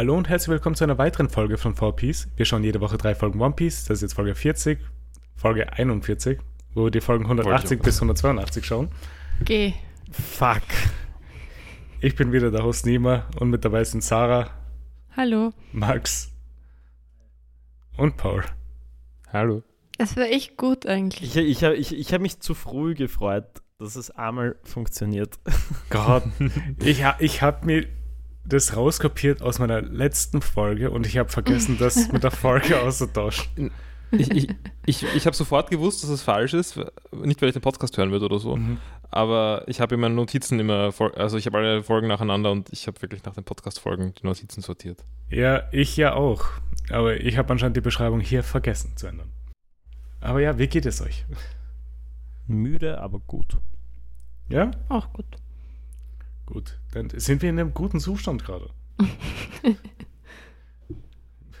Hallo 0.00 0.16
und 0.16 0.30
herzlich 0.30 0.48
willkommen 0.48 0.76
zu 0.76 0.84
einer 0.84 0.96
weiteren 0.96 1.28
Folge 1.28 1.58
von 1.58 1.74
4Piece. 1.74 2.28
Wir 2.34 2.46
schauen 2.46 2.64
jede 2.64 2.80
Woche 2.80 2.96
drei 2.96 3.14
Folgen 3.14 3.38
One 3.38 3.52
Piece. 3.52 3.84
Das 3.84 3.98
ist 3.98 4.00
jetzt 4.00 4.14
Folge 4.14 4.34
40, 4.34 4.78
Folge 5.36 5.70
41, 5.74 6.38
wo 6.72 6.84
wir 6.84 6.90
die 6.90 7.02
Folgen 7.02 7.24
180 7.24 7.82
bis 7.82 7.96
182 7.96 8.64
schauen. 8.64 8.88
Geh. 9.44 9.74
Fuck. 10.10 10.62
Ich 12.00 12.16
bin 12.16 12.32
wieder 12.32 12.50
der 12.50 12.64
Host 12.64 12.86
Nima 12.86 13.28
und 13.40 13.50
mit 13.50 13.62
dabei 13.62 13.84
sind 13.84 14.02
Sarah, 14.02 14.48
Hallo. 15.14 15.52
Max 15.74 16.32
und 17.98 18.16
Paul. 18.16 18.42
Hallo. 19.30 19.62
Das 19.98 20.16
war 20.16 20.24
echt 20.24 20.56
gut 20.56 20.86
eigentlich. 20.86 21.36
Ich, 21.36 21.62
ich, 21.62 21.62
ich, 21.62 21.94
ich 21.94 22.12
habe 22.14 22.22
mich 22.22 22.40
zu 22.40 22.54
früh 22.54 22.94
gefreut, 22.94 23.44
dass 23.78 23.96
es 23.96 24.10
einmal 24.10 24.56
funktioniert. 24.62 25.38
Gott, 25.90 26.24
ich, 26.82 27.04
ich 27.18 27.42
habe 27.42 27.66
mir 27.66 27.86
das 28.44 28.76
rauskopiert 28.76 29.42
aus 29.42 29.58
meiner 29.58 29.82
letzten 29.82 30.42
Folge 30.42 30.90
und 30.90 31.06
ich 31.06 31.18
habe 31.18 31.28
vergessen, 31.28 31.76
das 31.78 32.08
mit 32.12 32.22
der 32.22 32.30
Folge 32.30 32.80
auszutauschen. 32.80 33.70
Ich, 34.12 34.30
ich, 34.32 34.48
ich, 34.86 35.04
ich 35.14 35.26
habe 35.26 35.36
sofort 35.36 35.70
gewusst, 35.70 36.02
dass 36.02 36.10
es 36.10 36.22
falsch 36.22 36.52
ist. 36.52 36.76
Nicht, 37.12 37.40
weil 37.40 37.50
ich 37.50 37.52
den 37.52 37.62
Podcast 37.62 37.96
hören 37.96 38.10
würde 38.10 38.24
oder 38.24 38.40
so. 38.40 38.56
Mhm. 38.56 38.78
Aber 39.10 39.64
ich 39.66 39.80
habe 39.80 39.94
in 39.94 40.00
meinen 40.00 40.14
Notizen 40.14 40.58
immer, 40.58 40.92
also 41.16 41.36
ich 41.36 41.46
habe 41.46 41.58
alle 41.58 41.82
Folgen 41.82 42.08
nacheinander 42.08 42.50
und 42.50 42.72
ich 42.72 42.86
habe 42.86 43.00
wirklich 43.02 43.24
nach 43.24 43.34
den 43.34 43.44
Podcast-Folgen 43.44 44.14
die 44.14 44.26
Notizen 44.26 44.62
sortiert. 44.62 45.04
Ja, 45.28 45.64
ich 45.72 45.96
ja 45.96 46.14
auch. 46.14 46.44
Aber 46.90 47.20
ich 47.20 47.36
habe 47.36 47.50
anscheinend 47.52 47.76
die 47.76 47.80
Beschreibung 47.82 48.20
hier 48.20 48.42
vergessen 48.42 48.96
zu 48.96 49.06
ändern. 49.06 49.30
Aber 50.20 50.40
ja, 50.40 50.58
wie 50.58 50.66
geht 50.66 50.86
es 50.86 51.00
euch? 51.00 51.24
Müde, 52.46 53.00
aber 53.00 53.20
gut. 53.20 53.58
Ja? 54.48 54.72
Auch 54.88 55.12
gut. 55.12 55.26
Gut. 56.50 56.78
Dann 56.92 57.10
sind 57.10 57.42
wir 57.42 57.50
in 57.50 57.58
einem 57.58 57.72
guten 57.72 58.00
Zustand 58.00 58.44
gerade. 58.44 58.68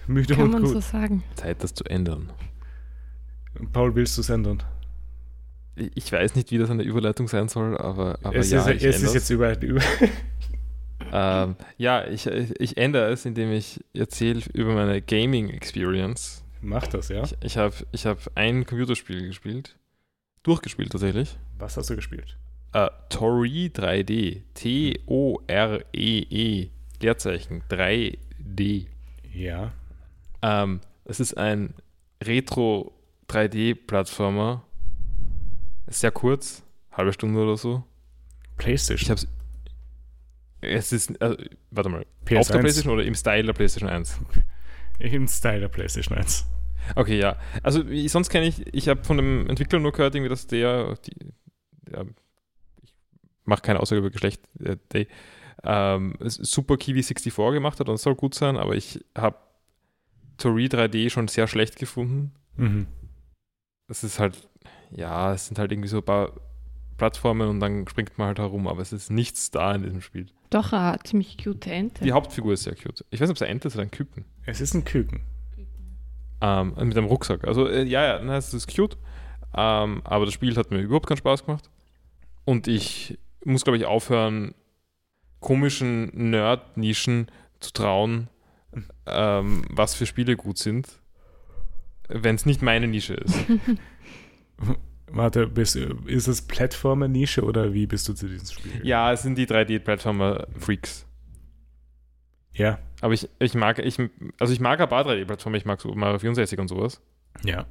Müde 0.06 0.34
Kann 0.34 0.44
und 0.44 0.50
man 0.50 0.62
gut. 0.62 0.72
so 0.72 0.80
sagen. 0.80 1.22
Zeit, 1.36 1.62
das 1.62 1.74
zu 1.74 1.84
ändern. 1.84 2.32
Paul, 3.72 3.94
willst 3.94 4.16
du 4.16 4.22
es 4.22 4.28
ändern? 4.28 4.62
Ich, 5.76 6.12
weiß 6.12 6.34
nicht, 6.34 6.50
wie 6.50 6.58
das 6.58 6.68
eine 6.68 6.82
Überleitung 6.82 7.28
sein 7.28 7.48
soll, 7.48 7.78
aber, 7.78 8.18
aber 8.22 8.36
es 8.36 8.50
ja, 8.50 8.60
ist, 8.60 8.68
ich 8.68 8.84
es 8.84 8.96
ändere 8.96 9.08
ist 9.08 9.14
jetzt 9.14 9.30
überall. 9.30 9.64
Über 9.64 9.80
Ähm, 11.12 11.56
ja, 11.76 12.06
ich, 12.06 12.26
ich, 12.26 12.60
ich 12.60 12.76
ändere 12.76 13.10
es, 13.10 13.24
indem 13.24 13.50
ich 13.52 13.80
erzähle 13.94 14.42
über 14.52 14.74
meine 14.74 15.00
Gaming-Experience. 15.00 16.44
Mach 16.60 16.86
das, 16.86 17.08
ja? 17.08 17.24
Ich, 17.24 17.36
ich 17.40 17.56
habe 17.56 17.74
ich 17.92 18.06
hab 18.06 18.18
ein 18.34 18.66
Computerspiel 18.66 19.26
gespielt. 19.26 19.76
Durchgespielt 20.42 20.92
tatsächlich. 20.92 21.38
Was 21.58 21.76
hast 21.76 21.90
du 21.90 21.96
gespielt? 21.96 22.36
Äh, 22.72 22.88
Tori 23.08 23.70
3D. 23.74 24.42
T-O-R-E-E. 24.54 25.00
Leerzeichen 27.00 27.62
3D. 27.68 28.86
Ja. 29.32 29.72
Ähm, 30.42 30.80
es 31.04 31.20
ist 31.20 31.36
ein 31.36 31.74
Retro 32.22 32.92
3D-Plattformer. 33.28 34.64
Ist 35.86 36.00
Sehr 36.00 36.12
kurz, 36.12 36.62
halbe 36.92 37.12
Stunde 37.12 37.40
oder 37.40 37.56
so. 37.56 37.84
PlayStation. 38.56 39.02
Ich 39.02 39.10
hab's. 39.10 39.26
Es 40.60 40.92
ist. 40.92 41.10
Äh, 41.20 41.36
warte 41.70 41.88
mal. 41.88 42.06
PS1. 42.26 42.38
Auf 42.38 42.48
der 42.48 42.58
PlayStation 42.58 42.92
oder 42.94 43.04
im 43.04 43.14
Style 43.14 43.44
der 43.44 43.52
PlayStation 43.54 43.90
1? 43.90 44.20
Im 44.98 45.26
Style 45.26 45.60
der 45.60 45.68
PlayStation 45.68 46.16
1. 46.16 46.46
Okay, 46.94 47.18
ja. 47.18 47.36
Also 47.62 47.82
sonst 48.06 48.30
kenne 48.30 48.46
ich, 48.46 48.74
ich 48.74 48.88
habe 48.88 49.02
von 49.04 49.16
dem 49.16 49.48
Entwickler 49.48 49.78
nur 49.78 49.92
gehört, 49.92 50.14
irgendwie, 50.14 50.28
dass 50.28 50.46
der, 50.46 50.96
die, 51.06 51.32
ich 51.86 51.96
mache 53.50 53.62
keine 53.62 53.80
Aussage 53.80 53.98
über 53.98 54.10
Geschlecht, 54.10 54.42
äh, 54.58 54.76
der, 54.92 55.06
ähm, 55.62 56.14
Super 56.20 56.78
Kiwi 56.78 57.02
64 57.02 57.34
gemacht 57.52 57.80
hat 57.80 57.88
und 57.88 57.96
es 57.96 58.02
soll 58.02 58.14
gut 58.14 58.34
sein, 58.34 58.56
aber 58.56 58.74
ich 58.74 59.04
habe 59.16 59.36
Tori 60.38 60.66
3D 60.66 61.10
schon 61.10 61.28
sehr 61.28 61.46
schlecht 61.46 61.76
gefunden. 61.76 62.32
Mhm. 62.56 62.86
Es 63.88 64.02
ist 64.04 64.18
halt, 64.18 64.48
ja, 64.90 65.34
es 65.34 65.48
sind 65.48 65.58
halt 65.58 65.70
irgendwie 65.70 65.88
so 65.88 65.98
ein 65.98 66.04
paar 66.04 66.32
Plattformen 66.96 67.48
und 67.48 67.60
dann 67.60 67.86
springt 67.88 68.16
man 68.16 68.28
halt 68.28 68.38
herum, 68.38 68.66
aber 68.68 68.80
es 68.80 68.92
ist 68.92 69.10
nichts 69.10 69.50
da 69.50 69.74
in 69.74 69.82
diesem 69.82 70.00
Spiel. 70.00 70.26
Doch, 70.50 70.72
eine 70.72 70.98
ziemlich 71.04 71.36
cute 71.42 71.66
Ente. 71.66 72.04
Die 72.04 72.12
Hauptfigur 72.12 72.54
ist 72.54 72.64
sehr 72.64 72.74
cute. 72.74 73.04
Ich 73.10 73.20
weiß 73.20 73.28
nicht, 73.28 73.30
ob 73.30 73.36
es 73.36 73.42
eine 73.42 73.50
Ente 73.50 73.68
ist 73.68 73.74
oder 73.74 73.82
ein 73.82 73.90
Küken. 73.90 74.24
Es 74.46 74.60
ist 74.60 74.74
ein 74.74 74.84
Küken. 74.84 75.20
Ähm, 76.40 76.74
mit 76.76 76.96
einem 76.96 77.06
Rucksack. 77.06 77.46
Also, 77.46 77.68
äh, 77.68 77.84
ja, 77.84 78.04
ja, 78.04 78.20
na, 78.22 78.36
es 78.36 78.54
ist 78.54 78.74
cute. 78.74 78.96
Ähm, 79.54 80.00
aber 80.04 80.24
das 80.24 80.34
Spiel 80.34 80.56
hat 80.56 80.70
mir 80.70 80.78
überhaupt 80.78 81.06
keinen 81.06 81.18
Spaß 81.18 81.44
gemacht. 81.44 81.68
Und 82.44 82.66
ich 82.66 83.18
muss, 83.44 83.64
glaube 83.64 83.76
ich, 83.76 83.86
aufhören, 83.86 84.54
komischen 85.40 86.30
Nerd-Nischen 86.30 87.30
zu 87.60 87.72
trauen, 87.72 88.28
ähm, 89.06 89.64
was 89.70 89.94
für 89.94 90.06
Spiele 90.06 90.36
gut 90.36 90.58
sind, 90.58 90.88
wenn 92.08 92.34
es 92.34 92.46
nicht 92.46 92.62
meine 92.62 92.86
Nische 92.86 93.14
ist. 93.14 93.36
Warte, 95.12 95.48
bist, 95.48 95.74
ist 95.74 96.28
es 96.28 96.42
Plattformer-Nische 96.42 97.42
oder 97.42 97.72
wie 97.74 97.86
bist 97.86 98.08
du 98.08 98.12
zu 98.12 98.28
diesem 98.28 98.46
Spiel? 98.46 98.86
ja, 98.86 99.12
es 99.12 99.22
sind 99.22 99.36
die 99.36 99.46
3D-Plattformer-Freaks. 99.46 101.06
Ja. 102.52 102.78
Aber 103.00 103.14
ich, 103.14 103.28
ich 103.38 103.54
mag, 103.54 103.78
ich, 103.80 103.98
also 104.38 104.52
ich 104.52 104.60
mag 104.60 104.80
ein 104.80 104.88
paar 104.88 105.04
3D-Plattformen, 105.04 105.56
ich 105.56 105.64
mag 105.64 105.80
so 105.80 105.92
Mario 105.94 106.18
64 106.18 106.58
und 106.60 106.68
sowas. 106.68 107.00
Ja. 107.42 107.66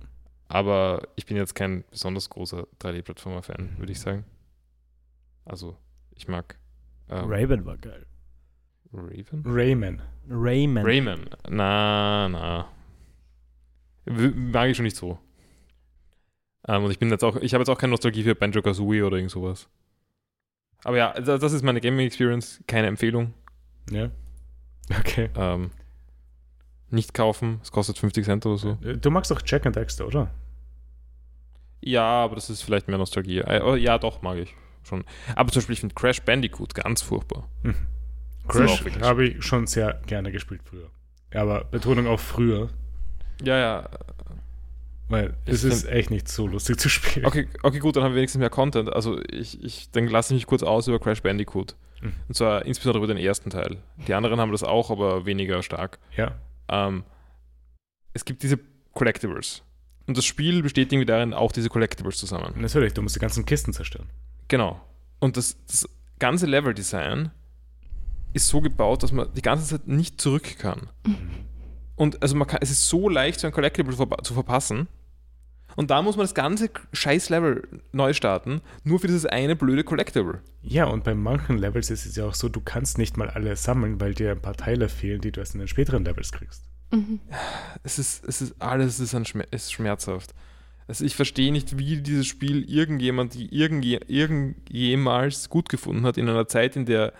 Aber 0.49 1.07
ich 1.15 1.25
bin 1.27 1.37
jetzt 1.37 1.53
kein 1.55 1.85
besonders 1.91 2.29
großer 2.29 2.67
3D-Plattformer-Fan, 2.81 3.77
würde 3.77 3.91
ich 3.91 3.99
sagen. 3.99 4.25
Also, 5.49 5.75
ich 6.15 6.27
mag 6.27 6.57
ähm, 7.09 7.25
Raven 7.27 7.65
war 7.65 7.77
geil. 7.77 8.05
Raven? 8.93 9.43
Rayman. 9.45 10.01
Rayman. 10.29 10.85
Rayman. 10.85 11.29
Na, 11.49 12.29
na. 12.29 12.67
Mag 14.05 14.69
ich 14.69 14.77
schon 14.77 14.83
nicht 14.85 14.95
so. 14.95 15.17
Ähm, 16.67 16.83
und 16.83 16.91
ich 16.91 16.99
bin 16.99 17.09
jetzt 17.09 17.23
auch, 17.23 17.35
ich 17.37 17.53
habe 17.53 17.61
jetzt 17.61 17.69
auch 17.69 17.77
keine 17.77 17.91
Nostalgie 17.91 18.23
für 18.23 18.35
Banjo 18.35 18.61
Kazooie 18.61 19.03
oder 19.03 19.17
irgend 19.17 19.31
sowas. 19.31 19.67
Aber 20.83 20.97
ja, 20.97 21.13
da- 21.19 21.37
das 21.37 21.51
ist 21.53 21.63
meine 21.63 21.81
Gaming 21.81 22.05
Experience, 22.05 22.63
keine 22.67 22.87
Empfehlung. 22.87 23.33
Ja. 23.91 24.09
Okay. 24.99 25.29
Ähm, 25.35 25.71
nicht 26.89 27.13
kaufen, 27.13 27.59
es 27.61 27.71
kostet 27.71 27.97
50 27.99 28.25
Cent 28.25 28.45
oder 28.45 28.57
so. 28.57 28.73
Du 28.75 29.09
magst 29.11 29.29
doch 29.31 29.41
Jack 29.45 29.65
and 29.65 29.75
Dexter, 29.75 30.07
oder? 30.07 30.31
Ja, 31.81 32.23
aber 32.23 32.35
das 32.35 32.49
ist 32.49 32.61
vielleicht 32.63 32.87
mehr 32.87 32.97
Nostalgie. 32.97 33.39
Äh, 33.39 33.61
oh, 33.63 33.75
ja, 33.75 33.97
doch, 33.99 34.21
mag 34.21 34.37
ich 34.37 34.55
schon. 34.83 35.03
Aber 35.35 35.51
zum 35.51 35.59
Beispiel, 35.61 35.73
ich 35.73 35.79
finde 35.79 35.95
Crash 35.95 36.21
Bandicoot 36.21 36.73
ganz 36.73 37.01
furchtbar. 37.01 37.47
Mhm. 37.63 37.75
Crash 38.47 38.83
habe 39.01 39.27
ich 39.27 39.43
schon 39.43 39.67
sehr 39.67 40.01
gerne 40.07 40.31
gespielt 40.31 40.61
früher. 40.63 40.89
Aber 41.33 41.65
Betonung 41.65 42.07
auf 42.07 42.21
früher, 42.21 42.69
Ja, 43.43 43.57
ja. 43.57 43.89
weil 45.07 45.35
es 45.45 45.63
ist 45.63 45.85
echt 45.85 46.09
nicht 46.09 46.27
so 46.27 46.47
lustig 46.47 46.79
zu 46.79 46.89
spielen. 46.89 47.25
Okay, 47.25 47.47
okay, 47.61 47.79
gut, 47.79 47.95
dann 47.95 48.03
haben 48.03 48.13
wir 48.13 48.17
wenigstens 48.17 48.39
mehr 48.39 48.49
Content. 48.49 48.91
Also 48.91 49.21
ich, 49.29 49.63
ich 49.63 49.91
dann 49.91 50.07
lasse 50.07 50.33
ich 50.33 50.39
mich 50.41 50.47
kurz 50.47 50.63
aus 50.63 50.87
über 50.87 50.99
Crash 50.99 51.21
Bandicoot. 51.21 51.75
Mhm. 52.01 52.13
Und 52.27 52.33
zwar 52.33 52.65
insbesondere 52.65 53.03
über 53.03 53.13
den 53.13 53.23
ersten 53.23 53.49
Teil. 53.49 53.77
Die 54.07 54.13
anderen 54.13 54.39
haben 54.39 54.51
das 54.51 54.63
auch, 54.63 54.89
aber 54.89 55.25
weniger 55.25 55.61
stark. 55.61 55.99
Ja. 56.17 56.35
Ähm, 56.69 57.03
es 58.13 58.25
gibt 58.25 58.41
diese 58.41 58.59
Collectibles. 58.93 59.61
Und 60.07 60.17
das 60.17 60.25
Spiel 60.25 60.63
besteht 60.63 60.91
irgendwie 60.91 61.05
darin, 61.05 61.35
auch 61.35 61.51
diese 61.51 61.69
Collectibles 61.69 62.17
zu 62.17 62.25
sammeln. 62.25 62.53
Natürlich, 62.59 62.93
du 62.93 63.03
musst 63.03 63.15
die 63.15 63.19
ganzen 63.19 63.45
Kisten 63.45 63.73
zerstören. 63.73 64.09
Genau. 64.49 64.81
Und 65.19 65.37
das, 65.37 65.55
das 65.65 65.87
ganze 66.19 66.45
Level-Design 66.45 67.31
ist 68.33 68.47
so 68.47 68.61
gebaut, 68.61 69.03
dass 69.03 69.11
man 69.11 69.33
die 69.33 69.41
ganze 69.41 69.65
Zeit 69.65 69.87
nicht 69.87 70.19
zurück 70.19 70.57
kann. 70.59 70.89
Und 71.95 72.21
also 72.21 72.35
man 72.35 72.47
kann, 72.47 72.59
es 72.61 72.71
ist 72.71 72.87
so 72.87 73.09
leicht, 73.09 73.39
so 73.39 73.47
ein 73.47 73.53
Collectible 73.53 73.95
zu 73.95 74.33
verpassen. 74.33 74.87
Und 75.75 75.91
da 75.91 76.01
muss 76.01 76.17
man 76.17 76.23
das 76.23 76.33
ganze 76.33 76.69
scheiß 76.93 77.29
Level 77.29 77.81
neu 77.91 78.13
starten, 78.13 78.61
nur 78.83 78.99
für 78.99 79.07
dieses 79.07 79.25
eine 79.25 79.55
blöde 79.55 79.83
Collectible. 79.83 80.41
Ja, 80.61 80.85
und 80.85 81.03
bei 81.03 81.13
manchen 81.13 81.57
Levels 81.57 81.89
ist 81.89 82.05
es 82.05 82.15
ja 82.15 82.25
auch 82.25 82.33
so, 82.33 82.49
du 82.49 82.59
kannst 82.59 82.97
nicht 82.97 83.17
mal 83.17 83.29
alle 83.29 83.55
sammeln, 83.55 84.01
weil 84.01 84.13
dir 84.13 84.31
ein 84.31 84.41
paar 84.41 84.55
Teile 84.55 84.89
fehlen, 84.89 85.21
die 85.21 85.31
du 85.31 85.39
erst 85.39 85.53
in 85.53 85.59
den 85.59 85.67
späteren 85.67 86.03
Levels 86.03 86.31
kriegst. 86.31 86.63
Mhm. 86.91 87.19
Es 87.83 87.99
ist, 87.99 88.25
es 88.25 88.41
ist 88.41 88.61
alles 88.61 88.99
ist, 88.99 89.13
ein 89.13 89.25
Schmer 89.25 89.45
ist 89.51 89.71
schmerzhaft. 89.71 90.33
Also 90.89 91.05
ich 91.05 91.15
verstehe 91.15 91.51
nicht, 91.51 91.77
wie 91.77 92.01
dieses 92.01 92.25
Spiel 92.25 92.67
irgendjemand, 92.67 93.35
die 93.35 93.55
irgendje 93.55 93.99
irgendjemals 94.07 95.47
gut 95.47 95.69
gefunden 95.69 96.03
hat 96.03 96.17
in 96.17 96.27
einer 96.27 96.47
Zeit, 96.47 96.75
in 96.75 96.87
der 96.87 97.13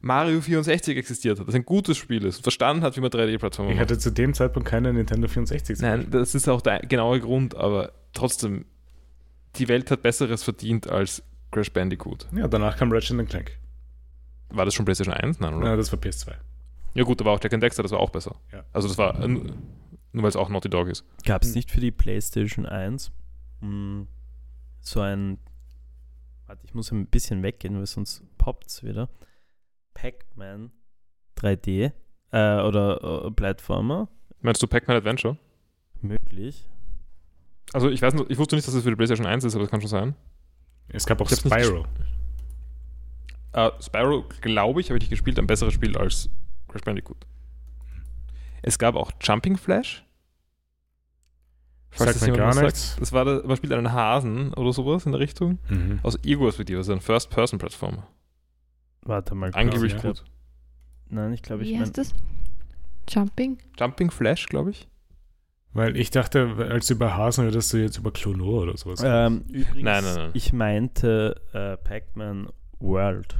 Mario 0.00 0.40
64 0.40 0.96
existiert 0.96 1.40
hat, 1.40 1.48
das 1.48 1.54
ein 1.56 1.64
gutes 1.64 1.96
Spiel 1.96 2.24
ist 2.24 2.36
und 2.36 2.42
verstanden 2.44 2.84
hat, 2.84 2.96
wie 2.96 3.00
man 3.00 3.10
3D-Plattformen 3.10 3.70
Ich 3.72 3.76
macht. 3.76 3.90
hatte 3.90 3.98
zu 3.98 4.12
dem 4.12 4.34
Zeitpunkt 4.34 4.68
keine 4.68 4.92
Nintendo 4.92 5.26
64. 5.26 5.76
zu 5.78 5.82
Nein, 5.84 6.06
das 6.12 6.36
ist 6.36 6.48
auch 6.48 6.60
der 6.60 6.78
genaue 6.78 7.18
Grund, 7.18 7.56
aber 7.56 7.90
trotzdem, 8.12 8.66
die 9.56 9.66
Welt 9.66 9.90
hat 9.90 10.02
Besseres 10.02 10.44
verdient 10.44 10.88
als 10.88 11.24
Crash 11.50 11.72
Bandicoot. 11.72 12.28
Ja, 12.36 12.46
danach 12.46 12.76
kam 12.76 12.92
Ratchet 12.92 13.28
Clank. 13.28 13.50
War 14.50 14.64
das 14.64 14.74
schon 14.74 14.84
PlayStation 14.84 15.12
1? 15.12 15.40
Nein, 15.40 15.54
oder? 15.54 15.70
Ja, 15.70 15.76
das 15.76 15.90
war 15.90 15.98
PS2. 15.98 16.34
Ja 16.94 17.02
gut, 17.02 17.20
da 17.20 17.24
war 17.24 17.32
auch 17.32 17.40
Jack 17.42 17.52
and 17.52 17.64
Dexter, 17.64 17.82
das 17.82 17.90
war 17.90 17.98
auch 17.98 18.10
besser. 18.10 18.36
Ja. 18.52 18.64
Also 18.72 18.86
das 18.86 18.96
war, 18.96 19.20
äh, 19.20 19.40
nur 20.18 20.24
weil 20.24 20.30
es 20.30 20.36
auch 20.36 20.48
Naughty 20.48 20.68
Dog 20.68 20.88
ist. 20.88 21.04
Gab 21.24 21.42
es 21.42 21.54
nicht 21.54 21.70
für 21.70 21.80
die 21.80 21.90
PlayStation 21.90 22.66
1 22.66 23.10
mh, 23.60 24.06
so 24.80 25.00
ein. 25.00 25.38
Warte, 26.46 26.64
ich 26.64 26.74
muss 26.74 26.90
ein 26.92 27.06
bisschen 27.06 27.42
weggehen, 27.42 27.76
weil 27.78 27.86
sonst 27.86 28.22
poppt 28.38 28.68
es 28.68 28.82
wieder. 28.82 29.08
Pac-Man 29.94 30.70
3D 31.36 31.92
Äh, 32.32 32.60
oder 32.62 33.24
äh, 33.26 33.30
Plattformer. 33.30 34.08
Meinst 34.40 34.62
du 34.62 34.66
Pac-Man 34.66 34.96
Adventure? 34.96 35.36
Möglich. 36.00 36.68
Also 37.72 37.90
ich 37.90 38.00
weiß 38.00 38.14
nicht, 38.14 38.30
ich 38.30 38.38
wusste 38.38 38.56
nicht, 38.56 38.66
dass 38.66 38.74
es 38.74 38.82
für 38.82 38.90
die 38.90 38.96
PlayStation 38.96 39.26
1 39.26 39.44
ist, 39.44 39.54
aber 39.54 39.64
das 39.64 39.70
kann 39.70 39.80
schon 39.80 39.90
sein. 39.90 40.14
Es 40.88 41.04
gab 41.04 41.20
auch 41.20 41.30
Ich 41.30 41.38
Spyro. 41.38 41.86
Äh, 43.52 43.70
Spyro, 43.80 44.24
glaube 44.40 44.80
ich, 44.80 44.88
habe 44.88 44.96
ich 44.96 45.02
nicht 45.02 45.10
gespielt, 45.10 45.38
ein 45.38 45.46
besseres 45.46 45.74
Spiel 45.74 45.96
als 45.98 46.30
Crash 46.68 46.82
Bandicoot. 46.82 47.26
Es 48.62 48.78
gab 48.78 48.94
auch 48.96 49.12
Jumping 49.20 49.56
Flash. 49.56 50.04
Sagt 51.92 52.14
das 52.14 52.20
mir 52.20 52.26
jemand 52.28 52.38
gar 52.38 52.48
was 52.48 52.54
sagt. 52.56 52.66
nichts. 52.66 52.96
Das 53.00 53.12
war 53.12 53.24
da, 53.24 53.42
man 53.44 53.56
spielt 53.56 53.72
einen 53.72 53.92
Hasen 53.92 54.52
oder 54.54 54.72
sowas 54.72 55.06
in 55.06 55.12
der 55.12 55.20
Richtung. 55.20 55.58
Mhm. 55.68 56.00
Aus 56.02 56.18
Video, 56.22 56.78
also 56.78 56.92
ein 56.92 57.00
First-Person-Plattformer. 57.00 58.06
Warte 59.02 59.34
mal. 59.34 59.50
Angeblich 59.54 59.94
ja. 59.94 60.00
gut. 60.00 60.24
Nein, 61.08 61.32
ich 61.32 61.42
glaube, 61.42 61.62
ich 61.62 61.70
Wie 61.70 61.72
mein, 61.74 61.82
heißt 61.82 61.96
das? 61.98 62.14
Jumping? 63.08 63.58
Jumping 63.78 64.10
Flash, 64.10 64.46
glaube 64.46 64.70
ich. 64.70 64.86
Weil 65.72 65.96
ich 65.96 66.10
dachte, 66.10 66.68
als 66.70 66.86
du 66.86 66.94
über 66.94 67.16
Hasen 67.16 67.44
redest 67.46 67.72
du 67.72 67.78
jetzt 67.78 67.98
über 67.98 68.10
Clonor 68.10 68.62
oder 68.62 68.76
sowas. 68.76 69.00
Ähm, 69.04 69.44
übrigens, 69.48 69.82
Nein, 69.82 70.04
nein, 70.04 70.14
nein. 70.16 70.30
ich 70.34 70.52
meinte 70.52 71.40
äh, 71.52 71.76
Pac-Man 71.76 72.48
World. 72.80 73.36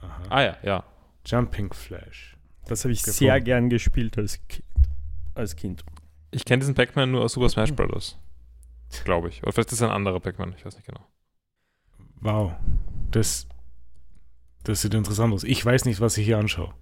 Aha. 0.00 0.22
Ah 0.28 0.42
ja, 0.42 0.56
ja. 0.62 0.84
Jumping 1.24 1.72
Flash. 1.72 2.36
Das 2.66 2.84
habe 2.84 2.92
ich 2.92 3.00
Gefunden. 3.00 3.18
sehr 3.18 3.40
gern 3.40 3.68
gespielt 3.70 4.18
als 4.18 4.40
Kind. 4.48 4.64
Als 5.34 5.54
kind. 5.56 5.84
Ich 6.30 6.44
kenne 6.44 6.60
diesen 6.60 6.74
Pac-Man 6.74 7.10
nur 7.10 7.22
aus 7.24 7.32
Super 7.32 7.48
Smash 7.48 7.72
Bros. 7.72 8.18
Glaube 9.04 9.28
ich. 9.28 9.42
Oder 9.42 9.52
vielleicht 9.52 9.68
ist 9.72 9.78
es 9.80 9.82
ein 9.82 9.90
anderer 9.90 10.20
Pac-Man, 10.20 10.54
ich 10.56 10.64
weiß 10.64 10.76
nicht 10.76 10.86
genau. 10.86 11.06
Wow. 12.20 12.52
Das, 13.10 13.46
das 14.64 14.82
sieht 14.82 14.94
interessant 14.94 15.32
aus. 15.32 15.44
Ich 15.44 15.64
weiß 15.64 15.84
nicht, 15.84 16.00
was 16.00 16.16
ich 16.18 16.24
hier 16.26 16.38
anschaue. 16.38 16.72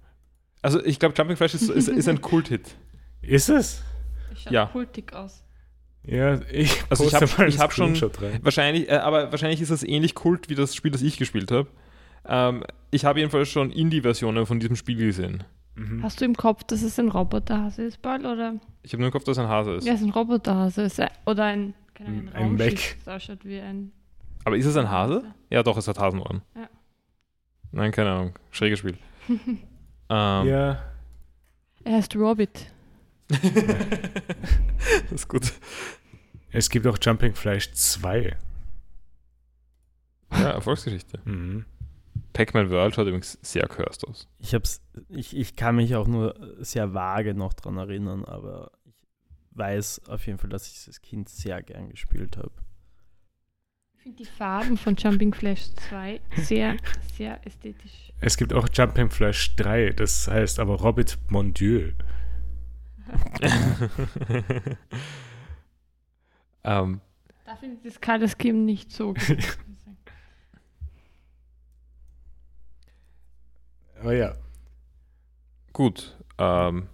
Also 0.61 0.83
ich 0.83 0.99
glaube, 0.99 1.13
Jumping 1.15 1.37
Flash 1.37 1.53
ist, 1.53 1.69
ist, 1.69 1.87
ist 1.87 2.07
ein 2.07 2.21
Kult-Hit. 2.21 2.75
Ist 3.21 3.49
es? 3.49 3.81
Schaut 4.35 4.51
Ja. 4.51 4.65
kultig 4.67 5.13
aus. 5.13 5.43
Ja, 6.03 6.39
ich 6.51 6.83
Also 6.89 7.05
ich 7.05 7.11
poste 7.11 7.27
hab- 7.31 7.37
mal 7.39 7.47
ich 7.49 7.59
hab 7.59 7.73
schon- 7.73 7.95
rein. 7.95 8.39
Wahrscheinlich, 8.43 8.89
äh, 8.89 8.97
aber 8.97 9.31
wahrscheinlich 9.31 9.61
ist 9.61 9.71
das 9.71 9.81
ähnlich 9.83 10.13
Kult 10.13 10.49
wie 10.49 10.55
das 10.55 10.75
Spiel, 10.75 10.91
das 10.91 11.01
ich 11.01 11.17
gespielt 11.17 11.51
habe. 11.51 11.67
Ähm, 12.27 12.63
ich 12.91 13.05
habe 13.05 13.19
jedenfalls 13.19 13.49
schon 13.49 13.71
Indie-Versionen 13.71 14.45
von 14.45 14.59
diesem 14.59 14.75
Spiel 14.75 14.97
gesehen. 14.97 15.43
Mhm. 15.75 16.03
Hast 16.03 16.21
du 16.21 16.25
im 16.25 16.35
Kopf, 16.35 16.63
dass 16.63 16.81
es 16.83 16.97
ein 16.99 17.09
Roboterhase 17.09 17.83
ist, 17.83 18.01
Paul? 18.01 18.25
Oder? 18.25 18.55
Ich 18.83 18.93
habe 18.93 19.01
nur 19.01 19.07
im 19.07 19.11
Kopf, 19.11 19.23
dass 19.25 19.37
es 19.37 19.43
ein 19.43 19.49
Hase 19.49 19.73
ist. 19.75 19.85
Ja, 19.85 19.93
es 19.93 19.99
ist 20.01 20.07
ein 20.07 20.11
Roboterhase. 20.11 20.83
Ist 20.83 20.99
ein, 20.99 21.09
oder 21.25 21.43
ein, 21.45 21.73
keine 21.93 22.09
Ahnung, 22.09 22.29
Ein 22.33 22.43
Raumschiff, 22.43 22.97
das 23.03 23.07
ausschaut 23.15 23.43
wie 23.45 23.59
ein. 23.59 23.91
Aber 24.45 24.55
ist 24.57 24.65
es 24.65 24.77
ein 24.77 24.89
Hase? 24.89 25.23
Ja, 25.49 25.63
doch, 25.63 25.75
es 25.77 25.87
hat 25.87 25.99
Hasenohren. 25.99 26.41
Ja. 26.55 26.69
Nein, 27.71 27.91
keine 27.91 28.11
Ahnung. 28.11 28.33
Schräges 28.51 28.79
Spiel. 28.79 28.97
ähm, 29.27 29.59
Ja, 30.09 30.83
Er 31.83 31.93
heißt 31.93 32.15
Robit. 32.15 32.71
das 33.27 33.41
ist 35.11 35.27
gut. 35.27 35.51
es 36.51 36.69
gibt 36.69 36.85
auch 36.87 36.97
Jumping 37.01 37.33
Flash 37.33 37.73
2. 37.73 38.37
Ja, 40.31 40.51
Erfolgsgeschichte. 40.51 41.19
Mhm. 41.25 41.65
Pac-Man 42.33 42.69
World 42.69 42.95
schaut 42.95 43.07
übrigens 43.07 43.39
sehr 43.41 43.67
cursed 43.67 44.05
aus. 44.07 44.27
Ich, 44.39 44.53
hab's, 44.53 44.81
ich, 45.09 45.35
ich 45.35 45.55
kann 45.55 45.77
mich 45.77 45.95
auch 45.95 46.07
nur 46.07 46.35
sehr 46.59 46.93
vage 46.93 47.33
noch 47.33 47.53
dran 47.53 47.77
erinnern, 47.77 48.25
aber 48.25 48.71
ich 48.83 48.93
weiß 49.51 50.09
auf 50.09 50.25
jeden 50.27 50.37
Fall, 50.37 50.49
dass 50.49 50.67
ich 50.67 50.83
das 50.85 51.01
Kind 51.01 51.29
sehr 51.29 51.63
gern 51.63 51.89
gespielt 51.89 52.37
habe. 52.37 52.51
Ich 53.97 54.03
finde 54.03 54.17
die 54.17 54.25
Farben 54.29 54.77
von 54.77 54.95
Jumping 54.95 55.33
Flash 55.33 55.73
2 55.89 56.19
sehr, 56.35 56.75
sehr 57.15 57.45
ästhetisch. 57.47 58.11
Es 58.19 58.37
gibt 58.37 58.53
auch 58.53 58.67
Jumping 58.71 59.09
Flash 59.09 59.55
3, 59.55 59.91
das 59.91 60.27
heißt 60.27 60.59
aber 60.59 60.75
Robert 60.75 61.17
Mon 61.29 61.53
Dieu. 61.53 61.91
ähm, 66.63 67.01
Da 67.45 67.55
finde 67.55 67.77
ich 67.77 67.83
das 67.83 68.01
Color 68.01 68.27
Scheme 68.27 68.59
nicht 68.59 68.91
so 68.91 69.13
gut. 69.13 69.29
muss 69.29 69.37
ich 69.37 69.45
sagen. 69.83 69.97
Aber 74.05 74.13
ja. 74.15 74.33
gut. 75.73 76.17
Ähm, 76.37 76.87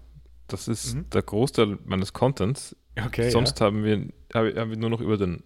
das 0.48 0.68
ist 0.68 0.96
Mhm. 0.96 1.10
der 1.10 1.22
Großteil 1.22 1.78
meines 1.86 2.14
Contents. 2.14 2.76
Okay. 3.06 3.30
Sonst 3.30 3.60
haben, 3.62 3.84
wir, 3.84 4.08
haben 4.34 4.70
wir 4.70 4.78
nur 4.78 4.90
noch 4.90 5.02
über 5.02 5.18
den 5.18 5.44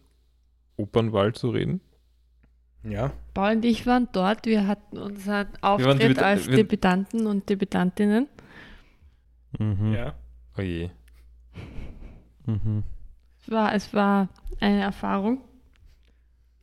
Opernwald 0.78 1.38
zu 1.38 1.50
reden. 1.50 1.82
ja. 2.84 2.92
ja. 2.92 3.12
Paul 3.34 3.56
und 3.56 3.66
ich 3.66 3.86
waren 3.88 4.08
dort. 4.14 4.46
Wir 4.46 4.68
hatten 4.68 4.98
unseren 4.98 5.48
Auftritt 5.62 6.02
Debüt- 6.02 6.20
als 6.24 6.46
Debütanten 6.48 7.28
und 7.28 7.50
Debütantinnen. 7.50 8.28
Mhm. 9.60 9.94
Ja. 9.94 10.14
Oh 10.58 10.62
je. 10.62 10.90
Mhm. 12.46 12.84
Es 13.42 13.52
war, 13.52 13.74
es 13.74 13.94
war 13.94 14.30
eine 14.60 14.82
Erfahrung. 14.82 15.42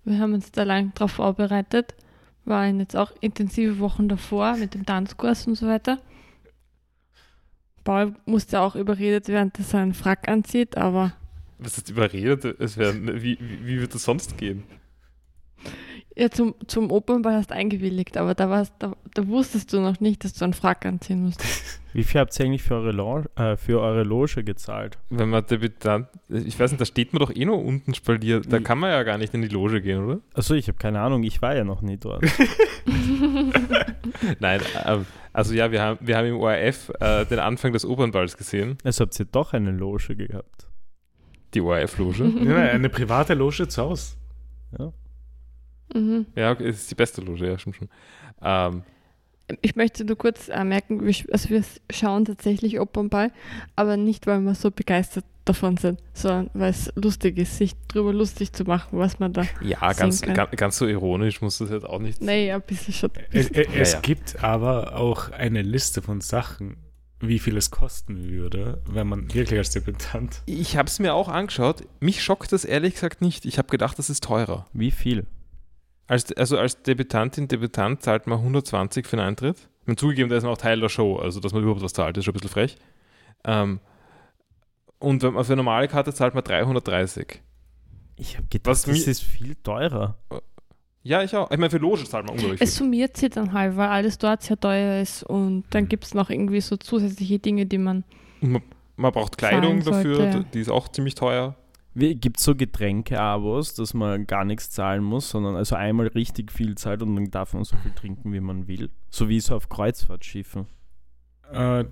Wir 0.05 0.19
haben 0.19 0.35
uns 0.35 0.51
da 0.53 0.63
lang 0.65 0.95
drauf 0.95 1.13
vorbereitet. 1.13 1.95
Waren 2.45 2.81
jetzt 2.81 2.97
auch 2.97 3.13
intensive 3.21 3.79
Wochen 3.79 4.09
davor 4.09 4.57
mit 4.57 4.75
dem 4.75 4.85
Tanzkurs 4.85 5.47
und 5.47 5.55
so 5.55 5.67
weiter. 5.67 5.99
Paul 7.85 8.15
musste 8.27 8.61
auch 8.61 8.77
überredet 8.77 9.29
werden, 9.29 9.53
dass 9.57 9.75
er 9.75 9.81
einen 9.81 9.95
Frack 9.95 10.29
anzieht, 10.29 10.77
aber 10.77 11.13
Was 11.59 11.79
ist 11.79 11.91
überredet? 11.91 12.61
Es 12.61 12.77
wär, 12.77 12.95
wie, 12.95 13.39
wie, 13.41 13.67
wie 13.67 13.81
wird 13.81 13.95
das 13.95 14.05
sonst 14.05 14.39
gehen? 14.39 14.65
Ja, 16.17 16.31
zum, 16.31 16.55
zum 16.67 16.91
Opernball 16.91 17.35
hast 17.35 17.51
du 17.51 17.55
eingewilligt, 17.55 18.17
aber 18.17 18.35
da, 18.35 18.51
warst, 18.51 18.75
da, 18.79 18.95
da 19.15 19.27
wusstest 19.29 19.73
du 19.73 19.81
noch 19.81 20.01
nicht, 20.01 20.25
dass 20.25 20.35
du 20.35 20.45
einen 20.45 20.53
Frack 20.53 20.85
anziehen 20.85 21.23
musst. 21.23 21.43
Wie 21.95 22.05
viel 22.05 22.21
habt 22.21 22.39
ihr 22.39 22.47
eigentlich 22.47 22.63
für 22.63 22.75
eure, 22.75 22.93
Lo 22.93 23.23
äh, 23.37 23.57
für 23.57 23.81
eure 23.81 24.03
Loge 24.03 24.45
gezahlt? 24.45 24.99
Wenn 25.11 25.29
man 25.29 25.45
Debütant, 25.47 26.09
ich 26.29 26.59
weiß 26.59 26.71
nicht, 26.71 26.81
da 26.81 26.87
steht 26.87 27.13
man 27.13 27.21
doch 27.21 27.35
eh 27.35 27.45
nur 27.45 27.63
unten 27.63 27.93
spaliert. 27.95 28.51
Da 28.51 28.61
kann 28.61 28.79
man 28.79 28.91
ja 28.91 29.03
gar 29.03 29.19
nicht 29.19 29.35
in 29.35 29.43
die 29.43 29.49
Loge 29.49 29.83
gehen, 29.83 30.05
oder? 30.05 30.21
Achso, 30.35 30.55
ich 30.55 30.69
habe 30.69 30.79
keine 30.79 31.01
Ahnung, 31.01 31.23
ich 31.23 31.43
war 31.43 31.55
ja 31.55 31.65
noch 31.65 31.83
nie 31.83 31.99
dort. 31.99 32.25
Nein, 34.41 34.61
ähm, 34.87 35.07
also 35.33 35.55
ja, 35.55 35.71
wir 35.71 35.83
haben, 35.83 35.99
wir 36.01 36.17
haben 36.17 36.27
im 36.27 36.37
ORF 36.37 36.93
äh, 37.01 37.27
den 37.27 37.39
Anfang 37.39 37.73
des 37.73 37.85
Opernballs 37.85 38.37
gesehen. 38.37 38.79
Also 38.85 39.05
habt 39.05 39.19
ihr 39.21 39.27
doch 39.27 39.53
eine 39.53 39.71
Loge 39.71 40.17
gehabt. 40.17 40.69
Die 41.53 41.61
ORF-Loge. 41.61 42.33
ja 42.45 42.57
eine 42.57 42.89
private 42.89 43.35
Loge 43.35 43.69
zu 43.69 43.83
Hause. 43.83 44.17
Mhm. 45.95 46.27
ja, 46.37 46.51
okay, 46.53 46.69
es 46.69 46.81
ist 46.83 46.91
die 46.91 46.95
beste 46.95 47.21
Loge, 47.21 47.47
ja, 47.47 47.59
stimmt 47.59 47.77
schon. 47.77 47.89
Ähm, 48.43 48.83
Ich 49.61 49.77
möchte 49.77 50.05
nur 50.05 50.17
kurz 50.17 50.49
anmerken, 50.49 51.05
wir, 51.05 51.13
sch- 51.13 51.31
also 51.31 51.51
wir 51.51 51.63
schauen 51.91 52.25
tatsächlich 52.25 52.81
Opernball, 52.81 53.31
aber 53.77 53.97
nicht, 53.97 54.27
weil 54.27 54.41
wir 54.41 54.55
so 54.55 54.71
begeistert 54.71 55.25
davon 55.45 55.77
sind, 55.77 56.01
sondern 56.15 56.51
weil 56.55 56.71
es 56.71 56.91
lustig 56.95 57.37
ist, 57.37 57.57
sich 57.59 57.73
drüber 57.89 58.13
lustig 58.13 58.53
zu 58.53 58.63
machen, 58.65 58.99
was 58.99 59.19
man 59.19 59.33
da. 59.33 59.43
ja, 59.61 59.79
Sehen 59.93 59.99
ganz, 59.99 60.23
kann. 60.23 60.35
ganz, 60.35 60.51
ganz 60.57 60.79
so 60.79 60.87
ironisch 60.87 61.43
muss 61.43 61.59
das 61.59 61.71
jetzt 61.71 61.85
auch 61.85 61.99
nicht 61.99 62.23
Naja, 62.23 62.55
ein 62.55 62.63
bisschen 62.63 62.95
schon. 62.95 63.11
Es, 63.33 63.51
es, 63.51 63.67
es 63.75 63.93
ja. 63.95 64.01
gibt 64.01 64.43
aber 64.43 64.97
auch 64.97 65.31
eine 65.31 65.63
Liste 65.63 66.01
von 66.01 66.21
Sachen, 66.21 66.77
wie 67.21 67.41
viel 67.41 67.57
es 67.57 67.71
kosten 67.73 68.29
würde, 68.31 68.81
wenn 68.87 69.09
man 69.09 69.35
wirklich 69.35 69.59
als 69.59 69.71
Debütant. 69.71 70.43
Ich 70.47 70.77
habe 70.77 70.87
es 70.89 70.99
mir 71.01 71.13
auch 71.15 71.29
angeschaut. 71.29 71.83
Mich 72.01 72.23
schockt 72.23 72.53
das 72.53 72.65
ehrlich 72.65 72.95
gesagt 72.95 73.21
nicht. 73.21 73.45
Ich 73.45 73.59
habe 73.59 73.69
gedacht, 73.69 73.99
das 73.99 74.11
ist 74.11 74.23
teurer. 74.25 74.67
Wie 74.73 74.91
viel? 74.93 75.27
Als, 76.07 76.33
also 76.33 76.59
als 76.59 76.83
Debütantin, 76.83 77.49
Debütant 77.49 78.03
zahlt 78.03 78.27
man 78.27 78.39
120 78.39 79.07
für 79.07 79.17
einen 79.19 79.29
Eintritt. 79.29 79.57
Ich 79.83 79.87
meine, 79.87 79.97
zugegeben, 79.97 80.29
da 80.29 80.37
ist 80.37 80.43
man 80.43 80.53
auch 80.53 80.59
Teil 80.59 80.81
der 80.81 80.89
Show, 80.89 81.17
also 81.17 81.41
dass 81.41 81.53
man 81.53 81.63
überhaupt 81.63 81.83
was 81.83 81.93
zahlt, 81.93 82.17
ist 82.17 82.25
schon 82.25 82.33
ein 82.33 82.39
bisschen 82.41 82.51
frech. 82.51 82.77
Ähm, 83.45 83.81
und 84.99 85.23
wenn 85.23 85.35
man 85.35 85.45
für 85.45 85.53
eine 85.53 85.63
normale 85.63 85.89
Karte 85.89 86.13
zahlt 86.13 86.35
man 86.35 86.45
330. 86.45 87.43
Ich 88.17 88.37
habe 88.37 88.47
gedacht, 88.49 88.71
Was 88.71 88.83
das 88.83 88.99
ist 88.99 89.23
viel 89.23 89.57
teurer. 89.57 90.17
Ja, 91.03 91.23
ich 91.23 91.35
auch. 91.35 91.51
Ich 91.51 91.59
meine, 91.59 91.71
für 91.71 91.79
Loge 91.79 92.05
zahlt 92.05 92.27
man 92.27 92.35
unglaublich 92.35 92.61
Es 92.61 92.77
summiert 92.77 93.17
sich 93.17 93.31
dann 93.31 93.53
halt, 93.53 93.77
weil 93.77 93.89
alles 93.89 94.19
dort 94.19 94.43
sehr 94.43 94.59
teuer 94.59 95.03
ist 95.03 95.25
und 95.25 95.65
dann 95.71 95.89
gibt 95.89 96.05
es 96.05 96.15
noch 96.15 96.31
irgendwie 96.31 96.61
so 96.61 96.77
zusätzliche 96.77 97.41
Dinge, 97.41 97.67
die 97.67 97.79
man. 97.79 98.05
Man, 98.41 98.63
man 98.97 99.13
braucht 99.13 99.37
Kleidung 99.39 99.83
dafür, 99.83 100.45
die 100.55 100.61
ist 100.61 100.69
auch 100.69 100.89
ziemlich 100.89 101.17
teuer. 101.17 101.57
Gibt 101.95 102.39
es 102.39 102.45
so 102.45 102.55
Getränke-Abos, 102.55 103.75
dass 103.75 103.93
man 103.93 104.27
gar 104.27 104.45
nichts 104.45 104.71
zahlen 104.71 105.05
muss, 105.05 105.29
sondern 105.29 105.57
also 105.57 105.77
einmal 105.77 106.07
richtig 106.07 106.51
viel 106.51 106.75
zahlt 106.77 107.03
und 107.03 107.15
dann 107.15 107.31
darf 107.31 107.53
man 107.53 107.65
so 107.65 107.77
viel 107.77 107.93
trinken, 107.93 108.33
wie 108.33 108.41
man 108.41 108.67
will? 108.67 108.91
So 109.11 109.29
wie 109.29 109.41
so 109.41 109.55
auf 109.55 109.69
Kreuzfahrtschiffen. 109.69 110.67
Äh, 111.51 111.85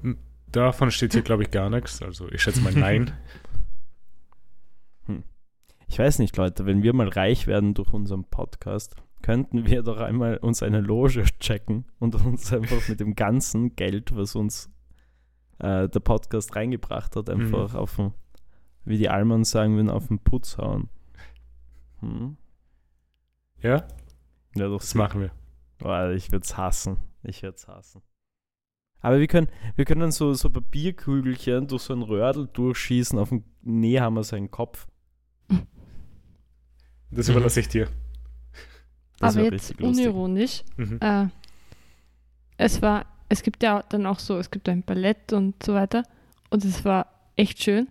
davon 0.51 0.91
steht 0.91 1.13
hier, 1.13 1.23
glaube 1.23 1.43
ich, 1.43 1.51
gar 1.51 1.69
nichts. 1.69 2.01
Also 2.01 2.31
ich 2.31 2.43
schätze 2.43 2.63
mal 2.63 2.73
nein. 2.73 3.13
Ich 5.91 5.99
weiß 5.99 6.21
nicht, 6.21 6.37
Leute, 6.37 6.67
wenn 6.67 6.85
wir 6.85 6.95
mal 6.95 7.09
reich 7.09 7.49
werden 7.49 7.75
durch 7.75 7.93
unseren 7.93 8.23
Podcast, 8.23 8.95
könnten 9.23 9.67
wir 9.67 9.83
doch 9.83 9.99
einmal 9.99 10.37
uns 10.37 10.63
eine 10.63 10.81
Loge 10.81 11.25
checken 11.41 11.85
und 11.99 12.15
uns 12.15 12.53
einfach 12.53 12.89
mit 12.89 13.01
dem 13.01 13.17
ganzen 13.17 13.75
Geld, 13.75 14.15
was 14.15 14.37
uns 14.37 14.71
äh, 15.59 15.89
der 15.89 15.99
Podcast 15.99 16.55
reingebracht 16.55 17.17
hat, 17.17 17.29
einfach 17.29 17.75
auf 17.75 17.97
den, 17.97 18.13
wie 18.85 18.99
die 18.99 19.09
Alman 19.09 19.45
sagen 19.45 19.77
würden, 19.77 19.91
auf 19.91 20.09
den 20.09 20.19
Putz 20.19 20.59
hauen. 20.59 20.89
Hm? 22.01 22.37
Ja, 23.63 23.87
Ja, 24.57 24.69
doch. 24.69 24.81
das 24.81 24.95
machen 24.95 25.21
wir. 25.21 25.31
Boah, 25.79 26.11
ich 26.11 26.33
würde 26.33 26.45
es 26.45 26.57
hassen. 26.57 26.97
Ich 27.23 27.43
würde 27.43 27.57
es 27.57 27.69
hassen. 27.69 28.03
Aber 29.01 29.19
wir 29.19 29.27
können, 29.29 29.49
wir 29.77 29.85
können 29.87 30.01
dann 30.03 30.13
so, 30.13 30.35
so 30.35 30.51
Papierkügelchen 30.51 31.67
durch 31.69 31.83
so 31.83 31.95
ein 31.95 32.03
Röhrl 32.03 32.49
durchschießen, 32.53 33.19
auf 33.19 33.31
den 33.31 33.45
Nähhammer 33.63 34.25
seinen 34.25 34.51
Kopf. 34.51 34.87
Das 37.11 37.29
überlasse 37.29 37.61
ich 37.61 37.69
dir. 37.69 37.89
Das 39.19 39.37
Aber 39.37 39.53
jetzt 39.53 39.81
unironisch. 39.81 40.63
Mhm. 40.77 40.99
Äh, 41.01 41.27
es 42.57 42.81
war, 42.83 43.07
es 43.29 43.43
gibt 43.43 43.63
ja 43.63 43.83
dann 43.89 44.07
auch 44.07 44.19
so, 44.19 44.39
es 44.39 44.51
gibt 44.51 44.69
ein 44.69 44.83
Ballett 44.83 45.33
und 45.33 45.63
so 45.63 45.75
weiter. 45.75 46.05
Und 46.51 46.65
es 46.65 46.85
war 46.85 47.07
echt 47.37 47.63
schön. 47.63 47.89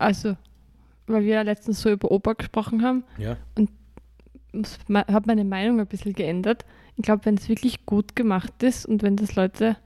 Also, 0.00 0.36
weil 1.06 1.22
wir 1.24 1.34
ja 1.34 1.42
letztens 1.42 1.80
so 1.80 1.90
über 1.90 2.10
Oper 2.10 2.34
gesprochen 2.34 2.82
haben, 2.82 3.04
Ja. 3.18 3.36
habe 4.96 5.26
meine 5.26 5.44
Meinung 5.44 5.80
ein 5.80 5.86
bisschen 5.86 6.12
geändert. 6.12 6.64
Ich 6.96 7.02
glaube, 7.02 7.24
wenn 7.24 7.36
es 7.36 7.48
wirklich 7.48 7.86
gut 7.86 8.16
gemacht 8.16 8.62
ist 8.62 8.86
und 8.86 9.02
wenn 9.02 9.16
das 9.16 9.34
Leute 9.36 9.76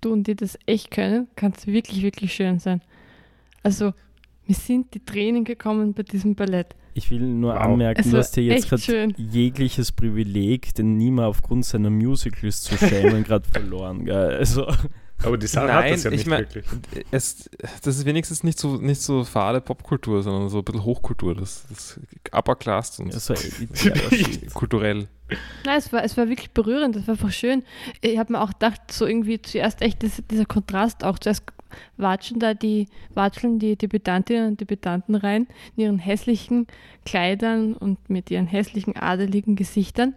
tun, 0.00 0.22
die 0.22 0.34
das 0.36 0.58
echt 0.66 0.90
können, 0.90 1.28
kann 1.36 1.52
es 1.56 1.66
wirklich, 1.66 2.02
wirklich 2.02 2.32
schön 2.34 2.58
sein. 2.58 2.80
Also, 3.62 3.92
mir 4.46 4.54
sind 4.54 4.92
die 4.94 5.04
Tränen 5.04 5.44
gekommen 5.44 5.94
bei 5.94 6.02
diesem 6.02 6.34
Ballett. 6.34 6.74
Ich 6.96 7.10
will 7.10 7.20
nur 7.20 7.54
Wow. 7.54 7.60
anmerken, 7.62 8.00
Es 8.02 8.10
du 8.10 8.16
hast 8.18 8.36
dir 8.36 8.42
jetzt 8.44 8.68
gerade 8.68 9.12
jegliches 9.16 9.90
Privileg, 9.92 10.74
den 10.74 10.96
Nima 10.96 11.26
aufgrund 11.26 11.64
seiner 11.64 11.90
Musicals 11.90 12.60
zu 12.62 12.76
schämen, 12.76 13.24
gerade 13.24 13.48
verloren. 13.48 14.04
Gell? 14.04 14.36
Also, 14.36 14.66
Aber 15.24 15.38
die 15.38 15.46
Sarah 15.46 15.74
hat 15.74 15.84
Nein, 15.84 15.92
das 15.92 16.04
ja 16.04 16.10
ich 16.10 16.16
nicht 16.18 16.26
mein- 16.26 16.40
wirklich. 16.40 16.64
Es, 17.10 17.48
das 17.82 17.96
ist 17.96 18.04
wenigstens 18.04 18.42
nicht 18.42 18.58
so, 18.58 18.76
nicht 18.76 19.00
so 19.00 19.24
fade 19.24 19.60
Popkultur, 19.60 20.22
sondern 20.22 20.48
so 20.48 20.58
ein 20.58 20.64
bisschen 20.64 20.84
Hochkultur. 20.84 21.34
Das, 21.34 21.64
das 21.68 22.00
upper 22.32 22.56
class 22.56 22.98
und 23.00 23.12
also 23.12 23.34
kulturell. 24.52 25.08
Nein, 25.64 25.78
es 25.78 25.92
war, 25.92 26.04
es 26.04 26.16
war 26.16 26.28
wirklich 26.28 26.50
berührend, 26.50 26.96
es 26.96 27.06
war 27.06 27.12
einfach 27.14 27.32
schön. 27.32 27.62
Ich 28.02 28.18
habe 28.18 28.32
mir 28.32 28.40
auch 28.40 28.52
gedacht, 28.52 28.80
so 28.92 29.06
irgendwie 29.06 29.40
zuerst 29.40 29.80
echt 29.82 30.02
das, 30.02 30.22
dieser 30.30 30.44
Kontrast 30.44 31.02
auch. 31.04 31.18
Zuerst 31.18 31.44
watschen 31.96 32.38
da 32.38 32.54
die, 32.54 32.86
watscheln 33.14 33.58
die 33.58 33.76
Debütantinnen 33.76 34.48
und 34.48 34.60
Debütanten 34.60 35.14
rein 35.14 35.48
in 35.76 35.82
ihren 35.84 35.98
hässlichen 35.98 36.66
Kleidern 37.04 37.74
und 37.74 38.10
mit 38.10 38.30
ihren 38.30 38.46
hässlichen 38.46 38.96
adeligen 38.96 39.56
Gesichtern. 39.56 40.14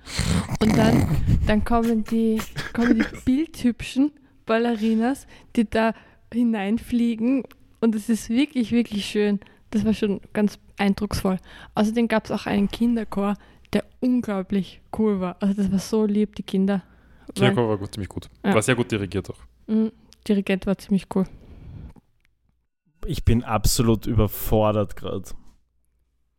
Und 0.62 0.78
dann, 0.78 1.08
dann 1.48 1.64
kommen, 1.64 2.04
die, 2.04 2.40
kommen 2.74 2.96
die 3.00 3.06
bildhübschen 3.26 4.12
Ballerinas, 4.48 5.28
die 5.56 5.70
da 5.70 5.94
hineinfliegen. 6.34 7.44
Und 7.82 7.94
es 7.94 8.10
ist 8.10 8.30
wirklich, 8.32 8.72
wirklich 8.72 9.06
schön. 9.06 9.40
Das 9.70 9.86
war 9.86 9.94
schon 9.94 10.22
ganz 10.34 10.58
eindrucksvoll. 10.78 11.38
Außerdem 11.76 12.08
gab 12.08 12.26
es 12.26 12.32
auch 12.32 12.48
einen 12.48 12.70
Kinderchor, 12.70 13.36
der 13.74 13.84
unglaublich 14.00 14.82
cool 14.98 15.20
war. 15.20 15.36
Also 15.40 15.54
das 15.62 15.72
war 15.72 15.80
so 15.80 16.06
lieb, 16.06 16.36
die 16.36 16.44
Kinder. 16.44 16.82
Kirchhoff 17.36 17.68
war 17.68 17.78
gut, 17.78 17.94
ziemlich 17.94 18.10
gut. 18.10 18.30
Ja. 18.44 18.56
War 18.56 18.62
sehr 18.64 18.76
gut 18.76 18.92
dirigiert 18.92 19.30
auch. 19.30 19.38
Mhm, 19.68 19.92
Dirigent 20.28 20.66
war 20.66 20.78
ziemlich 20.78 21.06
cool. 21.16 21.26
ich 23.06 23.24
bin 23.24 23.44
absolut 23.44 24.08
überfordert 24.08 24.96
gerade. 24.96 25.30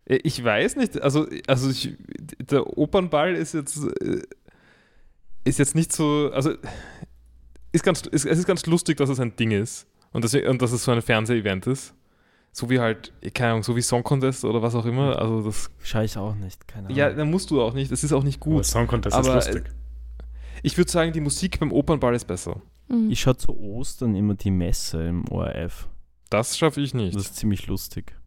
Äh, 0.07 0.17
Ich 0.25 0.43
weiß 0.43 0.77
nicht, 0.77 1.01
also, 1.01 1.27
also 1.47 1.71
ich, 1.71 1.95
der 2.41 2.67
Opernball 2.79 3.35
ist 3.35 3.55
jetzt, 3.55 3.77
äh, 4.01 4.23
ist 5.45 5.59
jetzt 5.59 5.75
nicht 5.75 5.93
so, 5.93 6.31
also 6.33 6.55
ist 7.73 7.85
ganz, 7.85 8.01
ist, 8.03 8.25
es 8.27 8.39
ist 8.39 8.47
ganz 8.47 8.65
lustig, 8.67 8.97
dass 8.97 9.09
es 9.11 9.21
ein 9.21 9.35
Ding 9.37 9.51
ist 9.51 9.87
und 10.13 10.25
dass, 10.25 10.35
und 10.35 10.63
dass 10.63 10.73
es 10.73 10.85
so 10.85 10.93
ein 10.93 11.03
Fernseh-Event 11.03 11.67
ist. 11.67 11.95
So 12.53 12.71
wie 12.71 12.81
halt, 12.81 13.13
keine 13.35 13.51
Ahnung, 13.53 13.63
so 13.63 13.77
wie 13.77 13.83
Song 13.83 14.03
Contest 14.03 14.45
oder 14.45 14.63
was 14.63 14.75
auch 14.75 14.87
immer. 14.87 15.19
Also 15.19 15.43
das, 15.43 15.71
Schau 15.83 16.01
ich 16.01 16.17
auch 16.17 16.35
nicht, 16.35 16.67
keine 16.67 16.87
Ahnung. 16.87 16.97
ja, 16.97 17.11
dann 17.13 17.31
musst 17.31 17.51
du 17.51 17.61
auch 17.63 17.75
nicht, 17.75 17.93
das 17.93 18.03
ist 18.03 18.13
auch 18.13 18.25
nicht 18.25 18.41
Aber 18.43 18.51
gut. 18.57 18.65
Song 18.65 18.87
Contest 18.87 19.15
aber, 19.15 19.39
ist 19.39 19.53
lustig. 19.53 19.71
Ich 20.63 20.77
würde 20.77 20.91
sagen, 20.91 21.13
die 21.13 21.21
Musik 21.21 21.61
beim 21.61 21.71
Opernball 21.73 22.15
ist 22.15 22.25
besser. 22.27 22.61
Mhm. 22.89 23.11
Ich 23.11 23.21
schaue 23.21 23.37
zu 23.37 23.57
Ostern 23.57 24.15
immer 24.17 24.35
die 24.35 24.51
Messe 24.51 25.03
im 25.07 25.29
ORF. 25.29 25.89
Das 26.31 26.57
schaffe 26.59 26.81
ich 26.81 26.93
Das 26.93 27.01
nicht. 27.01 27.17
ist 27.17 27.37
ziemlich 27.37 27.67
lustig. 27.69 28.18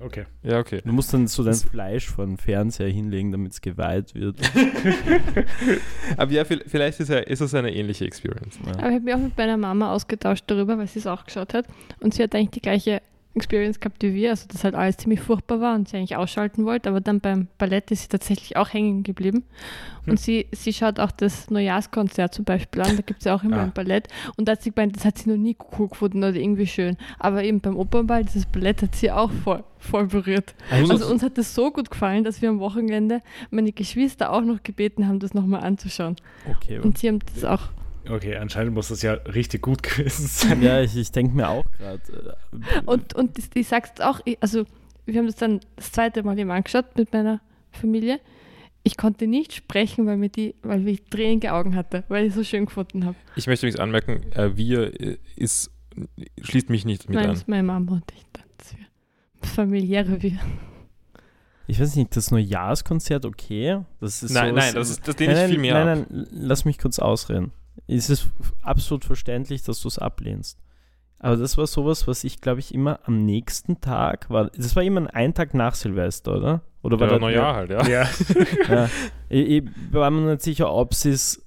Okay. 0.00 0.24
Ja, 0.42 0.58
okay. 0.58 0.82
Du 0.84 0.92
musst 0.92 1.14
dann 1.14 1.26
so 1.28 1.42
dein 1.44 1.52
Das- 1.52 1.62
Fleisch 1.64 2.08
vor 2.08 2.26
den 2.26 2.36
Fernseher 2.36 2.88
hinlegen, 2.88 3.30
damit 3.32 3.52
es 3.52 3.60
geweiht 3.60 4.14
wird. 4.14 4.38
Aber 6.16 6.32
ja, 6.32 6.42
vi- 6.42 6.62
vielleicht 6.66 7.00
ist, 7.00 7.10
er, 7.10 7.26
ist 7.26 7.40
es 7.40 7.54
eine 7.54 7.72
ähnliche 7.74 8.04
Experience. 8.04 8.58
Ja. 8.66 8.72
Aber 8.72 8.88
ich 8.88 8.94
habe 8.94 9.00
mich 9.00 9.14
auch 9.14 9.18
mit 9.18 9.36
meiner 9.36 9.56
Mama 9.56 9.92
ausgetauscht 9.92 10.44
darüber, 10.48 10.76
weil 10.78 10.86
sie 10.88 10.98
es 10.98 11.06
auch 11.06 11.24
geschaut 11.24 11.54
hat. 11.54 11.66
Und 12.00 12.14
sie 12.14 12.22
hat 12.22 12.34
eigentlich 12.34 12.50
die 12.50 12.60
gleiche 12.60 13.02
Experience 13.34 13.80
gehabt 13.80 14.02
wie 14.02 14.14
wir, 14.14 14.30
also 14.30 14.46
dass 14.48 14.62
halt 14.64 14.74
alles 14.74 14.96
ziemlich 14.96 15.20
furchtbar 15.20 15.60
war 15.60 15.74
und 15.74 15.88
sie 15.88 15.96
eigentlich 15.96 16.16
ausschalten 16.16 16.64
wollte. 16.64 16.88
Aber 16.88 17.00
dann 17.00 17.20
beim 17.20 17.48
Ballett 17.58 17.90
ist 17.90 18.02
sie 18.02 18.08
tatsächlich 18.08 18.56
auch 18.56 18.72
hängen 18.72 19.02
geblieben. 19.02 19.44
Und 20.06 20.12
Hm. 20.12 20.16
sie, 20.18 20.46
sie 20.52 20.72
schaut 20.72 21.00
auch 21.00 21.10
das 21.10 21.50
Neujahrskonzert 21.50 22.32
zum 22.34 22.44
Beispiel 22.44 22.82
an, 22.82 22.96
da 22.96 23.02
gibt 23.02 23.20
es 23.20 23.24
ja 23.24 23.34
auch 23.34 23.42
immer 23.42 23.56
Ah. 23.58 23.62
ein 23.64 23.72
Ballett. 23.72 24.08
Und 24.36 24.46
da 24.46 24.52
hat 24.52 24.62
sie 24.62 24.70
gemeint, 24.70 24.94
das 24.96 25.04
hat 25.04 25.18
sie 25.18 25.30
noch 25.30 25.36
nie 25.36 25.56
cool 25.78 25.88
gefunden 25.88 26.18
oder 26.18 26.34
irgendwie 26.34 26.66
schön. 26.66 26.96
Aber 27.18 27.42
eben 27.42 27.60
beim 27.60 27.76
Opernball, 27.76 28.24
dieses 28.24 28.46
Ballett 28.46 28.82
hat 28.82 28.94
sie 28.94 29.10
auch 29.10 29.30
voll, 29.32 29.64
voll 29.78 30.06
berührt. 30.06 30.54
Also, 30.70 30.92
Also 30.92 31.10
uns 31.10 31.22
hat 31.22 31.36
das 31.38 31.54
so 31.54 31.70
gut 31.72 31.90
gefallen, 31.90 32.22
dass 32.24 32.40
wir 32.42 32.50
am 32.50 32.60
Wochenende 32.60 33.20
meine 33.50 33.72
Geschwister 33.72 34.30
auch 34.32 34.42
noch 34.42 34.62
gebeten 34.62 35.08
haben, 35.08 35.18
das 35.18 35.34
nochmal 35.34 35.62
anzuschauen. 35.64 36.16
okay. 36.48 36.78
Und 36.78 36.98
sie 36.98 37.08
haben 37.08 37.18
das 37.34 37.44
auch. 37.44 37.62
Okay, 38.08 38.36
anscheinend 38.36 38.74
muss 38.74 38.88
das 38.88 39.02
ja 39.02 39.12
richtig 39.14 39.62
gut 39.62 39.82
gewesen 39.82 40.26
sein. 40.26 40.62
Ja, 40.62 40.80
ich, 40.80 40.96
ich 40.96 41.10
denke 41.12 41.34
mir 41.36 41.48
auch 41.48 41.64
gerade. 41.78 42.00
Und, 42.86 43.14
und 43.14 43.38
das- 43.38 43.48
ich 43.54 43.68
sag's 43.68 44.00
auch, 44.00 44.20
ich- 44.24 44.38
also 44.42 44.64
wir 45.06 45.18
haben 45.18 45.26
das 45.26 45.36
dann 45.36 45.60
das 45.76 45.92
zweite 45.92 46.22
Mal 46.22 46.38
eben 46.38 46.50
angeschaut 46.50 46.96
mit 46.96 47.12
meiner 47.12 47.40
Familie. 47.72 48.20
Ich 48.82 48.96
konnte 48.98 49.26
nicht 49.26 49.52
sprechen, 49.54 50.06
weil, 50.06 50.16
mir 50.18 50.28
die, 50.28 50.54
weil 50.62 50.86
ich 50.88 51.02
tränige 51.04 51.52
Augen 51.54 51.74
hatte, 51.74 52.04
weil 52.08 52.24
ich 52.24 52.30
es 52.30 52.34
so 52.36 52.44
schön 52.44 52.66
gefunden 52.66 53.04
habe. 53.06 53.16
Ich 53.36 53.46
möchte 53.46 53.66
übrigens 53.66 53.80
anmerken, 53.80 54.30
äh, 54.32 54.56
wir 54.56 55.00
äh, 55.00 55.16
ist, 55.36 55.70
schließt 56.42 56.68
mich 56.68 56.84
nicht 56.84 57.08
mit 57.08 57.14
Nein, 57.16 57.24
ein. 57.24 57.30
das 57.30 57.38
ist 57.40 57.48
meine 57.48 57.62
Mama 57.62 57.92
und 57.92 58.04
ich. 58.14 58.22
Das 58.58 58.72
wir 58.76 59.48
familiäre 59.48 60.22
wir. 60.22 60.38
Ich 61.66 61.80
weiß 61.80 61.96
nicht, 61.96 62.14
das 62.14 62.30
Neujahrskonzert, 62.30 63.24
okay. 63.24 63.80
Das 64.00 64.22
ist 64.22 64.32
Nein, 64.32 64.50
so, 64.50 64.54
nein, 64.56 64.74
das 64.74 64.90
ist 64.90 65.08
das 65.08 65.18
lehne 65.18 65.32
nein, 65.32 65.40
ich 65.44 65.48
nein, 65.48 65.50
viel 65.50 65.60
mehr 65.60 65.84
nein, 65.84 66.02
ab. 66.02 66.06
nein, 66.10 66.26
lass 66.30 66.64
mich 66.66 66.78
kurz 66.78 66.98
ausreden. 66.98 67.52
Es 67.86 68.10
ist 68.10 68.28
absolut 68.62 69.04
verständlich, 69.04 69.62
dass 69.62 69.80
du 69.80 69.88
es 69.88 69.98
ablehnst. 69.98 70.58
Aber 71.18 71.36
das 71.36 71.56
war 71.56 71.66
sowas, 71.66 72.06
was 72.06 72.22
ich, 72.24 72.40
glaube 72.40 72.60
ich, 72.60 72.74
immer 72.74 73.00
am 73.04 73.24
nächsten 73.24 73.80
Tag 73.80 74.28
war. 74.28 74.50
Das 74.50 74.76
war 74.76 74.82
immer 74.82 75.12
ein 75.14 75.32
Tag 75.32 75.54
nach 75.54 75.74
Silvester, 75.74 76.36
oder? 76.36 76.62
Oder 76.82 77.00
war 77.00 77.06
Ja, 77.06 77.12
das 77.14 77.20
Neujahr 77.20 77.54
halt, 77.54 77.70
ja. 77.70 77.86
Ja. 77.86 78.08
Ja. 78.68 78.90
Ich, 79.30 79.48
ich 79.48 79.64
war 79.90 80.10
mir 80.10 80.32
nicht 80.32 80.42
sicher, 80.42 80.70
ob 80.70 80.92
sie 80.92 81.10
es 81.10 81.42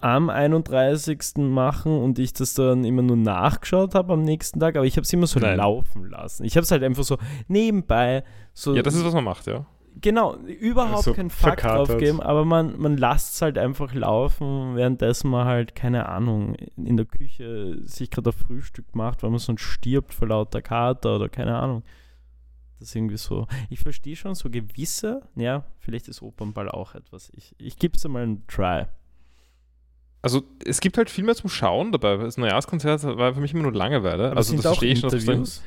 am 0.00 0.30
31. 0.30 1.36
machen 1.36 1.96
und 1.96 2.18
ich 2.18 2.32
das 2.32 2.54
dann 2.54 2.84
immer 2.84 3.02
nur 3.02 3.16
nachgeschaut 3.16 3.94
habe 3.94 4.12
am 4.12 4.22
nächsten 4.22 4.60
Tag, 4.60 4.76
aber 4.76 4.84
ich 4.84 4.96
habe 4.96 5.02
es 5.02 5.12
immer 5.12 5.26
so 5.26 5.38
Nein. 5.40 5.56
laufen 5.56 6.08
lassen. 6.10 6.44
Ich 6.44 6.56
habe 6.56 6.64
es 6.64 6.70
halt 6.70 6.82
einfach 6.82 7.04
so 7.04 7.18
nebenbei 7.48 8.24
so 8.52 8.74
Ja, 8.74 8.82
das 8.82 8.94
ist, 8.94 9.04
was 9.04 9.14
man 9.14 9.24
macht, 9.24 9.46
ja. 9.46 9.66
Genau, 10.00 10.36
überhaupt 10.36 11.04
So 11.04 11.14
keinen 11.14 11.30
Fakt 11.30 11.60
verkatert. 11.60 11.88
drauf 11.88 11.98
geben, 11.98 12.20
aber 12.20 12.44
man, 12.44 12.78
man 12.80 12.96
lasst 12.96 13.34
es 13.34 13.42
halt 13.42 13.58
einfach 13.58 13.92
laufen, 13.94 14.76
währenddessen 14.76 15.30
man 15.30 15.46
halt, 15.46 15.74
keine 15.74 16.08
Ahnung, 16.08 16.54
in 16.76 16.96
der 16.96 17.06
Küche 17.06 17.78
sich 17.84 18.10
gerade 18.10 18.30
ein 18.30 18.32
Frühstück 18.32 18.94
macht, 18.94 19.22
weil 19.22 19.30
man 19.30 19.38
sonst 19.38 19.62
stirbt 19.62 20.14
vor 20.14 20.28
lauter 20.28 20.62
Kater 20.62 21.16
oder 21.16 21.28
keine 21.28 21.56
Ahnung. 21.56 21.82
Das 22.78 22.88
ist 22.88 22.96
irgendwie 22.96 23.16
so. 23.16 23.46
Ich 23.70 23.78
verstehe 23.78 24.16
schon 24.16 24.34
so 24.34 24.50
gewisse, 24.50 25.22
ja, 25.36 25.64
vielleicht 25.78 26.08
ist 26.08 26.20
Opernball 26.20 26.68
auch 26.68 26.96
etwas. 26.96 27.30
Ich, 27.36 27.54
ich 27.58 27.76
gebe 27.76 27.96
es 27.96 28.04
einmal 28.04 28.24
einen 28.24 28.44
Try. 28.48 28.86
Also 30.20 30.42
es 30.64 30.80
gibt 30.80 30.98
halt 30.98 31.10
viel 31.10 31.24
mehr 31.24 31.34
zum 31.34 31.50
Schauen 31.50 31.92
dabei. 31.92 32.16
Das 32.16 32.38
Neujahrskonzert 32.38 33.04
war 33.04 33.34
für 33.34 33.40
mich 33.40 33.52
immer 33.52 33.64
nur 33.64 33.72
Langeweile. 33.72 34.30
Aber 34.30 34.36
also 34.36 34.54
das 34.54 34.62
verstehe 34.62 34.92
ich 34.92 35.00
schon. 35.00 35.10
Interviews? 35.10 35.62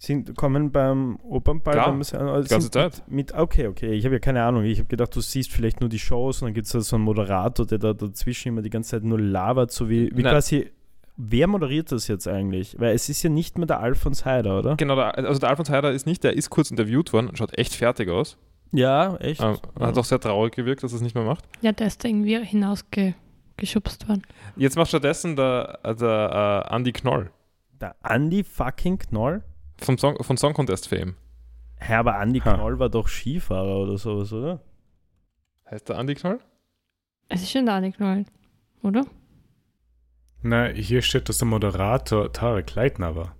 Sind, 0.00 0.36
kommen 0.36 0.70
beim 0.70 1.16
Opernball 1.24 1.74
Klar, 1.74 1.86
beim 1.88 1.96
Museum- 1.98 2.28
also 2.28 2.44
die 2.44 2.50
ganze 2.50 2.70
Zeit. 2.70 3.02
Mit, 3.08 3.32
mit, 3.32 3.34
okay, 3.34 3.66
okay. 3.66 3.92
Ich 3.94 4.04
habe 4.04 4.14
ja 4.14 4.18
keine 4.20 4.44
Ahnung. 4.44 4.62
Ich 4.62 4.78
habe 4.78 4.88
gedacht, 4.88 5.14
du 5.16 5.20
siehst 5.20 5.50
vielleicht 5.52 5.80
nur 5.80 5.88
die 5.90 5.98
Shows 5.98 6.40
und 6.40 6.46
dann 6.46 6.54
gibt 6.54 6.66
es 6.66 6.72
da 6.72 6.80
so 6.80 6.94
einen 6.96 7.04
Moderator, 7.04 7.66
der 7.66 7.78
da 7.78 7.92
dazwischen 7.94 8.48
immer 8.50 8.62
die 8.62 8.70
ganze 8.70 8.90
Zeit 8.90 9.02
nur 9.02 9.18
labert, 9.20 9.72
so 9.72 9.88
wie, 9.90 10.10
wie 10.16 10.22
Nein. 10.22 10.32
quasi. 10.32 10.70
Wer 11.16 11.48
moderiert 11.48 11.90
das 11.90 12.06
jetzt 12.06 12.28
eigentlich? 12.28 12.76
Weil 12.78 12.94
es 12.94 13.08
ist 13.08 13.24
ja 13.24 13.28
nicht 13.30 13.58
mehr 13.58 13.66
der 13.66 13.80
Alfons 13.80 14.24
Heider, 14.24 14.60
oder? 14.60 14.76
Genau, 14.76 14.94
der, 14.94 15.18
also 15.18 15.40
der 15.40 15.48
Alfons 15.48 15.68
Heider 15.68 15.90
ist 15.90 16.06
nicht, 16.06 16.22
der 16.22 16.34
ist 16.34 16.48
kurz 16.48 16.70
interviewt 16.70 17.12
worden, 17.12 17.34
schaut 17.34 17.58
echt 17.58 17.74
fertig 17.74 18.08
aus. 18.08 18.38
Ja, 18.70 19.16
echt. 19.16 19.42
Ähm, 19.42 19.56
Hat 19.80 19.98
auch 19.98 20.04
sehr 20.04 20.20
traurig 20.20 20.54
gewirkt, 20.54 20.84
dass 20.84 20.92
er 20.92 20.96
es 20.96 21.02
nicht 21.02 21.16
mehr 21.16 21.24
macht. 21.24 21.44
Ja, 21.60 21.72
der 21.72 21.88
ist 21.88 22.04
da 22.04 22.08
irgendwie 22.08 22.38
hinausgeschubst 22.44 24.08
worden. 24.08 24.22
Jetzt 24.56 24.76
macht 24.76 24.88
stattdessen 24.88 25.34
der, 25.34 25.80
der 25.98 26.66
äh, 26.70 26.76
Andy 26.76 26.92
Knoll 26.92 27.30
Der 27.80 27.96
Andy 28.08 28.44
fucking 28.44 28.98
Knoll? 28.98 29.42
Vom 29.80 29.98
Song, 29.98 30.22
von 30.22 30.36
Song 30.36 30.54
Contest 30.54 30.88
Fame. 30.88 31.14
Hä, 31.80 31.94
aber 31.94 32.20
Andy 32.20 32.40
Ha. 32.40 32.54
Knoll 32.54 32.78
war 32.78 32.88
doch 32.88 33.08
Skifahrer 33.08 33.78
oder 33.78 33.98
sowas, 33.98 34.32
oder? 34.32 34.60
Heißt 35.70 35.88
der 35.88 35.98
Andy 35.98 36.14
Knoll? 36.14 36.40
Es 37.28 37.42
ist 37.42 37.50
schon 37.50 37.66
da 37.66 37.80
nicht 37.80 38.00
neu, 38.00 38.24
oder? 38.82 39.04
Na, 40.42 40.68
hier 40.68 41.02
steht, 41.02 41.28
dass 41.28 41.38
der 41.38 41.48
Moderator 41.48 42.32
Tarek 42.32 42.74
Leitner 42.74 43.14
war. 43.16 43.34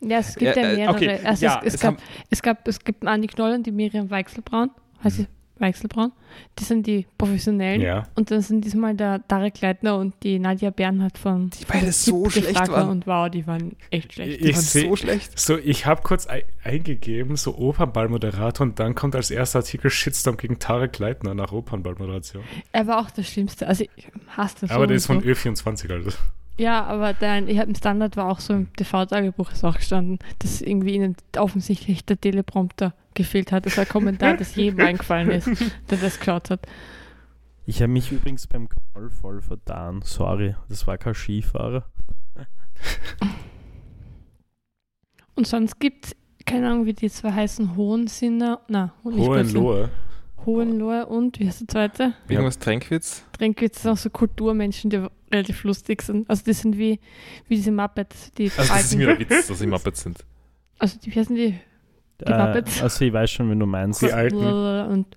Ja, 0.00 0.18
es 0.18 0.36
gibt 0.36 0.56
ja, 0.56 0.62
Ja, 0.62 0.68
äh, 0.70 0.76
mehrere. 0.76 0.94
okay, 0.94 1.20
Also 1.24 1.44
ja, 1.46 1.58
es, 1.64 1.66
es, 1.68 1.74
es 1.74 1.80
gab, 1.80 1.96
es, 2.30 2.42
gab, 2.42 2.68
es 2.68 2.78
gibt 2.84 3.06
Andi 3.06 3.26
Knoll 3.26 3.52
und 3.54 3.66
die 3.66 3.72
Miriam 3.72 4.08
Weichselbraun. 4.10 4.70
Heißt 5.02 5.16
sie 5.16 5.26
Weichselbraun. 5.60 6.12
Die 6.58 6.64
sind 6.64 6.86
die 6.86 7.06
professionellen. 7.16 7.80
Ja. 7.80 8.06
Und 8.14 8.30
dann 8.30 8.40
sind 8.42 8.64
diesmal 8.64 8.94
der 8.94 9.26
Tarek 9.26 9.60
Leitner 9.60 9.96
und 9.96 10.14
die 10.22 10.38
Nadja 10.38 10.70
Bernhardt 10.70 11.18
von 11.18 11.50
Die 11.50 11.64
beide 11.64 11.90
so 11.92 12.28
schlecht 12.30 12.68
waren. 12.68 12.88
Und 12.90 13.06
wow, 13.06 13.28
die 13.30 13.46
waren 13.46 13.76
echt 13.90 14.12
schlecht. 14.14 14.40
Ich 14.40 14.54
waren 14.54 14.62
seh- 14.62 14.88
so 14.88 14.96
schlecht. 14.96 15.38
So, 15.38 15.56
ich 15.58 15.86
habe 15.86 16.02
kurz 16.02 16.28
ei- 16.28 16.44
eingegeben, 16.62 17.36
so 17.36 17.56
Opernballmoderator 17.56 18.66
und 18.66 18.78
dann 18.78 18.94
kommt 18.94 19.16
als 19.16 19.30
erster 19.30 19.60
Artikel 19.60 19.90
Shitstorm 19.90 20.36
gegen 20.36 20.58
Tarek 20.58 20.98
Leitner 20.98 21.34
nach 21.34 21.52
Opernballmoderation. 21.52 22.42
Er 22.72 22.86
war 22.86 22.98
auch 23.00 23.10
das 23.10 23.26
Schlimmste. 23.28 23.66
Also 23.66 23.84
ich 23.96 24.08
hasse 24.36 24.56
das 24.60 24.70
Aber 24.70 24.82
so 24.84 24.86
der 24.86 24.96
ist 24.96 25.06
von 25.06 25.20
so. 25.20 25.26
Ö24, 25.28 25.90
also. 25.92 26.10
Ja, 26.58 26.84
aber 26.84 27.14
dein, 27.14 27.48
ich 27.48 27.58
habe 27.58 27.68
im 27.68 27.76
Standard 27.76 28.16
war 28.16 28.28
auch 28.28 28.40
so 28.40 28.52
im 28.52 28.72
TV-Tagebuch 28.74 29.52
ist 29.52 29.64
auch 29.64 29.76
gestanden, 29.76 30.18
dass 30.40 30.60
irgendwie 30.60 30.94
ihnen 30.94 31.16
offensichtlich 31.36 32.04
der 32.04 32.20
Teleprompter 32.20 32.94
gefehlt 33.14 33.52
hat. 33.52 33.64
Das 33.64 33.76
war 33.76 33.84
ein 33.84 33.88
Kommentar, 33.88 34.36
das 34.36 34.56
jedem 34.56 34.80
eingefallen 34.86 35.30
ist, 35.30 35.48
der 35.88 35.98
das 35.98 36.18
geschaut 36.18 36.50
hat. 36.50 36.66
Ich 37.64 37.80
habe 37.80 37.92
mich 37.92 38.10
übrigens 38.10 38.48
beim 38.48 38.68
Knoll 38.68 39.08
voll 39.10 39.40
vertan. 39.40 40.02
Sorry, 40.02 40.56
das 40.68 40.86
war 40.86 40.98
kein 40.98 41.14
Skifahrer. 41.14 41.84
Und 45.36 45.46
sonst 45.46 45.78
gibt 45.78 46.06
es, 46.06 46.16
keine 46.44 46.70
Ahnung, 46.70 46.86
wie 46.86 46.94
die 46.94 47.08
zwei 47.08 47.30
heißen, 47.30 47.76
Hohensinner, 47.76 48.62
na, 48.66 48.92
Hohenlohe. 49.04 49.90
Hohenlohe 50.44 51.06
und, 51.06 51.38
wie 51.38 51.46
heißt 51.46 51.60
der 51.60 51.68
zweite? 51.68 52.14
Irgendwas 52.28 52.58
Tränkwitz? 52.58 53.22
Tränkwitz 53.32 53.82
sind 53.82 53.92
auch 53.92 53.96
so 53.96 54.08
Kulturmenschen, 54.08 54.90
die 54.90 55.06
relativ 55.32 55.64
lustig 55.64 56.02
sind. 56.02 56.28
Also 56.28 56.44
die 56.44 56.52
sind 56.52 56.76
wie, 56.78 57.00
wie 57.48 57.56
diese 57.56 57.70
Muppets, 57.72 58.32
die 58.34 58.50
Also 58.56 58.72
das 58.72 58.84
ist 58.84 58.94
mir 58.96 59.06
der 59.06 59.18
Witz, 59.18 59.46
dass 59.48 59.58
sie 59.58 59.66
Muppets 59.66 60.02
sind. 60.02 60.24
Also 60.78 60.98
die, 60.98 61.14
wie 61.14 61.18
heißen 61.20 61.34
die? 61.36 61.58
Die 62.20 62.24
Äh, 62.24 62.46
Muppets. 62.46 62.82
also 62.82 63.04
ich 63.04 63.12
weiß 63.12 63.30
schon, 63.30 63.50
wenn 63.50 63.58
du 63.60 63.66
meinst. 63.66 64.02
Die 64.02 64.12
alten. 64.12 64.36
Und 64.38 65.16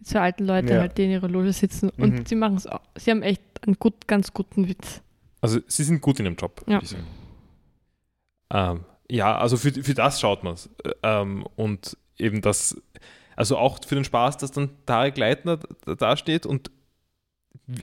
die 0.00 0.04
zwei 0.04 0.20
alten 0.20 0.44
Leute 0.44 0.74
Ja. 0.74 0.80
halt, 0.80 0.98
die 0.98 1.04
in 1.04 1.10
ihrer 1.10 1.28
Loge 1.28 1.52
sitzen. 1.52 1.90
Und 1.90 2.14
Mhm. 2.20 2.26
sie 2.26 2.34
machen 2.34 2.56
es 2.56 2.66
auch. 2.66 2.80
Sie 2.96 3.10
haben 3.10 3.22
echt 3.22 3.42
einen 3.66 3.76
gut, 3.78 4.06
ganz 4.06 4.32
guten 4.32 4.68
Witz. 4.68 5.02
Also 5.40 5.60
sie 5.66 5.84
sind 5.84 6.00
gut 6.00 6.18
in 6.18 6.24
dem 6.24 6.34
Job, 6.36 6.62
Ja. 6.66 6.80
Ähm, 8.50 8.84
ja, 9.10 9.38
also 9.38 9.56
für, 9.56 9.72
für 9.72 9.94
das 9.94 10.20
schaut 10.20 10.42
man 10.44 10.54
es. 10.54 10.68
Ähm, 11.02 11.46
und 11.56 11.96
eben 12.18 12.40
das, 12.42 12.80
also 13.36 13.56
auch 13.56 13.78
für 13.86 13.94
den 13.94 14.04
Spaß, 14.04 14.36
dass 14.38 14.50
dann 14.52 14.70
Tarek 14.86 15.16
Leitner 15.16 15.58
da 15.84 16.16
steht 16.16 16.46
und 16.46 16.70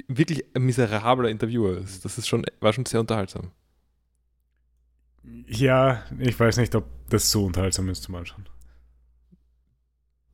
wirklich 0.07 0.43
ein 0.55 0.63
miserabler 0.63 1.29
Interviewer 1.29 1.77
ist. 1.77 2.03
Das 2.05 2.17
ist 2.17 2.27
schon, 2.27 2.43
war 2.59 2.73
schon 2.73 2.85
sehr 2.85 2.99
unterhaltsam. 2.99 3.51
Ja, 5.47 6.03
ich 6.19 6.39
weiß 6.39 6.57
nicht, 6.57 6.75
ob 6.75 6.85
das 7.09 7.31
so 7.31 7.45
unterhaltsam 7.45 7.89
ist 7.89 8.03
zum 8.03 8.15
Anschauen. 8.15 8.47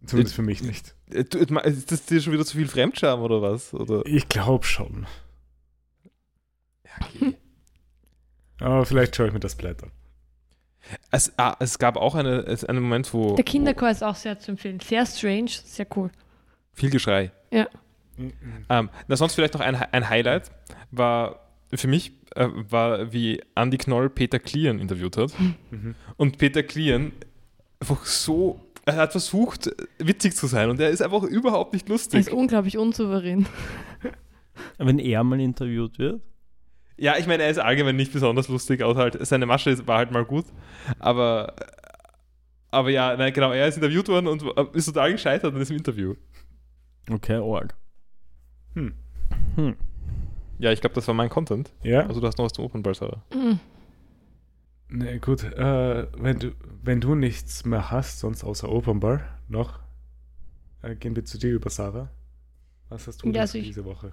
Zumindest 0.06 0.36
für 0.36 0.42
mich 0.42 0.64
nicht. 0.64 0.96
Äh, 1.12 1.24
Ist 1.70 1.92
das 1.92 2.06
dir 2.06 2.20
schon 2.22 2.34
wieder 2.34 2.46
zu 2.46 2.58
viel 2.58 2.68
Fremdscham 2.68 3.22
oder 3.22 3.42
was? 3.42 3.74
Oder? 3.74 4.04
Ich 4.06 4.28
glaube 4.30 4.66
schon. 4.66 5.06
Ja, 6.86 6.92
okay. 7.08 7.38
Aber 8.60 8.86
vielleicht 8.86 9.16
schaue 9.16 9.28
ich 9.28 9.34
mir 9.34 9.40
das 9.40 9.56
Blatt 9.56 9.82
an. 9.84 9.92
es, 11.12 11.32
ah, 11.38 11.56
es 11.60 11.78
gab 11.80 11.98
auch 11.98 12.16
eine, 12.16 12.40
es- 12.48 12.64
einen 12.66 12.82
Moment, 12.82 13.14
wo 13.14 13.36
Der 13.36 13.44
Kinderchor 13.46 13.90
ist 13.92 14.04
auch 14.04 14.16
sehr 14.16 14.40
zu 14.40 14.52
empfehlen. 14.52 14.80
Sehr 14.80 15.06
strange, 15.06 15.50
sehr 15.50 15.88
cool. 15.96 16.10
viel 16.74 16.90
Geschrei. 16.90 17.32
Ähm, 18.70 18.90
na, 19.08 19.16
sonst 19.16 19.36
vielleicht 19.36 19.54
noch 19.54 19.62
ein, 19.62 19.76
ein 19.76 20.10
Highlight 20.10 20.52
war 20.92 21.40
für 21.74 21.88
mich, 21.88 22.12
äh, 22.36 22.48
war, 22.70 23.12
wie 23.14 23.42
Andy 23.56 23.78
Knoll 23.78 24.10
Peter 24.10 24.40
Klian 24.40 24.80
interviewt 24.80 25.18
hat. 25.18 25.34
Mhm. 25.70 25.96
Und 26.18 26.38
Peter 26.38 26.64
Klian 26.64 27.12
einfach 27.80 28.06
so, 28.06 28.60
er 28.86 28.96
hat 28.96 29.12
versucht, 29.12 29.70
witzig 30.00 30.36
zu 30.36 30.48
sein 30.48 30.70
und 30.70 30.80
er 30.80 30.90
ist 30.90 31.02
einfach 31.02 31.24
überhaupt 31.24 31.74
nicht 31.74 31.88
Er 31.88 31.94
lustig. 31.94 32.20
ist 32.20 32.32
unglaublich 32.32 32.78
unsouverän. 32.78 33.46
Wenn 34.78 35.00
er 35.00 35.24
mal 35.24 35.40
interviewt 35.40 35.98
wird. 35.98 36.22
Ja, 36.98 37.18
ich 37.18 37.26
meine, 37.26 37.44
er 37.44 37.50
ist 37.50 37.58
allgemein 37.58 37.96
nicht 37.96 38.14
besonders 38.14 38.48
lustig, 38.48 38.84
außer 38.84 39.00
halt, 39.00 39.26
seine 39.26 39.46
Masche 39.48 39.88
war 39.88 39.98
halt 39.98 40.12
mal 40.12 40.26
gut. 40.26 40.46
Aber, 41.00 41.56
aber 42.70 42.90
ja, 42.92 43.16
nein, 43.18 43.34
genau, 43.34 43.52
er 43.52 43.68
ist 43.68 43.78
interviewt 43.78 44.08
worden 44.08 44.28
und 44.28 44.44
ist 44.76 44.86
total 44.86 45.12
gescheitert 45.14 45.54
in 45.54 45.60
diesem 45.60 45.78
Interview. 45.78 46.14
Okay, 47.10 47.38
org. 47.38 47.74
Hm. 48.76 48.94
Hm. 49.56 49.76
Ja, 50.60 50.72
ich 50.72 50.82
glaube, 50.82 50.94
das 50.96 51.08
war 51.08 51.16
mein 51.16 51.30
Content. 51.30 51.72
Ja, 51.84 52.06
Also 52.06 52.22
du 52.22 52.28
hast 52.28 52.38
noch 52.38 52.46
was 52.46 52.54
zum 52.54 52.66
Opernball, 52.66 52.94
Sarah. 52.96 53.22
Mhm. 53.34 53.60
ne, 54.90 55.20
gut. 55.20 55.44
Äh, 55.44 56.08
wenn, 56.18 56.40
du, 56.40 56.52
wenn 56.84 57.02
du 57.02 57.16
nichts 57.16 57.66
mehr 57.66 57.90
hast, 57.92 58.20
sonst 58.20 58.44
außer 58.44 58.70
Opernball 58.70 59.24
noch, 59.48 59.80
äh, 60.82 60.96
gehen 60.96 61.16
wir 61.16 61.26
zu 61.26 61.38
dir 61.38 61.52
über 61.54 61.70
Sarah. 61.70 62.10
Was 62.90 63.08
hast 63.08 63.22
du 63.24 63.28
Ja, 63.28 63.32
denn 63.34 63.42
also 63.42 63.52
für 63.54 63.58
ich- 63.60 63.68
diese 63.68 63.86
Woche? 63.86 64.12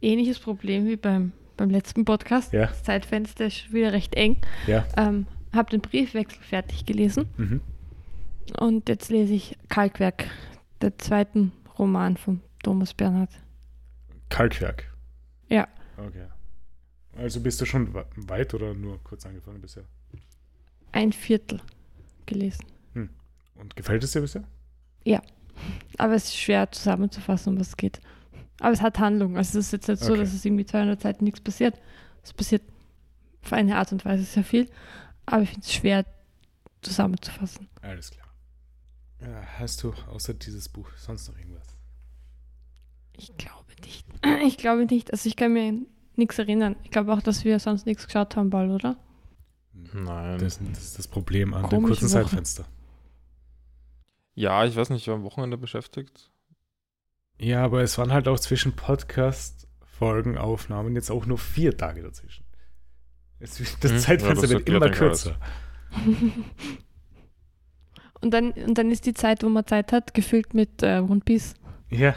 Ähnliches 0.00 0.38
Problem 0.38 0.86
wie 0.86 0.96
beim, 0.96 1.32
beim 1.56 1.70
letzten 1.70 2.04
Podcast. 2.04 2.52
Ja. 2.52 2.66
Das 2.66 2.82
Zeitfenster 2.84 3.46
ist 3.46 3.56
schon 3.58 3.72
wieder 3.72 3.92
recht 3.92 4.14
eng. 4.14 4.36
Ja. 4.66 4.86
Ähm, 4.96 5.26
habe 5.52 5.70
den 5.70 5.80
Briefwechsel 5.80 6.40
fertig 6.42 6.84
gelesen 6.86 7.26
Mhm. 7.36 7.60
und 8.60 8.88
jetzt 8.88 9.08
lese 9.10 9.32
ich 9.34 9.56
Kalkwerk, 9.68 10.26
der 10.82 10.96
zweiten 10.98 11.52
Roman 11.78 12.16
von 12.16 12.40
Thomas 12.62 12.92
Bernhard. 12.94 13.30
Kalkwerk. 14.28 14.90
Ja. 15.48 15.66
Okay. 15.96 16.26
Also 17.16 17.40
bist 17.40 17.60
du 17.60 17.64
schon 17.66 17.92
weit 17.94 18.54
oder 18.54 18.74
nur 18.74 19.02
kurz 19.02 19.26
angefangen 19.26 19.60
bisher? 19.60 19.84
Ein 20.92 21.12
Viertel 21.12 21.60
gelesen. 22.26 22.64
Und 23.54 23.74
gefällt 23.74 24.04
es 24.04 24.12
dir 24.12 24.20
bisher? 24.20 24.44
Aber 25.96 26.14
es 26.14 26.26
ist 26.26 26.36
schwer 26.36 26.70
zusammenzufassen, 26.70 27.54
um 27.54 27.60
was 27.60 27.68
es 27.68 27.76
geht. 27.76 28.00
Aber 28.60 28.70
es 28.72 28.80
hat 28.82 29.00
Handlung. 29.00 29.36
Also 29.36 29.58
es 29.58 29.66
ist 29.66 29.72
jetzt 29.72 29.88
nicht 29.88 30.02
so, 30.04 30.12
Okay. 30.12 30.20
dass 30.20 30.32
es 30.32 30.44
irgendwie 30.44 30.64
200 30.64 31.00
Seiten 31.00 31.24
nichts 31.24 31.40
passiert. 31.40 31.80
Es 32.22 32.32
passiert 32.32 32.62
auf 33.42 33.52
eine 33.52 33.76
Art 33.76 33.90
und 33.90 34.04
Weise 34.04 34.22
sehr 34.22 34.44
viel. 34.44 34.70
Aber 35.26 35.42
ich 35.42 35.50
finde 35.50 35.64
es 35.64 35.72
schwer 35.74 36.04
zusammenzufassen. 36.82 37.68
Alles 37.82 38.10
klar. 38.12 38.28
Ja, 39.20 39.42
hast 39.58 39.82
du 39.82 39.92
außer 40.08 40.34
dieses 40.34 40.68
Buch 40.68 40.88
sonst 40.96 41.26
noch 41.28 41.36
irgendwas? 41.36 41.66
Ich 43.14 43.36
glaube 43.36 43.67
nicht. 43.82 44.06
Ich 44.44 44.56
glaube 44.56 44.84
nicht. 44.86 45.12
Also 45.12 45.28
ich 45.28 45.36
kann 45.36 45.52
mir 45.52 45.80
nichts 46.16 46.38
erinnern. 46.38 46.76
Ich 46.84 46.90
glaube 46.90 47.12
auch, 47.12 47.22
dass 47.22 47.44
wir 47.44 47.58
sonst 47.60 47.86
nichts 47.86 48.06
geschaut 48.06 48.36
haben, 48.36 48.50
bald, 48.50 48.70
oder? 48.70 48.96
Nein. 49.92 50.38
Das, 50.38 50.58
das 50.58 50.82
ist 50.82 50.98
das 50.98 51.08
Problem 51.08 51.54
an 51.54 51.68
dem 51.70 51.82
kurzen 51.84 52.04
Woche. 52.04 52.22
Zeitfenster. 52.24 52.64
Ja, 54.34 54.64
ich 54.64 54.76
weiß 54.76 54.90
nicht, 54.90 55.02
ich 55.02 55.08
war 55.08 55.16
am 55.16 55.24
Wochenende 55.24 55.56
beschäftigt. 55.56 56.30
Ja, 57.40 57.64
aber 57.64 57.82
es 57.82 57.96
waren 57.98 58.12
halt 58.12 58.28
auch 58.28 58.38
zwischen 58.38 58.72
Podcast-Folgen, 58.72 60.36
Aufnahmen 60.36 60.94
jetzt 60.94 61.10
auch 61.10 61.26
nur 61.26 61.38
vier 61.38 61.76
Tage 61.76 62.02
dazwischen. 62.02 62.44
Es, 63.40 63.58
das 63.80 63.90
Hm, 63.90 63.96
ja, 63.96 64.02
Zeitfenster 64.02 64.42
das 64.42 64.50
wird 64.50 64.68
immer 64.68 64.90
kürzer. 64.90 65.38
und, 68.20 68.32
dann, 68.32 68.50
und 68.52 68.76
dann 68.76 68.90
ist 68.90 69.06
die 69.06 69.14
Zeit, 69.14 69.42
wo 69.44 69.48
man 69.48 69.66
Zeit 69.66 69.92
hat, 69.92 70.14
gefüllt 70.14 70.54
mit 70.54 70.82
äh, 70.82 70.98
One 70.98 71.20
Piece. 71.24 71.54
Ja. 71.90 72.16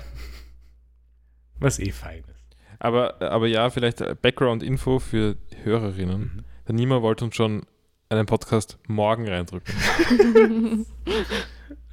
Was 1.61 1.79
eh 1.79 1.91
fein 1.91 2.23
ist. 2.27 2.57
Aber, 2.79 3.21
aber 3.21 3.47
ja, 3.47 3.69
vielleicht 3.69 4.01
äh, 4.01 4.15
Background-Info 4.21 4.99
für 4.99 5.37
Hörerinnen. 5.63 6.19
Mhm. 6.21 6.43
Der 6.67 6.75
Nima 6.75 7.01
wollte 7.01 7.23
uns 7.25 7.35
schon 7.35 7.63
einen 8.09 8.25
Podcast 8.25 8.77
morgen 8.87 9.27
reindrücken. 9.27 10.85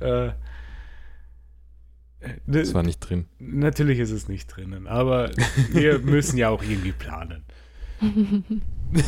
Äh, 0.01 0.31
Das 2.47 2.73
war 2.75 2.83
nicht 2.85 3.01
drin. 3.01 3.27
natürlich 3.41 3.99
ist 3.99 4.11
es 4.13 4.29
nicht 4.29 4.47
drinnen, 4.47 4.87
aber 4.87 5.31
wir 5.73 5.99
müssen 6.15 6.37
ja 6.39 6.49
auch 6.51 6.63
irgendwie 6.63 6.93
planen. 6.93 7.45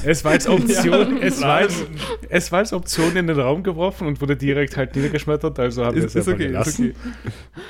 Es 0.05 0.25
war 0.25 0.33
als 0.33 0.49
Option, 0.49 1.17
Ja, 1.19 1.23
es, 1.23 1.41
war 1.41 1.55
als, 1.57 1.85
es 2.29 2.51
war 2.53 2.59
als 2.59 2.73
Option 2.73 3.17
in 3.17 3.29
den 3.29 3.39
Raum 3.39 3.63
geworfen 3.63 4.07
und 4.09 4.21
wurde 4.21 4.37
direkt 4.37 4.77
halt 4.77 4.97
niedergeschmettert, 4.97 5.59
also 5.61 5.85
haben 5.85 5.97
wir 5.97 6.05
es 6.05 6.15
Ist, 6.15 6.27
ist 6.27 6.29
einfach 6.29 6.35
okay, 6.35 6.45
ist 6.47 6.51
gelassen. 6.51 6.91
okay. 6.91 7.63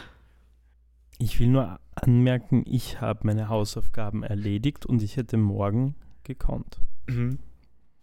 Ich 1.22 1.38
will 1.38 1.48
nur 1.48 1.78
anmerken, 1.94 2.64
ich 2.66 3.02
habe 3.02 3.20
meine 3.24 3.50
Hausaufgaben 3.50 4.22
erledigt 4.22 4.87
und 4.87 5.02
ich 5.02 5.18
hätte 5.18 5.37
morgen 5.37 5.94
gekonnt. 6.24 6.80
Mhm. 7.06 7.38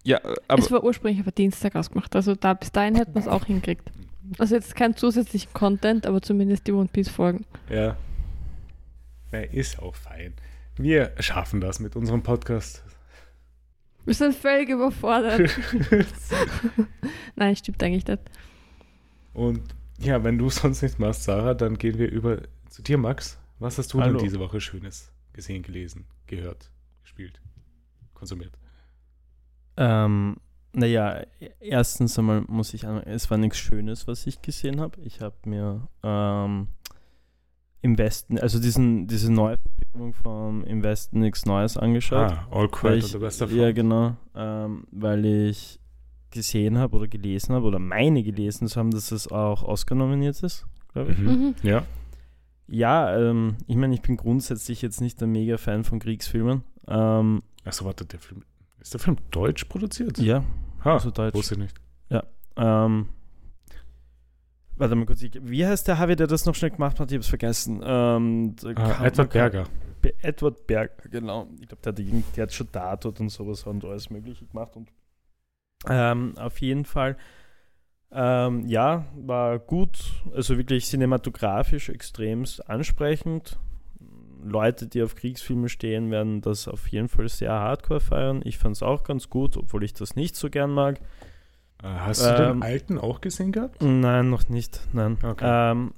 Ja, 0.03 0.17
äh, 0.19 0.35
aber 0.47 0.61
es 0.61 0.69
war 0.69 0.83
ursprünglich 0.83 1.19
aber 1.19 1.31
Dienstag 1.31 1.75
ausgemacht. 1.75 2.15
Also 2.15 2.35
da 2.35 2.53
bis 2.53 2.71
dahin 2.71 2.93
hätten 2.93 3.15
wir 3.15 3.21
es 3.21 3.27
auch 3.27 3.45
hingekriegt. 3.45 3.91
Also 4.37 4.53
jetzt 4.53 4.75
kein 4.75 4.95
zusätzlichen 4.95 5.51
Content, 5.51 6.05
aber 6.05 6.21
zumindest 6.21 6.67
die 6.67 6.73
One 6.73 6.89
Piece 6.93 7.09
Folgen. 7.09 7.45
Ja. 7.71 7.97
ja. 9.31 9.39
Ist 9.39 9.79
auch 9.79 9.95
fein. 9.95 10.35
Wir 10.75 11.13
schaffen 11.19 11.59
das 11.59 11.79
mit 11.79 11.95
unserem 11.95 12.21
Podcast. 12.21 12.83
Wir 14.05 14.13
sind 14.13 14.35
völlig 14.35 14.69
überfordert. 14.69 15.49
Nein, 17.35 17.55
stimmt 17.55 17.81
eigentlich 17.81 18.05
nicht. 18.05 18.21
Und 19.33 19.63
ja, 19.97 20.23
wenn 20.23 20.37
du 20.37 20.51
sonst 20.51 20.83
nichts 20.83 20.99
machst, 20.99 21.23
Sarah, 21.23 21.55
dann 21.55 21.79
gehen 21.79 21.97
wir 21.97 22.11
über 22.11 22.43
zu 22.77 22.83
dir, 22.83 22.99
Max. 22.99 23.39
Was 23.57 23.79
hast 23.79 23.91
du 23.91 23.99
Hallo. 23.99 24.17
denn 24.17 24.23
diese 24.23 24.39
Woche 24.39 24.61
Schönes 24.61 25.11
gesehen, 25.33 25.63
gelesen, 25.63 26.05
gehört, 26.27 26.69
gespielt, 27.01 27.41
konsumiert? 28.13 28.53
Ähm, 29.77 30.37
naja, 30.73 31.23
erstens 31.59 32.19
einmal 32.19 32.41
muss 32.41 32.75
ich 32.75 32.85
an, 32.85 33.01
es 33.01 33.31
war 33.31 33.39
nichts 33.39 33.57
Schönes, 33.57 34.07
was 34.07 34.27
ich 34.27 34.43
gesehen 34.43 34.79
habe. 34.79 35.01
Ich 35.01 35.21
habe 35.21 35.35
mir 35.45 35.87
ähm, 36.03 36.67
im 37.81 37.97
Westen, 37.97 38.37
also 38.37 38.59
diesen, 38.59 39.07
diese 39.07 39.33
neue 39.33 39.57
Verfilmung 39.57 40.13
vom 40.13 40.63
Im 40.63 40.83
Westen 40.83 41.21
nichts 41.21 41.47
Neues 41.47 41.77
angeschaut. 41.77 42.31
Ah, 42.31 42.47
All 42.51 42.69
Quiet 42.69 42.97
ich, 42.97 43.05
on 43.05 43.09
the 43.09 43.21
Western 43.21 43.55
ja, 43.55 43.71
genau. 43.71 44.17
Ähm, 44.35 44.85
weil 44.91 45.25
ich 45.25 45.79
gesehen 46.29 46.77
habe 46.77 46.95
oder 46.95 47.07
gelesen 47.07 47.55
habe 47.55 47.65
oder 47.65 47.79
meine 47.79 48.21
gelesen 48.21 48.67
zu 48.67 48.79
haben, 48.79 48.91
dass 48.91 49.11
es 49.11 49.31
auch 49.31 49.63
Oscar 49.63 49.95
nominiert 49.95 50.43
ist, 50.43 50.67
glaube 50.93 51.13
ich. 51.13 51.17
Mhm. 51.17 51.27
Mhm. 51.27 51.55
Ja. 51.63 51.83
Ja, 52.67 53.17
ähm, 53.17 53.55
ich 53.67 53.75
meine, 53.77 53.93
ich 53.93 54.01
bin 54.01 54.17
grundsätzlich 54.17 54.81
jetzt 54.81 54.99
nicht 55.01 55.21
ein 55.23 55.31
mega 55.31 55.57
Fan 55.57 55.83
von 55.83 55.99
Kriegsfilmen. 55.99 56.63
Ähm, 56.87 57.43
Achso, 57.63 57.85
warte, 57.85 58.05
der 58.05 58.19
Film. 58.19 58.43
Ist 58.79 58.93
der 58.93 58.99
Film 58.99 59.17
deutsch 59.31 59.65
produziert? 59.65 60.17
ja, 60.17 60.43
Ha, 60.83 60.93
also 60.93 61.11
Deutsch. 61.11 61.33
wusste 61.35 61.55
ich 61.55 61.59
nicht. 61.61 61.75
Ähm, 62.59 63.09
warte 64.77 64.95
mal 64.95 65.05
kurz, 65.05 65.21
wie 65.21 65.65
heißt 65.65 65.87
der 65.87 65.99
Harvey, 65.99 66.15
der 66.15 66.25
das 66.25 66.45
noch 66.45 66.55
schnell 66.55 66.71
gemacht 66.71 66.99
hat? 66.99 67.11
Ich 67.11 67.15
habe 67.15 67.21
es 67.21 67.27
vergessen. 67.27 67.81
Ähm, 67.83 68.55
der 68.55 68.77
Ah, 68.77 69.05
Edward 69.05 69.29
Berger. 69.31 69.65
Be- 70.01 70.15
Edward 70.23 70.65
Berger, 70.65 71.07
genau. 71.09 71.47
Ich 71.61 71.67
glaube, 71.67 71.81
der, 71.83 71.93
der 71.93 72.43
hat 72.43 72.53
schon 72.53 72.71
Tatort 72.71 73.19
und 73.19 73.29
sowas 73.29 73.63
und 73.67 73.85
alles 73.85 74.09
Mögliche 74.09 74.45
gemacht. 74.45 74.75
Und 74.75 74.89
ähm, 75.87 76.33
auf 76.37 76.59
jeden 76.61 76.85
Fall, 76.85 77.15
ähm, 78.11 78.67
ja, 78.67 79.05
war 79.15 79.59
gut. 79.59 79.97
Also 80.35 80.57
wirklich 80.57 80.85
cinematografisch 80.85 81.89
extremst 81.89 82.69
ansprechend. 82.69 83.57
Leute, 84.43 84.87
die 84.87 85.03
auf 85.03 85.15
Kriegsfilme 85.15 85.67
stehen, 85.67 86.09
werden 86.11 86.41
das 86.41 86.67
auf 86.67 86.87
jeden 86.87 87.09
Fall 87.09 87.27
sehr 87.27 87.51
hardcore 87.51 87.99
feiern. 87.99 88.41
Ich 88.45 88.57
fand 88.57 88.75
es 88.75 88.83
auch 88.83 89.03
ganz 89.03 89.29
gut, 89.29 89.57
obwohl 89.57 89.83
ich 89.83 89.93
das 89.93 90.15
nicht 90.15 90.35
so 90.35 90.49
gern 90.49 90.71
mag. 90.71 90.99
Äh, 91.83 91.87
Hast 91.87 92.23
du 92.25 92.29
Ähm, 92.29 92.61
den 92.61 92.63
alten 92.63 92.97
auch 92.97 93.19
gesehen 93.19 93.51
gehabt? 93.51 93.81
Nein, 93.81 94.29
noch 94.29 94.47
nicht. 94.47 94.79
Nein. 94.93 95.17
Okay. 95.21 95.43
Ähm, 95.71 95.93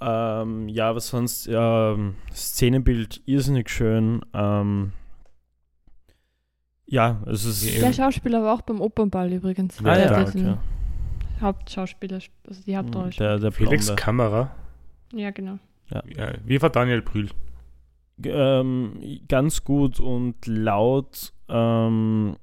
ähm, 0.00 0.68
ja, 0.68 0.90
aber 0.90 1.00
sonst, 1.00 1.46
ja, 1.46 1.92
ähm, 1.92 2.16
Szenenbild 2.34 3.22
irrsinnig 3.26 3.70
schön. 3.70 4.22
Ähm, 4.34 4.92
ja, 6.86 7.22
es 7.26 7.44
ist. 7.44 7.64
Ja, 7.64 7.80
Der 7.86 7.92
Schauspieler 7.92 8.42
war 8.42 8.54
auch 8.54 8.62
beim 8.62 8.80
Opernball 8.80 9.32
übrigens. 9.32 9.78
Ah, 9.80 9.94
der 9.94 10.06
ja, 10.10 10.24
diesen 10.24 10.50
okay. 10.50 10.58
Hauptschauspieler, 11.44 12.18
also 12.48 12.62
die 12.66 12.76
Hauptrolle. 12.76 13.12
spielt. 13.12 13.20
Der, 13.30 13.38
der 13.38 13.52
Felix 13.52 13.86
Blonde. 13.86 14.02
Kamera. 14.02 14.54
Ja, 15.12 15.30
genau. 15.30 15.58
Ja, 15.90 16.02
wie 16.44 16.60
war 16.60 16.70
Daniel 16.70 17.02
Brühl? 17.02 17.28
G- 18.18 18.30
Ähm, 18.30 18.98
ganz 19.28 19.62
gut 19.64 20.00
und 20.00 20.46
laut 20.46 21.32
ähm, 21.48 22.36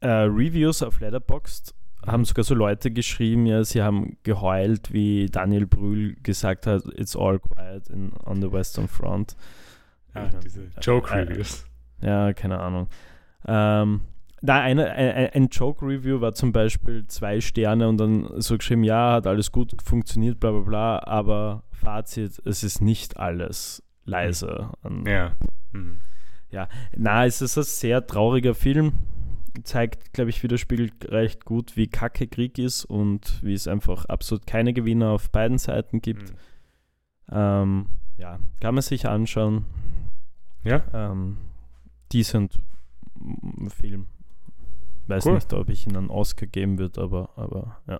äh, 0.00 0.08
Reviews 0.08 0.82
auf 0.82 1.00
Letterboxd 1.00 1.74
haben 2.06 2.24
sogar 2.24 2.44
so 2.44 2.54
Leute 2.54 2.90
geschrieben, 2.92 3.44
ja, 3.46 3.62
sie 3.64 3.82
haben 3.82 4.16
geheult, 4.22 4.92
wie 4.92 5.26
Daniel 5.26 5.66
Brühl 5.66 6.14
gesagt 6.22 6.66
hat, 6.66 6.84
it's 6.96 7.16
all 7.16 7.38
quiet 7.40 7.88
in, 7.90 8.12
on 8.24 8.40
the 8.40 8.50
Western 8.50 8.86
Front. 8.88 9.36
Ah, 10.14 10.24
Ja. 10.32 10.40
diese 10.42 10.68
Joke 10.80 11.12
Äh, 11.12 11.18
Reviews. 11.22 11.66
Ja, 12.00 12.32
keine 12.32 12.60
Ahnung. 12.60 12.88
Ähm, 13.46 14.00
da 14.42 14.60
eine, 14.60 14.90
ein, 14.92 15.30
ein 15.30 15.48
Joke-Review 15.48 16.20
war 16.20 16.32
zum 16.32 16.52
Beispiel 16.52 17.06
zwei 17.06 17.40
Sterne 17.40 17.88
und 17.88 17.98
dann 17.98 18.40
so 18.40 18.56
geschrieben, 18.56 18.84
ja, 18.84 19.12
hat 19.14 19.26
alles 19.26 19.52
gut 19.52 19.72
funktioniert, 19.82 20.38
bla 20.40 20.50
bla 20.52 20.60
bla, 20.60 21.02
aber 21.04 21.64
Fazit, 21.72 22.40
es 22.44 22.62
ist 22.62 22.80
nicht 22.80 23.18
alles 23.18 23.82
leise. 24.04 24.70
Ja. 25.06 25.32
Mhm. 25.72 25.98
Na, 26.96 27.26
es 27.26 27.42
ist 27.42 27.58
ein 27.58 27.64
sehr 27.64 28.06
trauriger 28.06 28.54
Film. 28.54 28.94
Zeigt, 29.64 30.12
glaube 30.12 30.30
ich, 30.30 30.42
widerspiegelt 30.42 31.10
recht 31.10 31.44
gut, 31.44 31.76
wie 31.76 31.88
kacke 31.88 32.26
Krieg 32.26 32.58
ist 32.58 32.84
und 32.84 33.42
wie 33.42 33.54
es 33.54 33.66
einfach 33.66 34.04
absolut 34.06 34.46
keine 34.46 34.72
Gewinner 34.72 35.10
auf 35.10 35.30
beiden 35.30 35.58
Seiten 35.58 36.00
gibt. 36.00 36.30
Mhm. 36.30 36.36
Ähm, 37.30 37.86
ja, 38.16 38.38
kann 38.60 38.74
man 38.74 38.82
sich 38.82 39.06
anschauen. 39.06 39.64
Ja, 40.64 40.82
Ähm, 40.92 41.38
decent 42.12 42.56
Film. 43.68 44.06
Weiß 45.08 45.26
Cool. 45.26 45.34
nicht, 45.34 45.52
ob 45.54 45.68
ich 45.70 45.86
ihn 45.86 45.96
einen 45.96 46.10
Oscar 46.10 46.46
geben 46.46 46.78
würde, 46.78 47.00
aber, 47.00 47.30
aber 47.36 47.80
ja. 47.88 47.98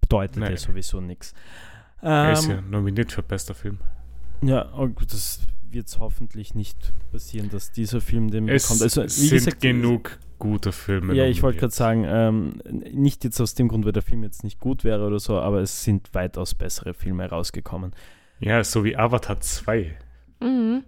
Bedeutet 0.00 0.36
Nein. 0.36 0.50
ja 0.52 0.56
sowieso 0.56 1.00
nichts. 1.00 1.32
er 2.02 2.32
ist 2.32 2.44
Ähm, 2.44 2.50
ja 2.50 2.60
nominiert 2.60 3.12
für 3.12 3.22
bester 3.22 3.54
Film. 3.54 3.78
ja, 4.42 4.72
oh 4.76 4.88
gut, 4.88 5.12
das 5.12 5.40
wird 5.70 5.86
hoffentlich 6.00 6.54
nicht 6.54 6.92
passieren, 7.12 7.48
dass 7.50 7.70
dieser 7.72 8.00
Film 8.00 8.30
den 8.30 8.48
Es 8.48 8.64
bekommt. 8.64 8.82
Also, 8.82 9.04
wie 9.04 9.08
sind 9.08 9.30
gesagt, 9.30 9.60
genug 9.60 10.18
gute 10.40 10.72
Filme. 10.72 11.14
Ja, 11.14 11.26
ich 11.26 11.42
wollte 11.42 11.60
gerade 11.60 11.72
sagen, 11.74 12.04
ähm, 12.08 12.60
nicht 12.92 13.22
jetzt 13.24 13.40
aus 13.40 13.54
dem 13.54 13.68
Grund, 13.68 13.84
weil 13.84 13.92
der 13.92 14.02
Film 14.02 14.22
jetzt 14.24 14.42
nicht 14.42 14.58
gut 14.58 14.82
wäre 14.84 15.06
oder 15.06 15.20
so, 15.20 15.38
aber 15.38 15.60
es 15.60 15.84
sind 15.84 16.12
weitaus 16.14 16.54
bessere 16.54 16.92
Filme 16.94 17.28
rausgekommen. 17.28 17.92
Ja, 18.40 18.64
so 18.64 18.82
wie 18.84 18.96
Avatar 18.96 19.38
2. 19.40 19.96
Mhm. 20.40 20.82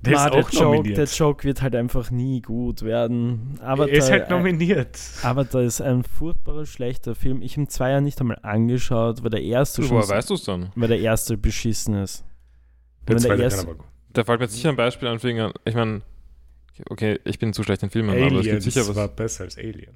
Der 0.00 0.12
ist 0.14 0.24
der, 0.24 0.32
auch 0.32 0.50
Joke, 0.52 0.64
nominiert. 0.76 0.98
der 0.98 1.04
Joke 1.06 1.44
wird 1.44 1.60
halt 1.60 1.74
einfach 1.74 2.10
nie 2.12 2.40
gut 2.40 2.82
werden. 2.82 3.58
Aber 3.60 3.88
er 3.90 3.98
ist 3.98 4.10
halt 4.10 4.30
nominiert. 4.30 4.96
Avatar 5.22 5.62
ist 5.62 5.80
ein 5.80 6.04
furchtbarer, 6.04 6.66
schlechter 6.66 7.14
Film. 7.16 7.42
Ich 7.42 7.52
habe 7.52 7.62
ihn 7.62 7.68
zwei 7.68 7.90
Jahre 7.90 8.02
nicht 8.02 8.20
einmal 8.20 8.38
angeschaut, 8.42 9.22
weil 9.24 9.30
der 9.30 9.42
erste 9.42 9.82
schon 9.82 9.90
Woher 9.90 10.02
so- 10.04 10.14
weißt 10.14 10.30
du 10.30 10.34
es 10.34 10.44
dann? 10.44 10.70
weil 10.76 10.88
der 10.88 11.00
erste 11.00 11.36
beschissen 11.36 11.94
ist. 11.94 12.24
der 13.08 13.16
wenn 13.16 13.22
der 13.22 13.28
zweite 13.30 13.42
erste- 13.42 13.58
kann 13.62 13.68
aber 13.70 13.78
gut. 13.78 13.86
Da 14.12 14.24
fällt 14.24 14.38
mir 14.40 14.44
jetzt 14.46 14.54
sicher 14.54 14.68
ein 14.70 14.76
Beispiel 14.76 15.08
an 15.08 15.18
Finger. 15.18 15.52
Ich 15.64 15.74
meine, 15.74 16.02
okay, 16.90 17.18
ich 17.24 17.38
bin 17.38 17.52
zu 17.52 17.62
schlecht 17.64 17.82
in 17.82 17.90
Filmen, 17.90 18.10
aber 18.10 18.18
es 18.20 18.28
gibt 18.30 18.38
Aliens 18.46 18.64
sicher 18.64 18.88
was. 18.88 18.94
war 18.96 19.08
besser 19.08 19.44
als 19.44 19.58
Alien. 19.58 19.94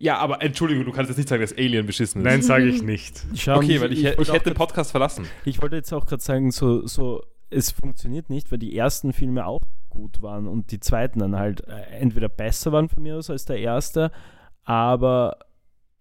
Ja, 0.00 0.18
aber 0.18 0.42
Entschuldigung, 0.42 0.84
du 0.84 0.90
kannst 0.92 1.08
jetzt 1.10 1.16
nicht 1.18 1.28
sagen, 1.28 1.40
dass 1.42 1.56
Alien 1.56 1.86
beschissen 1.86 2.20
ist. 2.20 2.24
Nein, 2.24 2.42
sage 2.42 2.66
ich 2.66 2.82
nicht. 2.82 3.24
Schau, 3.36 3.58
Okay, 3.58 3.80
weil 3.80 3.92
ich, 3.92 4.04
ich, 4.04 4.18
auch 4.18 4.34
hätte 4.34 4.50
den 4.50 4.54
Podcast 4.54 4.90
verlassen. 4.90 5.26
ich 5.44 5.62
wollte 5.62 5.76
jetzt 5.76 5.92
auch 5.92 6.04
gerade 6.06 6.22
sagen, 6.22 6.50
so, 6.50 6.84
so, 6.86 7.22
es 7.50 7.70
funktioniert 7.70 8.30
nicht, 8.30 8.50
weil 8.50 8.58
die 8.58 8.76
ersten 8.76 9.12
Filme 9.12 9.46
auch 9.46 9.60
gut 9.90 10.22
waren 10.22 10.48
und 10.48 10.70
die 10.72 10.80
zweiten 10.80 11.20
dann 11.20 11.36
halt 11.36 11.66
äh, 11.68 11.82
entweder 11.98 12.28
besser 12.28 12.72
waren 12.72 12.88
von 12.88 13.02
mir 13.02 13.16
aus 13.16 13.30
als 13.30 13.44
der 13.44 13.58
erste, 13.58 14.10
aber 14.64 15.38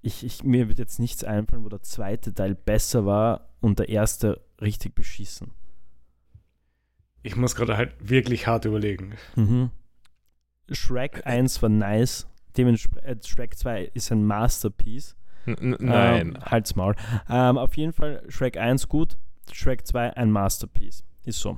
ich, 0.01 0.23
ich, 0.25 0.43
mir 0.43 0.67
wird 0.67 0.79
jetzt 0.79 0.99
nichts 0.99 1.23
einfallen, 1.23 1.63
wo 1.63 1.69
der 1.69 1.82
zweite 1.84 2.34
Teil 2.34 2.56
besser 2.56 3.06
war 3.06 3.49
und 3.62 3.79
der 3.79 3.89
erste 3.89 4.41
richtig 4.60 4.95
beschissen. 4.95 5.51
Ich 7.21 7.36
muss 7.36 7.56
gerade 7.56 7.77
halt 7.77 7.93
wirklich 7.99 8.47
hart 8.47 8.65
überlegen. 8.65 9.13
Mhm. 9.36 9.71
Shrek 10.71 11.25
1 11.25 11.62
war 11.62 11.69
nice, 11.69 12.27
dementsprechend 12.58 13.25
Shrek 13.27 13.58
2 13.58 13.84
ist 13.93 14.12
ein 14.12 14.25
Masterpiece. 14.25 15.15
N 15.45 15.56
n- 15.58 15.77
nein. 15.79 16.27
Ähm, 16.36 16.38
halt's 16.45 16.75
Maul. 16.75 16.95
Ähm, 17.29 17.58
auf 17.58 17.75
jeden 17.77 17.93
Fall 17.93 18.23
Shrek 18.29 18.58
1 18.58 18.88
gut, 18.89 19.17
Shrek 19.51 19.86
2 19.86 20.15
ein 20.17 20.32
Masterpiece. 20.32 21.03
Ist 21.25 21.39
so. 21.39 21.57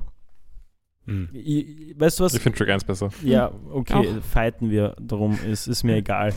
Hm. 1.06 1.28
Ich, 1.32 1.98
weißt 1.98 2.20
du 2.20 2.24
was? 2.24 2.34
ich 2.34 2.40
finde 2.40 2.58
Track 2.58 2.68
1 2.70 2.84
besser. 2.84 3.10
Ja, 3.22 3.52
okay, 3.70 3.94
Auch. 3.94 4.24
fighten 4.24 4.70
wir 4.70 4.96
darum, 5.00 5.38
ist, 5.44 5.66
ist 5.66 5.84
mir 5.84 5.96
egal. 5.96 6.34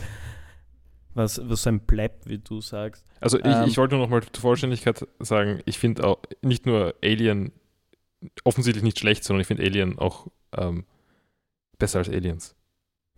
Was, 1.14 1.40
was 1.48 1.62
so 1.62 1.70
ein 1.70 1.80
Pleb, 1.86 2.12
wie 2.26 2.38
du 2.38 2.60
sagst. 2.60 3.04
Also 3.20 3.38
ich, 3.38 3.44
Ähm, 3.44 3.64
ich 3.66 3.76
wollte 3.78 3.96
nur 3.96 4.04
noch 4.04 4.10
mal 4.10 4.22
zur 4.22 4.40
Vollständigkeit 4.40 5.06
sagen, 5.18 5.60
ich 5.64 5.78
finde 5.78 6.04
auch 6.04 6.20
nicht 6.42 6.66
nur 6.66 6.94
Alien 7.02 7.52
offensichtlich 8.44 8.84
nicht 8.84 8.98
schlecht, 9.00 9.24
sondern 9.24 9.40
ich 9.40 9.48
finde 9.48 9.64
Alien 9.64 9.98
auch 9.98 10.28
ähm, 10.56 10.84
besser 11.78 11.98
als 11.98 12.08
Aliens. 12.08 12.54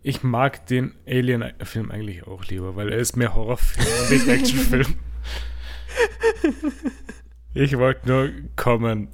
Ich 0.01 0.23
mag 0.23 0.65
den 0.65 0.95
Alien-Film 1.07 1.91
eigentlich 1.91 2.25
auch 2.27 2.43
lieber, 2.45 2.75
weil 2.75 2.91
er 2.91 2.97
ist 2.97 3.15
mehr 3.15 3.35
Horrorfilm 3.35 3.87
und 4.01 4.09
nicht 4.11 4.27
Actionfilm. 4.27 4.95
ich 7.53 7.77
wollte 7.77 8.07
nur 8.07 8.31
kommen, 8.55 9.09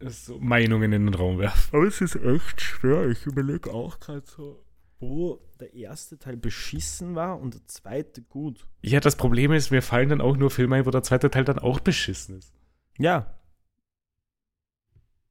so 0.00 0.38
Meinungen 0.38 0.92
in 0.92 1.06
den 1.06 1.14
Raum 1.14 1.38
werfen. 1.38 1.76
Aber 1.76 1.86
es 1.86 2.00
ist 2.00 2.16
echt 2.16 2.60
schwer. 2.60 3.08
Ich 3.08 3.24
überlege 3.26 3.72
auch 3.72 3.98
gerade 3.98 4.22
so, 4.26 4.62
wo 5.00 5.40
der 5.60 5.72
erste 5.74 6.18
Teil 6.18 6.36
beschissen 6.36 7.14
war 7.14 7.40
und 7.40 7.54
der 7.54 7.66
zweite 7.66 8.22
gut. 8.22 8.66
Ja, 8.82 9.00
das 9.00 9.16
Problem 9.16 9.52
ist, 9.52 9.70
mir 9.70 9.82
fallen 9.82 10.08
dann 10.10 10.20
auch 10.20 10.36
nur 10.36 10.50
Filme 10.50 10.76
ein, 10.76 10.86
wo 10.86 10.90
der 10.90 11.02
zweite 11.02 11.30
Teil 11.30 11.44
dann 11.44 11.58
auch 11.58 11.80
beschissen 11.80 12.38
ist. 12.38 12.52
Ja. 12.98 13.34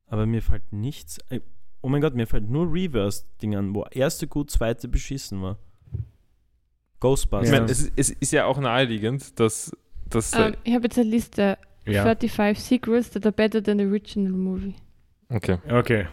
Aber 0.07 0.25
mir 0.25 0.41
fällt 0.41 0.71
nichts. 0.71 1.19
Oh 1.81 1.89
mein 1.89 2.01
Gott, 2.01 2.15
mir 2.15 2.27
fällt 2.27 2.49
nur 2.49 2.71
Reverse-Ding 2.71 3.55
an, 3.55 3.75
wo 3.75 3.85
erste 3.91 4.27
gut, 4.27 4.49
zweite 4.51 4.87
beschissen 4.87 5.41
war. 5.41 5.57
Ghostbusters. 6.99 7.47
Ich 7.49 7.51
meine, 7.51 7.71
es, 7.71 7.81
ist- 7.81 7.93
es 7.95 8.09
ist 8.11 8.31
ja 8.31 8.45
auch 8.45 8.59
naheliegend, 8.59 9.39
dass, 9.39 9.71
dass 10.09 10.33
Ähm, 10.33 10.55
ich 10.63 10.73
habe 10.73 10.85
jetzt 10.85 10.97
eine 10.97 11.09
Liste. 11.09 11.57
Ja. 11.87 12.03
35 12.03 12.59
Sequels 12.59 13.09
that 13.09 13.25
are 13.25 13.33
better 13.35 13.61
than 13.61 13.77
the 13.77 13.85
original 13.85 14.31
movie. 14.31 14.75
okay. 15.31 15.57
Okay. 15.69 16.05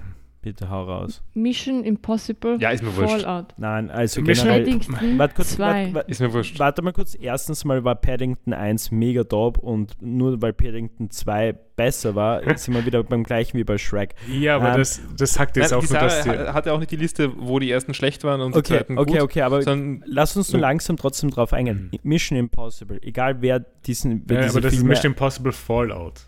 Bitte 0.42 0.68
hau 0.68 0.82
raus. 0.82 1.22
Mission 1.34 1.84
Impossible 1.84 2.58
Ja, 2.60 2.70
ist 2.70 2.82
mir 2.82 2.94
wurscht. 2.96 3.22
Fallout. 3.22 3.54
Nein, 3.58 3.90
also 3.90 4.20
Mission 4.22 4.48
generell. 4.48 4.64
Paddington 4.64 5.18
Warte 5.18 5.34
kurz, 5.36 5.50
2. 5.52 5.64
warte, 5.64 5.94
warte, 5.94 6.10
Ist 6.10 6.20
mir 6.20 6.32
wurscht. 6.32 6.58
warte 6.58 6.82
mal 6.82 6.92
kurz. 6.92 7.14
Erstens 7.14 7.64
mal 7.64 7.84
war 7.84 7.94
Paddington 7.94 8.52
1 8.52 8.90
mega 8.90 9.22
top 9.22 9.58
und 9.58 10.02
nur 10.02 10.42
weil 10.42 10.52
Paddington 10.52 11.10
2 11.12 11.52
besser 11.76 12.16
war, 12.16 12.42
sind 12.58 12.74
wir 12.74 12.84
wieder 12.84 13.04
beim 13.04 13.22
gleichen 13.22 13.56
wie 13.56 13.62
bei 13.62 13.78
Shrek. 13.78 14.16
Ja, 14.28 14.56
aber 14.56 14.72
Ähm, 14.72 14.78
das, 14.78 15.00
das 15.16 15.34
sagt 15.34 15.56
jetzt 15.56 15.70
Nein, 15.70 15.78
auch 15.78 15.84
die 15.86 15.92
nur, 15.92 16.00
dass 16.02 16.24
Sarah 16.24 16.36
die, 16.36 16.48
ha- 16.48 16.54
hatte 16.54 16.72
auch 16.72 16.78
nicht 16.80 16.90
die 16.90 16.96
Liste, 16.96 17.30
wo 17.38 17.60
die 17.60 17.70
ersten 17.70 17.94
schlecht 17.94 18.24
waren 18.24 18.40
und 18.40 18.54
die 18.56 18.58
Okay, 18.58 18.78
zweiten 18.78 18.98
okay, 18.98 19.12
gut, 19.12 19.20
okay, 19.22 19.42
aber 19.42 19.62
sondern 19.62 20.02
lass 20.06 20.36
uns 20.36 20.52
nur 20.52 20.60
Ja. 20.60 20.68
langsam 20.68 20.96
trotzdem 20.96 21.30
drauf 21.30 21.52
eingehen. 21.52 21.90
Mhm. 21.92 21.98
Mission 22.02 22.36
Impossible, 22.36 22.98
egal 23.02 23.40
wer 23.42 23.60
diesen 23.60 24.24
wer 24.26 24.38
ja, 24.38 24.42
diese 24.42 24.54
aber 24.54 24.60
das 24.62 24.72
ist 24.72 24.78
Filme, 24.80 24.88
Mission 24.94 25.12
Impossible 25.12 25.52
Fallout. 25.52 26.22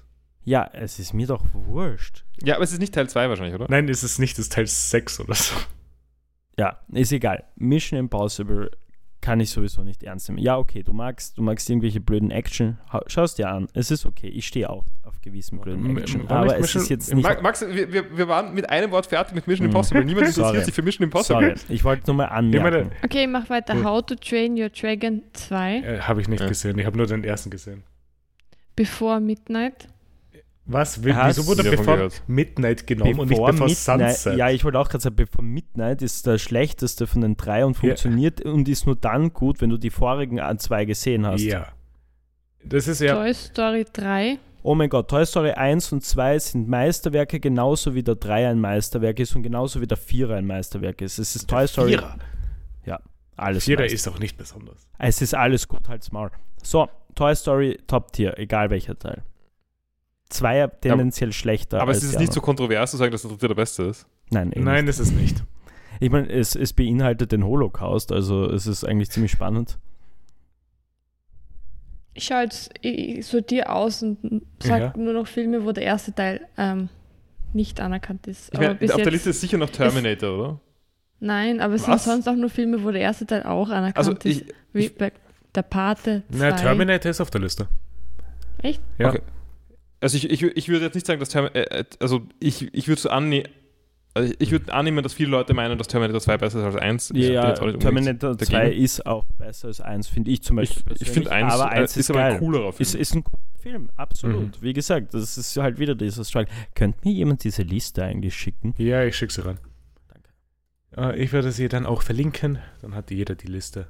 Ja, 0.45 0.69
es 0.73 0.99
ist 1.01 1.15
mir 1.15 1.27
doch 1.27 1.43
wurscht. 1.53 2.24
Ja, 2.43 2.55
aber 2.57 2.65
es 2.65 2.73
ist 2.73 2.81
nicht 2.81 2.95
Teil 2.95 3.09
2 3.09 3.29
wahrscheinlich, 3.29 3.55
oder? 3.55 3.67
Nein, 3.69 3.89
ist 3.89 4.03
es 4.03 4.19
nicht, 4.19 4.33
das 4.39 4.47
ist 4.47 4.53
Teil 4.53 4.67
6 4.67 5.21
oder 5.21 5.35
so. 5.35 5.55
Ja, 6.59 6.81
ist 6.93 7.13
egal. 7.13 7.45
Mission 7.57 7.99
Impossible 7.99 8.71
kann 9.21 9.41
ich 9.41 9.49
sowieso 9.51 9.83
nicht 9.83 10.03
ernst 10.03 10.29
nehmen. 10.29 10.39
Ja, 10.39 10.59
okay, 10.59 10.83
du 10.83 10.93
magst, 10.93 11.39
du 11.39 11.43
magst 11.43 11.69
irgendwelche 11.71 11.99
blöden 11.99 12.31
Action. 12.31 12.79
Schau 13.07 13.23
es 13.25 13.35
dir 13.35 13.49
an. 13.49 13.69
Es 13.73 13.91
ist 13.91 14.05
okay. 14.05 14.29
Ich 14.29 14.47
stehe 14.47 14.69
auch 14.69 14.85
auf 15.03 15.19
gewissen 15.23 15.59
blöden 15.61 15.97
Action. 15.97 16.29
Aber 16.29 16.45
nicht 16.45 16.55
es 16.57 16.61
Mission- 16.61 16.83
ist 16.83 16.89
jetzt 16.91 17.15
nicht. 17.15 17.25
Ma- 17.25 17.41
Max, 17.41 17.63
wir, 17.67 17.91
wir, 17.93 18.29
waren 18.29 18.53
mit 18.55 18.69
einem 18.69 18.91
Wort 18.91 19.07
fertig 19.07 19.35
mit 19.35 19.47
Mission 19.47 19.67
Mhm. 19.67 19.71
Impossible. 19.73 20.05
Niemand 20.05 20.27
interessiert 20.37 20.65
sich 20.67 20.75
für 20.75 20.83
Mission 20.83 21.05
Impossible. 21.05 21.57
Sorry, 21.57 21.75
ich 21.75 21.83
wollte 21.85 22.07
nur 22.07 22.17
mal 22.17 22.27
anmerken. 22.27 22.91
Okay, 23.03 23.27
mach 23.27 23.49
weiter. 23.49 23.83
How 23.83 24.05
to 24.05 24.15
Train 24.15 24.61
Your 24.61 24.69
Dragon 24.69 25.23
2 25.33 25.77
äh, 25.79 25.99
habe 26.01 26.21
ich 26.21 26.29
nicht 26.29 26.41
Ja. 26.41 26.47
gesehen. 26.49 26.79
Ich 26.79 26.85
habe 26.85 26.97
nur 26.99 27.07
den 27.07 27.25
ersten 27.25 27.49
gesehen. 27.49 27.83
Before 28.77 29.21
Midnight. 29.21 29.89
Was? 30.67 31.05
Wie- 31.05 31.15
Wieso 31.15 31.47
wurde 31.47 31.63
bevor 31.63 31.97
gehört? 31.97 32.23
Midnight 32.27 32.87
genommen 32.87 33.19
und 33.21 33.29
nicht 33.29 33.37
Bevor 33.39 33.51
bevor 33.53 33.67
Midnight, 33.67 34.17
Sunset? 34.17 34.39
ja, 34.39 34.49
ich 34.51 34.65
wollte 34.65 34.79
auch 34.79 34.89
gerade 34.89 35.03
sagen, 35.03 35.17
bevor 35.17 35.45
Midnight 35.45 36.01
ist 36.01 36.27
der 36.27 36.39
schlechteste 36.39 37.07
von 37.07 37.21
den 37.21 37.37
drei 37.37 37.67
und 37.67 37.75
Ja. 37.77 37.81
funktioniert 37.81 38.41
und 38.41 38.67
ist 38.69 38.87
nur 38.87 38.97
dann 38.97 39.33
gut, 39.35 39.61
wenn 39.61 39.69
du 39.71 39.77
die 39.77 39.91
vorigen 39.91 40.41
an 40.41 40.59
zwei 40.59 40.85
gesehen 40.87 41.27
hast. 41.27 41.43
Ja. 41.43 41.69
Das 42.65 42.89
ist 42.89 43.01
ja. 43.03 43.15
Toy 43.15 43.35
Story 43.35 43.85
3. 43.93 44.39
Oh 44.63 44.75
mein 44.75 44.89
Gott, 44.89 45.11
Toy 45.11 45.27
Story 45.27 45.51
1 45.51 45.93
und 45.93 46.03
2 46.03 46.39
sind 46.39 46.67
Meisterwerke, 46.67 47.39
genauso 47.39 47.95
wie 47.95 48.03
der 48.03 48.15
3 48.15 48.49
ein 48.49 48.59
Meisterwerk 48.59 49.21
ist 49.21 49.37
und 49.37 49.43
genauso 49.43 49.83
wie 49.83 49.87
der 49.87 49.99
4 49.99 50.31
ein 50.31 50.47
Meisterwerk 50.47 51.03
ist. 51.03 51.19
Es 51.19 51.37
ist 51.37 51.47
Toy 51.51 51.69
Story 51.69 51.91
Vierer. 51.91 52.17
alles. 53.37 53.65
Vierer 53.65 53.81
Meister- 53.83 53.95
ist 53.97 54.09
auch 54.09 54.19
nicht 54.21 54.37
besonders. 54.39 54.87
Es 54.97 55.21
ist 55.21 55.35
alles 55.35 55.67
gut, 55.69 55.89
halt's 55.89 56.11
Maul. 56.13 56.31
So, 56.63 56.89
Toy 57.17 57.35
Story 57.35 57.79
Top 57.87 58.13
Tier, 58.13 58.39
egal 58.39 58.71
welcher 58.71 58.99
Teil. 58.99 59.23
Zweier 60.35 60.81
tendenziell 60.81 61.33
schlechter. 61.33 61.81
Aber 61.81 61.89
als 61.93 61.99
es 62.03 62.11
ist 62.11 62.19
nicht 62.19 62.33
so 62.33 62.41
kontrovers 62.41 62.91
zu 62.91 62.97
sagen, 62.97 63.13
dass 63.13 63.23
der 63.23 63.31
dritte 63.31 63.49
der 63.49 63.55
beste 63.55 63.85
ist. 63.85 64.07
Nein, 64.31 64.53
eh 64.53 64.61
Nein, 64.61 64.85
nicht. 64.85 64.99
das 64.99 65.07
ist 65.07 65.13
nicht. 65.15 65.43
Ich 66.01 66.11
meine, 66.11 66.29
es, 66.31 66.57
es 66.57 66.73
beinhaltet 66.73 67.33
den 67.33 67.45
Holocaust, 67.45 68.11
also 68.13 68.45
es 68.51 68.67
ist 68.67 68.85
eigentlich 68.85 69.11
ziemlich 69.11 69.33
spannend. 69.33 69.79
Ich 72.15 72.25
schaue 72.25 72.43
jetzt 72.43 72.71
ich, 72.81 73.19
ich 73.19 73.27
sortiere 73.27 73.69
aus 73.71 74.03
und 74.03 74.43
sage 74.63 74.85
Ja. 74.85 74.93
nur 74.97 75.15
noch 75.15 75.27
Filme, 75.27 75.65
wo 75.65 75.73
der 75.73 75.85
erste 75.85 76.15
Teil 76.15 76.47
ähm, 76.57 76.89
nicht 77.53 77.81
anerkannt 77.81 78.27
ist. 78.27 78.49
Ich 78.53 78.55
aber 78.59 78.69
meine, 78.69 78.79
bis 78.79 78.91
auf 78.93 79.03
der 79.03 79.13
Liste 79.13 79.31
ist 79.31 79.41
sicher 79.41 79.59
noch 79.59 79.71
Terminator, 79.71 80.39
oder? 80.39 80.61
Nein, 81.21 81.61
aber 81.61 81.75
es 81.75 81.89
Was? 81.89 82.05
sind 82.05 82.13
sonst 82.25 82.29
auch 82.29 82.39
nur 82.41 82.51
Filme, 82.51 82.83
wo 82.85 82.91
der 82.91 83.01
erste 83.01 83.27
Teil 83.27 83.43
auch 83.45 83.69
anerkannt 83.71 83.97
Also 83.99 84.13
ist. 84.13 84.25
ich, 84.27 84.45
Wie 84.73 84.87
ich- 84.87 84.95
bei 84.97 85.13
Der 85.55 85.63
Pate 85.63 86.23
2. 86.31 86.39
Na, 86.39 86.53
Terminator 86.53 87.11
ist 87.11 87.21
auf 87.21 87.31
der 87.31 87.41
Liste. 87.41 87.69
Echt? 88.63 88.81
Ja. 88.99 89.09
Okay. 89.11 89.21
Also 90.01 90.17
ich, 90.17 90.31
ich, 90.31 90.43
ich 90.43 90.69
würde 90.69 90.85
jetzt 90.87 90.95
nicht 90.95 91.07
sagen, 91.07 91.21
dass 91.21 91.29
Terminator, 91.31 91.61
äh, 91.61 91.81
äh, 91.81 91.85
also 92.01 92.23
ich, 92.41 92.73
ich 92.75 92.89
würde 92.89 93.01
so 93.01 93.09
annehmen, 93.11 93.49
also 94.17 94.33
ich 94.39 94.53
würde 94.53 94.73
annehmen, 94.73 95.03
dass 95.03 95.13
viele 95.13 95.31
Leute 95.31 95.55
meinen, 95.55 95.77
dass 95.77 95.89
Terminator 95.89 96.21
2 96.21 96.37
besser 96.39 96.61
ist 96.61 96.65
als 96.65 96.77
1. 96.77 97.11
Ich 97.11 97.29
Ja, 97.29 97.53
Terminator 97.53 98.31
dagegen. 98.37 98.47
2 98.51 98.71
ist 98.73 99.07
auch 99.07 99.25
besser 99.39 99.69
als 99.69 99.81
1, 99.81 100.07
finde 100.07 100.31
ich 100.31 100.43
zum 100.43 100.59
Ich, 100.61 100.71
Beispiel. 100.71 100.97
ich 101.01 101.11
finde 101.11 101.31
persönlich. 101.31 101.53
1, 101.53 101.61
aber 101.61 101.71
1 101.71 101.97
ist, 101.97 102.11
aber 102.11 102.19
geil. 102.21 102.33
ein 102.35 102.39
coolerer 102.39 102.73
Film. 102.73 102.83
Ist, 102.83 102.95
ist 102.95 103.15
ein 103.15 103.25
cooler 103.25 103.43
Film, 103.59 103.91
absolut. 103.97 104.63
Wie 104.63 104.73
gesagt, 104.73 105.15
das 105.15 105.37
ist 105.37 105.57
halt 105.57 105.79
wieder 105.79 105.95
dieser 105.95 106.25
Struggle. 106.25 106.49
Könnte 106.75 106.99
mir 107.03 107.13
jemand 107.13 107.43
diese 107.43 107.63
Liste 107.63 108.05
eigentlich 108.05 108.37
schicken? 108.37 108.75
Ja, 108.79 109.03
ich 109.03 109.17
schicke 109.17 109.33
sie 109.33 109.45
ran. 109.45 109.59
Danke. 110.09 111.15
Äh, 111.17 111.21
ich 111.21 111.33
werde 111.33 111.51
sie 111.51 111.69
dann 111.69 111.87
auch 111.87 112.03
verlinken. 112.03 112.59
Dann 112.83 112.95
hat 112.95 113.11
jeder 113.11 113.35
die 113.35 113.49
Liste. 113.49 113.89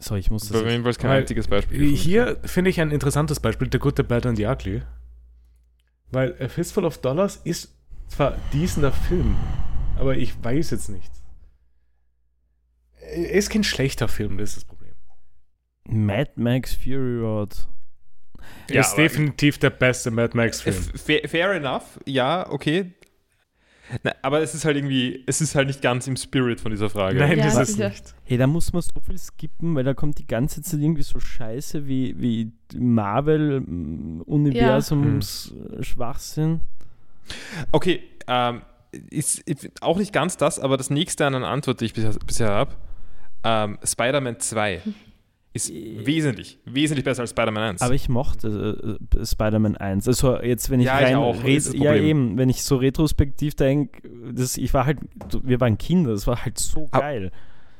So, 0.00 0.14
ich 0.16 0.30
muss 0.30 0.48
das. 0.48 0.62
Bei 0.62 0.74
es 0.74 0.98
kein 0.98 1.10
einziges 1.10 1.48
Beispiel. 1.48 1.94
Hier 1.94 2.38
finde 2.44 2.70
ich 2.70 2.80
ein 2.80 2.90
interessantes 2.90 3.40
Beispiel: 3.40 3.68
The 3.70 3.78
Good, 3.78 3.96
the 3.98 4.02
Bad 4.04 4.26
and 4.26 4.38
the 4.38 4.46
Ugly. 4.46 4.82
Weil 6.10 6.34
A 6.40 6.48
Fistful 6.48 6.84
of 6.84 6.98
Dollars 6.98 7.36
ist 7.44 7.74
zwar 8.08 8.36
diesender 8.52 8.92
Film, 8.92 9.36
aber 9.96 10.16
ich 10.16 10.42
weiß 10.42 10.70
jetzt 10.70 10.88
nicht. 10.88 11.10
Er 13.00 13.32
ist 13.32 13.50
kein 13.50 13.64
schlechter 13.64 14.08
Film, 14.08 14.38
das 14.38 14.50
ist 14.50 14.56
das 14.58 14.64
Problem. 14.64 14.94
Mad 15.86 16.32
Max 16.36 16.74
Fury 16.74 17.20
Road. 17.20 17.68
Ja, 18.70 18.82
ist 18.82 18.96
definitiv 18.96 19.58
der 19.58 19.70
beste 19.70 20.10
Mad 20.10 20.36
Max-Film. 20.36 20.74
fair, 20.74 21.28
fair 21.28 21.52
enough, 21.52 21.98
ja, 22.06 22.48
okay. 22.50 22.92
Na, 24.02 24.12
aber 24.22 24.40
es 24.42 24.54
ist 24.54 24.64
halt 24.64 24.76
irgendwie, 24.76 25.22
es 25.26 25.40
ist 25.40 25.54
halt 25.54 25.66
nicht 25.68 25.80
ganz 25.82 26.06
im 26.06 26.16
Spirit 26.16 26.60
von 26.60 26.70
dieser 26.70 26.90
Frage. 26.90 27.18
Nein, 27.18 27.38
Ja, 27.38 27.44
das 27.46 27.54
das 27.56 27.70
ist 27.70 27.78
ja- 27.78 27.88
nicht. 27.88 28.14
Hey, 28.24 28.36
da 28.38 28.46
muss 28.46 28.72
man 28.72 28.82
so 28.82 28.92
viel 29.04 29.18
skippen, 29.18 29.74
weil 29.74 29.84
da 29.84 29.94
kommt 29.94 30.18
die 30.18 30.26
ganze 30.26 30.62
Zeit 30.62 30.80
irgendwie 30.80 31.02
so 31.02 31.18
Scheiße 31.20 31.86
wie, 31.88 32.14
wie 32.20 32.52
Marvel-Universums 32.78 35.54
Schwachsinn. 35.80 36.60
Okay, 37.72 38.02
ähm, 38.26 38.62
ist, 39.10 39.40
ist 39.40 39.70
auch 39.82 39.98
nicht 39.98 40.12
ganz 40.12 40.36
das, 40.36 40.58
aber 40.58 40.76
das 40.76 40.90
nächste 40.90 41.26
an 41.26 41.34
einer 41.34 41.48
Antwort, 41.48 41.80
die 41.80 41.86
ich 41.86 41.94
bisher, 41.94 42.12
bisher 42.26 42.48
habe, 42.48 42.74
ähm, 43.44 43.78
Spider-Man 43.84 44.40
2 44.40 44.82
ist 45.66 45.72
wesentlich, 46.06 46.58
wesentlich 46.64 47.04
besser 47.04 47.20
als 47.22 47.30
Spider-Man 47.30 47.62
1. 47.74 47.82
Aber 47.82 47.94
ich 47.94 48.08
mochte 48.08 48.98
äh, 49.16 49.24
Spider-Man 49.26 49.76
1. 49.76 50.08
Also 50.08 50.40
jetzt, 50.40 50.70
wenn 50.70 50.80
ich 50.80 50.86
Ja, 50.86 50.98
ich 51.00 51.06
rein 51.06 51.16
auch, 51.16 51.42
ret- 51.42 51.56
ist 51.58 51.68
das 51.68 51.74
ja 51.74 51.94
eben, 51.94 52.36
wenn 52.38 52.48
ich 52.48 52.62
so 52.64 52.76
retrospektiv 52.76 53.54
denke, 53.54 54.08
das, 54.32 54.56
ich 54.56 54.72
war 54.74 54.86
halt, 54.86 54.98
wir 55.42 55.60
waren 55.60 55.76
Kinder, 55.78 56.10
das 56.12 56.26
war 56.26 56.44
halt 56.44 56.58
so 56.58 56.88
Aber- 56.90 57.00
geil. 57.02 57.30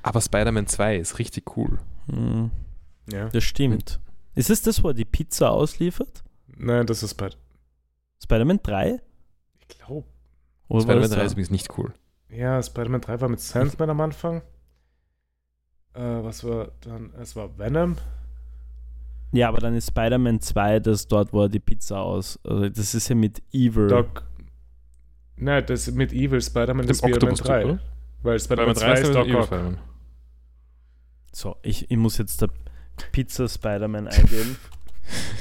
aber 0.02 0.20
Spider-Man 0.20 0.66
2 0.66 0.96
ist 0.96 1.18
richtig 1.18 1.56
cool. 1.56 1.78
Hm, 2.10 2.50
Ja. 3.12 3.28
das 3.28 3.44
stimmt. 3.44 4.00
Ist 4.34 4.50
es 4.50 4.62
das, 4.62 4.82
wo 4.84 4.88
er 4.88 4.94
die 4.94 5.04
Pizza 5.04 5.50
ausliefert? 5.50 6.22
Nein, 6.56 6.86
das 6.86 7.02
ist 7.02 7.10
Spider. 7.12 7.34
Spider-Man 8.22 8.60
3? 8.62 9.00
Ich 9.60 9.68
glaube. 9.68 10.06
Spider-Man 10.68 11.02
das 11.02 11.10
3 11.10 11.16
da? 11.16 11.22
ist 11.24 11.32
übrigens 11.32 11.50
nicht 11.50 11.78
cool. 11.78 11.92
Ja, 12.30 12.62
Spider-Man 12.62 13.00
3 13.00 13.20
war 13.20 13.28
mit 13.28 13.40
Sandman 13.40 13.90
am 13.90 14.00
Anfang. 14.00 14.42
Äh, 15.94 16.00
was 16.00 16.44
war 16.44 16.70
dann? 16.82 17.12
Es 17.20 17.34
war 17.36 17.56
Venom. 17.58 17.96
Ja, 19.32 19.48
aber 19.48 19.58
dann 19.58 19.74
ist 19.74 19.88
Spider-Man 19.88 20.40
2 20.40 20.80
das 20.80 21.06
dort, 21.06 21.32
wo 21.32 21.42
er 21.42 21.48
die 21.48 21.58
Pizza 21.60 22.00
aus. 22.00 22.38
Also 22.44 22.68
das 22.68 22.94
ist 22.94 23.08
ja 23.08 23.14
mit 23.14 23.42
Evil. 23.52 23.88
Doc. 23.88 24.22
Nein, 25.36 25.64
das 25.66 25.90
mit 25.90 26.12
Evil 26.12 26.40
Spider-Man 26.40 26.88
ist 26.88 26.98
Spider-Man 26.98 27.14
Octopus-Typ, 27.32 27.46
3. 27.46 27.64
oder? 27.66 27.80
Weil 28.22 28.40
Spider-Man 28.40 28.74
Spider-Man 28.74 28.96
2 28.96 29.00
ist 29.02 29.14
Doc 29.14 29.26
Evil 29.26 29.36
Ock. 29.36 29.46
Spider-Man. 29.46 29.78
So, 31.32 31.56
ich, 31.62 31.90
ich 31.90 31.96
muss 31.96 32.18
jetzt 32.18 32.40
der 32.42 32.48
Pizza 33.12 33.48
Spider-Man 33.48 34.08
eingeben, 34.08 34.56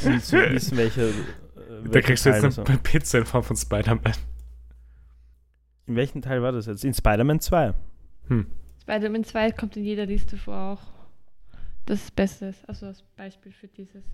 um 0.05 0.21
zu 0.21 0.35
wissen, 0.51 0.77
welche. 0.77 1.01
äh, 1.07 1.13
Da 1.55 1.93
welchen 1.93 2.05
kriegst 2.07 2.25
du 2.25 2.29
Teil 2.31 2.43
jetzt 2.43 2.57
das 2.57 2.65
eine 2.67 2.77
war. 2.77 2.77
Pizza 2.83 3.17
in 3.19 3.25
Form 3.25 3.43
von 3.43 3.55
Spider-Man. 3.55 4.13
In 5.87 5.95
welchem 5.95 6.21
Teil 6.21 6.41
war 6.43 6.51
das 6.51 6.65
jetzt? 6.65 6.83
In 6.83 6.93
Spider-Man 6.93 7.39
2. 7.39 7.73
Hm. 8.27 8.45
Spider-Man 8.87 9.25
2 9.25 9.51
kommt 9.51 9.75
in 9.75 9.83
jeder 9.83 10.05
Liste 10.05 10.37
vor 10.37 10.55
auch. 10.55 10.81
Das 11.85 12.03
ist 12.03 12.15
Bestes, 12.15 12.55
also 12.65 12.85
als 12.85 13.01
Beispiel 13.17 13.51
für 13.51 13.67
dieses. 13.67 14.05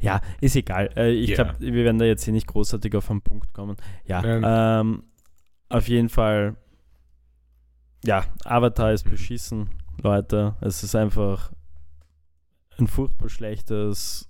Ja, 0.00 0.20
ist 0.40 0.56
egal. 0.56 0.88
Äh, 0.96 1.10
ich 1.10 1.30
Ja. 1.30 1.44
glaube, 1.44 1.60
wir 1.60 1.84
werden 1.84 1.98
da 1.98 2.06
jetzt 2.06 2.24
hier 2.24 2.32
nicht 2.32 2.46
großartig 2.46 2.94
auf 2.96 3.10
einen 3.10 3.20
Punkt 3.20 3.52
kommen. 3.52 3.76
Ja, 4.06 4.80
ähm, 4.80 5.04
auf 5.68 5.88
jeden 5.88 6.08
Fall. 6.08 6.56
Ja, 8.04 8.24
Avatar 8.44 8.92
ist 8.92 9.04
Mhm. 9.06 9.10
beschissen, 9.10 9.70
Leute. 10.02 10.56
Es 10.62 10.82
ist 10.82 10.94
einfach 10.94 11.52
ein 12.78 12.86
furchtbar 12.86 13.28
schlechtes 13.28 14.28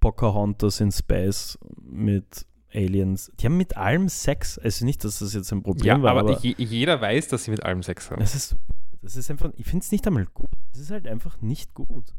Pocahontas 0.00 0.80
in 0.80 0.92
Space 0.92 1.58
mit 1.80 2.44
Aliens. 2.72 3.32
Die 3.40 3.46
haben 3.46 3.56
mit 3.56 3.76
allem 3.76 4.08
Sex. 4.08 4.58
Also 4.58 4.84
nicht, 4.84 5.04
dass 5.04 5.18
das 5.20 5.34
jetzt 5.34 5.52
ein 5.52 5.62
Problem 5.62 5.86
Ja, 5.86 6.02
war, 6.02 6.10
aber, 6.12 6.20
aber, 6.32 6.40
je, 6.40 6.54
jeder 6.58 7.00
weiß, 7.00 7.28
dass 7.28 7.44
sie 7.44 7.50
mit 7.50 7.62
allem 7.64 7.82
Sex 7.82 8.10
haben. 8.10 8.20
das 8.20 8.34
ist, 8.34 8.56
das 9.02 9.16
ist 9.16 9.30
einfach, 9.30 9.50
ich 9.56 9.66
finde 9.66 9.84
es 9.84 9.92
nicht 9.92 10.06
einmal 10.06 10.26
gut. 10.34 10.50
Es 10.72 10.80
ist 10.80 10.90
halt 10.90 11.06
einfach 11.06 11.40
nicht 11.40 11.74
gut. 11.74 12.12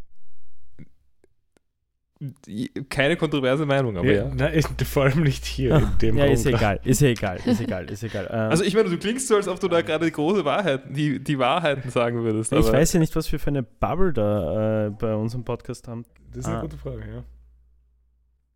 Keine 2.90 3.16
kontroverse 3.16 3.66
Meinung, 3.66 3.96
aber 3.96 4.12
ja. 4.12 4.30
Na, 4.36 4.54
ich, 4.54 4.66
vor 4.86 5.04
allem 5.04 5.24
nicht 5.24 5.46
hier 5.46 5.78
in 5.78 5.98
dem 6.02 6.18
ja, 6.18 6.26
Raum 6.26 6.34
ist 6.34 6.46
egal, 6.46 6.78
ist 6.84 7.00
ja 7.00 7.08
egal, 7.08 7.40
ist 7.46 7.62
egal, 7.62 7.90
ist 7.90 8.04
egal. 8.04 8.28
Ähm, 8.30 8.52
Also 8.52 8.66
ich 8.66 8.76
meine, 8.76 8.90
du 8.90 8.98
klingst 8.98 9.30
so, 9.30 9.38
als 9.38 9.48
ob 9.48 9.58
du 9.62 9.70
da 9.70 9.82
gerade 9.82 10.06
die 10.06 10.12
große 10.12 10.44
Wahrheit, 10.44 10.82
die, 10.90 11.24
die 11.24 11.40
Wahrheiten 11.40 11.90
sagen 11.90 12.22
würdest. 12.24 12.52
ich 12.52 12.60
weiß 12.72 12.92
ja 12.92 13.00
nicht, 13.00 13.16
was 13.16 13.32
wir 13.32 13.40
für 13.40 13.48
eine 13.52 13.64
Bubble 13.64 14.12
da 14.12 14.88
äh, 14.88 14.90
bei 14.90 15.16
unserem 15.16 15.46
Podcast 15.46 15.88
haben. 15.88 16.04
Das 16.32 16.40
ist 16.40 16.46
eine 16.48 16.58
Ah. 16.58 16.62
gute 16.62 16.78
Frage, 16.78 17.04
ja. 17.10 17.24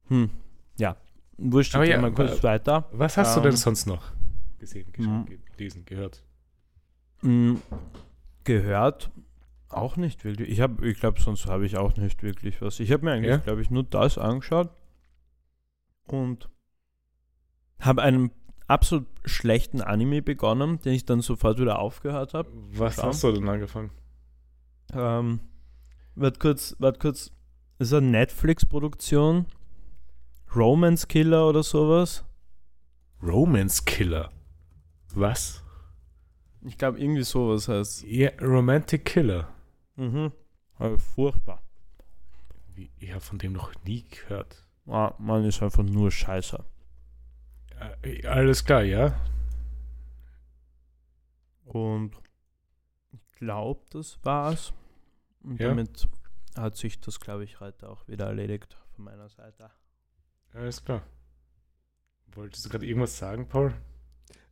Hm, 0.10 0.30
ja. 0.78 0.98
Wurscht, 1.38 1.76
ich 1.76 1.90
ja, 1.90 2.00
mal 2.00 2.12
kurz 2.14 2.44
weiter. 2.44 2.88
Was 2.92 3.18
hast 3.18 3.36
du 3.36 3.40
Ähm, 3.40 3.46
denn 3.46 3.56
sonst 3.58 3.86
noch 3.88 4.12
gesehen, 4.60 4.92
geschaut, 4.94 5.30
Mhm. 5.30 5.40
gelesen, 5.58 5.86
gehört? 5.86 6.24
Hm, 7.22 7.62
gehört 8.44 9.12
auch 9.70 9.98
nicht 9.98 10.24
wirklich. 10.24 10.50
Ich 10.50 10.62
habe, 10.62 10.88
ich 10.88 11.00
glaube, 11.00 11.20
sonst 11.20 11.48
habe 11.48 11.66
ich 11.66 11.78
auch 11.78 11.96
nicht 11.98 12.22
wirklich 12.22 12.62
was. 12.62 12.80
Ich 12.80 12.92
habe 12.92 13.06
mir 13.06 13.14
eigentlich, 13.14 13.32
Ja? 13.32 13.38
glaube 13.38 13.62
ich, 13.62 13.70
nur 13.72 13.84
das 13.84 14.18
angeschaut 14.18 14.70
und 16.06 16.50
habe 17.80 18.02
einen 18.04 18.32
absolut 18.68 19.08
schlechten 19.26 19.82
Anime 19.82 20.22
begonnen, 20.22 20.80
den 20.82 20.94
ich 20.94 21.06
dann 21.06 21.22
sofort 21.22 21.60
wieder 21.60 21.80
aufgehört 21.80 22.34
habe. 22.34 22.50
Was 22.72 22.96
Schau. 22.96 23.04
hast 23.08 23.24
du 23.24 23.32
denn 23.32 23.50
angefangen? 23.50 23.92
Ähm, 24.94 25.40
warte 26.16 26.40
kurz, 26.40 26.76
warte 26.80 27.00
kurz. 27.00 27.32
Das 27.80 27.88
ist 27.90 27.94
eine 27.96 28.08
Netflix-Produktion. 28.08 29.48
Romance 30.56 31.08
Killer 31.08 31.48
oder 31.50 31.64
sowas. 31.64 32.24
Romance 33.22 33.84
Killer. 33.86 34.32
Was? 35.16 35.64
Ich 36.62 36.78
glaube, 36.78 37.00
irgendwie 37.00 37.24
sowas 37.24 37.68
heißt. 37.68 38.04
Ja, 38.04 38.32
Romantic 38.42 39.06
Killer. 39.06 39.48
Mhm. 39.96 40.32
Aber 40.78 40.98
furchtbar. 41.00 41.62
Wie, 42.76 42.90
ich 43.00 43.12
habe 43.12 43.22
von 43.22 43.38
dem 43.40 43.54
noch 43.54 43.74
nie 43.86 44.04
gehört. 44.10 44.66
Ah, 44.88 45.14
man 45.18 45.44
ist 45.46 45.62
einfach 45.62 45.84
nur 45.84 46.12
scheiße. 46.12 46.64
Äh, 48.04 48.26
alles 48.28 48.64
klar, 48.66 48.84
ja. 48.84 49.20
Und 51.66 52.12
ich 53.12 53.22
glaube, 53.36 53.82
das 53.92 54.20
war's. 54.24 54.74
Und 55.44 55.60
Ja. 55.60 55.70
damit 55.70 56.08
hat 56.58 56.76
sich 56.78 57.00
das, 57.00 57.20
glaube 57.20 57.44
ich, 57.44 57.60
heute 57.60 57.90
auch 57.90 58.08
wieder 58.08 58.28
erledigt 58.28 58.78
von 58.96 59.06
meiner 59.06 59.30
Seite. 59.30 59.70
Alles 60.54 60.84
klar. 60.84 61.02
Wolltest 62.36 62.66
du 62.66 62.70
gerade 62.70 62.86
irgendwas 62.86 63.18
sagen, 63.18 63.48
Paul? 63.48 63.74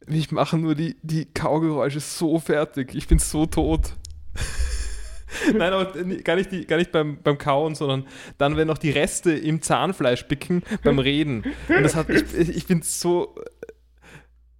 Ich 0.07 0.31
mache 0.31 0.57
nur 0.57 0.75
die, 0.75 0.97
die 1.03 1.25
Kaugeräusche 1.25 1.99
so 1.99 2.39
fertig. 2.39 2.95
Ich 2.95 3.07
bin 3.07 3.19
so 3.19 3.45
tot. 3.45 3.95
Nein, 5.53 5.73
aber 5.73 5.85
gar 6.23 6.35
nicht, 6.35 6.51
die, 6.51 6.65
gar 6.65 6.77
nicht 6.77 6.91
beim, 6.91 7.21
beim 7.21 7.37
Kauen, 7.37 7.75
sondern 7.75 8.07
dann, 8.37 8.57
wenn 8.57 8.67
noch 8.67 8.77
die 8.77 8.89
Reste 8.89 9.31
im 9.31 9.61
Zahnfleisch 9.61 10.27
bicken 10.27 10.63
beim 10.83 10.99
Reden. 10.99 11.43
Und 11.69 11.83
das 11.83 11.95
hat, 11.95 12.09
ich, 12.09 12.33
ich 12.33 12.67
bin 12.67 12.81
so. 12.81 13.35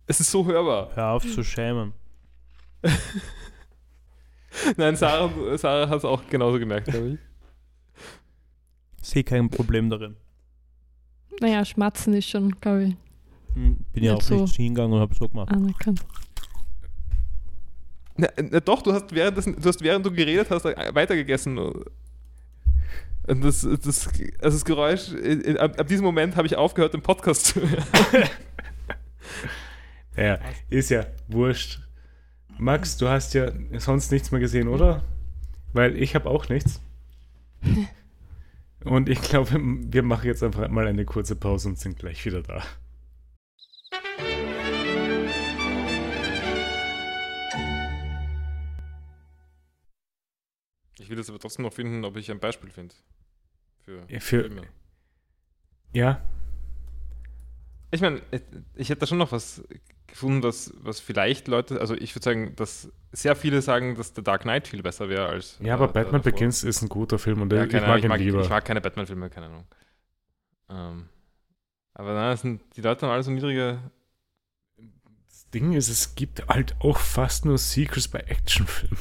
Es 0.07 0.19
ist 0.19 0.31
so 0.31 0.45
hörbar. 0.45 0.91
Hör 0.95 1.11
auf 1.11 1.23
zu 1.23 1.43
schämen. 1.43 1.93
Nein, 4.77 4.95
Sarah, 4.95 5.57
Sarah 5.57 5.89
hat 5.89 5.99
es 5.99 6.05
auch 6.05 6.27
genauso 6.29 6.59
gemerkt, 6.59 6.87
glaube 6.87 7.09
ich. 7.09 7.19
Sehe 9.01 9.23
kein 9.23 9.49
Problem 9.49 9.89
darin. 9.89 10.17
Naja, 11.39 11.63
Schmatzen 11.65 12.13
ist 12.13 12.29
schon, 12.29 12.51
glaube 12.59 12.83
ich, 12.83 12.95
Hm, 13.55 13.77
Bin 13.93 14.03
ja 14.03 14.13
auch 14.15 14.21
so. 14.21 14.41
nicht 14.43 14.55
hingegangen 14.55 14.93
und 14.93 14.99
habe 15.01 15.13
so 15.13 15.27
gemacht. 15.27 15.49
anerkannt. 15.51 16.05
Na, 18.15 18.27
na 18.49 18.59
doch, 18.59 18.81
du 18.81 18.93
hast, 18.93 19.13
während 19.13 19.37
du 19.37 19.67
hast 19.69 19.81
während 19.83 20.05
du 20.05 20.11
geredet 20.11 20.49
hast, 20.49 20.63
weitergegessen. 20.65 21.57
Und 21.57 23.43
das, 23.43 23.61
das, 23.61 24.07
also 24.07 24.57
das 24.57 24.65
Geräusch, 24.65 25.11
äh, 25.13 25.57
ab, 25.57 25.79
ab 25.79 25.87
diesem 25.87 26.05
Moment 26.05 26.35
habe 26.35 26.47
ich 26.47 26.55
aufgehört, 26.55 26.93
den 26.93 27.01
Podcast 27.01 27.45
zu 27.47 27.61
hören. 27.61 27.83
Ja, 30.17 30.39
ist 30.69 30.89
ja 30.89 31.05
wurscht. 31.29 31.79
Max, 32.57 32.97
du 32.97 33.07
hast 33.07 33.33
ja 33.33 33.49
sonst 33.77 34.11
nichts 34.11 34.29
mehr 34.29 34.41
gesehen, 34.41 34.67
oder? 34.67 35.03
Weil 35.71 35.95
ich 35.95 36.15
habe 36.15 36.29
auch 36.29 36.49
nichts. 36.49 36.81
Und 38.83 39.09
ich 39.09 39.21
glaube, 39.21 39.51
wir 39.53 40.03
machen 40.03 40.25
jetzt 40.25 40.43
einfach 40.43 40.67
mal 40.69 40.87
eine 40.87 41.05
kurze 41.05 41.35
Pause 41.35 41.69
und 41.69 41.77
sind 41.79 41.97
gleich 41.99 42.25
wieder 42.25 42.41
da. 42.41 42.63
Ich 50.99 51.09
will 51.09 51.17
jetzt 51.17 51.29
aber 51.29 51.39
trotzdem 51.39 51.63
noch 51.63 51.73
finden, 51.73 52.05
ob 52.05 52.15
ich 52.17 52.29
ein 52.31 52.39
Beispiel 52.39 52.69
finde. 52.69 52.93
Für, 53.83 54.05
Ja, 54.07 54.19
für- 54.19 54.41
Filme. 54.43 54.67
Ja, 55.93 56.21
Ich 57.93 57.99
meine, 57.99 58.21
ich 58.75 58.87
hätte 58.89 59.01
da 59.01 59.05
schon 59.07 59.17
noch 59.17 59.33
was 59.33 59.61
gefunden, 60.11 60.43
was, 60.43 60.73
was 60.81 60.99
vielleicht 60.99 61.47
Leute, 61.47 61.81
also 61.81 61.95
ich 61.95 62.15
würde 62.15 62.23
sagen, 62.23 62.55
dass 62.55 62.89
sehr 63.11 63.35
viele 63.35 63.61
sagen, 63.61 63.95
dass 63.95 64.13
The 64.15 64.23
Dark 64.23 64.43
Knight 64.43 64.67
viel 64.67 64.81
besser 64.83 65.09
wäre 65.09 65.27
als. 65.27 65.57
ja, 65.61 65.73
aber 65.73 65.85
äh, 65.85 65.93
Batman 65.93 66.21
davor. 66.21 66.31
Begins 66.31 66.63
ist 66.63 66.81
ein 66.81 66.89
guter 66.89 67.19
Film 67.19 67.41
und 67.41 67.51
Ja, 67.51 67.63
ich 67.63 67.69
keine 67.69 67.87
mag 67.87 67.97
ich, 67.99 68.03
ihn 68.05 68.09
mag, 68.09 68.19
lieber. 68.19 68.41
ich 68.41 68.49
mag 68.49 68.63
keine 68.63 68.81
Batman-Filme, 68.81 69.29
keine 69.29 69.47
Ahnung. 69.47 69.65
Ähm, 70.69 71.09
aber 71.93 72.13
nein, 72.13 72.33
es 72.33 72.41
sind, 72.41 72.61
die 72.77 72.81
Leute 72.81 73.05
haben 73.05 73.13
alle 73.13 73.23
so 73.23 73.31
niedrige. 73.31 73.79
Das 75.27 75.49
Ding 75.49 75.73
ist, 75.73 75.89
es 75.89 76.15
gibt 76.15 76.47
halt 76.47 76.75
auch 76.79 76.97
fast 76.97 77.45
nur 77.45 77.57
Secrets 77.57 78.07
bei 78.07 78.19
Actionfilmen. 78.19 78.97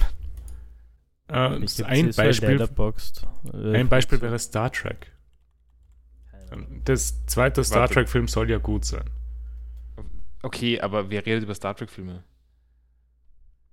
Äh, 1.29 1.85
ein 1.85 2.11
Beispiel. 2.13 2.69
Äh, 3.53 3.77
ein 3.79 3.89
Beispiel 3.89 4.21
wäre 4.21 4.39
Star 4.39 4.73
Trek. 4.73 5.13
Das 6.85 7.25
zweite 7.27 7.63
Star. 7.63 7.89
Trek-Film 7.89 8.27
soll 8.27 8.51
ja 8.51 8.59
gut 8.59 8.85
sein. 8.85 9.05
Okay, 10.43 10.81
aber 10.81 11.11
wer 11.11 11.25
redet 11.25 11.45
über 11.45 11.55
Star 11.55 11.77
Trek-Filme? 11.77 12.25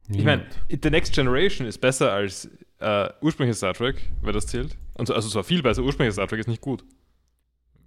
Ich 0.10 0.24
meine, 0.24 0.46
The 0.70 0.90
Next 0.90 1.14
Generation 1.14 1.68
ist 1.68 1.80
besser 1.80 2.12
als 2.12 2.50
äh, 2.80 3.10
ursprüngliches 3.22 3.58
Star 3.58 3.74
Trek, 3.74 4.10
wer 4.22 4.34
das 4.34 4.48
zählt. 4.48 4.78
Und 4.94 5.08
so, 5.08 5.14
also 5.14 5.30
zwar 5.30 5.44
viel 5.44 5.62
besser, 5.62 5.84
ursprüngliches 5.84 6.16
Star 6.16 6.28
Trek 6.28 6.40
ist 6.40 6.48
nicht 6.48 6.62
gut. 6.62 6.84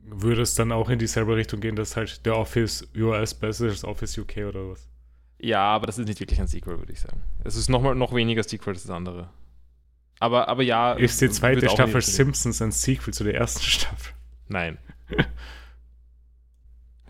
Würde 0.03 0.43
es 0.43 0.55
dann 0.55 0.73
auch 0.73 0.91
in 0.91 0.99
dieselbe 0.99 1.37
Richtung 1.37 1.61
gehen, 1.61 1.77
dass 1.77 1.97
halt 1.97 2.25
der 2.27 2.37
Office 2.37 2.87
US 2.97 3.35
besser 3.35 3.67
ist 3.67 3.73
als 3.73 3.85
Office 3.85 4.19
UK 4.19 4.39
oder 4.49 4.71
was? 4.71 4.89
Ja, 5.39 5.63
aber 5.63 5.87
das 5.87 5.99
ist 5.99 6.07
nicht 6.07 6.21
wirklich 6.21 6.41
ein 6.41 6.47
Sequel, 6.47 6.79
würde 6.79 6.93
ich 6.93 7.01
sagen. 7.01 7.23
Es 7.45 7.57
ist 7.57 7.71
noch, 7.71 7.81
mal, 7.81 7.95
noch 7.95 8.15
weniger 8.15 8.43
Sequel 8.43 8.75
als 8.75 8.83
das 8.83 8.91
andere. 8.91 9.31
Aber, 10.19 10.49
aber 10.49 10.63
ja. 10.63 10.93
Ist 10.93 11.21
die 11.23 11.31
zweite 11.31 11.69
Staffel. 11.69 12.03
Simpsons 12.03 12.61
ein 12.61 12.73
Sequel 12.73 13.15
zu 13.15 13.25
der 13.25 13.35
ersten 13.35 13.63
Staffel? 13.63 14.13
Nein. 14.49 14.79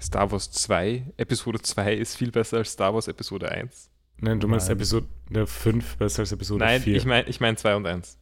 Star 0.00 0.30
Wars 0.32 0.50
2, 0.50 1.12
Episode 1.16 1.60
2 1.60 1.94
ist 1.94 2.16
viel 2.16 2.30
besser 2.30 2.58
als 2.58 2.72
Star 2.72 2.94
Wars 2.94 3.06
Episode 3.08 3.50
1. 3.50 3.90
Nein, 4.18 4.40
du 4.40 4.48
meinst 4.48 4.68
Nein. 4.68 4.76
Episode 4.78 5.06
5 5.46 5.96
besser 5.96 6.20
als 6.20 6.32
Episode 6.32 6.64
Nein, 6.64 6.80
4. 6.82 6.96
ich 6.96 7.04
meine 7.04 7.28
ich 7.28 7.40
mein 7.40 7.56
2 7.56 7.76
und 7.76 7.86
1. 7.86 8.18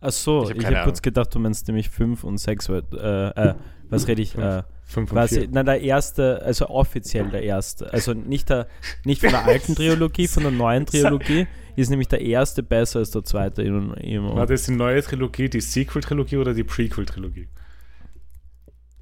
Ach 0.00 0.12
so, 0.12 0.48
Ich 0.48 0.50
hab 0.50 0.64
habe 0.64 0.74
kurz 0.84 0.98
Ahnung. 0.98 1.02
gedacht, 1.02 1.34
du 1.34 1.38
meinst 1.40 1.66
nämlich 1.66 1.90
5 1.90 2.22
und 2.22 2.38
6. 2.38 2.68
Äh, 2.68 2.74
äh, 3.00 3.54
was 3.90 4.06
rede 4.06 4.22
ich? 4.22 4.32
Fünf. 4.32 4.44
Äh, 4.44 4.62
5 4.84 5.10
und 5.10 5.16
quasi, 5.16 5.40
4. 5.40 5.48
nein, 5.50 5.66
der 5.66 5.80
erste, 5.80 6.40
also 6.42 6.68
offiziell 6.68 7.28
der 7.30 7.42
erste. 7.42 7.92
Also 7.92 8.14
nicht, 8.14 8.48
der, 8.48 8.68
nicht 9.04 9.20
von 9.20 9.30
der 9.30 9.44
alten 9.44 9.74
Trilogie, 9.76 10.28
von 10.28 10.44
der 10.44 10.52
neuen 10.52 10.86
Trilogie 10.86 11.46
ist 11.76 11.90
nämlich 11.90 12.08
der 12.08 12.20
erste 12.20 12.62
besser 12.62 13.00
als 13.00 13.10
der 13.10 13.24
zweite. 13.24 13.62
Im, 13.62 13.92
im, 13.94 14.24
War 14.34 14.46
das 14.46 14.64
die 14.64 14.72
neue 14.72 15.02
Trilogie, 15.02 15.48
die 15.48 15.60
Sequel-Trilogie 15.60 16.36
oder 16.36 16.54
die 16.54 16.64
Prequel-Trilogie? 16.64 17.48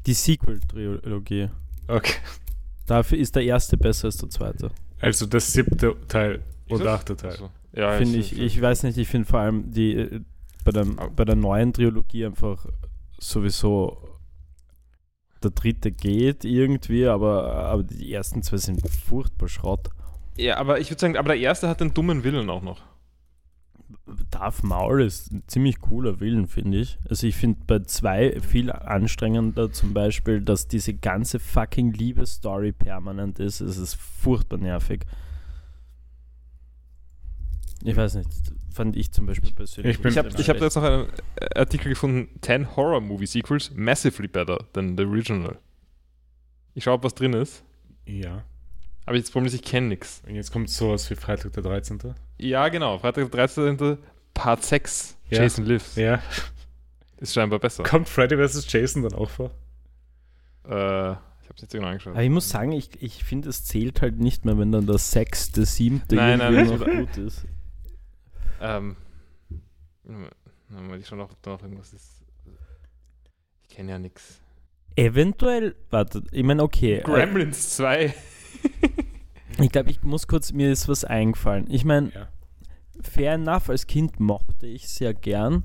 Die 0.07 0.15
Sequel-Trilogie. 0.15 1.51
Okay. 1.89 2.15
Dafür 2.87 3.19
ist 3.19 3.35
der 3.35 3.43
erste 3.43 3.77
besser 3.77 4.07
als 4.07 4.17
der 4.19 4.31
zweite. 4.31 4.71
Also 5.01 5.27
das 5.27 5.53
siebte 5.53 5.97
Teil 6.09 6.43
und 6.69 6.81
das? 6.81 6.89
achte 6.89 7.17
Teil. 7.17 7.33
Also, 7.33 7.51
ja, 7.73 7.93
Finde 7.99 8.19
ich, 8.19 8.39
ich 8.39 8.61
weiß 8.61 8.85
nicht, 8.85 8.97
ich 8.97 9.09
finde 9.09 9.29
vor 9.29 9.41
allem 9.41 9.71
die 9.71 9.95
äh, 9.97 10.21
bei 10.65 10.73
der, 10.73 10.85
bei 10.85 11.25
der 11.25 11.37
neuen 11.37 11.73
Trilogie 11.73 12.27
einfach 12.27 12.67
sowieso 13.19 14.17
der 15.43 15.51
dritte 15.51 15.93
geht 15.93 16.45
irgendwie, 16.45 17.07
aber, 17.07 17.55
aber 17.55 17.83
die 17.83 18.13
ersten 18.13 18.43
zwei 18.43 18.57
sind 18.57 18.81
furchtbar 18.89 19.49
Schrott. 19.49 19.91
Ja, 20.37 20.57
aber 20.57 20.81
ich 20.81 20.91
würde 20.91 21.01
sagen, 21.01 21.17
aber 21.17 21.29
der 21.29 21.39
erste 21.39 21.69
hat 21.69 21.81
den 21.81 21.95
dummen 21.95 22.25
Willen 22.25 22.51
auch 22.51 22.63
noch. 22.63 22.83
Darth 24.31 24.65
Maul 24.65 25.03
ist 25.03 25.33
ein 25.33 25.43
ziemlich 25.47 25.81
cooler 25.81 26.19
Willen, 26.21 26.49
finde 26.49 26.79
ich. 26.79 26.99
Also 27.09 27.27
ich 27.27 27.37
finde 27.37 27.61
bei 27.67 27.79
zwei 27.81 28.41
viel 28.41 28.71
anstrengender 28.73 29.71
zum 29.73 29.95
Beispiel, 29.95 30.41
dass 30.41 30.67
diese 30.69 30.95
ganze 30.95 31.39
fucking 31.39 31.93
Liebesstory 31.93 32.73
permanent 32.73 33.39
ist. 33.39 33.61
Es 33.61 33.77
ist 33.77 33.95
furchtbar 33.95 34.59
nervig. 34.59 35.05
Ich 37.85 37.97
weiß 37.97 38.15
nicht, 38.17 38.29
fand 38.73 38.97
ich 38.97 39.13
zum 39.13 39.27
Beispiel 39.27 39.53
persönlich. 39.53 39.97
Ich 39.97 40.03
bin- 40.03 40.11
Ich 40.13 40.19
habe 40.19 40.31
hab 40.31 40.61
jetzt 40.61 40.75
noch 40.77 40.83
einen 40.83 41.09
äh, 41.37 41.59
Artikel 41.59 41.91
gefunden: 41.91 42.29
10 42.41 42.75
Horror 42.77 43.01
Movie 43.01 43.27
Sequels 43.27 43.71
massively 43.75 44.29
better 44.29 44.59
than 44.73 44.97
the 44.97 45.05
original. 45.05 45.59
Ich 46.75 46.85
schaue, 46.85 46.95
ob 46.95 47.05
was 47.05 47.15
drin 47.15 47.33
ist. 47.35 47.63
Ja. 48.07 48.43
Aber 49.05 49.17
jetzt 49.17 49.31
Problem 49.31 49.47
ist, 49.47 49.55
ich 49.55 49.63
kenne 49.63 49.89
nichts. 49.89 50.23
Und 50.27 50.35
jetzt 50.35 50.51
kommt 50.53 50.69
sowas 50.69 51.09
wie 51.11 51.15
Freitag 51.15 51.53
der 51.53 51.63
13. 51.63 52.15
Ja, 52.39 52.69
genau. 52.69 52.99
Freitag 52.99 53.31
der 53.31 53.47
13. 53.47 53.99
Part 54.35 54.65
6. 54.65 55.17
Ja. 55.31 55.43
Jason 55.43 55.65
Lives. 55.65 55.97
Ja. 55.97 56.23
Ist 57.19 57.35
scheinbar 57.35 57.59
besser. 57.59 57.83
Kommt 57.83 58.09
Freddy 58.09 58.37
vs. 58.37 58.71
Jason 58.71 59.03
dann 59.03 59.15
auch 59.15 59.31
vor? 59.31 59.51
Äh, 60.65 61.13
ich 61.13 61.49
habe 61.49 61.55
es 61.55 61.63
jetzt 61.63 61.73
genau 61.73 61.87
angeschaut. 61.87 62.13
Aber 62.13 62.23
ich 62.23 62.31
muss 62.31 62.49
sagen, 62.49 62.73
ich, 62.73 62.91
ich 63.01 63.25
finde, 63.25 63.49
es 63.49 63.65
zählt 63.65 64.03
halt 64.03 64.19
nicht 64.19 64.45
mehr, 64.45 64.59
wenn 64.59 64.73
dann 64.73 64.87
der 64.87 64.99
sechste, 64.99 65.65
siebte 65.65 66.17
Nein, 66.17 66.39
nein, 66.39 66.55
nein. 66.55 66.67
noch 66.67 66.85
gut 66.85 67.17
ist. 67.17 67.47
Ähm, 68.61 68.97
Moment, 70.69 71.01
ich 71.01 71.07
schau 71.07 71.17
noch, 71.17 71.31
noch 71.45 71.63
irgendwas 71.63 71.93
ist. 71.93 72.25
Ich 73.63 73.75
kenne 73.75 73.93
ja 73.93 73.99
nichts. 73.99 74.41
Eventuell, 74.97 75.77
warte, 75.91 76.23
ich 76.31 76.43
meine, 76.43 76.63
okay. 76.63 76.99
Äh, 76.99 77.03
Gremlins 77.03 77.77
2. 77.77 78.15
ich 79.61 79.71
glaube, 79.71 79.91
ich 79.91 80.03
muss 80.03 80.27
kurz, 80.27 80.53
mir 80.53 80.71
ist 80.73 80.89
was 80.89 81.05
eingefallen. 81.05 81.67
Ich 81.71 81.85
meine, 81.85 82.11
Ja. 82.13 82.29
fair 83.03 83.35
enough, 83.35 83.69
als 83.69 83.87
Kind 83.87 84.21
mochte 84.21 84.67
ich 84.67 84.89
sehr 84.89 85.15
gern, 85.15 85.65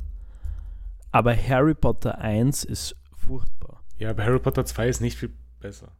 aber 1.11 1.35
Harry 1.35 1.73
Potter 1.73 2.17
1 2.19 2.63
ist 2.63 2.95
furchtbar. 3.15 3.83
Ja, 3.97 4.09
aber 4.11 4.23
Harry 4.23 4.39
Potter 4.39 4.65
2 4.65 4.87
ist 4.87 5.01
nicht 5.01 5.17
viel 5.17 5.31
besser. 5.59 5.91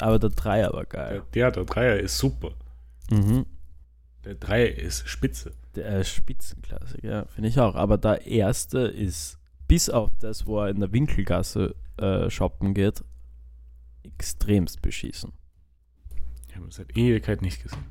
Aber 0.00 0.18
der 0.18 0.30
Dreier 0.30 0.72
war 0.72 0.84
Der, 0.84 0.86
geil. 0.86 1.22
der, 1.34 1.50
der 1.50 1.64
Dreier 1.64 1.96
ist 1.98 2.18
super. 2.18 2.52
Mhm. 3.10 3.46
Der 4.24 4.34
Dreier 4.34 4.76
ist 4.76 5.08
spitze. 5.08 5.52
Der 5.74 6.04
Spitzenklasse, 6.04 6.98
ja, 7.02 7.24
finde 7.26 7.48
ich 7.48 7.58
auch. 7.58 7.74
Aber 7.74 7.98
der 7.98 8.26
erste 8.26 8.80
ist, 8.80 9.38
bis 9.66 9.88
auf 9.90 10.10
das, 10.20 10.46
wo 10.46 10.60
er 10.60 10.68
in 10.70 10.80
der 10.80 10.92
Winkelgasse 10.92 11.74
äh, 11.98 12.28
shoppen 12.30 12.74
geht, 12.74 13.02
extremst 14.02 14.82
beschissen. 14.82 15.32
Ich 16.58 16.62
habe 16.62 16.72
seit 16.72 16.96
Ewigkeit 16.96 17.40
nicht 17.40 17.62
gesehen. 17.62 17.84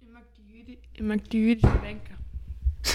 Ich 0.00 0.08
mag 0.08 0.24
die, 0.34 0.42
Jüdi, 0.52 0.78
ich 0.92 1.00
mag 1.00 1.30
die 1.30 1.38
jüdischen 1.38 1.80
Banker. 1.80 2.14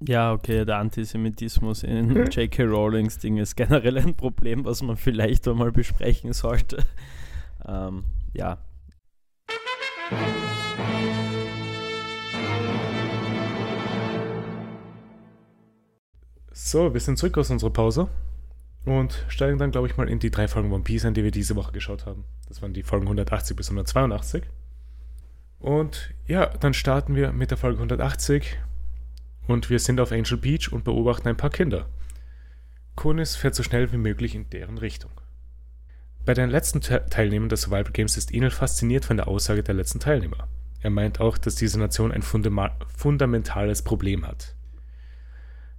Ja, 0.00 0.32
okay, 0.32 0.64
der 0.64 0.76
Antisemitismus 0.76 1.82
in 1.82 2.14
J.K. 2.30 2.62
Rowlings 2.64 3.18
Ding 3.18 3.38
ist 3.38 3.56
generell 3.56 3.96
ein 3.98 4.14
Problem, 4.14 4.64
was 4.64 4.82
man 4.82 4.96
vielleicht 4.96 5.48
einmal 5.48 5.72
besprechen 5.72 6.32
sollte. 6.34 6.84
Ähm, 7.66 8.04
ja. 8.34 8.58
So, 16.52 16.92
wir 16.92 17.00
sind 17.00 17.16
zurück 17.18 17.38
aus 17.38 17.50
unserer 17.50 17.72
Pause 17.72 18.08
und 18.84 19.24
steigen 19.28 19.58
dann, 19.58 19.70
glaube 19.70 19.86
ich, 19.86 19.96
mal 19.96 20.08
in 20.08 20.18
die 20.18 20.30
drei 20.30 20.48
Folgen 20.48 20.72
One 20.72 20.84
Piece 20.84 21.04
ein, 21.04 21.14
die 21.14 21.24
wir 21.24 21.30
diese 21.30 21.56
Woche 21.56 21.72
geschaut 21.72 22.06
haben. 22.06 22.24
Das 22.48 22.62
waren 22.62 22.72
die 22.72 22.82
Folgen 22.82 23.06
180 23.06 23.56
bis 23.56 23.68
182. 23.68 24.44
Und 25.60 26.14
ja, 26.26 26.46
dann 26.46 26.74
starten 26.74 27.14
wir 27.14 27.32
mit 27.32 27.50
der 27.50 27.58
Folge 27.58 27.78
180 27.78 28.58
und 29.46 29.70
wir 29.70 29.78
sind 29.78 30.00
auf 30.00 30.12
Angel 30.12 30.36
Beach 30.36 30.72
und 30.72 30.84
beobachten 30.84 31.28
ein 31.28 31.36
paar 31.36 31.50
Kinder. 31.50 31.88
Konis 32.94 33.36
fährt 33.36 33.54
so 33.54 33.62
schnell 33.62 33.92
wie 33.92 33.96
möglich 33.96 34.34
in 34.34 34.48
deren 34.50 34.78
Richtung. 34.78 35.10
Bei 36.24 36.34
den 36.34 36.50
letzten 36.50 36.80
Te 36.80 37.06
Teilnehmern 37.08 37.48
des 37.48 37.62
Survival 37.62 37.92
Games 37.92 38.16
ist 38.16 38.32
Enel 38.34 38.50
fasziniert 38.50 39.04
von 39.04 39.16
der 39.16 39.28
Aussage 39.28 39.62
der 39.62 39.74
letzten 39.74 39.98
Teilnehmer. 40.00 40.48
Er 40.80 40.90
meint 40.90 41.20
auch, 41.20 41.38
dass 41.38 41.56
diese 41.56 41.78
Nation 41.78 42.12
ein 42.12 42.22
fundama 42.22 42.76
fundamentales 42.94 43.82
Problem 43.82 44.26
hat. 44.26 44.54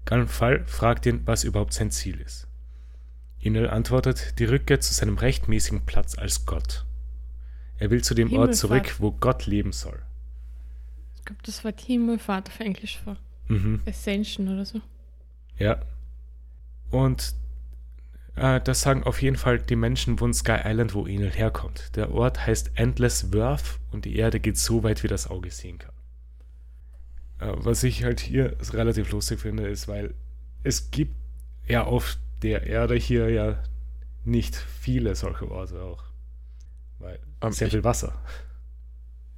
Ganfall 0.06 0.66
fragt 0.66 1.06
ihn, 1.06 1.22
was 1.26 1.44
überhaupt 1.44 1.74
sein 1.74 1.92
Ziel 1.92 2.20
ist. 2.20 2.49
Enel 3.42 3.70
antwortet, 3.70 4.40
die 4.40 4.46
Rückkehr 4.46 4.80
zu 4.80 4.94
seinem 4.94 5.18
rechtmäßigen 5.18 5.86
Platz 5.86 6.18
als 6.18 6.46
Gott. 6.46 6.86
Er 7.78 7.90
will 7.90 8.04
zu 8.04 8.14
dem 8.14 8.34
Ort 8.34 8.56
zurück, 8.56 8.96
wo 9.00 9.12
Gott 9.12 9.46
leben 9.46 9.72
soll. 9.72 10.02
Ich 11.16 11.26
glaube, 11.26 11.42
das 11.46 11.64
Wort 11.64 11.80
Himmelfahrt 11.80 12.50
auf 12.50 12.60
Englisch 12.60 13.00
vor. 13.00 13.16
Mhm. 13.48 13.82
Ascension 13.86 14.50
oder 14.50 14.66
so. 14.66 14.82
Ja. 15.58 15.80
Und 16.92 17.34
äh, 18.36 18.60
das 18.62 18.82
sagen 18.82 19.04
auf 19.04 19.22
jeden 19.22 19.38
Fall 19.38 19.60
die 19.60 19.76
Menschen 19.76 20.18
von 20.18 20.34
Sky 20.34 20.58
Island, 20.66 20.94
wo 20.94 21.08
Enel 21.08 21.32
herkommt. 21.32 21.96
Der 21.96 22.12
Ort 22.12 22.46
heißt 22.46 22.72
Endless 22.76 23.32
Worth 23.34 23.80
und 23.92 24.06
die 24.06 24.16
Erde 24.18 24.40
geht 24.40 24.58
so 24.58 24.84
weit, 24.84 25.04
wie 25.04 25.08
das 25.08 25.30
Auge 25.30 25.52
sehen 25.52 25.78
kann. 25.78 25.94
Äh, 27.40 27.54
was 27.58 27.84
ich 27.84 28.04
halt 28.04 28.20
hier 28.20 28.58
relativ 28.72 29.12
lustig 29.12 29.40
finde, 29.40 29.68
ist, 29.68 29.88
weil 29.88 30.14
es 30.64 30.92
gibt 30.92 31.16
ja 31.68 31.84
auf 31.84 32.18
der 32.42 32.66
Erde 32.68 32.96
hier 32.96 33.30
ja 33.30 33.62
nicht 34.26 34.56
viele 34.56 35.16
solche 35.16 35.50
Orte 35.50 35.82
auch. 35.82 36.04
Weil 37.00 37.20
Ähm, 37.42 37.52
sehr 37.52 37.68
ich- 37.68 37.74
viel 37.74 37.84
Wasser. 37.84 38.14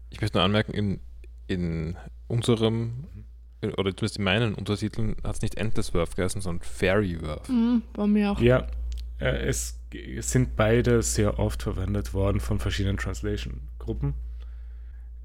Ich 0.10 0.20
möchte 0.22 0.38
nur 0.38 0.44
anmerken, 0.46 0.74
in, 0.74 1.00
in 1.48 1.98
unserem, 2.28 3.06
in- 3.62 3.74
oder 3.76 3.92
zumindest 3.96 4.18
in 4.18 4.24
meinen 4.24 4.54
Untertiteln, 4.56 5.16
hat 5.24 5.36
es 5.36 5.42
nicht 5.42 5.56
Endless 5.56 5.94
Worth 5.94 6.16
geheißen, 6.16 6.42
sondern 6.42 6.64
Fairy 6.66 7.22
Worth. 7.22 7.48
Mhm, 7.50 7.84
bei 7.94 8.08
mir 8.08 8.32
auch. 8.32 8.40
Ja, 8.42 8.68
äh, 9.20 9.46
es 9.48 9.80
g- 9.90 10.20
sind 10.22 10.56
beide 10.56 11.02
sehr 11.02 11.40
oft 11.40 11.64
verwendet 11.64 12.14
worden 12.14 12.40
von 12.42 12.60
verschiedenen 12.60 12.98
Translation-Gruppen. 12.98 14.14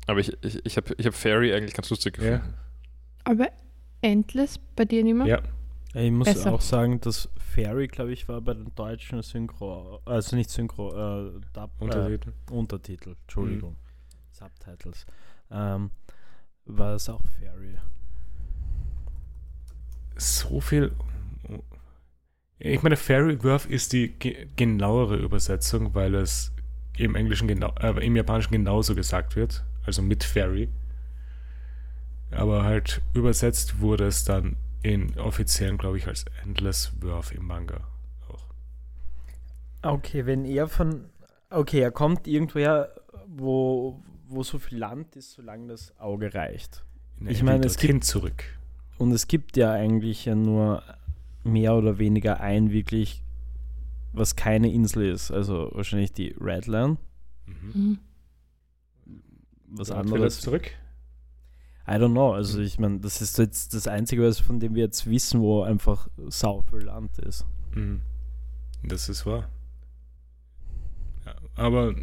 Aber 0.06 0.20
ich, 0.20 0.32
ich, 0.44 0.64
ich 0.64 0.76
habe 0.76 0.94
ich 0.98 1.06
hab 1.06 1.14
Fairy 1.14 1.52
eigentlich 1.52 1.74
ganz 1.74 1.90
lustig 1.90 2.16
Ja. 2.18 2.36
gefunden. 2.38 2.54
Aber 3.24 3.48
Endless 4.02 4.60
bei 4.76 4.84
dir 4.84 5.02
nicht 5.02 5.14
mehr? 5.16 5.26
Ja, 5.26 5.42
Ich 5.98 6.10
muss 6.10 6.26
Besser. 6.26 6.52
auch 6.52 6.60
sagen, 6.60 7.00
dass 7.00 7.30
Fairy, 7.38 7.88
glaube 7.88 8.12
ich, 8.12 8.28
war 8.28 8.42
bei 8.42 8.52
den 8.52 8.74
deutschen 8.74 9.22
Synchro, 9.22 10.02
also 10.04 10.36
nicht 10.36 10.50
Synchro, 10.50 10.90
äh, 10.90 11.40
Dub, 11.54 11.70
Untertitel. 11.78 12.30
Äh, 12.30 12.52
Untertitel, 12.52 13.16
Entschuldigung, 13.22 13.76
Subtitles, 14.30 15.06
ähm, 15.50 15.90
war 16.66 16.96
es 16.96 17.08
auch 17.08 17.22
Fairy. 17.40 17.78
so 20.16 20.60
viel. 20.60 20.92
Ich 22.58 22.82
meine, 22.82 22.96
Fairy 22.98 23.42
Worth 23.42 23.64
ist 23.64 23.94
die 23.94 24.08
ge 24.18 24.48
genauere 24.54 25.16
Übersetzung, 25.16 25.94
weil 25.94 26.14
es 26.14 26.52
im 26.98 27.14
Englischen 27.14 27.48
genau, 27.48 27.72
äh, 27.80 28.04
im 28.04 28.16
Japanischen 28.16 28.52
genauso 28.52 28.94
gesagt 28.94 29.34
wird, 29.34 29.64
also 29.86 30.02
mit 30.02 30.24
Fairy. 30.24 30.68
Aber 32.32 32.64
halt 32.64 33.00
übersetzt 33.14 33.80
wurde 33.80 34.06
es 34.06 34.24
dann 34.24 34.56
in 34.86 35.18
offiziellen, 35.18 35.78
glaube 35.78 35.98
ich, 35.98 36.06
als 36.06 36.24
Endless 36.44 36.92
Worth 37.00 37.32
im 37.32 37.46
Manga 37.46 37.80
auch. 38.28 38.44
Okay, 39.82 40.26
wenn 40.26 40.44
er 40.44 40.68
von, 40.68 41.06
okay, 41.50 41.80
er 41.80 41.90
kommt 41.90 42.26
irgendwoher, 42.26 42.94
wo, 43.26 44.02
wo 44.28 44.42
so 44.42 44.58
viel 44.58 44.78
Land 44.78 45.16
ist, 45.16 45.32
solange 45.32 45.68
das 45.68 45.98
Auge 45.98 46.32
reicht. 46.34 46.84
In 47.18 47.28
Ich 47.28 47.42
meine, 47.42 47.66
es 47.66 47.76
dorthin 47.76 48.02
zurück. 48.02 48.44
Und 48.98 49.10
es 49.12 49.26
gibt 49.26 49.56
ja 49.56 49.72
eigentlich 49.72 50.24
ja 50.24 50.34
nur 50.34 50.82
mehr 51.42 51.74
oder 51.74 51.98
weniger 51.98 52.40
ein 52.40 52.70
wirklich, 52.70 53.22
was 54.12 54.36
keine 54.36 54.72
Insel 54.72 55.10
ist. 55.10 55.30
Also 55.30 55.70
wahrscheinlich 55.72 56.12
die 56.12 56.34
Redland. 56.40 56.98
Mhm. 57.46 57.72
Mhm. 57.74 57.98
Was 59.68 59.90
er 59.90 59.98
anderes. 59.98 60.40
zurück. 60.40 60.70
I 61.88 61.92
don't 61.92 62.12
know. 62.12 62.32
Also 62.32 62.60
ich 62.60 62.78
meine, 62.78 62.98
das 63.00 63.20
ist 63.22 63.38
jetzt 63.38 63.72
das 63.74 63.86
Einzige, 63.86 64.22
was 64.22 64.40
von 64.40 64.58
dem 64.58 64.74
wir 64.74 64.84
jetzt 64.84 65.08
wissen, 65.08 65.40
wo 65.40 65.62
einfach 65.62 66.08
sau 66.28 66.62
viel 66.62 66.80
Land 66.82 67.18
ist. 67.20 67.44
Mhm. 67.74 68.00
Das 68.82 69.08
ist 69.08 69.24
wahr. 69.26 69.48
Ja, 71.24 71.34
aber 71.54 71.94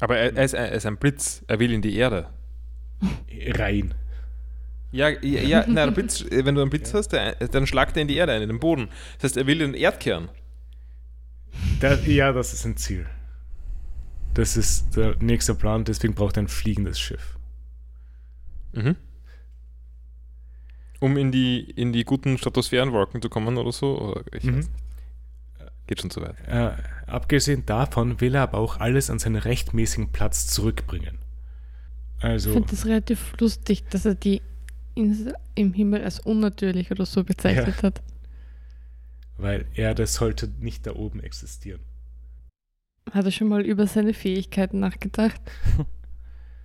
Aber 0.00 0.16
er, 0.16 0.36
er, 0.36 0.44
ist, 0.44 0.54
ein- 0.54 0.64
er 0.66 0.72
ist 0.72 0.86
ein 0.86 0.96
Blitz, 0.98 1.42
er 1.48 1.58
will 1.58 1.72
in 1.72 1.82
die 1.82 1.96
Erde. 1.96 2.28
rein. 3.54 3.94
Ja, 4.90 5.08
ja, 5.08 5.42
ja 5.42 5.60
nein, 5.66 5.74
der 5.74 5.90
Blitz, 5.90 6.24
wenn 6.30 6.54
du 6.54 6.62
einen 6.62 6.70
Blitz 6.70 6.94
hast, 6.94 7.08
der, 7.08 7.34
dann 7.34 7.66
schlagt 7.66 7.96
er 7.96 8.02
in 8.02 8.08
die 8.08 8.16
Erde 8.16 8.32
ein, 8.32 8.42
in 8.42 8.48
den 8.48 8.58
Boden. 8.60 8.88
Das 9.16 9.24
heißt, 9.30 9.36
er 9.36 9.46
will 9.46 9.58
den 9.58 9.74
Erdkern. 9.74 10.30
Da, 11.80 11.94
ja, 11.94 12.32
das 12.32 12.52
ist 12.54 12.64
ein 12.64 12.76
Ziel. 12.76 13.06
Das 14.34 14.56
ist 14.56 14.96
der 14.96 15.16
nächste 15.20 15.54
Plan, 15.54 15.84
deswegen 15.84 16.14
braucht 16.14 16.36
er 16.38 16.44
ein 16.44 16.48
fliegendes 16.48 16.98
Schiff. 17.00 17.36
Mhm. 18.72 18.96
Um 21.00 21.16
in 21.16 21.30
die, 21.30 21.60
in 21.70 21.92
die 21.92 22.04
guten 22.04 22.38
Stratosphärenwolken 22.38 23.22
zu 23.22 23.28
kommen 23.28 23.56
oder 23.56 23.70
so. 23.72 24.00
Oder 24.00 24.24
ich 24.34 24.44
Mhm. 24.44 24.56
weiß 24.58 24.68
nicht. 24.68 24.70
Geht 25.86 26.00
schon 26.02 26.10
zu 26.10 26.20
weit. 26.20 26.36
Äh, 26.46 26.72
abgesehen 27.06 27.64
davon 27.64 28.20
will 28.20 28.34
er 28.34 28.42
aber 28.42 28.58
auch 28.58 28.78
alles 28.78 29.08
an 29.08 29.18
seinen 29.18 29.36
rechtmäßigen 29.36 30.10
Platz 30.12 30.46
zurückbringen. 30.48 31.18
Ich 32.18 32.24
Also, 32.24 32.52
finde 32.52 32.68
das 32.70 32.84
relativ 32.84 33.32
lustig, 33.40 33.84
dass 33.88 34.04
er 34.04 34.14
die 34.16 34.42
Insel 34.96 35.34
im 35.54 35.72
Himmel 35.72 36.02
als 36.02 36.18
unnatürlich 36.20 36.90
oder 36.90 37.06
so 37.06 37.22
bezeichnet 37.24 37.76
Ja. 37.76 37.82
hat. 37.84 38.02
weil 39.40 39.66
Erde 39.74 40.04
sollte 40.08 40.48
nicht 40.58 40.84
da 40.84 40.96
oben 40.96 41.20
existieren. 41.20 41.80
Hat 43.12 43.24
er 43.24 43.30
schon 43.30 43.46
mal 43.48 43.64
über 43.64 43.86
seine 43.86 44.12
Fähigkeiten 44.12 44.80
nachgedacht? 44.80 45.40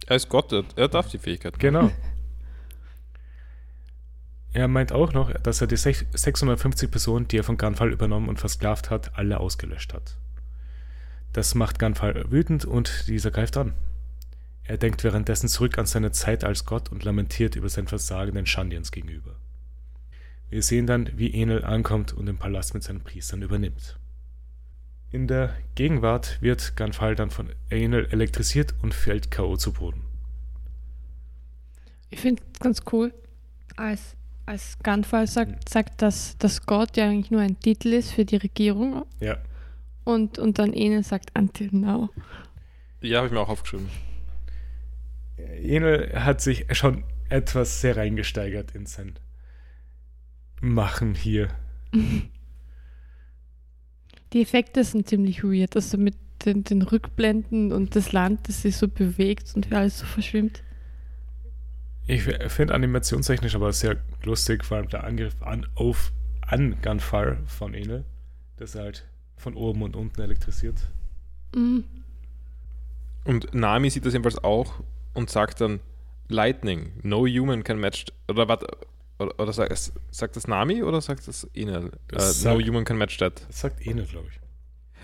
Er 0.08 0.16
ist 0.18 0.30
Gott, 0.30 0.51
er, 0.76 0.88
darf 0.88 1.10
die 1.10 1.18
Fähigkeit. 1.18 1.60
Genau. 1.60 1.91
Er 4.51 4.68
meint 4.68 4.91
auch 4.91 5.14
noch, 5.14 5.32
dass 5.34 5.62
er 5.62 5.68
die 5.68 5.78
sech- 5.78 6.06
650 6.14 6.91
Personen, 6.91 7.28
die 7.28 7.38
er 7.38 7.43
von 7.43 7.58
Gunfall 7.58 7.91
übernommen 7.91 8.30
und 8.30 8.39
versklavt 8.39 8.89
hat, 8.91 9.18
alle 9.18 9.39
ausgelöscht 9.39 9.93
hat. 9.93 10.18
Das 11.32 11.56
macht 11.56 11.80
Gunfall 11.80 12.26
wütend 12.32 12.66
und 12.66 13.08
dieser 13.08 13.32
greift 13.32 13.58
an. 13.58 13.74
Er 14.64 14.78
denkt 14.78 15.04
währenddessen 15.04 15.49
zurück 15.49 15.78
an 15.78 15.88
seine 15.88 16.12
Zeit 16.12 16.43
als 16.43 16.66
Gott 16.66 16.91
und 16.91 17.04
lamentiert 17.04 17.56
über 17.56 17.68
sein 17.70 17.88
Versagen 17.88 18.36
den 18.36 18.45
Shandians 18.45 18.91
gegenüber. 18.91 19.36
Wir 20.49 20.62
sehen 20.62 20.86
dann, 20.86 21.10
wie 21.18 21.34
Enel 21.34 21.66
ankommt 21.66 22.14
und 22.14 22.28
den 22.28 22.38
Palast 22.38 22.76
mit 22.76 22.84
seinen 22.84 23.01
Priestern 23.01 23.41
übernimmt. 23.41 23.97
In 25.14 25.28
der 25.28 25.55
Gegenwart 25.76 26.41
wird 26.41 26.76
Gunfall 26.76 27.14
dann 27.14 27.30
von 27.30 27.49
Enel 27.70 28.07
elektrisiert 28.07 28.74
und 28.82 28.95
fällt 28.95 29.30
K.O. 29.30 29.57
zu 29.57 29.72
Boden. 29.72 30.01
Ich 32.09 32.20
finde 32.20 32.41
es 32.51 32.59
ganz 32.59 32.82
cool, 32.91 33.14
als, 33.76 34.16
als 34.47 34.80
Gunfall 34.84 35.28
sagt, 35.28 35.70
sagt 35.70 36.01
dass, 36.01 36.36
dass 36.39 36.66
Gott 36.66 36.97
ja 36.97 37.05
eigentlich 37.07 37.30
nur 37.30 37.41
ein 37.41 37.59
Titel 37.59 37.89
ist 37.93 38.11
für 38.11 38.26
die 38.26 38.38
Regierung 38.38 39.05
Ja, 39.20 39.38
und, 40.03 40.39
und 40.39 40.57
dann 40.57 40.74
Enel 40.74 41.03
sagt 41.03 41.30
Until 41.38 41.70
now. 41.72 42.09
Ja, 43.01 43.18
habe 43.18 43.28
ich 43.28 43.34
mir 43.34 43.39
auch 43.39 43.49
aufgeschrieben. 43.49 43.89
Enel 45.38 46.11
hat 46.16 46.41
sich 46.41 46.66
schon 46.72 47.03
etwas 47.30 47.82
sehr 47.82 47.97
reingesteigert 47.97 48.74
in 48.74 48.88
sein 48.88 49.14
Machen 50.59 51.14
hier. 51.14 51.49
Die 54.34 54.42
Effekte 54.42 54.84
sind 54.84 55.08
ziemlich 55.08 55.44
weird, 55.44 55.76
also 55.76 55.98
mit 55.98 56.16
den, 56.46 56.64
den 56.64 56.82
Rückblenden 56.82 57.72
und 57.72 57.96
das 57.96 58.12
Land, 58.12 58.48
das 58.48 58.64
sich 58.64 58.76
so 58.76 58.88
bewegt 58.88 59.54
und 59.56 59.70
wie 59.70 59.76
alles 59.76 60.00
so 60.00 60.06
verschwimmt. 60.06 60.64
Ich 62.06 62.24
finde 62.24 62.74
animationstechnisch 62.74 63.56
aber 63.56 63.72
sehr 63.72 63.98
lustig, 64.24 64.66
vor 64.66 64.78
allem 64.78 64.90
der 64.90 65.06
Angriff 65.06 65.42
an 65.42 65.66
auf 65.76 66.12
an 66.42 66.76
Gunfire 66.82 67.38
von 67.46 67.74
Enel, 67.74 68.04
das 68.58 68.76
er 68.76 68.84
halt 68.84 69.06
von 69.38 69.56
oben 69.56 69.84
und 69.84 69.96
unten 69.96 70.22
elektrisiert. 70.22 70.90
Mhm. 71.56 71.86
Und 73.24 73.54
Nami 73.54 73.90
sieht 73.90 74.06
das 74.06 74.14
jedenfalls 74.14 74.44
auch 74.44 74.84
und 75.14 75.30
sagt 75.30 75.62
dann, 75.62 75.80
Lightning, 76.28 76.92
no 77.04 77.26
human 77.26 77.64
can 77.64 77.80
match, 77.80 78.06
oder 78.28 78.48
was, 78.50 78.60
oder, 79.20 79.39
oder 79.39 79.53
sagt, 79.53 79.91
sagt 80.11 80.36
das 80.36 80.47
Nami 80.47 80.84
oder 80.84 81.01
sagt 81.01 81.28
das 81.28 81.43
Enel? 81.53 81.91
Das 82.07 82.43
Uh, 82.43 82.49
no 82.49 82.55
sagt- 82.57 82.68
human 82.68 82.84
can 82.86 82.97
match 82.97 83.18
that. 83.18 83.41
Das 83.47 83.61
sagt 83.61 83.86
Enel, 83.86 84.05
glaube 84.05 84.28
ich. 84.32 84.39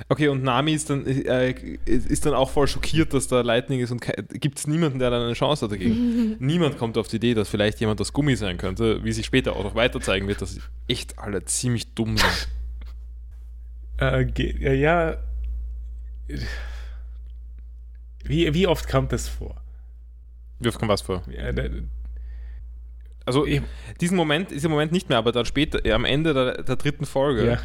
Okay, 0.07 0.29
und 0.29 0.43
Nami 0.43 0.71
ist 0.71 0.89
dann, 0.89 1.05
äh, 1.05 1.51
ist 1.85 2.25
dann 2.25 2.33
auch 2.33 2.49
voll 2.49 2.67
schockiert, 2.69 3.13
dass 3.13 3.27
da 3.27 3.41
Lightning 3.41 3.81
ist 3.81 3.91
und 3.91 4.01
gibt 4.39 4.57
es 4.57 4.65
niemanden, 4.65 4.97
der 4.99 5.09
dann 5.09 5.23
eine 5.23 5.33
Chance 5.33 5.65
hat 5.65 5.73
dagegen. 5.73 6.37
Niemand 6.39 6.77
kommt 6.77 6.97
auf 6.97 7.09
die 7.09 7.17
Idee, 7.17 7.33
dass 7.33 7.49
vielleicht 7.49 7.81
jemand 7.81 7.99
das 7.99 8.13
Gummi 8.13 8.37
sein 8.37 8.57
könnte, 8.57 9.03
wie 9.03 9.11
sich 9.11 9.25
später 9.25 9.57
auch 9.57 9.63
noch 9.65 9.75
weiter 9.75 9.99
zeigen 9.99 10.27
wird, 10.29 10.41
dass 10.41 10.51
sie 10.53 10.61
echt 10.87 11.19
alle 11.19 11.43
ziemlich 11.45 11.93
dumm 11.95 12.17
sind. 12.17 12.47
Äh, 14.01 14.23
ge- 14.23 14.57
ja, 14.63 14.71
ja. 14.71 15.17
Wie, 18.23 18.53
wie 18.53 18.67
oft 18.67 18.87
kommt 18.87 19.11
das 19.11 19.27
vor? 19.27 19.61
Wie 20.59 20.67
oft 20.69 20.79
kommt 20.79 20.89
was 20.89 21.01
vor? 21.01 21.23
Ja, 21.29 21.51
da- 21.51 21.67
Also, 23.29 23.45
Ich- 23.45 23.61
diesen 24.01 24.17
Moment, 24.17 24.51
dieser 24.51 24.69
Moment 24.69 24.91
nicht 24.91 25.09
mehr, 25.09 25.17
aber 25.17 25.31
dann 25.31 25.45
später, 25.45 25.85
äh, 25.85 25.93
am 25.93 26.05
Ende 26.05 26.33
der, 26.33 26.63
der 26.63 26.75
dritten 26.75 27.05
Folge, 27.05 27.45
ja, 27.45 27.59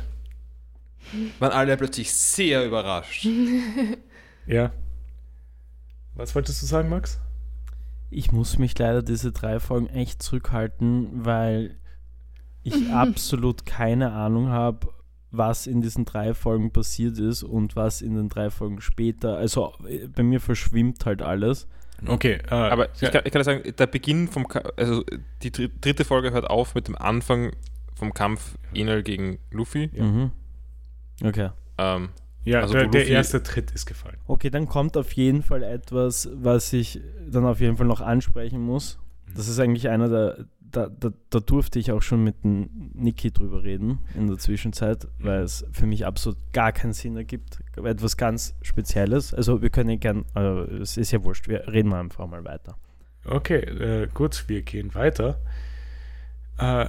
waren 1.39 1.53
alle 1.53 1.77
plötzlich 1.77 2.12
sehr 2.12 2.65
überrascht. 2.67 3.27
ja. 4.47 4.73
Was 6.15 6.35
wolltest 6.35 6.62
du 6.62 6.67
sagen, 6.67 6.89
Max? 6.89 7.21
Ich 8.11 8.31
muss 8.31 8.59
mich 8.59 8.79
leider 8.79 9.03
diese 9.03 9.33
drei 9.33 9.59
Folgen 9.59 9.89
echt 9.89 10.23
zurückhalten, 10.23 11.25
weil 11.25 11.77
ich 12.62 12.75
absolut 12.93 13.67
keine 13.67 14.12
Ahnung 14.12 14.49
habe, 14.49 14.89
was 15.31 15.67
in 15.67 15.81
diesen 15.81 16.05
drei 16.05 16.33
Folgen 16.35 16.71
passiert 16.71 17.19
ist 17.19 17.43
und 17.43 17.75
was 17.75 18.03
in 18.03 18.15
den 18.15 18.29
drei 18.29 18.51
Folgen 18.51 18.81
später. 18.81 19.37
Also 19.37 19.73
äh, 19.89 20.07
bei 20.07 20.23
mir 20.23 20.41
verschwimmt 20.41 21.05
halt 21.07 21.23
alles. 21.23 21.67
Okay, 22.07 22.38
äh, 22.50 22.55
Aber 22.55 22.86
ja, 22.86 22.90
ich, 23.00 23.11
kann, 23.11 23.22
ich 23.24 23.32
kann 23.32 23.40
ja 23.40 23.44
sagen, 23.44 23.62
der 23.76 23.86
Beginn 23.86 24.28
vom, 24.28 24.46
Ka 24.48 24.61
also 24.76 25.05
die 25.42 25.50
dr- 25.50 25.70
dritte 25.80 26.05
Folge 26.05 26.32
hört 26.32 26.48
auf 26.48 26.74
mit 26.74 26.88
dem 26.88 26.96
Anfang 26.96 27.52
vom 27.94 28.12
Kampf 28.12 28.57
Enel 28.74 29.02
gegen 29.02 29.38
Luffy. 29.50 29.90
Ja. 29.92 30.05
Mhm. 30.05 30.30
Okay. 31.22 31.50
Ähm, 31.78 32.11
ja 32.44 32.61
also 32.61 32.74
der, 32.74 32.88
der 32.88 33.07
erste 33.07 33.42
Tritt 33.42 33.70
ist 33.70 33.86
gefallen. 33.86 34.18
Okay, 34.26 34.50
dann 34.50 34.66
kommt 34.66 34.96
auf 34.96 35.12
jeden 35.12 35.42
Fall 35.42 35.62
etwas, 35.62 36.28
was 36.34 36.72
ich 36.72 37.00
dann 37.30 37.44
auf 37.46 37.61
jeden 37.61 37.76
Fall 37.76 37.86
noch 37.86 38.00
ansprechen 38.00 38.61
muss. 38.61 38.98
Das 39.34 39.48
ist 39.48 39.59
eigentlich 39.59 39.88
einer 39.88 40.09
der, 40.09 40.44
da, 40.75 40.89
da, 40.89 41.11
da 41.31 41.41
durfte 41.41 41.79
ich 41.79 41.93
auch 41.93 42.03
schon 42.03 42.25
mit 42.25 42.43
dem 42.43 42.91
Niki 42.95 43.31
drüber 43.31 43.62
reden 43.62 44.01
in 44.14 44.27
der 44.27 44.39
Zwischenzeit, 44.39 45.07
weil 45.18 45.43
es 45.43 45.64
für 45.72 45.87
mich 45.87 46.05
absolut 46.05 46.39
gar 46.53 46.72
keinen 46.72 46.93
Sinn 46.93 47.16
ergibt. 47.16 47.61
Etwas 47.77 48.16
ganz 48.16 48.55
Spezielles. 48.62 49.33
Also 49.33 49.62
wir 49.62 49.70
können 49.70 50.01
gern, 50.01 50.25
äh, 50.35 50.41
es 50.81 50.97
ist 50.97 51.12
ja 51.12 51.22
wurscht, 51.25 51.49
wir 51.49 51.68
reden 51.68 51.89
mal 51.89 52.01
einfach 52.01 52.27
mal 52.27 52.45
weiter. 52.45 52.77
Okay, 53.25 53.59
äh, 53.59 54.09
gut, 54.12 54.45
wir 54.49 54.62
gehen 54.62 54.95
weiter. 54.95 55.41
Äh, 56.59 56.89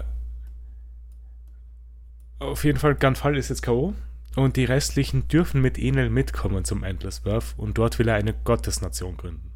auf 2.40 2.64
jeden 2.66 2.80
Fall, 2.80 2.96
Gunfall 2.96 3.38
ist 3.38 3.50
jetzt 3.50 3.62
K.O. 3.62 3.94
Und 4.36 4.58
die 4.58 4.66
restlichen 4.66 5.28
dürfen 5.30 5.62
mit 5.62 5.78
Enel 5.78 6.10
mitkommen 6.10 6.66
zum 6.66 6.84
Endless 6.84 7.22
Birth 7.22 7.54
und 7.56 7.78
dort 7.78 8.00
will 8.00 8.10
er 8.10 8.16
eine 8.16 8.34
Gottesnation 8.34 9.16
gründen. 9.16 9.55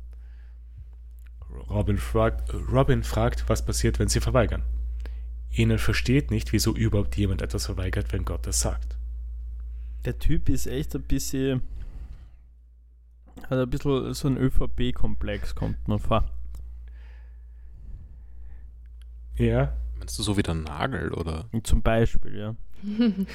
Robin 1.70 1.98
fragt, 1.98 2.54
Robin 2.54 3.04
fragt, 3.04 3.50
was 3.50 3.66
passiert, 3.66 4.00
wenn 4.00 4.08
sie 4.08 4.22
verweigern. 4.22 4.64
Enel 5.52 5.78
versteht 5.78 6.32
nicht, 6.32 6.54
wieso 6.54 6.76
überhaupt 6.76 7.18
jemand 7.18 7.42
etwas 7.42 7.66
verweigert, 7.66 8.14
wenn 8.14 8.26
Gott 8.26 8.46
es 8.48 8.60
sagt. 8.60 8.98
Der 10.06 10.18
Typ 10.18 10.50
ist 10.50 10.68
echt 10.68 10.96
ein 10.96 11.04
bisschen, 11.04 11.62
hat 13.44 13.60
ein 13.60 13.70
bisschen 13.70 14.14
so 14.14 14.28
ein 14.28 14.38
ÖVP-Komplex, 14.38 15.56
kommt 15.56 15.88
mir 15.88 16.00
vor. 16.00 16.30
Ja, 19.36 19.74
meinst 19.98 20.20
du 20.20 20.24
so 20.24 20.38
wie 20.38 20.44
der 20.44 20.54
Nagel, 20.54 21.14
oder? 21.14 21.50
Zum 21.64 21.82
Beispiel, 21.82 22.38
ja. 22.38 22.56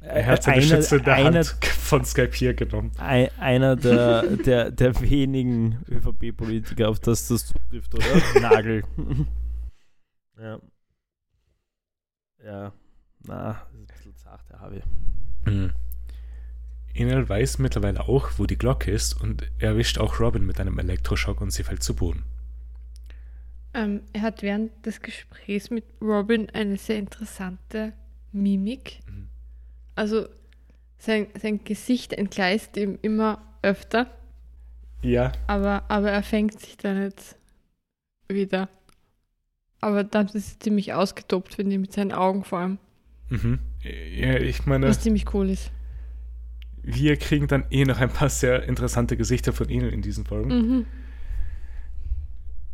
er 0.00 0.26
hat 0.26 0.42
seine 0.44 0.56
Einer- 0.58 0.66
Schütze 0.66 0.96
in 0.96 1.04
der 1.04 1.14
einer- 1.14 1.24
Hand 1.38 1.46
von 1.64 2.04
Skype 2.04 2.32
hier 2.34 2.54
genommen. 2.54 2.92
Ei- 2.98 3.30
einer 3.38 3.76
der, 3.76 4.22
der, 4.36 4.70
der 4.70 5.00
wenigen 5.00 5.78
ÖVP-Politiker, 5.88 6.88
auf 6.88 7.00
das 7.00 7.28
das 7.28 7.46
zutrifft, 7.46 7.94
oder? 7.94 8.40
Nagel. 8.40 8.82
ja. 10.38 10.60
Ja. 12.44 12.72
Na, 13.26 13.52
das 13.52 13.62
ist 13.72 13.74
ein 13.80 13.86
bisschen 13.86 14.16
zart, 14.16 14.40
der 14.50 14.60
Harvey. 14.60 14.82
Mhm. 15.46 15.72
Enel 16.94 17.28
weiß 17.28 17.58
mittlerweile 17.58 18.00
auch, 18.08 18.30
wo 18.38 18.46
die 18.46 18.56
Glocke 18.56 18.90
ist 18.90 19.20
und 19.20 19.50
erwischt 19.58 19.98
auch 19.98 20.18
Robin 20.20 20.46
mit 20.46 20.60
einem 20.60 20.78
Elektroschock 20.78 21.40
und 21.40 21.50
sie 21.50 21.62
fällt 21.62 21.82
zu 21.82 21.94
Boden. 21.94 22.24
Ähm, 23.74 24.00
er 24.14 24.22
hat 24.22 24.42
während 24.42 24.86
des 24.86 25.02
Gesprächs 25.02 25.68
mit 25.70 25.84
Robin 26.00 26.48
eine 26.50 26.78
sehr 26.78 26.98
interessante 26.98 27.92
Mimik. 28.32 29.00
Mhm. 29.06 29.28
Also 29.96 30.28
sein, 30.98 31.26
sein 31.40 31.64
Gesicht 31.64 32.12
entgleist 32.12 32.76
ihm 32.76 32.98
immer 33.02 33.42
öfter, 33.62 34.06
Ja, 35.02 35.32
aber, 35.48 35.82
aber 35.88 36.10
er 36.10 36.22
fängt 36.22 36.60
sich 36.60 36.76
dann 36.76 37.02
jetzt 37.02 37.36
wieder. 38.28 38.68
Aber 39.80 40.04
dann 40.04 40.26
ist 40.26 40.34
es 40.36 40.58
ziemlich 40.58 40.92
ausgetobt, 40.94 41.54
finde 41.54 41.72
ich, 41.74 41.80
mit 41.80 41.92
seinen 41.92 42.12
Augen 42.12 42.44
vor 42.44 42.58
allem. 42.60 42.78
mhm. 43.28 43.58
ja 43.82 44.36
ich 44.36 44.64
meine, 44.66 44.86
Was 44.88 45.00
ziemlich 45.00 45.32
cool 45.34 45.50
ist. 45.50 45.70
wir 46.82 47.16
kriegen 47.16 47.46
dann 47.48 47.64
eh 47.70 47.84
noch 47.84 47.98
ein 47.98 48.10
paar 48.10 48.28
sehr 48.30 48.62
interessante 48.64 49.16
Gesichter 49.16 49.52
von 49.52 49.68
Enel 49.68 49.92
in 49.92 50.02
diesen 50.02 50.24
Folgen. 50.24 50.48
Mhm. 50.48 50.86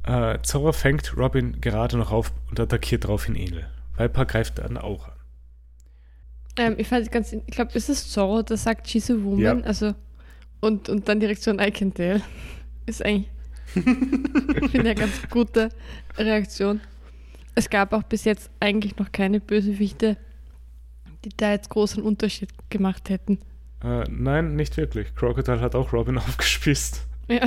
Äh, 0.04 0.38
Zora 0.42 0.72
fängt 0.72 1.16
Robin 1.16 1.60
gerade 1.60 1.96
noch 1.96 2.10
auf 2.12 2.32
und 2.50 2.58
attackiert 2.58 3.04
daraufhin 3.04 3.36
Enel. 3.36 3.68
Viper 3.96 4.26
greift 4.26 4.58
dann 4.58 4.76
auch 4.76 5.08
an. 5.08 5.14
Ähm, 6.56 6.74
ich 6.78 6.86
fand 6.88 7.10
ganz, 7.10 7.32
ich 7.32 7.46
glaube, 7.46 7.72
ist 7.74 7.88
es 7.88 8.10
Zorro, 8.10 8.42
der 8.42 8.56
sagt 8.56 8.88
She's 8.88 9.10
a 9.10 9.14
Woman, 9.14 9.38
Ja. 9.40 9.52
also 9.60 9.94
und, 10.60 10.88
und 10.88 11.08
dann 11.08 11.18
direkt 11.20 11.42
so 11.42 11.50
ein 11.50 11.58
I 11.58 11.70
can 11.70 11.92
tell. 11.94 12.20
Ist 12.86 13.04
eigentlich, 13.04 13.30
ich 13.74 14.70
finde 14.70 14.80
eine 14.90 14.94
ganz 14.94 15.12
gute 15.30 15.68
Reaktion. 16.18 16.80
Es 17.54 17.70
gab 17.70 17.92
auch 17.92 18.02
bis 18.02 18.24
jetzt 18.24 18.50
eigentlich 18.60 18.96
noch 18.96 19.12
keine 19.12 19.38
Bösewichte, 19.40 20.16
die 21.24 21.30
da 21.36 21.52
jetzt 21.52 21.68
großen 21.70 22.02
Unterschied 22.02 22.48
gemacht 22.70 23.08
hätten. 23.08 23.38
Äh, 23.84 24.04
nein, 24.10 24.56
nicht 24.56 24.76
wirklich. 24.76 25.14
Crocodile 25.14 25.60
hat 25.60 25.74
auch 25.74 25.92
Robin 25.92 26.18
aufgespießt. 26.18 27.02
Ja, 27.28 27.46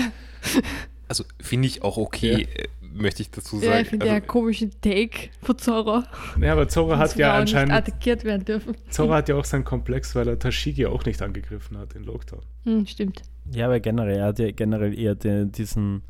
Also 1.07 1.23
finde 1.41 1.67
ich 1.67 1.81
auch 1.83 1.97
okay, 1.97 2.47
äh, 2.55 2.67
möchte 2.95 3.21
ich 3.21 3.31
dazu 3.31 3.57
ja 3.57 3.71
sagen. 3.71 3.81
ich 3.81 3.87
finde 3.89 4.05
also, 4.05 4.19
der 4.19 4.21
komischen 4.21 4.71
Take 4.81 5.29
von 5.41 5.57
Zorro. 5.57 6.03
Ja, 6.39 6.53
aber 6.53 6.67
Zora 6.67 6.97
hat 6.97 7.15
ja 7.15 7.29
Frauen 7.29 7.43
nicht 7.43 7.55
anscheinend. 7.55 7.73
attackiert 7.73 8.23
werden 8.23 8.45
dürfen. 8.45 8.75
Zora 8.89 9.17
hat 9.17 9.29
ja 9.29 9.35
auch 9.35 9.45
seinen 9.45 9.65
Komplex, 9.65 10.15
weil 10.15 10.27
er 10.27 10.39
Tashigi 10.39 10.85
auch 10.85 11.05
nicht 11.05 11.21
angegriffen 11.21 11.77
hat 11.77 11.93
in 11.93 12.03
Lockdown. 12.03 12.41
Hm, 12.63 12.87
stimmt. 12.87 13.21
Ja, 13.51 13.65
aber 13.65 13.79
generell, 13.79 14.17
er 14.17 14.25
hat 14.25 14.39
ja 14.39 14.51
generell 14.51 14.97
eher 14.97 15.15
den, 15.15 15.51
diesen, 15.51 16.03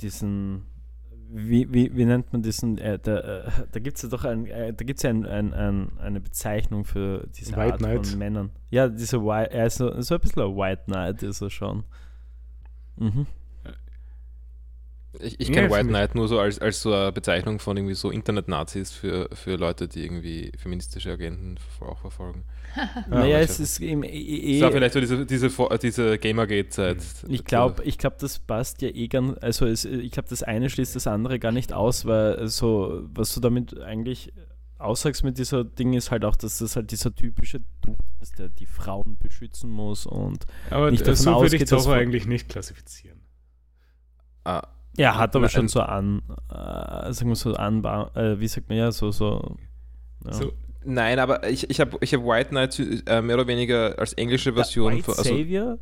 diesen, 0.00 0.62
wie, 1.28 1.72
wie, 1.72 1.94
wie 1.94 2.04
nennt 2.04 2.32
man 2.32 2.42
diesen, 2.42 2.78
äh, 2.78 2.98
der, 2.98 3.24
äh, 3.24 3.50
da 3.72 3.80
gibt 3.80 3.96
es 3.96 4.02
ja 4.02 4.08
doch 4.08 4.24
ein, 4.24 4.46
äh, 4.46 4.72
da 4.72 4.84
gibt's 4.84 5.02
ja 5.02 5.10
ein, 5.10 5.26
ein, 5.26 5.52
ein, 5.52 5.98
eine 5.98 6.20
Bezeichnung 6.20 6.84
für 6.84 7.26
diese 7.36 7.52
White 7.52 7.72
Art 7.72 7.78
Knight. 7.78 8.06
von 8.06 8.18
Männern. 8.18 8.50
Ja, 8.70 8.88
diese 8.88 9.22
White, 9.22 9.52
er 9.52 9.66
ist 9.66 9.76
so, 9.76 10.00
so 10.00 10.14
ein 10.14 10.20
bisschen 10.20 10.42
ein 10.42 10.56
White 10.56 10.82
Knight 10.86 11.22
ist 11.22 11.40
er 11.42 11.50
schon. 11.50 11.84
Mhm. 12.96 13.26
Ich 15.18 15.40
ich 15.40 15.48
Ja, 15.48 15.54
kenne 15.54 15.70
White 15.70 15.88
Knight 15.88 16.14
nur 16.14 16.28
so 16.28 16.38
als, 16.38 16.58
als 16.60 16.82
so 16.82 16.92
eine 16.94 17.10
Bezeichnung 17.12 17.58
von 17.58 17.76
irgendwie 17.76 17.94
so 17.94 18.10
Internet-Nazis 18.10 18.92
für, 18.92 19.28
für 19.32 19.56
Leute, 19.56 19.88
die 19.88 20.04
irgendwie 20.04 20.52
feministische 20.56 21.10
Agenten 21.10 21.56
auch 21.80 21.98
verfolgen. 21.98 22.44
naja, 23.08 23.40
es 23.40 23.58
ist 23.58 23.80
eben 23.80 24.04
eh, 24.04 24.08
eh, 24.08 24.60
Das 24.60 24.66
war 24.66 24.72
vielleicht 24.72 24.94
so 24.94 25.00
diese, 25.00 25.26
diese, 25.26 25.50
diese 25.82 26.18
Gamergate-Zeit. 26.18 26.98
Ich 27.28 27.44
glaube, 27.44 27.82
ich 27.84 27.98
glaub, 27.98 28.18
das 28.18 28.38
passt 28.38 28.80
ja 28.82 28.88
eh 28.90 29.08
ganz, 29.08 29.36
also 29.40 29.66
es, 29.66 29.84
ich 29.84 30.12
glaube, 30.12 30.28
das 30.28 30.44
eine 30.44 30.70
schließt 30.70 30.94
das 30.94 31.08
andere 31.08 31.40
gar 31.40 31.50
nicht 31.50 31.72
aus, 31.72 32.04
weil 32.06 32.46
so, 32.46 33.02
was 33.12 33.34
du 33.34 33.40
damit 33.40 33.80
eigentlich 33.80 34.32
aussagst 34.78 35.24
mit 35.24 35.36
dieser 35.38 35.64
Ding 35.64 35.92
ist 35.92 36.10
halt 36.10 36.24
auch, 36.24 36.36
dass 36.36 36.58
das 36.58 36.76
halt 36.76 36.90
dieser 36.92 37.14
typische 37.14 37.60
Dude 37.82 37.98
ist, 38.20 38.38
der 38.38 38.48
die 38.48 38.66
Frauen 38.66 39.18
beschützen 39.18 39.68
muss 39.68 40.06
und 40.06 40.46
Aber 40.70 40.90
Nicht 40.90 41.02
davon 41.02 41.16
so 41.16 41.42
würde 41.42 41.56
ich 41.56 41.66
Zora 41.66 41.82
von- 41.82 41.92
eigentlich 41.94 42.26
nicht 42.26 42.48
klassifizieren. 42.48 43.20
Ah, 44.44 44.62
er 44.96 45.18
hat 45.18 45.36
aber 45.36 45.48
schon 45.48 45.62
ähm, 45.62 45.68
so 45.68 45.80
an, 45.80 46.22
äh, 46.50 47.12
sagen 47.12 47.28
wir 47.28 47.36
so 47.36 47.54
an, 47.54 47.84
äh, 48.14 48.40
wie 48.40 48.48
sagt 48.48 48.68
man 48.68 48.78
ja, 48.78 48.92
so, 48.92 49.10
so, 49.12 49.56
ja. 50.24 50.32
So, 50.32 50.52
nein, 50.84 51.18
aber 51.18 51.48
ich, 51.48 51.68
ich 51.70 51.80
habe 51.80 51.96
ich 52.00 52.12
hab 52.12 52.22
White 52.24 52.50
Knight 52.50 52.78
äh, 53.06 53.22
mehr 53.22 53.36
oder 53.36 53.46
weniger 53.46 53.98
als 53.98 54.12
englische 54.14 54.52
Version 54.52 54.94
White. 54.94 55.08
Also, 55.08 55.22
Savior? 55.22 55.78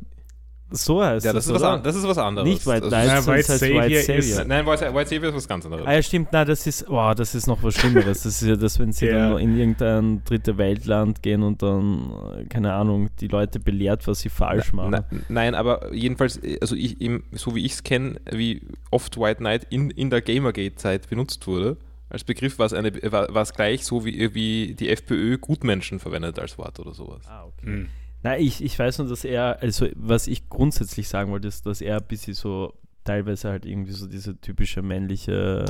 So 0.71 1.03
heißt 1.03 1.25
Ja, 1.25 1.33
das 1.33 1.45
ist, 1.45 1.49
es, 1.49 1.55
was, 1.55 1.63
an, 1.63 1.81
das 1.83 1.95
ist 1.95 2.07
was 2.07 2.17
anderes. 2.17 2.47
Nicht 2.47 2.65
White 2.67 2.87
Knight, 2.87 3.05
ist, 3.05 3.09
sondern 3.25 3.27
White 3.27 3.39
es 3.39 3.49
heißt 3.49 3.59
Savior 3.59 3.81
White 3.83 3.93
ist- 3.95 4.05
Savior. 4.27 4.45
Nein, 4.45 4.65
White, 4.67 4.93
White 4.93 5.09
Savior 5.09 5.29
ist 5.29 5.35
was 5.35 5.47
ganz 5.47 5.65
anderes. 5.65 5.85
Ah 5.87 5.93
ja, 5.93 6.01
stimmt, 6.03 6.29
na, 6.31 6.45
das 6.45 6.67
ist, 6.67 6.85
wow, 6.87 7.15
das 7.15 7.33
ist 7.35 7.47
noch 7.47 7.63
was 7.63 7.73
Schlimmeres. 7.75 8.23
Das 8.23 8.41
ist 8.41 8.47
ja 8.47 8.55
das, 8.55 8.77
wenn 8.77 8.91
sie 8.91 9.07
Ja. 9.07 9.29
dann 9.29 9.39
in 9.39 9.57
irgendein 9.57 10.23
dritte 10.25 10.57
Weltland 10.57 11.23
gehen 11.23 11.41
und 11.43 11.61
dann, 11.63 12.11
äh, 12.37 12.45
keine 12.45 12.73
Ahnung, 12.73 13.09
die 13.19 13.27
Leute 13.27 13.59
belehrt, 13.59 14.07
was 14.07 14.19
sie 14.19 14.29
falsch 14.29 14.71
machen. 14.73 14.91
Na, 14.91 15.05
nein, 15.27 15.55
aber 15.55 15.93
jedenfalls, 15.93 16.39
also 16.61 16.75
ich, 16.75 17.01
im- 17.01 17.23
so 17.31 17.55
wie 17.55 17.65
ich 17.65 17.71
es 17.73 17.83
kenne, 17.83 18.21
wie 18.31 18.61
oft 18.91 19.17
White 19.19 19.37
Knight 19.39 19.65
in, 19.71 19.89
in 19.89 20.09
der 20.11 20.21
Gamergate-Zeit 20.21 21.09
benutzt 21.09 21.47
wurde, 21.47 21.77
als 22.11 22.23
Begriff 22.23 22.57
war 22.59 22.65
es, 22.65 22.73
eine, 22.73 22.91
war, 23.11 23.33
war 23.33 23.41
es 23.43 23.53
gleich 23.53 23.85
so, 23.85 24.03
wie, 24.05 24.33
wie 24.33 24.73
die 24.73 24.89
FPÖ 24.89 25.37
Gutmenschen 25.37 25.99
verwendet 25.99 26.39
als 26.39 26.57
Wort 26.57 26.79
oder 26.79 26.93
sowas. 26.93 27.21
Ah, 27.27 27.43
okay. 27.45 27.65
Hm. 27.65 27.87
Na, 28.23 28.37
ich, 28.37 28.63
ich 28.63 28.77
weiß 28.77 28.99
nur, 28.99 29.07
dass 29.07 29.23
er, 29.23 29.61
also 29.61 29.87
was 29.95 30.27
ich 30.27 30.49
grundsätzlich 30.49 31.07
sagen 31.07 31.31
wollte, 31.31 31.47
ist, 31.47 31.65
dass 31.65 31.81
er 31.81 31.97
ein 31.97 32.07
bisschen 32.07 32.33
so 32.33 32.73
teilweise 33.05 33.49
halt 33.49 33.65
irgendwie 33.65 33.93
so 33.93 34.07
diese 34.07 34.39
typische 34.39 34.81
männliche, 34.81 35.65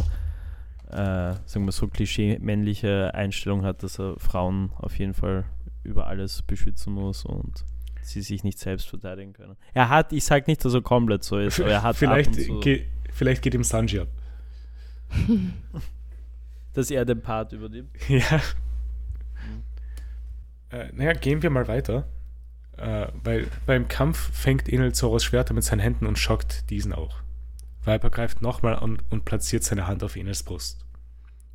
äh, 0.89 1.33
sagen 1.45 1.65
wir 1.65 1.71
so 1.71 1.87
Klischee 1.87 2.39
männliche 2.39 3.13
Einstellung 3.13 3.63
hat, 3.63 3.83
dass 3.83 3.99
er 3.99 4.19
Frauen 4.19 4.71
auf 4.77 4.97
jeden 4.97 5.13
Fall 5.13 5.45
über 5.83 6.07
alles 6.07 6.41
beschützen 6.41 6.93
muss 6.93 7.23
und 7.23 7.63
sie 8.01 8.21
sich 8.21 8.43
nicht 8.43 8.57
selbst 8.57 8.89
verteidigen 8.89 9.33
können. 9.33 9.55
Er 9.73 9.89
hat, 9.89 10.11
ich 10.11 10.23
sage 10.23 10.45
nicht, 10.47 10.65
dass 10.65 10.73
er 10.73 10.81
komplett 10.81 11.23
so 11.23 11.37
ist, 11.37 11.59
aber 11.59 11.69
er 11.69 11.83
hat 11.83 11.95
vielleicht, 11.95 12.33
zu, 12.35 12.59
ge 12.59 12.85
vielleicht 13.11 13.43
geht 13.43 13.53
ihm 13.53 13.63
Sanji 13.63 13.99
ab. 13.99 14.07
dass 16.73 16.91
er 16.91 17.05
den 17.05 17.21
Part 17.21 17.53
übernimmt. 17.53 17.91
Ja. 18.07 18.41
Äh, 20.71 20.91
naja, 20.93 21.13
gehen 21.13 21.41
wir 21.41 21.49
mal 21.49 21.67
weiter. 21.67 22.07
Äh, 22.79 23.11
weil 23.23 23.47
beim 23.65 23.87
Kampf 23.87 24.31
fängt 24.33 24.69
Enel 24.69 24.93
Zoros 24.93 25.23
Schwerter 25.23 25.53
mit 25.53 25.63
seinen 25.63 25.79
Händen 25.79 26.05
und 26.05 26.17
schockt 26.17 26.69
diesen 26.69 26.93
auch. 26.93 27.17
Viper 27.83 28.09
greift 28.09 28.41
nochmal 28.41 28.75
an 28.75 29.01
und 29.09 29.25
platziert 29.25 29.63
seine 29.63 29.87
Hand 29.87 30.03
auf 30.03 30.15
Enels 30.15 30.43
Brust. 30.43 30.85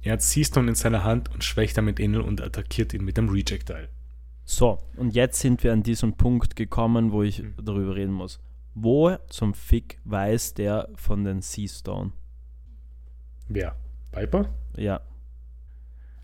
Er 0.02 0.14
hat 0.14 0.22
Seastone 0.22 0.68
in 0.68 0.74
seiner 0.74 1.02
Hand 1.04 1.32
und 1.32 1.42
schwächt 1.44 1.78
damit 1.78 1.98
Enel 1.98 2.20
und 2.20 2.40
attackiert 2.42 2.92
ihn 2.92 3.04
mit 3.04 3.16
dem 3.16 3.28
Rejectile. 3.28 3.88
So, 4.44 4.78
und 4.96 5.14
jetzt 5.14 5.40
sind 5.40 5.62
wir 5.64 5.72
an 5.72 5.82
diesem 5.82 6.14
Punkt 6.14 6.56
gekommen, 6.56 7.12
wo 7.12 7.22
ich 7.22 7.42
Mhm. 7.42 7.54
darüber 7.62 7.96
reden 7.96 8.12
muss. 8.12 8.38
Wo 8.74 9.16
zum 9.30 9.54
Fick 9.54 9.98
weiß 10.04 10.54
der 10.54 10.88
von 10.96 11.24
den 11.24 11.40
Seastone? 11.40 12.12
Wer? 13.48 13.76
Viper? 14.12 14.50
Ja. 14.76 15.00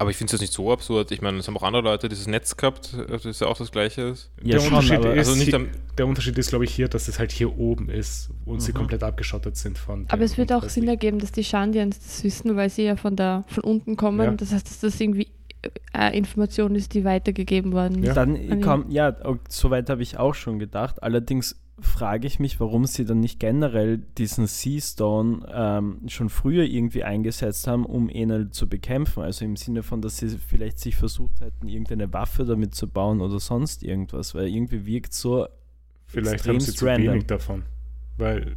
Aber 0.00 0.08
ich 0.10 0.16
finde 0.16 0.28
es 0.28 0.32
jetzt 0.32 0.40
nicht 0.40 0.52
so 0.54 0.72
absurd. 0.72 1.10
Ich 1.12 1.20
meine, 1.20 1.36
es 1.38 1.46
haben 1.46 1.56
auch 1.58 1.62
andere 1.62 1.82
Leute 1.82 2.08
dieses 2.08 2.26
Netz 2.26 2.56
gehabt, 2.56 2.94
äh, 2.94 3.06
das 3.06 3.26
ist 3.26 3.42
ja 3.42 3.46
auch 3.48 3.56
das 3.58 3.70
Gleiche 3.70 4.00
ist. 4.02 4.30
Ja, 4.42 4.52
der, 4.52 4.60
schon, 4.60 4.68
Unterschied 4.72 4.96
aber- 4.96 5.12
ist, 5.14 5.28
also 5.28 5.34
nicht 5.38 5.44
hier- 5.48 5.56
am- 5.56 5.68
der 5.98 6.06
Unterschied 6.06 6.38
ist, 6.38 6.48
glaube 6.48 6.64
ich, 6.64 6.74
hier, 6.74 6.88
dass 6.88 7.06
es 7.08 7.18
halt 7.18 7.30
hier 7.32 7.58
oben 7.58 7.90
ist 7.90 8.30
und 8.46 8.60
sie 8.62 8.72
Mhm. 8.72 8.76
komplett 8.76 9.02
abgeschottet 9.02 9.56
sind 9.58 9.76
von. 9.76 10.06
Aber 10.08 10.22
es 10.24 10.38
wird 10.38 10.52
auch. 10.54 10.66
Sinn 10.70 10.88
ergeben, 10.88 11.18
dass 11.18 11.32
die 11.32 11.44
Shandians 11.44 11.98
das 12.00 12.24
wissen, 12.24 12.56
weil 12.56 12.70
sie 12.70 12.84
ja 12.84 12.96
von, 12.96 13.14
da, 13.14 13.44
von 13.48 13.62
unten 13.62 13.96
kommen. 13.96 14.24
Ja. 14.24 14.30
Das 14.32 14.52
heißt, 14.52 14.66
dass 14.66 14.80
das 14.80 14.98
irgendwie 15.00 15.28
äh, 15.92 16.16
Information 16.16 16.74
ist, 16.74 16.94
die 16.94 17.04
weitergegeben 17.04 17.72
worden 17.74 18.02
Ja. 18.02 18.10
ist. 18.12 18.16
Dann 18.16 18.34
ihn. 18.36 18.62
komm, 18.62 18.86
ja, 18.90 19.14
soweit 19.50 19.90
habe 19.90 20.02
ich 20.02 20.16
auch 20.16 20.34
schon 20.34 20.58
gedacht. 20.58 21.02
Allerdings 21.02 21.56
frage 21.82 22.26
ich 22.26 22.38
mich, 22.38 22.60
warum 22.60 22.86
sie 22.86 23.04
dann 23.04 23.20
nicht 23.20 23.38
generell 23.40 23.98
diesen 23.98 24.46
Seastone 24.46 25.46
ähm, 25.52 26.00
schon 26.08 26.28
früher 26.28 26.64
irgendwie 26.64 27.04
eingesetzt 27.04 27.66
haben, 27.66 27.84
um 27.84 28.08
Enel 28.08 28.50
zu 28.50 28.68
bekämpfen. 28.68 29.22
Also 29.22 29.44
im 29.44 29.56
Sinne 29.56 29.82
von, 29.82 30.00
dass 30.02 30.18
sie 30.18 30.28
vielleicht 30.38 30.78
sich 30.78 30.96
versucht 30.96 31.40
hätten, 31.40 31.68
irgendeine 31.68 32.12
Waffe 32.12 32.44
damit 32.44 32.74
zu 32.74 32.88
bauen 32.88 33.20
oder 33.20 33.38
sonst 33.40 33.82
irgendwas, 33.82 34.34
weil 34.34 34.48
irgendwie 34.48 34.86
wirkt 34.86 35.12
so 35.12 35.46
Vielleicht 36.06 36.46
haben 36.48 36.60
sie 36.60 36.70
extremst 36.70 36.78
zu 36.78 36.86
random. 36.86 37.12
wenig 37.14 37.26
davon. 37.26 37.62
Weil 38.16 38.56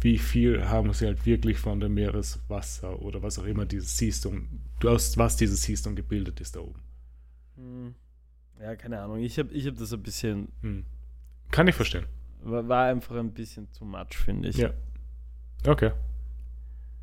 wie 0.00 0.18
viel 0.18 0.64
haben 0.68 0.92
sie 0.92 1.06
halt 1.06 1.24
wirklich 1.26 1.58
von 1.58 1.78
dem 1.78 1.94
Meereswasser 1.94 3.00
oder 3.00 3.22
was 3.22 3.38
auch 3.38 3.44
immer 3.44 3.64
dieses 3.66 3.96
Seastone, 3.96 4.42
du 4.80 4.88
aus 4.90 5.16
was 5.16 5.36
dieses 5.36 5.62
Seastone 5.62 5.94
gebildet 5.94 6.40
ist 6.40 6.56
da 6.56 6.60
oben. 6.60 6.80
Hm. 7.56 7.94
Ja, 8.60 8.74
keine 8.76 9.00
Ahnung. 9.00 9.18
Ich 9.20 9.38
habe 9.38 9.52
ich 9.52 9.66
hab 9.66 9.76
das 9.76 9.92
ein 9.92 10.02
bisschen, 10.02 10.48
Hm. 10.62 10.84
Kann 11.50 11.68
ich 11.68 11.74
verstehen. 11.74 12.06
War, 12.44 12.86
einfach 12.86 13.16
ein 13.16 13.32
bisschen 13.32 13.70
too 13.72 13.84
much, 13.84 14.14
finde 14.16 14.48
ich. 14.48 14.56
Ja. 14.56 14.70
Okay. 15.66 15.92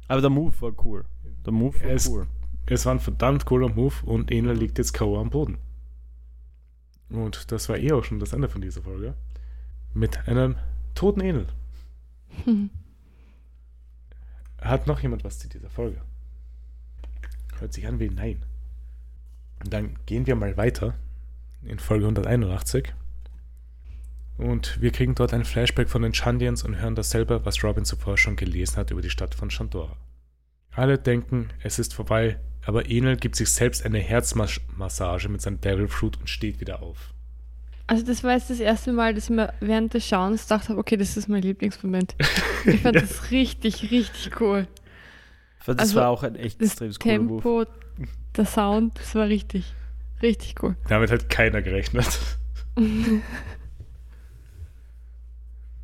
Aber 0.08 0.22
der 0.22 0.30
Move 0.30 0.54
war 0.62 0.74
cool. 0.86 1.06
Der 1.46 1.54
Move 1.54 1.80
war 1.82 1.90
Es- 1.92 2.08
cool. 2.10 2.28
Es 2.66 2.86
war 2.86 2.94
ein 2.94 3.00
verdammt 3.00 3.46
cooler 3.46 3.70
Move 3.70 3.96
und 4.06 4.30
Enel 4.32 4.56
liegt 4.56 4.78
jetzt 4.78 4.94
K.O. 4.94 5.20
am 5.20 5.30
Boden. 5.32 5.58
Und 7.10 7.52
das 7.52 7.68
war 7.68 7.78
eh 7.78 7.92
auch 7.94 8.04
schon 8.04 8.20
das 8.20 8.34
Ende 8.34 8.48
von 8.48 8.62
dieser 8.62 8.84
Folge. 8.84 9.16
Mit 9.96 10.28
einem 10.28 10.56
toten 10.94 11.22
Enel. 11.22 11.48
Hm. 12.46 12.70
Hat 14.62 14.86
noch 14.88 15.00
jemand 15.00 15.24
was 15.24 15.40
zu 15.40 15.48
dieser 15.50 15.70
Folge? 15.70 16.02
Hört 17.60 17.74
sich 17.74 17.88
an 17.88 18.00
wie 18.00 18.10
Nein. 18.10 18.44
Dann 19.64 19.96
gehen 20.06 20.28
wir 20.28 20.36
mal 20.36 20.56
weiter 20.58 20.94
in 21.64 21.80
Folge 21.80 22.06
181. 22.06 22.94
Und 24.40 24.82
wir 24.82 24.92
kriegen 24.92 25.16
dort 25.16 25.34
ein 25.34 25.44
Flashback 25.44 25.90
von 25.90 26.02
den 26.02 26.14
Chandians 26.14 26.64
und 26.64 26.80
hören 26.80 26.96
dasselbe, 26.96 27.46
was 27.46 27.62
Robin 27.62 27.84
zuvor 27.84 28.18
schon 28.18 28.38
gelesen 28.38 28.78
hat 28.78 28.90
über 28.90 29.02
die 29.02 29.10
Stadt 29.10 29.36
von 29.36 29.50
Chandora. 29.50 29.98
Alle 30.72 30.98
denken, 30.98 31.50
es 31.62 31.78
ist 31.78 31.94
vorbei, 31.94 32.40
aber 32.66 32.90
Enel 32.90 33.18
gibt 33.18 33.36
sich 33.36 33.50
selbst 33.50 33.86
eine 33.86 34.00
Herzmassage 34.00 35.28
mit 35.28 35.42
seinem 35.42 35.60
Devil 35.60 35.90
Fruit 35.90 36.18
und 36.18 36.30
steht 36.30 36.62
wieder 36.62 36.82
auf. 36.82 37.14
Also 37.88 38.06
das 38.06 38.24
war 38.24 38.32
jetzt 38.32 38.50
das 38.50 38.62
erste 38.62 38.94
Mal, 38.94 39.14
dass 39.14 39.26
ich 39.26 39.30
mir 39.32 39.52
während 39.60 39.94
des 39.94 40.08
Schauens 40.08 40.44
gedacht 40.44 40.70
habe, 40.70 40.80
okay, 40.80 40.96
das 40.96 41.18
ist 41.18 41.28
mein 41.28 41.42
Lieblingsmoment. 41.42 42.16
Ich 42.66 42.80
fand 42.80 42.96
Ja. 42.96 43.02
das 43.02 43.32
richtig, 43.32 43.92
richtig 43.92 44.40
cool. 44.40 44.68
Das 45.66 45.78
also, 45.80 45.96
war 45.96 46.08
auch 46.08 46.24
ein 46.24 46.36
echt 46.36 46.62
Das 46.62 46.80
extrem 46.80 47.28
cooler 47.28 47.42
Move. 47.42 47.66
Tempo, 47.66 48.06
der 48.38 48.46
Sound, 48.46 48.98
das 48.98 49.16
war 49.16 49.28
richtig, 49.28 49.74
richtig 50.22 50.64
cool. 50.64 50.78
Damit 50.88 51.12
hat 51.12 51.30
keiner 51.30 51.62
gerechnet. 51.62 52.08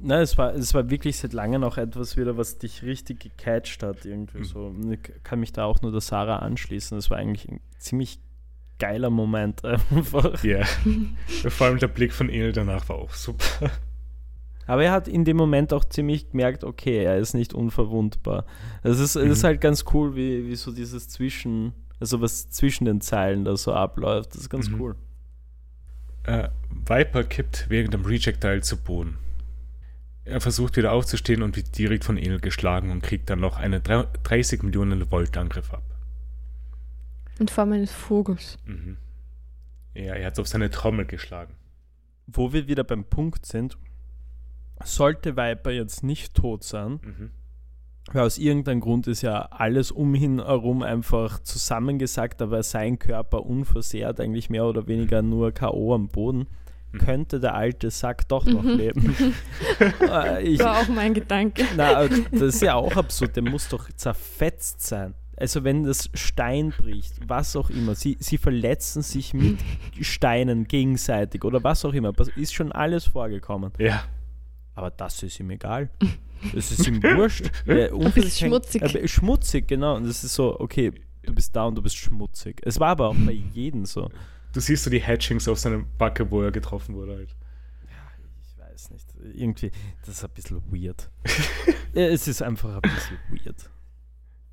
Nein, 0.05 0.21
es 0.21 0.37
war, 0.37 0.53
es 0.53 0.73
war 0.73 0.89
wirklich 0.89 1.17
seit 1.17 1.33
langem 1.33 1.63
auch 1.63 1.77
etwas 1.77 2.15
wieder, 2.15 2.37
was 2.37 2.57
dich 2.59 2.83
richtig 2.83 3.19
gecatcht 3.21 3.81
hat. 3.83 4.05
Irgendwie 4.05 4.39
Mhm. 4.39 4.43
so. 4.43 4.75
Ich 4.91 4.99
kann 5.23 5.39
mich 5.39 5.51
da 5.51 5.65
auch 5.65 5.81
nur 5.81 5.91
der 5.91 6.01
Sarah 6.01 6.37
anschließen. 6.39 6.97
Das 6.97 7.09
war 7.09 7.17
eigentlich 7.17 7.49
ein 7.49 7.59
ziemlich 7.79 8.19
geiler 8.77 9.09
Moment 9.09 9.63
einfach. 9.65 10.43
Ja. 10.43 10.63
Vor 11.47 11.67
allem 11.67 11.79
der 11.79 11.87
Blick 11.87 12.13
von 12.13 12.29
Enel 12.29 12.51
danach 12.51 12.87
war 12.89 12.97
auch 12.97 13.13
super. 13.13 13.71
Aber 14.67 14.83
er 14.83 14.91
hat 14.91 15.07
in 15.07 15.25
dem 15.25 15.37
Moment 15.37 15.73
auch 15.73 15.85
ziemlich 15.85 16.29
gemerkt, 16.31 16.63
okay, 16.63 17.03
er 17.03 17.17
ist 17.17 17.33
nicht 17.33 17.53
unverwundbar. 17.53 18.45
Das 18.83 18.99
ist, 18.99 19.15
das 19.15 19.23
ist 19.23 19.41
Mhm. 19.43 19.47
halt 19.47 19.61
ganz 19.61 19.85
cool, 19.93 20.15
wie, 20.15 20.47
wie 20.47 20.55
so 20.55 20.71
dieses 20.71 21.07
Zwischen, 21.09 21.73
also 21.99 22.19
was 22.21 22.49
zwischen 22.49 22.85
den 22.85 22.99
Zeilen 23.01 23.45
da 23.45 23.55
so 23.57 23.73
abläuft. 23.73 24.31
Das 24.35 24.41
ist 24.41 24.49
ganz 24.49 24.69
Mhm. 24.69 24.81
cool. 24.81 24.95
Äh, 26.23 26.49
Viper 26.87 27.23
kippt 27.23 27.69
wegen 27.69 27.91
dem 27.91 28.05
Rejectile 28.05 28.61
zu 28.61 28.77
Boden. 28.77 29.17
Er 30.25 30.41
versucht 30.41 30.75
wieder 30.75 30.91
aufzustehen 30.91 31.43
und 31.43 31.55
wird 31.55 31.77
direkt 31.77 32.03
von 32.03 32.17
Enel 32.17 32.39
geschlagen 32.39 32.89
und 32.91 33.03
kriegt 33.03 33.29
dann 33.29 33.39
noch 33.39 33.57
einen 33.57 33.81
30 33.83 34.63
Millionen 34.63 35.11
Volt 35.11 35.37
Angriff 35.37 35.71
ab. 35.73 35.83
In 37.39 37.47
Form 37.47 37.73
eines 37.73 37.91
Vogels. 37.91 38.57
Mhm. 38.65 38.97
Ja, 39.93 40.13
er 40.15 40.25
hat 40.27 40.39
auf 40.39 40.47
seine 40.47 40.69
Trommel 40.71 41.05
geschlagen. 41.05 41.53
Wo 42.27 42.53
wir 42.53 42.67
wieder 42.67 42.83
beim 42.83 43.03
Punkt 43.03 43.45
sind, 43.45 43.77
sollte 44.83 45.37
Viper 45.37 45.71
jetzt 45.71 46.03
nicht 46.03 46.33
tot 46.33 46.63
sein, 46.63 46.99
Mhm. 47.03 47.31
weil 48.11 48.23
aus 48.23 48.37
irgendeinem 48.39 48.79
Grund 48.81 49.05
ist 49.07 49.21
ja 49.21 49.41
alles 49.51 49.91
um 49.91 50.15
ihn 50.15 50.43
herum 50.43 50.81
einfach 50.81 51.39
zusammengesackt, 51.43 52.41
aber 52.41 52.63
sein 52.63 52.97
Körper 52.97 53.45
unversehrt, 53.45 54.19
eigentlich 54.19 54.49
mehr 54.49 54.65
oder 54.65 54.87
weniger 54.87 55.21
nur 55.21 55.51
K.O. 55.51 55.93
am 55.93 56.07
Boden. 56.07 56.47
Könnte 56.97 57.39
der 57.39 57.55
alte 57.55 57.89
Sack 57.91 58.27
doch 58.27 58.45
noch 58.45 58.63
Mhm. 58.63 58.77
leben. 58.77 59.15
Äh, 60.01 60.43
ich, 60.43 60.59
War 60.59 60.79
auch 60.81 60.87
mein 60.87 61.13
Gedanke. 61.13 61.65
na, 61.75 62.07
das 62.07 62.41
ist 62.41 62.61
ja 62.61 62.75
auch 62.75 62.95
absurd, 62.95 63.35
der 63.35 63.43
muss 63.43 63.67
doch 63.69 63.89
zerfetzt 63.95 64.81
sein. 64.81 65.13
Also 65.37 65.63
wenn 65.65 65.83
das 65.83 66.09
Stein 66.13 66.69
bricht, 66.77 67.13
was 67.27 67.55
auch 67.57 67.69
immer, 67.69 67.93
sie, 67.95 68.15
sie 68.21 68.37
verletzen 68.37 69.01
sich 69.01 69.33
mit 69.33 69.57
Steinen 69.99 70.65
gegenseitig 70.65 71.43
oder 71.43 71.61
was 71.63 71.83
auch 71.83 71.93
immer, 71.93 72.13
ist 72.37 72.53
schon 72.53 72.71
alles 72.71 73.05
vorgekommen. 73.05 73.71
Ja. 73.77 74.03
Aber 74.75 74.91
das 74.91 75.21
ist 75.23 75.39
ihm 75.39 75.49
egal. 75.51 75.89
Das 76.53 76.69
ist 76.71 76.85
ihm 76.85 77.01
wurscht. 77.01 77.49
Der 77.65 77.95
Unfall 77.95 78.11
bist 78.11 78.27
ist 78.27 78.39
schmutzig. 78.39 78.81
äh, 78.83 79.07
schmutzig, 79.07 79.67
genau. 79.67 79.95
Und 79.95 80.05
das 80.05 80.23
ist 80.23 80.35
so, 80.35 80.59
okay, 80.59 80.91
du 81.23 81.33
bist 81.33 81.55
da 81.55 81.63
und 81.63 81.75
du 81.75 81.81
bist 81.81 81.95
schmutzig. 81.95 82.61
Es 82.63 82.79
war 82.79 82.89
aber 82.89 83.07
auch 83.09 83.15
bei 83.15 83.31
jedem 83.31 83.85
so. 83.85 84.09
Du 84.55 84.61
siehst 84.61 84.85
so 84.85 84.89
die 84.89 85.03
Hatchings 85.03 85.49
auf 85.49 85.59
seinem 85.59 85.85
Backe, 85.97 86.31
wo 86.31 86.41
er 86.41 86.49
getroffen 86.49 86.95
wurde 86.95 87.17
halt. 87.17 87.35
Ich 88.39 88.57
weiß 88.57 88.89
nicht. 88.91 89.05
Irgendwie, 89.33 89.69
das 89.99 90.15
ist 90.15 90.23
ein 90.23 90.31
bisschen 90.33 90.61
weird. 90.71 91.09
Ja, 91.93 92.07
es 92.07 92.27
ist 92.27 92.41
einfach 92.41 92.75
ein 92.75 92.81
bisschen 92.81 93.17
weird. 93.29 93.69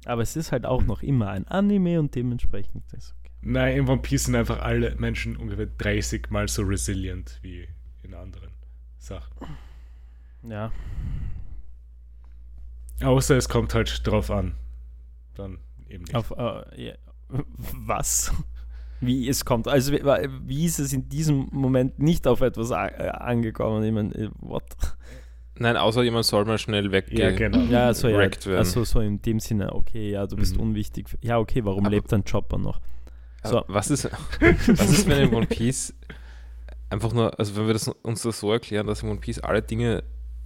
Aber 0.05 0.23
es 0.23 0.35
ist 0.37 0.51
halt 0.53 0.65
auch 0.65 0.83
noch 0.83 1.03
immer 1.03 1.31
ein 1.31 1.47
Anime 1.47 2.01
und 2.01 2.15
dementsprechend 2.15 2.93
ist 2.93 3.15
okay. 3.21 3.33
Nein, 3.43 3.79
in 3.79 3.89
One 3.89 4.01
Piece 4.01 4.25
sind 4.25 4.35
einfach 4.37 4.61
alle 4.61 4.95
Menschen 4.97 5.37
ungefähr 5.37 5.67
30 5.67 6.31
mal 6.31 6.49
so 6.49 6.63
resilient 6.63 7.39
wie 7.43 7.69
in 8.03 8.15
anderen 8.15 8.51
Sachen. 8.99 9.57
Ja. 10.43 10.73
Außer 13.03 13.37
es 13.37 13.49
kommt 13.49 13.75
halt 13.75 14.05
drauf 14.05 14.33
an. 14.33 14.55
Dann 15.35 15.59
eben 15.89 16.05
nicht. 16.05 16.15
Auf, 16.15 16.33
äh, 16.33 16.87
ja. 16.87 16.95
Was? 17.29 18.33
Wie 19.03 19.29
es 19.29 19.45
kommt. 19.45 19.69
Also, 19.69 19.93
wie, 19.93 20.65
ist 20.65 20.79
es 20.79 20.93
in 20.93 21.09
diesem 21.09 21.49
Moment 21.51 21.99
nicht 21.99 22.27
auf 22.27 22.41
etwas 22.41 22.71
äh, 22.71 22.75
angekommen? 22.75 23.83
Ich 23.85 23.93
meine, 23.93 24.15
äh, 24.15 24.31
what? 24.41 24.65
Nein, 25.59 25.77
außer 25.77 26.03
jemand 26.03 26.25
soll 26.25 26.45
mal 26.45 26.57
schnell 26.59 26.87
ja, 26.87 26.93
weggehen. 26.93 27.37
genau. 27.37 27.59
Ja, 27.65 27.93
so, 27.93 28.09
ja. 28.09 28.19
Werden. 28.19 28.57
Also, 28.57 28.85
so 28.85 29.01
in 29.01 29.21
dem 29.21 29.39
Sinne, 29.41 29.73
okay, 29.75 30.11
ja, 30.11 30.27
du 30.27 30.37
bist 30.37 30.57
Mhm. 30.57 30.63
unwichtig. 30.63 31.07
Ja, 31.21 31.39
okay, 31.39 31.65
warum 31.65 31.85
Aber- 31.85 31.95
lebt 31.95 32.11
dein 32.11 32.25
Chopper 32.25 32.59
noch? 32.59 32.81
So. 33.45 33.65
Was 33.67 33.91
ist, 33.91 34.05
was 34.41 34.91
ist, 34.91 35.09
wenn 35.09 35.29
in 35.29 35.35
One 35.35 35.47
Piece 35.47 35.93
einfach 36.91 37.13
nur, 37.13 37.37
also 37.39 37.57
wenn 37.57 37.67
wir 37.67 37.73
das, 37.73 37.89
uns 37.89 38.23
das 38.23 38.39
so 38.39 38.53
erklären, 38.53 38.87
dass 38.87 39.03
in 39.03 39.09
One 39.11 39.19
Piece 39.21 39.41
alle 39.41 39.63
Dinge 39.63 40.05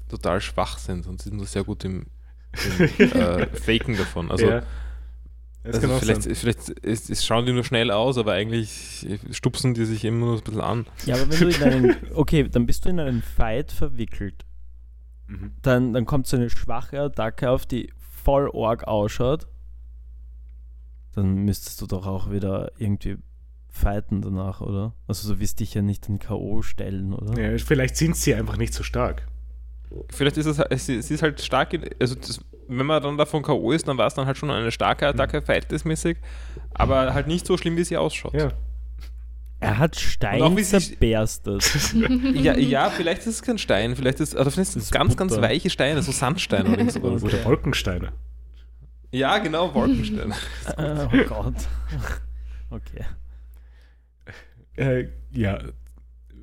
total 0.09 0.41
schwach 0.41 0.79
sind 0.79 1.07
und 1.07 1.21
sind 1.21 1.37
nur 1.37 1.45
sehr 1.47 1.63
gut 1.65 1.85
im, 1.85 2.07
im 2.99 3.13
äh, 3.13 3.47
Faken 3.49 3.97
davon. 3.99 4.31
Also, 4.31 4.47
ja. 4.49 4.63
Das 5.67 5.83
also 5.83 5.99
vielleicht, 5.99 6.23
vielleicht 6.37 6.69
ist, 6.69 7.11
ist, 7.11 7.25
schauen 7.27 7.47
die 7.47 7.53
nur 7.53 7.65
schnell 7.65 7.91
aus, 7.91 8.19
aber 8.19 8.33
eigentlich 8.33 9.07
stupsen 9.31 9.75
die 9.75 9.85
sich 9.85 10.05
immer 10.05 10.27
nur 10.27 10.37
ein 10.37 10.43
bisschen 10.43 10.61
an. 10.61 10.87
Ja, 11.05 11.17
aber 11.17 11.31
wenn 11.31 11.41
du 11.41 11.49
in 11.49 11.63
einen, 11.63 11.97
okay, 12.15 12.49
dann 12.49 12.67
bist 12.67 12.85
du 12.85 12.91
in 12.91 13.01
einen 13.01 13.23
Fight 13.23 13.73
verwickelt. 13.73 14.45
Mhm. 15.27 15.53
Dann, 15.63 15.93
dann 15.93 16.07
kommt 16.07 16.27
so 16.27 16.37
eine 16.37 16.51
schwache 16.51 17.01
Attacke 17.01 17.51
auf, 17.51 17.67
die 17.67 17.93
voll 17.99 18.49
org 18.49 18.85
ausschaut. 18.87 19.47
Dann 21.15 21.45
müsstest 21.45 21.81
du 21.81 21.87
doch 21.87 22.07
auch 22.07 22.31
wieder 22.31 22.73
irgendwie 22.79 23.17
fighten 23.69 24.23
danach, 24.23 24.61
oder? 24.61 24.95
Also 25.07 25.29
so 25.29 25.41
wirst 25.41 25.61
dich 25.61 25.75
ja 25.75 25.83
nicht 25.83 26.09
in 26.09 26.19
K.O. 26.19 26.63
stellen, 26.63 27.13
oder? 27.13 27.41
Ja, 27.41 27.59
vielleicht 27.59 27.97
sind 27.97 28.17
sie 28.17 28.35
einfach 28.35 28.57
nicht 28.57 28.75
so 28.75 28.83
stark. 28.83 29.27
Vielleicht 30.11 30.37
ist 30.37 30.47
es, 30.47 30.59
halt- 30.59 30.79
sie, 30.79 31.01
sie 31.03 31.15
ist 31.15 31.23
halt 31.23 31.41
stark, 31.41 31.73
in, 31.73 31.85
also 32.01 32.15
das, 32.15 32.41
wenn 32.69 32.87
man 32.87 33.03
dann 33.03 33.17
davon 33.17 33.43
K.O. 33.43 33.73
ist, 33.73 33.89
dann 33.89 33.99
war 33.99 34.07
es 34.07 34.15
dann 34.15 34.27
halt 34.27 34.37
schon 34.37 34.51
eine 34.51 34.71
starke 34.71 35.07
Attacke, 35.07 35.43
verhältnismäßig, 35.43 36.19
aber 36.75 37.15
halt 37.15 37.27
nicht 37.27 37.47
so 37.47 37.57
schlimm, 37.57 37.77
wie 37.77 37.85
sie 37.85 37.97
ausschaut. 37.97 38.35
Ja. 38.35 38.53
Er 39.59 39.79
hat 39.79 39.97
Stein 39.97 40.43
Und 40.43 40.53
auch 40.53 40.57
wie 40.57 40.63
zerberstet. 40.63 41.95
Ja, 42.35 42.57
ja, 42.57 42.91
vielleicht 42.91 43.23
ist 43.23 43.27
es 43.27 43.43
kein 43.43 43.59
Stein, 43.59 43.97
vielleicht 43.97 44.21
ist, 44.21 44.35
oder 44.35 44.51
vielleicht 44.51 44.73
sind 44.73 44.81
es 44.81 44.89
ist 44.89 44.93
ganz, 44.93 45.17
ganz 45.17 45.37
weiche 45.37 45.71
Steine, 45.71 46.03
so 46.03 46.13
Sandsteine 46.13 46.71
oder 46.71 46.91
sowas. 46.91 47.23
Oder 47.23 47.45
Wolkensteine. 47.45 48.13
Ja, 49.13 49.39
genau, 49.39 49.75
Wolkensteine. 49.75 50.35
oh 50.77 51.25
Gott. 51.27 51.55
Okay. 52.71 53.05
Äh, 54.77 55.09
ja. 55.33 55.59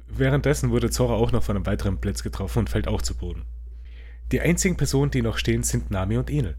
Währenddessen 0.08 0.72
wurde 0.72 0.90
Zora 0.90 1.14
auch 1.14 1.32
noch 1.32 1.44
von 1.44 1.56
einem 1.56 1.66
weiteren 1.66 1.98
Blitz 1.98 2.24
getroffen 2.24 2.60
und 2.60 2.70
fällt 2.70 2.88
auch 2.88 3.02
zu 3.02 3.16
Boden. 3.16 3.44
Die 4.32 4.42
einzigen 4.42 4.78
Personen, 4.78 5.12
die 5.12 5.22
noch 5.22 5.38
stehen, 5.38 5.64
sind 5.64 5.92
Nami 5.92 6.18
und 6.18 6.30
Enel. 6.30 6.58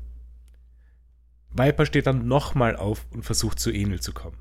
Viper 1.51 1.87
steht 1.87 2.07
dann 2.07 2.27
nochmal 2.27 2.77
auf 2.77 3.07
und 3.11 3.23
versucht 3.23 3.59
zu 3.59 3.71
Enel 3.71 4.01
zu 4.01 4.13
kommen. 4.13 4.39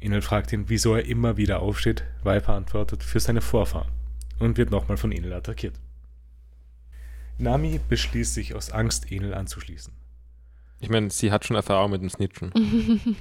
Enel 0.00 0.22
fragt 0.22 0.52
ihn, 0.52 0.68
wieso 0.68 0.94
er 0.94 1.06
immer 1.06 1.36
wieder 1.36 1.60
aufsteht. 1.60 2.04
Viper 2.22 2.54
antwortet, 2.54 3.02
für 3.02 3.20
seine 3.20 3.40
Vorfahren 3.40 3.90
und 4.38 4.56
wird 4.56 4.70
nochmal 4.70 4.96
von 4.96 5.12
Enel 5.12 5.32
attackiert. 5.32 5.78
Nami 7.38 7.80
beschließt 7.88 8.34
sich 8.34 8.54
aus 8.54 8.70
Angst, 8.70 9.10
Enel 9.10 9.34
anzuschließen. 9.34 9.92
Ich 10.80 10.90
meine, 10.90 11.10
sie 11.10 11.32
hat 11.32 11.44
schon 11.44 11.56
Erfahrung 11.56 11.92
mit 11.92 12.02
dem 12.02 12.10
Snitchen. 12.10 12.52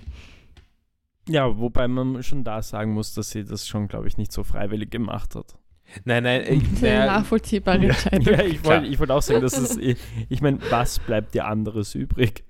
Ja, 1.29 1.57
wobei 1.57 1.87
man 1.87 2.23
schon 2.23 2.43
da 2.43 2.61
sagen 2.61 2.93
muss, 2.93 3.13
dass 3.13 3.31
sie 3.31 3.43
das 3.43 3.67
schon, 3.67 3.87
glaube 3.87 4.07
ich, 4.07 4.17
nicht 4.17 4.31
so 4.31 4.43
freiwillig 4.43 4.89
gemacht 4.89 5.35
hat. 5.35 5.57
Nein, 6.05 6.23
nein, 6.23 6.41
äh, 6.41 6.55
ist 6.55 6.83
eine 6.83 7.05
nachvollziehbare 7.05 7.79
Ja. 7.85 7.89
Entscheidung. 7.89 8.33
Ja, 8.33 8.43
ich 8.43 8.63
wollte 8.63 8.87
ich 8.87 8.99
wollt 8.99 9.11
auch 9.11 9.21
sagen, 9.21 9.41
dass 9.41 9.57
es, 9.57 9.77
ich, 9.81 9.97
ich 10.29 10.41
meine, 10.41 10.59
was 10.69 10.99
bleibt 10.99 11.33
dir 11.33 11.45
anderes 11.45 11.95
übrig? 11.95 12.43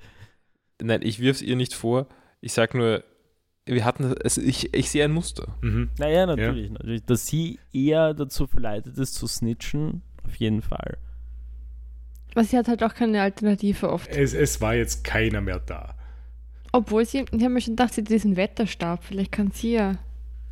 nein, 0.81 1.01
ich 1.03 1.19
wirf 1.19 1.37
es 1.37 1.41
ihr 1.41 1.55
nicht 1.55 1.73
vor. 1.73 2.07
Ich 2.41 2.53
sag 2.53 2.75
nur, 2.75 3.03
wir 3.65 3.83
hatten, 3.83 4.13
also 4.23 4.41
ich, 4.41 4.73
ich 4.73 4.89
sehe 4.89 5.03
ein 5.03 5.11
Muster. 5.11 5.55
Mhm. 5.61 5.89
Naja, 5.97 6.25
natürlich, 6.25 6.69
natürlich. 6.71 7.03
Dass 7.05 7.27
sie 7.27 7.59
eher 7.73 8.13
dazu 8.13 8.47
verleitet 8.47 8.97
ist 8.97 9.15
zu 9.15 9.27
snitchen, 9.27 10.03
auf 10.25 10.35
jeden 10.35 10.61
Fall. 10.61 10.97
Aber 12.33 12.43
sie 12.43 12.57
hat 12.57 12.67
halt 12.67 12.83
auch 12.83 12.93
keine 12.93 13.21
Alternative 13.21 13.89
oft. 13.91 14.09
Es, 14.15 14.33
es 14.33 14.61
war 14.61 14.75
jetzt 14.75 15.03
keiner 15.03 15.41
mehr 15.41 15.59
da. 15.59 15.95
Obwohl 16.71 17.05
sie, 17.05 17.25
ich 17.31 17.43
habe 17.43 17.49
mir 17.49 17.61
schon 17.61 17.75
gedacht, 17.75 17.93
sie 17.95 18.01
hat 18.01 18.09
diesen 18.09 18.35
Wetterstab. 18.35 19.03
Vielleicht 19.03 19.31
kann 19.31 19.51
sie 19.51 19.73
ja. 19.73 19.95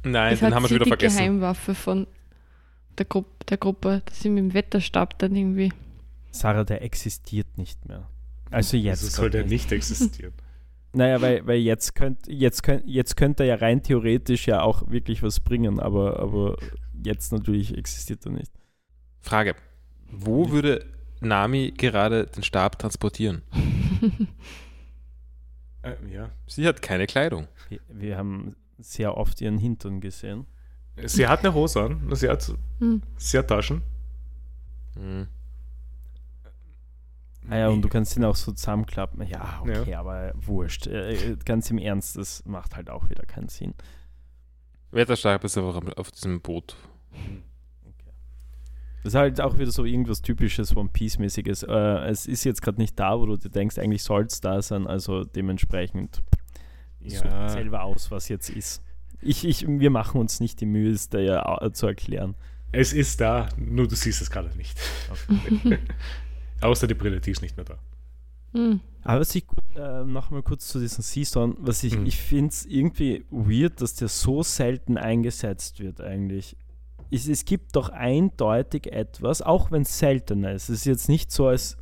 Nein, 0.04 0.34
ist 0.34 0.40
den 0.40 0.46
halt 0.46 0.56
haben 0.56 0.64
wir 0.64 0.68
sie 0.70 0.74
schon 0.76 0.86
wieder 0.86 0.86
die 0.86 0.90
vergessen. 0.90 1.18
Geheimwaffe 1.18 1.76
von 1.76 2.08
der, 2.98 3.06
Grupp, 3.06 3.46
der 3.48 3.58
Gruppe, 3.58 4.02
dass 4.06 4.22
sie 4.22 4.30
mit 4.30 4.40
dem 4.40 4.54
Wetterstab 4.54 5.18
dann 5.20 5.36
irgendwie. 5.36 5.72
Sarah, 6.32 6.64
der 6.64 6.82
existiert 6.82 7.58
nicht 7.58 7.86
mehr. 7.86 8.10
Also 8.52 8.78
jetzt. 8.78 9.04
Also 9.04 9.22
soll 9.22 9.30
der 9.30 9.46
nicht 9.46 9.72
existieren. 9.72 10.34
Naja, 10.96 11.22
weil, 11.22 11.46
weil 11.46 11.60
jetzt 11.60 11.94
könnte 11.94 12.32
jetzt 12.32 12.64
könnt, 12.64 12.84
jetzt 12.88 13.18
könnte 13.18 13.44
er 13.44 13.48
ja 13.48 13.56
rein 13.56 13.84
theoretisch 13.84 14.48
ja 14.48 14.62
auch 14.62 14.90
wirklich 14.90 15.22
was 15.24 15.42
bringen, 15.42 15.82
aber, 15.82 16.22
aber 16.22 16.56
jetzt 17.04 17.34
natürlich 17.34 17.78
existiert 17.78 18.26
er 18.26 18.32
nicht. 18.32 18.50
Frage: 19.20 19.56
Wo 20.10 20.52
würde 20.52 20.86
Nami 21.20 21.74
gerade 21.76 22.28
den 22.28 22.44
Stab 22.44 22.80
transportieren? 22.80 23.42
äh, 25.82 25.96
ja. 26.14 26.30
Sie 26.48 26.66
hat 26.66 26.82
keine 26.82 27.08
Kleidung. 27.08 27.50
Wir, 27.68 27.82
wir 27.90 28.18
haben 28.18 28.56
sehr 28.78 29.18
oft 29.18 29.42
ihren 29.42 29.58
Hintern 29.58 30.00
gesehen. 30.00 30.46
Sie 31.04 31.28
hat 31.28 31.40
eine 31.44 31.54
Hose 31.54 31.82
an, 31.82 32.16
sie 32.16 32.30
hat, 32.30 32.54
Hm. 32.80 33.02
sie 33.18 33.38
hat 33.38 33.48
Taschen. 33.50 33.82
Hm. 34.96 35.28
Ah 37.50 37.58
ja, 37.58 37.68
und 37.70 37.82
du 37.84 37.90
kannst 37.90 38.16
ihn 38.18 38.24
auch 38.24 38.36
so 38.36 38.52
zusammenklappen. 38.54 39.28
Ja, 39.28 39.60
okay, 39.62 39.92
Ja. 39.92 40.00
aber 40.00 40.32
wurscht. 40.36 40.88
Äh, 40.88 41.38
ganz 41.46 41.70
im 41.70 41.78
Ernst, 41.78 42.16
das 42.18 42.44
macht 42.46 42.76
halt 42.76 42.90
auch 42.90 43.10
wieder 43.10 43.24
keinen 43.26 43.50
Sinn. 43.50 43.74
Wetterstab 44.92 45.44
ist 45.44 45.58
einfach 45.58 45.80
auf 45.98 46.12
diesem 46.12 46.42
Boot. 46.42 46.76
Das 49.04 49.14
ist 49.14 49.16
halt 49.20 49.40
auch 49.42 49.60
wieder 49.60 49.70
so 49.70 49.86
irgendwas 49.86 50.24
typisches 50.24 50.76
One 50.76 50.90
Piece-mäßiges. 50.92 51.62
Äh, 51.64 52.08
es 52.10 52.26
ist 52.26 52.44
jetzt 52.46 52.64
gerade 52.64 52.80
nicht 52.82 53.00
da, 53.00 53.20
wo 53.20 53.28
du 53.28 53.38
dir 53.38 53.50
denkst, 53.50 53.78
eigentlich 53.78 54.02
soll 54.02 54.24
es 54.24 54.42
da 54.42 54.60
sein, 54.64 54.88
also 54.88 55.24
dementsprechend 55.24 56.24
Ja. 57.02 57.50
selber 57.50 57.84
aus, 57.84 58.10
was 58.10 58.30
jetzt 58.30 58.50
ist. 58.50 58.82
Ich, 59.26 59.46
ich, 59.46 59.68
wir 59.68 59.90
machen 59.90 60.20
uns 60.22 60.40
nicht 60.40 60.62
die 60.62 60.66
Mühe, 60.66 60.92
es 60.92 61.10
dir 61.10 61.48
au- 61.48 61.70
zu 61.70 61.88
erklären. 61.88 62.36
Es 62.72 62.94
ist 62.94 63.20
da, 63.22 63.50
nur 63.58 63.88
du 63.88 63.96
siehst 63.96 64.22
es 64.22 64.30
gerade 64.30 64.56
nicht. 64.58 64.78
Außer 66.62 66.88
die 66.88 66.94
Brille, 66.94 67.20
die 67.20 67.32
ist 67.32 67.42
nicht 67.42 67.56
mehr 67.58 67.66
da. 67.66 67.78
Hm. 68.54 68.80
Aber 69.04 69.20
was 69.20 69.36
ich 69.36 69.46
äh, 69.76 70.04
nochmal 70.04 70.42
kurz 70.42 70.68
zu 70.68 70.80
diesem 70.80 71.04
Season, 71.04 71.56
was 71.60 71.84
ich, 71.84 71.98
Mhm. 71.98 72.06
ich 72.06 72.18
finde 72.18 72.50
es 72.50 72.66
irgendwie 72.66 73.26
weird, 73.30 73.82
dass 73.82 73.96
der 73.96 74.08
so 74.08 74.42
selten 74.44 74.98
eingesetzt 74.98 75.80
wird 75.80 76.02
eigentlich. 76.02 76.56
Es, 77.12 77.28
es 77.28 77.46
gibt 77.46 77.76
doch 77.76 77.90
eindeutig 77.90 78.92
etwas, 78.92 79.42
auch 79.42 79.72
wenn 79.72 79.84
es 79.84 80.00
seltener 80.00 80.54
ist. 80.54 80.70
Es 80.70 80.80
ist 80.80 80.86
jetzt 80.86 81.10
nicht 81.10 81.32
so, 81.32 81.48
als 81.48 81.78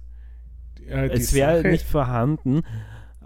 Äh, 0.85 1.09
die 1.09 1.15
es 1.15 1.33
wäre 1.33 1.65
nicht 1.69 1.85
vorhanden. 1.85 2.63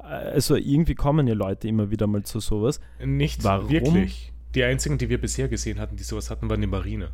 Also 0.08 0.56
irgendwie 0.56 0.96
kommen 0.96 1.28
ja 1.28 1.34
Leute 1.34 1.68
immer 1.68 1.92
wieder 1.92 2.08
mal 2.08 2.24
zu 2.24 2.40
sowas. 2.40 2.80
Nicht 3.04 3.44
Warum? 3.44 3.70
wirklich. 3.70 4.32
Die 4.56 4.64
einzigen, 4.64 4.98
die 4.98 5.10
wir 5.10 5.20
bisher 5.22 5.48
gesehen 5.48 5.80
hatten, 5.80 5.98
die 5.98 6.04
sowas 6.04 6.30
hatten, 6.32 6.50
waren 6.50 6.62
die 6.62 6.68
Marine. 6.68 7.12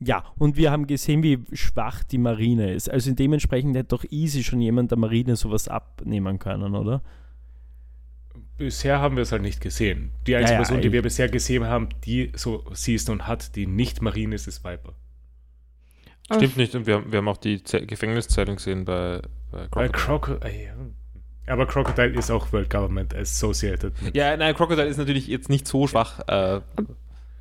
Ja, 0.00 0.24
und 0.38 0.56
wir 0.56 0.70
haben 0.70 0.86
gesehen, 0.86 1.22
wie 1.24 1.40
schwach 1.52 2.04
die 2.04 2.18
Marine 2.18 2.72
ist. 2.72 2.88
Also 2.88 3.12
dementsprechend 3.12 3.74
hätte 3.76 3.88
doch 3.88 4.04
easy 4.10 4.44
schon 4.44 4.60
jemand 4.60 4.92
der 4.92 4.98
Marine 4.98 5.34
sowas 5.34 5.66
abnehmen 5.66 6.38
können, 6.38 6.76
oder? 6.76 7.02
Bisher 8.56 9.00
haben 9.00 9.16
wir 9.16 9.22
es 9.22 9.32
halt 9.32 9.42
nicht 9.42 9.60
gesehen. 9.60 10.10
Die 10.26 10.34
einzige 10.36 10.52
Ja, 10.54 10.60
ja, 10.60 10.64
Person, 10.66 10.80
die 10.82 10.92
wir 10.92 11.02
bisher 11.02 11.28
gesehen 11.28 11.64
haben, 11.66 11.88
die 12.04 12.30
so 12.34 12.64
siehst 12.72 13.08
und 13.10 13.26
hat, 13.26 13.56
die 13.56 13.66
nicht 13.66 14.02
Marine 14.02 14.34
ist, 14.34 14.46
ist 14.46 14.64
Viper. 14.64 14.94
Stimmt 16.32 16.56
nicht, 16.58 16.74
und 16.74 16.86
wir, 16.86 16.96
haben- 16.96 17.10
wir 17.10 17.18
haben 17.18 17.28
auch 17.28 17.36
die 17.38 17.62
Ze 17.64 17.86
Gefängniszeitung 17.86 18.56
gesehen 18.56 18.84
bei, 18.84 19.22
bei 19.50 19.66
Crocodile. 19.68 19.90
Crocodile. 19.92 20.50
Äh, 20.52 20.64
ja. 20.66 20.74
Aber 21.48 21.66
Crocodile 21.66 22.10
ist 22.18 22.30
auch 22.30 22.52
World 22.52 22.70
Government 22.70 23.14
Associated. 23.14 23.92
Ja, 24.14 24.36
nein, 24.36 24.54
Crocodile 24.54 24.86
ist 24.86 24.96
natürlich 24.98 25.26
jetzt 25.26 25.48
nicht 25.48 25.66
so 25.66 25.86
schwach. 25.86 26.20
Äh, 26.28 26.60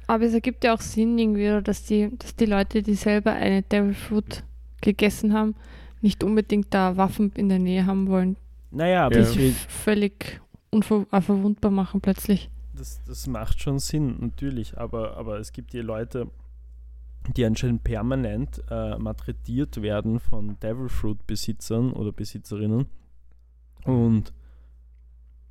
Aber 0.07 0.23
es 0.23 0.33
ergibt 0.33 0.63
ja 0.63 0.73
auch 0.73 0.81
Sinn 0.81 1.17
irgendwie, 1.17 1.61
dass 1.63 1.83
die, 1.83 2.09
dass 2.17 2.35
die 2.35 2.45
Leute, 2.45 2.81
die 2.81 2.93
selber 2.95 3.33
eine 3.33 3.61
Devil 3.63 3.93
Fruit 3.93 4.43
gegessen 4.81 5.33
haben, 5.33 5.55
nicht 6.01 6.23
unbedingt 6.23 6.73
da 6.73 6.95
Waffen 6.97 7.31
in 7.35 7.49
der 7.49 7.59
Nähe 7.59 7.85
haben 7.85 8.07
wollen, 8.07 8.37
Naja, 8.71 9.05
aber 9.07 9.15
die 9.15 9.21
Ja. 9.21 9.25
sie 9.25 9.51
völlig 9.51 10.39
unver 10.69 11.05
äh, 11.11 11.21
verwundbar 11.21 11.71
machen 11.71 12.01
plötzlich. 12.01 12.49
das, 12.75 13.01
das 13.05 13.25
macht 13.27 13.61
schon 13.61 13.79
Sinn, 13.79 14.17
natürlich. 14.19 14.77
Aber, 14.77 15.17
aber 15.17 15.39
es 15.39 15.51
gibt 15.51 15.71
hier 15.71 15.83
Leute, 15.83 16.27
die 17.35 17.43
anscheinend 17.43 17.83
permanent 17.83 18.61
äh, 18.69 18.97
malträtiert 18.97 19.81
werden 19.81 20.19
von 20.19 20.57
Devil 20.61 20.87
Fruit 20.87 21.25
Besitzern 21.27 21.91
oder 21.91 22.11
Besitzerinnen. 22.11 22.85
Und 23.87 24.33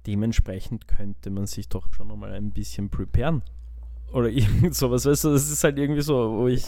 dementsprechend 0.06 0.86
könnte 0.88 1.30
man 1.30 1.46
sich 1.46 1.68
doch 1.68 1.92
schon 1.92 2.08
nochmal 2.08 2.32
ein 2.32 2.50
bisschen 2.50 2.90
preparen. 2.90 3.42
Oder 4.12 4.28
irgend 4.30 4.74
sowas, 4.74 5.04
weißt 5.06 5.24
du, 5.24 5.32
das 5.32 5.50
ist 5.50 5.64
halt 5.64 5.78
irgendwie 5.78 6.02
so, 6.02 6.32
wo 6.38 6.48
ich, 6.48 6.64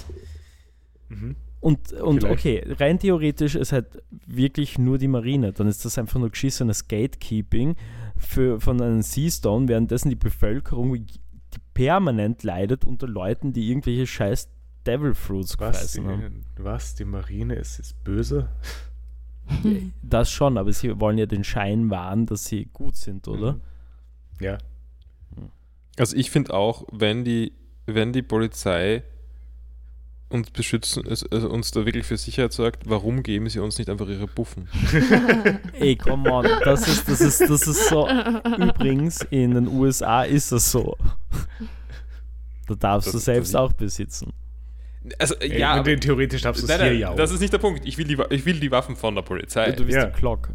Mhm. 1.09 1.37
Und, 1.61 1.93
und 1.93 2.21
Vielleicht. 2.21 2.39
okay, 2.39 2.75
rein 2.79 2.99
theoretisch 2.99 3.57
ist 3.57 3.73
halt 3.73 4.03
wirklich 4.27 4.79
nur 4.79 4.99
die 4.99 5.09
Marine. 5.09 5.53
Dann 5.53 5.67
ist 5.67 5.85
das 5.85 5.99
einfach 5.99 6.21
nur 6.21 6.31
geschissenes 6.31 6.87
Gatekeeping 6.87 7.75
für, 8.17 8.61
von 8.61 8.81
einem 8.81 9.03
Seastone, 9.03 9.67
währenddessen 9.67 10.09
die 10.11 10.17
Bevölkerung 10.17 10.95
die 10.95 11.21
permanent 11.75 12.43
leidet 12.45 12.85
unter 12.85 13.09
Leuten, 13.09 13.53
die 13.53 13.71
irgendwelche 13.71 14.07
scheiß 14.07 14.49
Devil 14.87 15.15
Fruits 15.15 15.59
Was? 15.59 15.93
Die, 15.93 16.03
was? 16.59 16.95
Die 16.95 17.05
Marine 17.05 17.55
ist, 17.57 17.81
ist 17.81 18.05
böse? 18.05 18.49
Das 20.03 20.31
schon, 20.31 20.57
aber 20.59 20.73
sie 20.73 20.99
wollen 21.01 21.19
ja 21.19 21.27
den 21.27 21.45
Schein 21.45 21.91
wahren, 21.91 22.27
dass 22.27 22.45
sie 22.47 22.67
gut 22.73 22.97
sind, 22.97 23.29
oder? 23.29 23.55
Mhm. 23.55 23.61
Ja. 24.41 24.59
Also 25.99 26.17
ich 26.17 26.31
finde 26.31 26.55
auch, 26.55 26.85
wenn 26.93 27.25
die, 27.25 27.53
wenn 27.87 28.13
die 28.13 28.23
Polizei 28.23 29.03
uns 30.31 30.51
beschützen, 30.51 31.05
also 31.09 31.27
uns 31.51 31.71
da 31.71 31.85
wirklich 31.87 32.05
für 32.07 32.17
Sicherheit 32.19 32.53
sorgt, 32.53 32.89
warum 32.89 33.23
geben 33.23 33.49
sie 33.49 33.59
uns 33.61 33.79
nicht 33.79 33.89
einfach 33.91 34.09
ihre 34.09 34.27
Buffen? 34.29 34.69
Ey, 35.73 35.97
come 35.97 36.31
on, 36.31 36.47
das 36.65 36.87
ist, 36.87 37.09
das 37.09 37.21
ist, 37.21 37.41
das 37.41 37.67
ist 37.67 37.89
so. 37.89 38.07
Übrigens, 38.09 39.23
in 39.31 39.53
den 39.55 39.67
USA 39.69 40.23
ist 40.23 40.53
das 40.53 40.71
so. 40.71 40.97
Da 42.67 42.75
darfst 42.75 43.09
Das- 43.09 43.13
du 43.13 43.19
selbst 43.19 43.57
auch 43.57 43.73
besitzen. 43.73 44.33
Also 45.19 45.35
Ey, 45.37 45.59
ja, 45.59 45.79
und 45.79 45.87
den 45.87 46.01
theoretisch 46.01 46.43
darfst 46.43 46.63
du 46.63 46.67
es 46.67 46.71
nein, 46.71 46.81
hier 46.81 46.91
nein, 46.91 47.01
ja 47.01 47.11
auch. 47.11 47.17
das 47.17 47.31
ist 47.31 47.41
nicht 47.41 47.53
der 47.53 47.59
Punkt. 47.59 47.87
Ich 47.87 47.99
will 47.99 48.07
die, 48.07 48.19
ich 48.31 48.45
will 48.45 48.59
die 48.59 48.71
Waffen 48.71 48.97
von 48.97 49.15
der 49.15 49.23
Polizei. 49.23 49.73
Du 49.73 49.85
bist 49.85 49.97
ja. 49.97 50.07
die 50.07 50.19
Glock. 50.19 50.51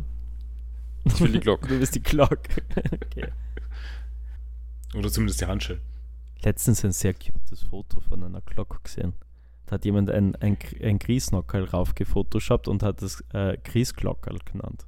Ich 1.05 1.19
will 1.19 1.31
die 1.31 1.39
Glock. 1.39 1.61
Du 1.67 1.79
bist 1.79 1.95
die 1.95 2.03
Glock. 2.03 2.39
okay. 2.93 3.29
Oder 4.95 5.09
zumindest 5.11 5.41
die 5.41 5.45
Handschellen. 5.45 5.81
Letztens 6.43 6.83
ein 6.83 6.91
sehr 6.91 7.13
cutes 7.13 7.63
Foto 7.63 7.99
von 8.01 8.23
einer 8.23 8.41
Glock 8.41 8.83
gesehen. 8.83 9.13
Da 9.65 9.75
hat 9.75 9.85
jemand 9.85 10.09
ein, 10.11 10.35
ein, 10.35 10.57
ein 10.81 10.99
Griesnockerl 10.99 11.63
rauf 11.65 11.95
gefotoshoppt 11.95 12.67
und 12.67 12.83
hat 12.83 13.01
es 13.01 13.23
äh, 13.33 13.57
Griesglockerl 13.63 14.39
genannt. 14.51 14.85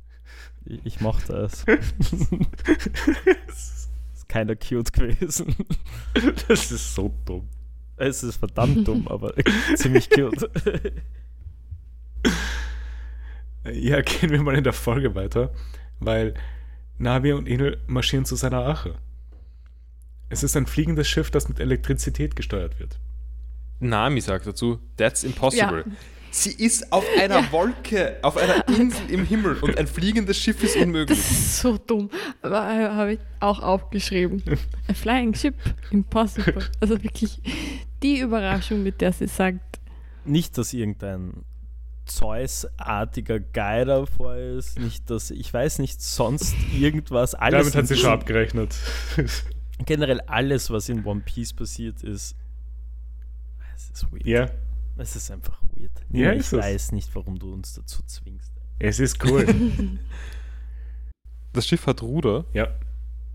Ich, 0.65 0.85
ich 0.85 0.99
mochte 1.01 1.33
es. 1.33 1.63
ist 3.55 3.89
keiner 4.27 4.55
cute 4.55 4.91
gewesen. 4.91 5.55
Das 6.47 6.71
ist 6.71 6.93
so 6.93 7.13
dumm. 7.25 7.47
Es 7.97 8.23
ist 8.23 8.37
verdammt 8.37 8.87
dumm, 8.87 9.07
aber 9.09 9.33
ziemlich 9.75 10.09
cute. 10.09 10.49
Ja, 13.71 14.01
gehen 14.01 14.29
wir 14.29 14.43
mal 14.43 14.55
in 14.55 14.63
der 14.63 14.73
Folge 14.73 15.15
weiter, 15.15 15.51
weil 15.99 16.35
Navi 16.99 17.33
und 17.33 17.47
Enel 17.47 17.79
marschieren 17.87 18.23
zu 18.23 18.35
seiner 18.35 18.59
Ache. 18.59 18.93
Es 20.29 20.43
ist 20.43 20.55
ein 20.55 20.67
fliegendes 20.67 21.07
Schiff, 21.07 21.31
das 21.31 21.49
mit 21.49 21.59
Elektrizität 21.59 22.35
gesteuert 22.35 22.79
wird. 22.79 22.99
Nami 23.79 24.21
sagt 24.21 24.47
dazu, 24.47 24.79
that's 24.97 25.23
impossible. 25.23 25.83
Ja. 25.85 25.91
Sie 26.37 26.51
ist 26.51 26.91
auf 26.91 27.05
einer 27.17 27.39
Ja. 27.39 27.51
Wolke, 27.53 28.17
auf 28.21 28.35
einer 28.35 28.67
Insel 28.77 29.09
im 29.09 29.25
Himmel 29.25 29.55
und 29.61 29.77
ein 29.77 29.87
fliegendes 29.87 30.37
Schiff 30.37 30.61
ist 30.61 30.75
Das 30.75 30.81
unmöglich. 30.83 31.17
ist 31.17 31.59
so 31.59 31.77
dumm. 31.77 32.09
Aber 32.41 32.57
äh, 32.69 32.89
habe 32.89 33.13
ich 33.13 33.19
auch 33.39 33.61
aufgeschrieben. 33.61 34.43
A 34.89 34.93
flying 34.93 35.33
ship, 35.33 35.55
impossible. 35.91 36.67
Also 36.81 37.01
wirklich 37.01 37.39
die 38.03 38.19
Überraschung, 38.19 38.83
mit 38.83 38.99
der 38.99 39.13
sie 39.13 39.27
sagt. 39.27 39.79
Nicht, 40.25 40.57
dass 40.57 40.73
irgendein 40.73 41.45
Zeus-artiger 42.05 43.39
Guy 43.39 43.85
davor 43.85 44.35
ist, 44.35 44.77
nicht, 44.77 45.09
dass, 45.09 45.31
ich 45.31 45.53
weiß 45.53 45.79
nicht, 45.79 46.01
sonst 46.01 46.53
irgendwas, 46.77 47.33
alles. 47.33 47.61
Damit 47.71 47.75
hat 47.75 47.87
sie 47.87 47.95
schon 47.95 48.11
abgerechnet. 48.11 48.75
Generell 49.85 50.19
alles, 50.27 50.69
was 50.69 50.89
in 50.89 51.05
One 51.05 51.21
Piece 51.21 51.53
passiert 51.53 52.03
ist, 52.03 52.35
es 53.75 53.89
ist 54.01 54.11
weird. 54.11 54.25
ja, 54.25 54.49
Es 54.97 55.15
ist 55.15 55.29
einfach 55.31 55.61
weird. 55.75 55.91
Ja, 56.09 56.33
ich 56.33 56.51
weiß 56.51 56.91
nicht, 56.93 57.13
warum 57.15 57.37
du 57.37 57.53
uns 57.53 57.73
dazu 57.73 58.01
zwingst. 58.03 58.51
es 58.79 58.99
ist 58.99 59.23
cool. 59.25 59.45
Das 61.53 61.65
Schiff 61.65 61.87
hat 61.87 62.01
Ruder, 62.01 62.43
ja. 62.51 62.67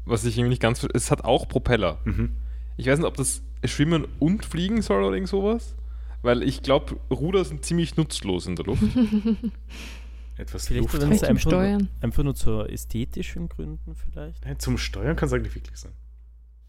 was 0.05 0.27
ich 0.27 0.37
irgendwie 0.37 0.51
nicht 0.51 0.61
ganz. 0.61 0.87
Es 0.93 1.11
hat 1.11 1.25
auch 1.25 1.49
Propeller. 1.49 2.01
Mhm. 2.05 2.37
Ich 2.77 2.87
weiß 2.87 2.99
nicht, 2.99 3.09
ob 3.09 3.17
das 3.17 3.41
schwimmen 3.65 4.07
und 4.19 4.45
fliegen 4.45 4.83
soll 4.83 5.03
oder 5.03 5.15
irgend 5.15 5.31
sowas. 5.31 5.75
Weil 6.21 6.43
ich 6.43 6.63
glaube, 6.63 6.97
Ruder 7.11 7.47
sind 7.47 7.65
ziemlich 7.65 7.97
nutzlos 7.97 8.47
in 8.47 8.57
der 8.57 8.67
Luft. 8.67 8.83
Etwas 10.37 10.69
Vielleicht, 10.69 10.93
Luft. 10.93 11.03
einfach, 11.03 11.39
Steuern. 11.39 11.89
einfach 12.03 12.23
nur 12.23 12.35
zu 12.35 12.61
ästhetischen 12.61 13.49
Gründen 13.49 13.95
vielleicht. 13.95 14.45
Nein, 14.45 14.59
zum 14.59 14.77
Steuern 14.77 15.17
kann 15.17 15.29
es 15.29 15.33
eigentlich 15.33 15.55
wirklich 15.55 15.77
sein. 15.79 15.93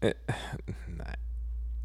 Nein. 0.00 1.16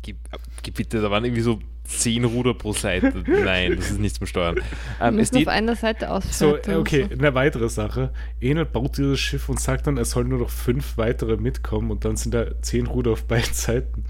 Gib, 0.07 0.19
gib 0.63 0.75
bitte, 0.75 1.01
da 1.01 1.11
waren 1.11 1.25
irgendwie 1.25 1.41
so 1.41 1.59
zehn 1.83 2.23
Ruder 2.23 2.53
pro 2.53 2.71
Seite. 2.71 3.25
Nein, 3.27 3.75
das 3.75 3.91
ist 3.91 3.99
nichts 3.99 4.19
zum 4.19 4.25
Steuern. 4.25 4.55
Wir 4.55 4.63
Ähm, 5.01 5.19
es 5.19 5.33
müssen 5.33 5.45
auf 5.45 5.53
einer 5.53 5.75
Seite 5.75 6.09
ausfällt. 6.09 6.65
So, 6.65 6.71
äh, 6.71 6.75
okay, 6.75 7.09
eine 7.11 7.35
weitere 7.35 7.67
Sache. 7.67 8.13
Enel 8.39 8.63
baut 8.63 8.97
dieses 8.97 9.19
Schiff 9.19 9.49
und 9.49 9.59
sagt 9.59 9.85
dann, 9.85 9.97
es 9.97 10.11
sollen 10.11 10.29
nur 10.29 10.39
noch 10.39 10.49
fünf 10.49 10.97
weitere 10.97 11.35
mitkommen 11.35 11.91
und 11.91 12.05
dann 12.05 12.15
sind 12.15 12.33
da 12.33 12.61
zehn 12.61 12.87
Ruder 12.87 13.11
auf 13.11 13.25
beiden 13.25 13.53
Seiten. 13.53 14.05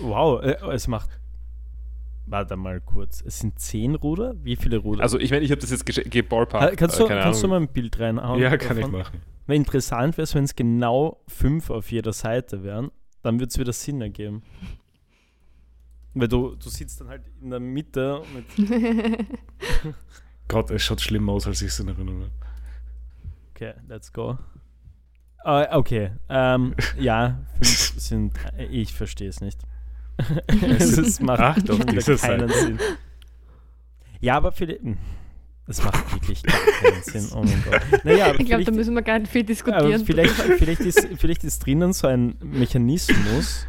Wow, 0.00 0.42
äh, 0.42 0.56
es 0.72 0.88
macht. 0.88 1.10
Warte 2.24 2.56
mal 2.56 2.80
kurz. 2.80 3.22
Es 3.26 3.40
sind 3.40 3.58
zehn 3.58 3.96
Ruder? 3.96 4.34
Wie 4.42 4.56
viele 4.56 4.78
Ruder? 4.78 5.02
also 5.02 5.18
ich 5.18 5.30
meine, 5.30 5.44
ich 5.44 5.50
habe 5.50 5.60
das 5.60 5.70
jetzt 5.70 5.84
geballparkt. 5.84 6.78
kannst, 6.78 6.96
äh, 6.96 7.02
du, 7.02 7.08
keine 7.08 7.20
kannst 7.20 7.42
du 7.42 7.48
mal 7.48 7.60
ein 7.60 7.68
Bild 7.68 8.00
reinhauen? 8.00 8.40
ja, 8.40 8.56
kann 8.56 8.78
ich 8.78 8.84
davon? 8.84 9.00
machen. 9.00 9.20
Weil 9.46 9.56
interessant 9.56 10.16
wäre 10.16 10.24
es, 10.24 10.34
wenn 10.34 10.44
es 10.44 10.56
genau 10.56 11.20
fünf 11.28 11.68
auf 11.68 11.92
jeder 11.92 12.14
Seite 12.14 12.64
wären, 12.64 12.90
dann 13.24 13.40
würde 13.40 13.48
es 13.50 13.58
wieder 13.58 13.72
Sinn 13.72 14.00
ergeben. 14.00 14.42
Weil 16.14 16.28
du, 16.28 16.54
du 16.54 16.68
sitzt 16.68 17.00
dann 17.00 17.08
halt 17.08 17.22
in 17.42 17.50
der 17.50 17.58
Mitte 17.58 18.22
mit. 18.32 18.46
Gott, 20.48 20.70
es 20.70 20.82
schaut 20.82 21.00
schlimmer 21.00 21.32
aus, 21.32 21.46
als 21.46 21.60
ich 21.62 21.68
es 21.68 21.80
in 21.80 21.88
Erinnerung 21.88 22.20
habe. 22.20 22.30
Okay, 23.50 23.74
let's 23.88 24.12
go. 24.12 24.38
Ah, 25.42 25.76
okay, 25.76 26.12
ähm, 26.28 26.74
ja, 26.98 27.40
fünf 27.60 27.68
sind. 28.00 28.32
äh, 28.56 28.66
Ich 28.66 28.92
verstehe 28.94 29.28
es 29.28 29.40
nicht. 29.40 29.60
es 30.48 31.18
macht 31.20 31.40
Ach 31.40 31.58
doch, 31.62 31.78
diese 31.84 32.16
keinen 32.16 32.48
Sinn. 32.48 32.78
Ja, 34.20 34.36
aber 34.36 34.52
vielleicht. 34.52 34.82
hm, 34.82 34.96
Es 35.66 35.82
macht 35.82 36.12
wirklich 36.12 36.42
gar 36.42 36.58
keinen 36.60 37.02
Sinn. 37.02 37.28
Oh 37.34 37.42
mein 37.42 37.62
Gott. 37.64 38.04
Naja, 38.04 38.26
aber 38.26 38.40
ich 38.40 38.46
glaube, 38.46 38.64
da 38.64 38.72
müssen 38.72 38.94
wir 38.94 39.02
gar 39.02 39.18
nicht 39.18 39.30
viel 39.32 39.40
aber 39.42 39.46
diskutieren. 39.48 40.04
vielleicht, 40.04 40.30
vielleicht, 40.58 40.80
ist, 40.82 41.08
vielleicht 41.16 41.42
ist 41.44 41.64
drinnen 41.64 41.92
so 41.94 42.06
ein 42.06 42.36
Mechanismus, 42.42 43.66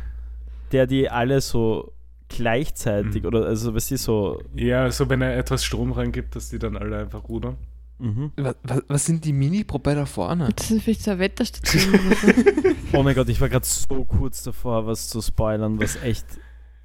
der 0.74 0.88
die 0.88 1.10
alle 1.10 1.39
so 1.41 1.93
gleichzeitig 2.28 3.22
Mhm. 3.22 3.28
oder 3.28 3.46
also 3.46 3.74
was 3.76 3.88
sie 3.88 3.98
so. 3.98 4.41
Ja, 4.56 4.91
so 4.91 5.08
wenn 5.10 5.22
er 5.22 5.38
etwas 5.38 5.64
Strom 5.64 5.91
reingibt, 5.93 6.36
dass 6.36 6.50
die 6.50 6.60
dann 6.60 6.76
alle 6.76 6.98
einfach 6.98 7.30
rudern. 7.30 7.56
Mhm. 8.00 8.34
Was, 8.36 8.56
was, 8.64 8.84
was 8.89 9.06
sind 9.06 9.24
die 9.24 9.32
Mini-Propeller 9.32 10.06
vorne? 10.06 10.50
das 10.54 10.70
ist 10.70 10.84
vielleicht 10.84 11.02
so 11.04 11.12
eine 11.12 11.20
Wetterstation. 11.22 11.98
Oh 12.93 13.04
mein 13.04 13.14
Gott, 13.16 13.28
ich 13.28 13.41
war 13.41 13.50
gerade 13.50 13.66
so 13.66 14.06
kurz 14.06 14.43
davor, 14.43 14.86
was 14.86 15.10
zu 15.10 15.22
spoilern, 15.22 15.80
was 15.82 15.98
echt. 15.98 16.26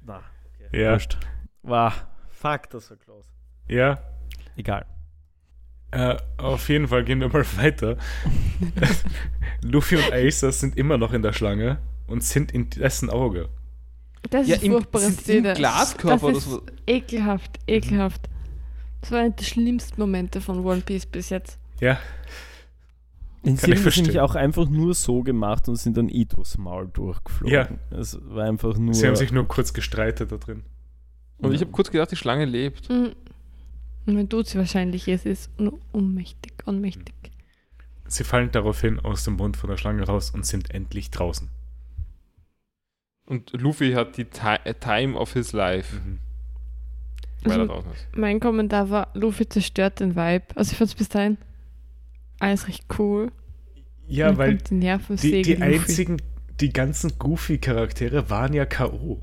Na, 0.05 0.21
okay. 0.67 0.81
Ja. 0.81 0.91
Wurscht. 0.93 1.17
Wow, 1.63 1.93
fuck, 2.29 2.69
das 2.69 2.89
war 2.89 2.97
close. 2.97 3.27
Ja, 3.69 3.99
Egal. 4.57 4.85
Äh, 5.91 6.15
auf 6.37 6.69
jeden 6.69 6.87
Fall 6.87 7.03
gehen 7.03 7.19
wir 7.19 7.27
mal 7.29 7.45
weiter. 7.57 7.97
Luffy 9.63 9.97
und 9.97 10.11
Acer 10.11 10.51
sind 10.51 10.77
immer 10.77 10.97
noch 10.97 11.13
in 11.13 11.21
der 11.21 11.33
Schlange 11.33 11.77
und 12.07 12.23
sind 12.23 12.51
in 12.51 12.69
dessen 12.69 13.09
Auge. 13.09 13.49
Das 14.29 14.47
Ja, 14.47 14.55
ist 14.55 14.63
im- 14.63 14.73
furchtbare 14.73 15.03
sind 15.05 15.17
im 15.17 15.23
Szene. 15.23 15.53
Glaskörper 15.53 16.23
oder 16.25 16.33
das 16.35 16.45
so. 16.45 16.59
ist 16.59 16.73
ekelhaft, 16.87 17.59
ekelhaft. 17.67 18.29
Das 19.01 19.11
war 19.11 19.19
einer 19.19 19.31
der 19.31 19.43
schlimmsten 19.43 19.99
Momente 19.99 20.41
von 20.41 20.63
One 20.65 20.81
Piece 20.81 21.05
bis 21.07 21.29
jetzt. 21.29 21.57
Ja, 21.79 21.99
In 23.43 23.57
Kann 23.57 23.75
verstehen. 23.75 24.03
nämlich 24.03 24.19
auch 24.19 24.35
einfach 24.35 24.69
nur 24.69 24.93
so 24.93 25.23
gemacht 25.23 25.67
und 25.67 25.75
sind 25.77 25.97
dann 25.97 26.09
Itos 26.09 26.57
Maul 26.59 26.87
durchgeflogen. 26.93 27.51
Ja. 27.53 27.67
Es 27.97 28.17
war 28.21 28.45
einfach 28.45 28.77
nur. 28.77 28.93
sie 28.93 29.07
haben 29.07 29.15
sich 29.15 29.31
nur 29.31 29.47
kurz 29.47 29.73
gestreitet 29.73 30.31
da 30.31 30.37
drin. 30.37 30.63
Und 31.39 31.53
ich 31.53 31.61
habe 31.61 31.71
kurz 31.71 31.89
gedacht, 31.89 32.11
die 32.11 32.15
Schlange 32.15 32.45
lebt. 32.45 32.87
Mhm. 32.91 33.13
Und 34.05 34.17
wenn 34.17 34.29
tut 34.29 34.47
sie 34.47 34.57
wahrscheinlich, 34.57 35.07
es 35.07 35.25
ist 35.25 35.59
nur 35.59 35.79
ohnmächtig, 35.93 36.53
ohnmächtig. 36.65 37.13
Sie 38.07 38.23
fallen 38.23 38.51
daraufhin 38.51 38.99
aus 38.99 39.23
dem 39.23 39.35
Mund 39.35 39.55
von 39.57 39.69
der 39.69 39.77
Schlange 39.77 40.03
raus 40.03 40.31
und 40.31 40.45
sind 40.45 40.71
endlich 40.73 41.11
draußen. 41.11 41.49
Und 43.25 43.51
Luffy 43.53 43.93
hat 43.93 44.17
die 44.17 44.25
äh, 44.63 44.73
Time 44.73 45.17
of 45.17 45.33
his 45.33 45.53
life, 45.53 45.95
Mhm. 45.95 46.19
weil 47.43 47.51
er 47.53 47.59
Also, 47.61 47.73
draußen 47.73 47.91
ist. 47.93 48.07
mein 48.17 48.39
Kommentar 48.39 48.89
war, 48.89 49.07
Luffy 49.13 49.47
zerstört 49.47 49.99
den 49.99 50.15
Vibe. 50.15 50.43
Also 50.55 50.71
ich 50.71 50.77
fand 50.77 50.89
es 50.89 50.95
bis 50.95 51.09
dahin 51.09 51.37
alles 52.39 52.67
recht 52.67 52.83
cool. 52.99 53.31
Ja, 54.07 54.35
weil 54.37 54.57
kommt 54.57 54.69
die 54.71 54.73
Nerven 54.75 55.15
die, 55.15 55.41
die 55.43 55.61
einzigen, 55.61 56.17
die 56.59 56.73
ganzen 56.73 57.17
Goofy-Charaktere 57.17 58.29
waren 58.29 58.51
ja 58.53 58.65
K.O. 58.65 59.21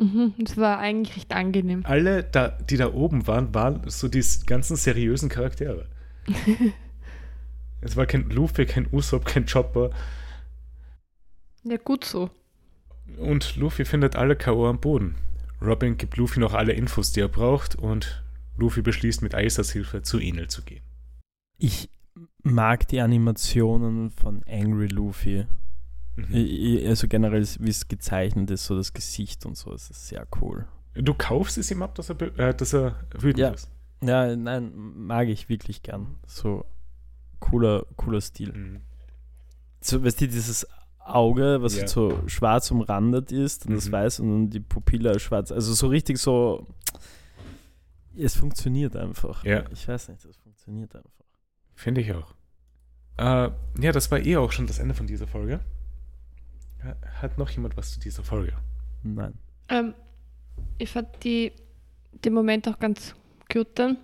Mhm, 0.00 0.34
das 0.38 0.56
war 0.56 0.78
eigentlich 0.78 1.16
recht 1.16 1.32
angenehm. 1.32 1.84
Alle, 1.84 2.24
da, 2.24 2.48
die 2.48 2.78
da 2.78 2.92
oben 2.92 3.26
waren, 3.26 3.54
waren 3.54 3.82
so 3.86 4.08
die 4.08 4.24
ganzen 4.46 4.76
seriösen 4.76 5.28
Charaktere. 5.28 5.86
es 7.82 7.96
war 7.96 8.06
kein 8.06 8.30
Luffy, 8.30 8.64
kein 8.64 8.88
Usopp, 8.90 9.26
kein 9.26 9.44
Chopper. 9.44 9.90
Ja, 11.64 11.76
gut 11.76 12.04
so. 12.04 12.30
Und 13.18 13.56
Luffy 13.56 13.84
findet 13.84 14.16
alle 14.16 14.36
K.O. 14.36 14.66
am 14.66 14.80
Boden. 14.80 15.16
Robin 15.60 15.98
gibt 15.98 16.16
Luffy 16.16 16.40
noch 16.40 16.54
alle 16.54 16.72
Infos, 16.72 17.12
die 17.12 17.20
er 17.20 17.28
braucht 17.28 17.74
und 17.74 18.22
Luffy 18.56 18.80
beschließt 18.80 19.20
mit 19.20 19.34
Aisas 19.34 19.70
Hilfe 19.70 20.02
zu 20.02 20.18
Enel 20.18 20.48
zu 20.48 20.62
gehen. 20.62 20.82
Ich 21.58 21.90
mag 22.42 22.88
die 22.88 23.00
Animationen 23.00 24.10
von 24.10 24.42
Angry 24.48 24.86
Luffy. 24.86 25.46
Mhm. 26.28 26.86
Also 26.88 27.08
generell, 27.08 27.46
wie 27.60 27.70
es 27.70 27.88
gezeichnet 27.88 28.50
ist, 28.50 28.66
so 28.66 28.76
das 28.76 28.92
Gesicht 28.92 29.46
und 29.46 29.56
so, 29.56 29.72
es 29.72 29.90
ist 29.90 30.08
sehr 30.08 30.26
cool. 30.40 30.66
Du 30.94 31.14
kaufst 31.14 31.56
es 31.58 31.70
ihm 31.70 31.82
ab, 31.82 31.94
dass 31.94 32.10
er, 32.10 32.20
äh, 32.38 32.54
dass 32.54 32.72
er 32.74 32.96
wütend 33.14 33.38
Ja. 33.38 33.50
ist. 33.50 33.70
Ja, 34.02 34.34
nein, 34.34 34.72
mag 34.74 35.28
ich 35.28 35.48
wirklich 35.48 35.82
gern. 35.82 36.16
So 36.26 36.64
cooler, 37.38 37.84
cooler 37.96 38.20
Stil. 38.20 38.52
Mhm. 38.52 38.80
So, 39.80 40.02
weißt 40.02 40.20
du, 40.20 40.28
dieses 40.28 40.66
Auge, 40.98 41.62
was 41.62 41.76
Ja. 41.76 41.86
so 41.86 42.20
schwarz 42.26 42.70
umrandet 42.70 43.32
ist 43.32 43.66
und 43.66 43.74
das 43.74 43.88
Mhm. 43.88 43.92
weiß 43.92 44.20
und 44.20 44.28
dann 44.30 44.50
die 44.50 44.60
Pupille 44.60 45.18
schwarz. 45.20 45.50
Also 45.52 45.72
so 45.74 45.86
richtig 45.88 46.18
so. 46.18 46.66
Es 48.16 48.36
funktioniert 48.36 48.96
einfach. 48.96 49.44
Ja. 49.44 49.64
Ich 49.70 49.86
weiß 49.86 50.08
nicht, 50.08 50.24
es 50.24 50.36
funktioniert 50.36 50.94
einfach. 50.94 51.10
Finde 51.74 52.00
ich 52.02 52.12
auch. 52.12 52.34
Äh, 53.16 53.50
ja, 53.80 53.92
das 53.92 54.10
war 54.10 54.18
eh 54.18 54.36
auch 54.36 54.52
schon 54.52 54.66
das 54.66 54.78
Ende 54.78 54.94
von 54.94 55.06
dieser 55.06 55.26
Folge. 55.26 55.60
Ha- 56.84 56.96
Hat 57.22 57.38
noch 57.38 57.50
jemand 57.50 57.76
was 57.76 57.92
zu 57.92 58.00
dieser 58.00 58.22
Folge? 58.24 58.52
Nein. 59.02 59.34
Ähm, 59.68 59.94
ich 60.78 60.90
fand 60.90 61.08
die, 61.24 61.52
den 62.24 62.32
Moment 62.32 62.68
auch 62.68 62.78
ganz 62.78 63.14
cute 63.50 63.68
dann, 63.78 63.96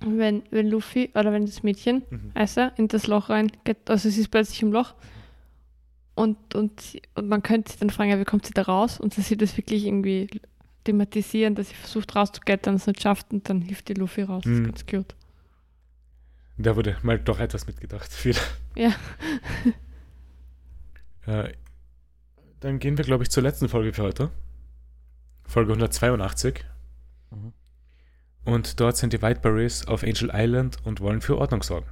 wenn, 0.00 0.42
wenn 0.50 0.68
Luffy 0.68 1.10
oder 1.14 1.32
wenn 1.32 1.44
das 1.46 1.62
Mädchen, 1.62 2.02
Mhm. 2.10 2.30
Asa, 2.34 2.68
in 2.76 2.88
das 2.88 3.06
Loch 3.06 3.30
reingeht, 3.30 3.88
also 3.90 4.08
sie 4.08 4.20
ist 4.20 4.28
plötzlich 4.30 4.62
im 4.62 4.72
Loch 4.72 4.94
und, 6.14 6.54
und, 6.54 6.80
sie, 6.80 7.02
und 7.14 7.28
man 7.28 7.42
könnte 7.42 7.70
sich 7.72 7.80
dann 7.80 7.90
fragen, 7.90 8.10
ja, 8.10 8.18
wie 8.20 8.24
kommt 8.24 8.46
sie 8.46 8.52
da 8.54 8.62
raus? 8.62 8.98
Und 9.00 9.14
sie 9.14 9.22
sieht 9.22 9.40
das 9.42 9.56
wirklich 9.56 9.84
irgendwie 9.86 10.28
thematisieren, 10.84 11.54
dass 11.54 11.68
sie 11.68 11.74
versucht 11.74 12.14
rauszuklettern, 12.16 12.74
es 12.76 12.86
nicht 12.86 13.02
schafft 13.02 13.32
und 13.32 13.48
dann 13.48 13.60
hilft 13.60 13.88
die 13.88 13.94
Luffy 13.94 14.22
raus. 14.22 14.42
Das 14.44 14.52
Mhm. 14.52 14.58
ist 14.60 14.64
ganz 14.66 14.86
cute. 14.86 15.14
Da 16.60 16.74
wurde 16.74 16.96
mal 17.02 17.18
doch 17.20 17.38
etwas 17.38 17.66
mitgedacht. 17.68 18.12
Viel. 18.12 18.34
Ja. 18.74 18.92
Äh, 21.26 21.52
dann 22.60 22.78
gehen 22.78 22.98
wir, 22.98 23.04
glaube 23.04 23.24
ich, 23.24 23.30
zur 23.30 23.42
letzten 23.42 23.68
Folge 23.68 23.92
für 23.92 24.02
heute. 24.02 24.30
Folge 25.44 25.72
182. 25.72 26.64
Mhm. 27.30 27.52
Und 28.44 28.80
dort 28.80 28.96
sind 28.96 29.12
die 29.12 29.22
Whiteberries 29.22 29.86
auf 29.86 30.02
Angel 30.02 30.30
Island 30.32 30.78
und 30.84 31.00
wollen 31.00 31.20
für 31.20 31.38
Ordnung 31.38 31.62
sorgen. 31.62 31.88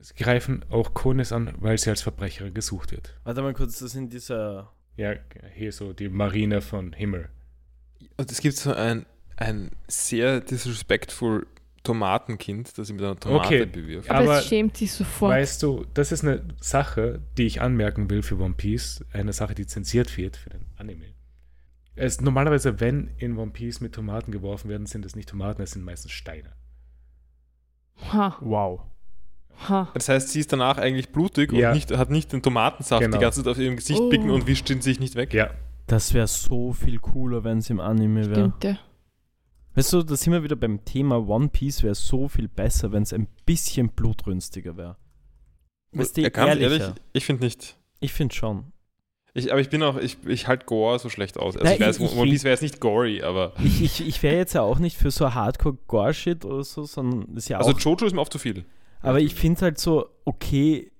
Sie 0.00 0.14
greifen 0.14 0.64
auch 0.70 0.94
Konis 0.94 1.32
an, 1.32 1.52
weil 1.58 1.76
sie 1.76 1.90
als 1.90 2.02
Verbrecherin 2.02 2.54
gesucht 2.54 2.90
wird. 2.90 3.18
Warte 3.24 3.42
mal 3.42 3.52
kurz, 3.52 3.78
das 3.78 3.92
sind 3.92 4.12
diese. 4.12 4.66
Ja, 4.96 5.14
hier 5.54 5.72
so 5.72 5.92
die 5.92 6.08
Marine 6.08 6.62
von 6.62 6.92
Himmel. 6.92 7.28
Und 8.16 8.30
es 8.30 8.40
gibt 8.40 8.56
so 8.56 8.72
ein, 8.72 9.06
ein 9.36 9.70
sehr 9.86 10.40
disrespectful 10.40 11.46
Tomatenkind, 11.82 12.76
das 12.76 12.88
sie 12.88 12.92
mit 12.92 13.02
einer 13.02 13.16
Tomate 13.18 13.46
Okay. 13.46 13.66
bewirft. 13.66 14.10
Aber, 14.10 14.18
Aber 14.20 14.38
es 14.38 14.46
schämt 14.46 14.76
sich 14.76 14.92
sofort. 14.92 15.32
Weißt 15.32 15.62
du, 15.62 15.86
das 15.94 16.12
ist 16.12 16.22
eine 16.24 16.42
Sache, 16.60 17.22
die 17.38 17.46
ich 17.46 17.60
anmerken 17.62 18.10
will 18.10 18.22
für 18.22 18.38
One 18.38 18.54
Piece. 18.54 19.04
Eine 19.12 19.32
Sache, 19.32 19.54
die 19.54 19.66
zensiert 19.66 20.16
wird 20.16 20.36
für 20.36 20.50
den 20.50 20.66
Anime. 20.76 21.06
Es, 21.96 22.20
normalerweise, 22.20 22.80
wenn 22.80 23.10
in 23.18 23.36
One 23.38 23.50
Piece 23.50 23.80
mit 23.80 23.94
Tomaten 23.94 24.30
geworfen 24.30 24.68
werden, 24.68 24.86
sind 24.86 25.04
es 25.04 25.16
nicht 25.16 25.28
Tomaten, 25.30 25.62
es 25.62 25.72
sind 25.72 25.84
meistens 25.84 26.12
Steine. 26.12 26.52
ha, 28.12 28.36
Wow. 28.40 28.80
ha. 29.68 29.90
Das 29.94 30.08
heißt, 30.08 30.28
sie 30.30 30.40
ist 30.40 30.52
danach 30.52 30.78
eigentlich 30.78 31.10
blutig 31.10 31.52
Ja. 31.52 31.68
und 31.68 31.74
nicht, 31.74 31.90
hat 31.96 32.10
nicht 32.10 32.32
den 32.32 32.42
Tomatensaft 32.42 33.02
Genau. 33.02 33.16
die 33.16 33.20
ganze 33.22 33.42
Zeit 33.42 33.50
auf 33.52 33.58
ihrem 33.58 33.76
Gesicht 33.76 34.00
Oh. 34.00 34.08
picken 34.08 34.30
und 34.30 34.46
wischt 34.46 34.70
ihn 34.70 34.80
sich 34.80 35.00
nicht 35.00 35.14
weg. 35.16 35.34
Ja, 35.34 35.50
Das 35.86 36.14
wäre 36.14 36.26
so 36.28 36.72
viel 36.72 36.98
cooler, 36.98 37.42
wenn 37.44 37.58
es 37.58 37.68
im 37.68 37.80
Anime 37.80 38.20
wäre. 38.30 38.34
Stimmt, 38.52 38.64
ja. 38.64 38.78
Weißt 39.74 39.92
du, 39.92 40.02
da 40.02 40.16
sind 40.16 40.32
wir 40.32 40.42
wieder 40.42 40.56
beim 40.56 40.84
Thema 40.84 41.16
One 41.28 41.48
Piece 41.48 41.82
wäre 41.82 41.94
so 41.94 42.28
viel 42.28 42.48
besser, 42.48 42.90
wenn 42.92 43.02
es 43.04 43.12
ein 43.12 43.28
bisschen 43.46 43.88
blutrünstiger 43.90 44.76
wäre. 44.76 44.96
Weißt 45.92 46.16
du, 46.16 46.22
ehrlicher. 46.22 46.46
ehrlich, 46.60 46.82
ich 47.12 47.24
finde 47.24 47.44
nicht. 47.44 47.76
Ich 48.00 48.12
finde 48.12 48.34
schon. 48.34 48.72
Ich, 49.32 49.52
aber 49.52 49.60
ich 49.60 49.68
bin 49.70 49.80
auch, 49.84 49.96
ich, 49.96 50.16
ich 50.26 50.48
halte 50.48 50.66
Gore 50.66 50.98
so 50.98 51.08
schlecht 51.08 51.38
aus. 51.38 51.54
Also 51.56 51.64
Nein, 51.64 51.74
ich 51.74 51.80
weiß, 51.80 52.00
ich- 52.00 52.16
One 52.16 52.30
Piece 52.30 52.42
wäre 52.42 52.52
jetzt 52.54 52.62
nicht 52.62 52.80
gory, 52.80 53.22
aber. 53.22 53.52
Ich, 53.62 53.80
ich, 53.82 54.06
ich 54.06 54.22
wäre 54.24 54.36
jetzt 54.36 54.54
ja 54.54 54.62
auch 54.62 54.80
nicht 54.80 54.96
für 54.96 55.12
so 55.12 55.32
Hardcore-Gore-Shit 55.34 56.44
oder 56.44 56.64
so, 56.64 56.84
sondern 56.84 57.26
das 57.34 57.44
ist 57.44 57.48
ja 57.48 57.58
Also 57.58 57.70
auch. 57.70 57.78
Jojo 57.78 58.06
ist 58.06 58.12
mir 58.14 58.20
oft 58.20 58.32
zu 58.32 58.38
viel. 58.40 58.64
Aber 59.02 59.20
ich 59.20 59.34
finde 59.36 59.60
halt 59.62 59.78
so, 59.78 60.06
okay, 60.24 60.90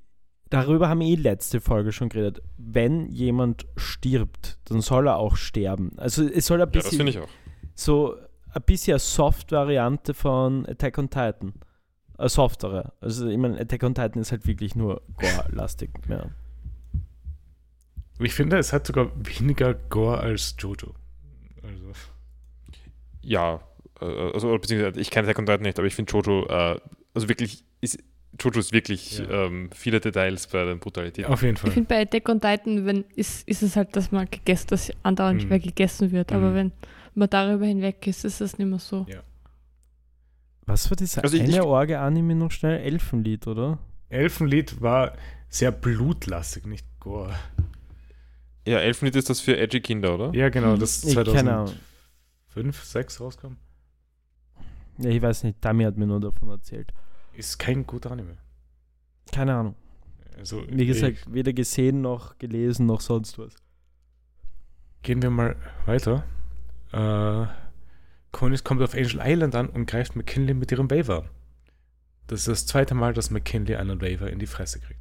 darüber 0.49 0.89
haben 0.89 1.01
wir 1.01 1.09
eh 1.09 1.17
letzte 1.17 1.61
Folge 1.61 1.91
schon 1.93 2.09
geredet. 2.09 2.41
Wenn 2.57 3.09
jemand 3.11 3.67
stirbt, 3.77 4.59
dann 4.67 4.81
soll 4.81 5.09
er 5.09 5.17
auch 5.17 5.37
sterben. 5.37 5.93
Also 5.99 6.23
es 6.25 6.47
soll 6.47 6.59
ein 6.59 6.61
Ja, 6.61 6.67
das 6.67 6.85
bisschen 6.85 6.99
finde 6.99 7.11
ich 7.11 7.19
auch. 7.19 7.29
so 7.75 8.17
ein 8.53 8.63
bisschen 8.63 8.95
eine 8.95 8.99
Soft-Variante 9.01 10.15
von 10.15 10.67
Attack 10.67 10.99
on 10.99 11.09
Titan. 11.11 11.55
Eine 12.19 12.29
softere. 12.29 12.93
Also 13.01 13.29
ich 13.29 13.39
meine, 13.39 13.59
Attack 13.61 13.83
on 13.83 13.95
Titan 13.95 14.21
ist 14.21 14.31
halt 14.33 14.47
wirklich 14.47 14.75
nur 14.77 15.03
Gore-lastig. 15.17 15.91
Ja. 16.09 16.27
ich 18.19 18.35
finde, 18.35 18.59
es 18.59 18.73
hat 18.73 18.87
sogar 18.87 19.11
weniger 19.17 19.75
Gore 19.75 20.19
als 20.19 20.55
Jojo. 20.59 20.95
Also, 21.63 21.93
Ja, 23.23 23.61
äh, 24.01 24.05
also 24.33 24.49
oder 24.49 24.59
beziehungsweise 24.59 25.01
ich 25.01 25.11
kenne 25.11 25.27
Attack 25.29 25.39
on 25.39 25.47
Titan 25.47 25.63
nicht, 25.63 25.79
aber 25.79 25.87
ich 25.87 25.95
finde 25.95 26.13
Jojo, 26.13 26.47
äh, 26.47 26.79
also 27.15 27.29
wirklich, 27.29 27.65
ist, 27.81 27.99
Jojo 28.39 28.59
ist 28.61 28.73
wirklich 28.73 29.19
Ja. 29.21 29.47
ähm, 29.47 29.71
viele 29.75 30.01
Details 30.01 30.47
bei 30.47 30.65
der 30.65 30.75
Brutalität. 30.75 31.27
auf 31.27 31.43
jeden 31.43 31.55
Ich 31.55 31.61
Fall. 31.61 31.71
finde 31.71 31.89
bei 31.89 32.03
Attack 32.03 32.29
on 32.29 32.41
Titan, 32.41 32.85
wenn, 32.85 33.05
ist, 33.15 33.49
ist 33.49 33.63
es 33.63 33.77
halt, 33.77 33.97
dass 33.97 34.13
man 34.13 34.29
gegessen, 34.31 34.67
dass 34.69 34.91
andauernd 35.03 35.37
nicht 35.37 35.45
Mhm. 35.45 35.51
mehr 35.51 35.61
gegessen 35.61 36.13
wird. 36.13 36.33
Aber 36.33 36.51
Mhm. 36.51 36.55
wenn 36.55 36.73
man 37.15 37.29
darüber 37.31 37.67
hinweg 37.67 38.07
ist, 38.07 38.25
ist 38.25 38.41
es 38.41 38.59
nicht 38.59 38.69
mehr 38.69 38.79
so. 38.79 39.07
Ja. 39.09 39.23
Was 40.67 40.89
war 40.91 40.97
dieser 40.97 41.23
Also 41.25 41.37
ich- 41.37 41.43
eine 41.43 41.65
Orge-Anime 41.65 42.35
noch 42.35 42.51
schnell? 42.51 42.79
Elfenlied, 42.81 43.47
oder? 43.47 43.79
Elfenlied 44.09 44.81
war 44.81 45.17
sehr 45.49 45.73
blutlastig, 45.73 46.67
nicht 46.67 46.87
Gore. 47.01 47.35
Ja, 48.67 48.79
Elfenlied 48.79 49.17
ist 49.17 49.31
das 49.31 49.41
für 49.41 49.57
edgy 49.57 49.81
Kinder, 49.81 50.15
oder? 50.15 50.35
Ja, 50.35 50.49
genau, 50.51 50.77
das 50.77 51.05
Ahnung. 51.05 51.27
2005, 52.53 52.85
6 52.85 53.21
rauskam. 53.21 53.57
Ja, 54.99 55.09
ich 55.11 55.23
weiß 55.23 55.45
nicht, 55.45 55.61
Tami 55.63 55.85
hat 55.85 55.97
mir 55.97 56.07
nur 56.07 56.21
davon 56.21 56.51
erzählt. 56.51 56.93
Ist 57.35 57.59
kein 57.59 57.87
guter 57.87 58.11
Anime. 58.11 58.37
Keine 59.33 59.55
Ahnung. 59.55 59.75
Also, 60.37 60.63
Wie 60.69 60.87
gesagt, 60.87 61.33
weder 61.33 61.53
gesehen 61.53 62.03
noch 62.03 62.39
gelesen 62.39 62.87
noch 62.87 63.01
sonst 63.01 63.39
was. 63.39 63.55
Gehen 65.03 65.23
wir 65.23 65.31
mal 65.31 65.57
weiter. 65.87 66.25
Äh, 66.93 67.47
Conis 68.33 68.65
kommt 68.65 68.83
auf 68.83 68.95
Angel 68.95 69.21
Island 69.23 69.55
an 69.55 69.69
und 69.69 69.87
greift 69.87 70.17
McKinley 70.17 70.55
mit 70.55 70.73
ihrem 70.73 70.91
Waiver. 70.91 71.29
Das 72.27 72.41
ist 72.41 72.49
das 72.49 72.67
zweite 72.67 72.95
Mal, 72.95 73.13
dass 73.13 73.31
McKinley 73.31 73.77
einen 73.77 74.01
Waiver 74.01 74.31
in 74.31 74.39
die 74.39 74.47
Fresse 74.47 74.81
kriegt. 74.81 75.01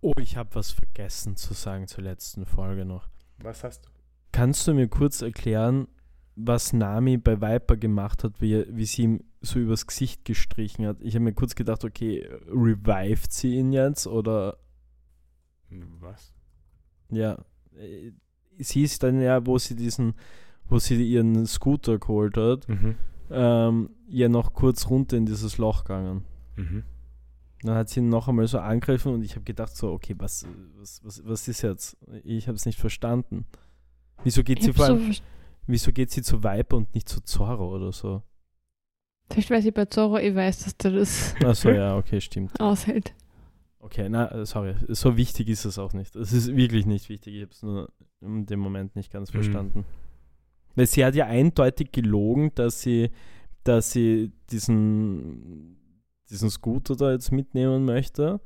Oh, 0.00 0.12
ich 0.20 0.36
habe 0.36 0.54
was 0.54 0.72
vergessen 0.72 1.36
zu 1.36 1.54
sagen 1.54 1.86
zur 1.86 2.04
letzten 2.04 2.44
Folge 2.44 2.84
noch. 2.84 3.08
Was 3.38 3.64
hast 3.64 3.86
du? 3.86 3.90
Kannst 4.32 4.66
du 4.66 4.74
mir 4.74 4.88
kurz 4.88 5.22
erklären, 5.22 5.88
was 6.34 6.72
Nami 6.72 7.16
bei 7.16 7.40
Viper 7.40 7.76
gemacht 7.76 8.22
hat, 8.22 8.40
wie, 8.40 8.66
wie 8.68 8.84
sie 8.84 9.02
ihm 9.02 9.24
so 9.40 9.58
übers 9.58 9.86
Gesicht 9.86 10.24
gestrichen 10.24 10.86
hat? 10.86 10.98
Ich 11.00 11.14
habe 11.14 11.24
mir 11.24 11.32
kurz 11.32 11.54
gedacht, 11.54 11.84
okay, 11.84 12.28
revived 12.46 13.32
sie 13.32 13.56
ihn 13.56 13.72
jetzt 13.72 14.06
oder 14.06 14.58
Was? 15.70 16.34
ja, 17.08 17.38
sie 18.58 18.82
ist 18.82 19.02
dann 19.02 19.20
ja, 19.20 19.44
wo 19.46 19.58
sie 19.58 19.74
diesen, 19.76 20.14
wo 20.68 20.78
sie 20.78 21.02
ihren 21.02 21.46
Scooter 21.46 21.98
geholt 21.98 22.36
hat, 22.36 22.68
Mhm. 22.68 22.94
ähm, 23.30 23.90
ja 24.08 24.28
noch 24.28 24.52
kurz 24.52 24.88
runter 24.88 25.16
in 25.16 25.26
dieses 25.26 25.58
Loch 25.58 25.84
gegangen. 25.84 26.24
Mhm. 26.56 26.84
Dann 27.62 27.74
hat 27.76 27.88
sie 27.88 28.00
ihn 28.00 28.08
noch 28.08 28.28
einmal 28.28 28.46
so 28.46 28.58
angegriffen 28.58 29.12
und 29.14 29.22
ich 29.22 29.32
habe 29.32 29.44
gedacht 29.44 29.74
so, 29.76 29.90
okay, 29.92 30.14
was, 30.18 30.46
was, 30.78 31.00
was, 31.04 31.22
was 31.26 31.48
ist 31.48 31.62
jetzt? 31.62 31.96
Ich 32.22 32.46
habe 32.48 32.56
es 32.56 32.66
nicht 32.66 32.78
verstanden. 32.78 33.44
Wieso 34.24 34.42
geht 34.44 34.58
Ich 34.58 34.64
sie 34.66 34.72
vor 34.72 34.86
so, 34.86 34.92
allem, 34.94 35.10
verst- 35.10 35.22
wieso 35.66 35.92
geht 35.92 36.10
sie 36.10 36.22
zu 36.22 36.42
Viper 36.44 36.76
und 36.76 36.94
nicht 36.94 37.08
zu 37.08 37.20
Zorro 37.22 37.74
oder 37.74 37.92
so? 37.92 38.22
vielleicht 39.30 39.50
weiß 39.50 39.64
ich 39.64 39.74
bei 39.74 39.86
Zorro, 39.86 40.18
ich 40.18 40.34
weiß, 40.34 40.64
dass 40.64 40.76
der 40.76 40.92
das 40.92 41.34
Achso, 41.44 41.70
ja, 41.70 41.96
okay, 41.98 42.20
stimmt. 42.20 42.60
aushält. 42.60 43.12
Okay, 43.80 44.08
na, 44.08 44.44
sorry, 44.46 44.74
so 44.88 45.16
wichtig 45.16 45.48
ist 45.48 45.64
es 45.64 45.78
auch 45.78 45.92
nicht. 45.92 46.14
Es 46.16 46.32
ist 46.32 46.54
wirklich 46.54 46.86
nicht 46.86 47.08
wichtig, 47.08 47.34
ich 47.34 47.42
habe 47.42 47.52
es 47.52 47.62
nur 47.62 47.90
in 48.20 48.46
dem 48.46 48.60
Moment 48.60 48.96
nicht 48.96 49.12
ganz 49.12 49.30
Mhm. 49.30 49.34
verstanden. 49.34 49.84
Weil 50.74 50.86
sie 50.86 51.04
hat 51.04 51.14
ja 51.14 51.26
eindeutig 51.26 51.92
gelogen, 51.92 52.50
dass 52.54 52.80
sie, 52.82 53.10
dass 53.64 53.92
sie 53.92 54.32
diesen, 54.50 55.76
diesen 56.30 56.50
Scooter 56.50 56.96
da 56.96 57.12
jetzt 57.12 57.32
mitnehmen 57.32 57.84
möchte, 57.84 58.40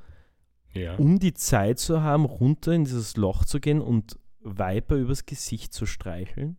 Ja. 0.72 0.96
um 0.96 1.18
die 1.18 1.34
Zeit 1.34 1.78
zu 1.78 2.02
haben, 2.02 2.24
runter 2.24 2.72
in 2.72 2.84
dieses 2.84 3.16
Loch 3.16 3.44
zu 3.44 3.58
gehen 3.60 3.80
und 3.80 4.16
Viper 4.42 4.96
übers 4.96 5.26
Gesicht 5.26 5.74
zu 5.74 5.86
streicheln. 5.86 6.56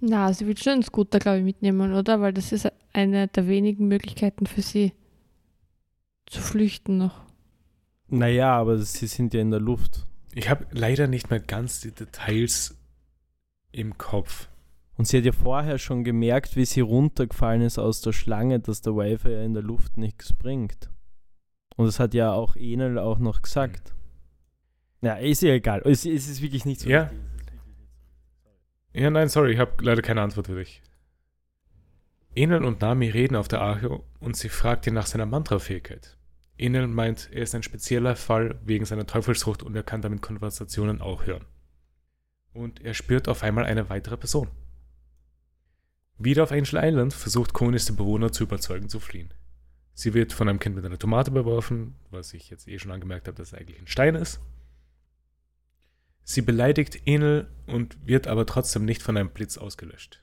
Na, 0.00 0.32
sie 0.32 0.46
will 0.46 0.56
schon 0.56 0.72
einen 0.74 0.82
Scooter, 0.82 1.18
glaube 1.20 1.38
ich, 1.38 1.44
mitnehmen, 1.44 1.92
oder? 1.94 2.20
Weil 2.20 2.32
das 2.32 2.50
ist 2.50 2.68
eine 2.92 3.28
der 3.28 3.46
wenigen 3.46 3.86
Möglichkeiten 3.86 4.46
für 4.46 4.62
sie 4.62 4.92
zu 6.26 6.40
flüchten 6.40 6.98
noch. 6.98 7.20
Naja, 8.08 8.56
aber 8.56 8.78
sie 8.78 9.06
sind 9.06 9.32
ja 9.34 9.40
in 9.40 9.50
der 9.50 9.60
Luft. 9.60 10.06
Ich 10.34 10.48
habe 10.48 10.66
leider 10.70 11.06
nicht 11.06 11.30
mehr 11.30 11.40
ganz 11.40 11.80
die 11.80 11.92
Details 11.92 12.76
Im 13.70 13.98
Kopf. 13.98 14.48
Und 14.96 15.06
sie 15.08 15.18
hat 15.18 15.24
ja 15.24 15.32
vorher 15.32 15.78
schon 15.78 16.04
gemerkt, 16.04 16.56
wie 16.56 16.64
sie 16.64 16.80
runtergefallen 16.80 17.62
ist 17.62 17.78
aus 17.78 18.02
der 18.02 18.12
Schlange, 18.12 18.60
dass 18.60 18.82
der 18.82 18.94
Wafer 18.94 19.30
ja 19.30 19.42
in 19.42 19.54
der 19.54 19.62
Luft 19.62 19.96
nichts 19.96 20.32
bringt. 20.32 20.90
Und 21.76 21.86
das 21.86 21.98
hat 21.98 22.14
ja 22.14 22.32
auch 22.32 22.56
Enel 22.56 22.98
auch 22.98 23.18
noch 23.18 23.42
gesagt. 23.42 23.94
Ja, 25.00 25.14
ist 25.14 25.42
ja 25.42 25.54
egal. 25.54 25.82
Es, 25.84 26.04
es 26.04 26.28
ist 26.28 26.42
wirklich 26.42 26.64
nicht 26.64 26.80
so. 26.80 26.88
Ja. 26.88 27.10
Ja, 28.94 29.10
nein, 29.10 29.28
sorry, 29.28 29.52
ich 29.52 29.58
habe 29.58 29.72
leider 29.82 30.02
keine 30.02 30.20
Antwort 30.20 30.46
für 30.46 30.56
dich. 30.56 30.82
Enel 32.34 32.64
und 32.64 32.80
Nami 32.82 33.08
reden 33.08 33.36
auf 33.36 33.48
der 33.48 33.62
Arche 33.62 34.00
und 34.20 34.36
sie 34.36 34.48
fragt 34.48 34.86
ihn 34.86 34.94
nach 34.94 35.06
seiner 35.06 35.26
Mantra-Fähigkeit. 35.26 36.16
Enel 36.62 36.86
meint, 36.86 37.28
er 37.32 37.42
ist 37.42 37.54
ein 37.54 37.62
spezieller 37.62 38.16
Fall 38.16 38.58
wegen 38.64 38.84
seiner 38.84 39.06
Teufelsfrucht 39.06 39.62
und 39.62 39.74
er 39.74 39.82
kann 39.82 40.00
damit 40.00 40.22
Konversationen 40.22 41.00
auch 41.00 41.26
hören. 41.26 41.44
Und 42.52 42.82
er 42.84 42.94
spürt 42.94 43.28
auf 43.28 43.42
einmal 43.42 43.64
eine 43.64 43.88
weitere 43.90 44.16
Person. 44.16 44.48
Wieder 46.18 46.44
auf 46.44 46.52
Angel 46.52 46.78
Island 46.82 47.14
versucht 47.14 47.52
Konis 47.52 47.86
die 47.86 47.92
Bewohner 47.92 48.30
zu 48.30 48.44
überzeugen 48.44 48.88
zu 48.88 49.00
fliehen. 49.00 49.34
Sie 49.94 50.14
wird 50.14 50.32
von 50.32 50.48
einem 50.48 50.60
Kind 50.60 50.76
mit 50.76 50.84
einer 50.84 50.98
Tomate 50.98 51.30
beworfen, 51.30 51.96
was 52.10 52.32
ich 52.32 52.48
jetzt 52.48 52.68
eh 52.68 52.78
schon 52.78 52.92
angemerkt 52.92 53.26
habe, 53.26 53.36
dass 53.36 53.52
es 53.52 53.58
eigentlich 53.58 53.80
ein 53.80 53.88
Stein 53.88 54.14
ist. 54.14 54.40
Sie 56.24 56.42
beleidigt 56.42 57.06
Enel 57.06 57.48
und 57.66 58.06
wird 58.06 58.28
aber 58.28 58.46
trotzdem 58.46 58.84
nicht 58.84 59.02
von 59.02 59.16
einem 59.16 59.30
Blitz 59.30 59.58
ausgelöscht. 59.58 60.22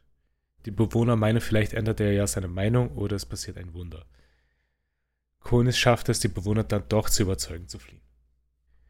Die 0.65 0.71
Bewohner 0.71 1.15
meinen, 1.15 1.41
vielleicht 1.41 1.73
ändert 1.73 1.99
er 1.99 2.13
ja 2.13 2.25
seine 2.27 2.47
Meinung 2.47 2.91
oder 2.91 3.15
es 3.15 3.25
passiert 3.25 3.57
ein 3.57 3.73
Wunder. 3.73 4.05
Konis 5.43 5.77
schafft 5.77 6.09
es, 6.09 6.19
die 6.19 6.27
Bewohner 6.27 6.63
dann 6.63 6.83
doch 6.89 7.09
zu 7.09 7.23
überzeugen 7.23 7.67
zu 7.67 7.79
fliehen. 7.79 8.01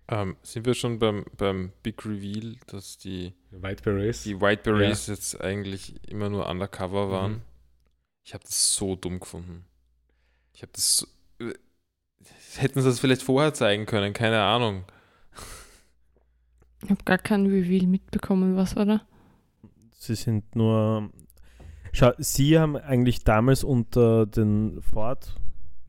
Ähm, 0.07 0.37
sind 0.41 0.65
wir 0.65 0.73
schon 0.73 0.97
beim, 0.97 1.25
beim 1.37 1.71
Big 1.83 2.03
Reveal, 2.03 2.55
dass 2.67 2.97
die, 2.97 3.33
White 3.51 3.83
Berets. 3.83 4.23
die 4.23 4.41
White 4.41 4.63
Berets 4.63 5.05
jetzt 5.07 5.39
eigentlich 5.39 6.01
immer 6.09 6.29
nur 6.29 6.49
undercover 6.49 7.11
waren? 7.11 7.31
Mhm. 7.33 7.41
Ich 8.23 8.33
habe 8.33 8.43
das 8.43 8.73
so 8.73 8.95
dumm 8.95 9.19
gefunden. 9.19 9.65
Ich 10.53 10.63
habe 10.63 10.71
das 10.73 10.97
so, 10.97 11.07
äh, 11.39 11.53
Hätten 12.55 12.81
sie 12.81 12.87
das 12.89 12.99
vielleicht 12.99 13.21
vorher 13.21 13.53
zeigen 13.53 13.85
können, 13.85 14.13
keine 14.13 14.41
Ahnung. 14.41 14.83
Ich 16.83 16.89
habe 16.89 17.03
gar 17.05 17.17
keinen 17.17 17.47
Reveal 17.47 17.87
mitbekommen, 17.87 18.55
was 18.55 18.75
war 18.75 18.85
da? 18.85 19.01
Sie 19.91 20.15
sind 20.15 20.55
nur. 20.55 21.11
Schau, 21.91 22.11
sie 22.17 22.57
haben 22.57 22.75
eigentlich 22.75 23.23
damals 23.23 23.63
unter 23.63 24.25
den 24.25 24.81
Ford 24.81 25.38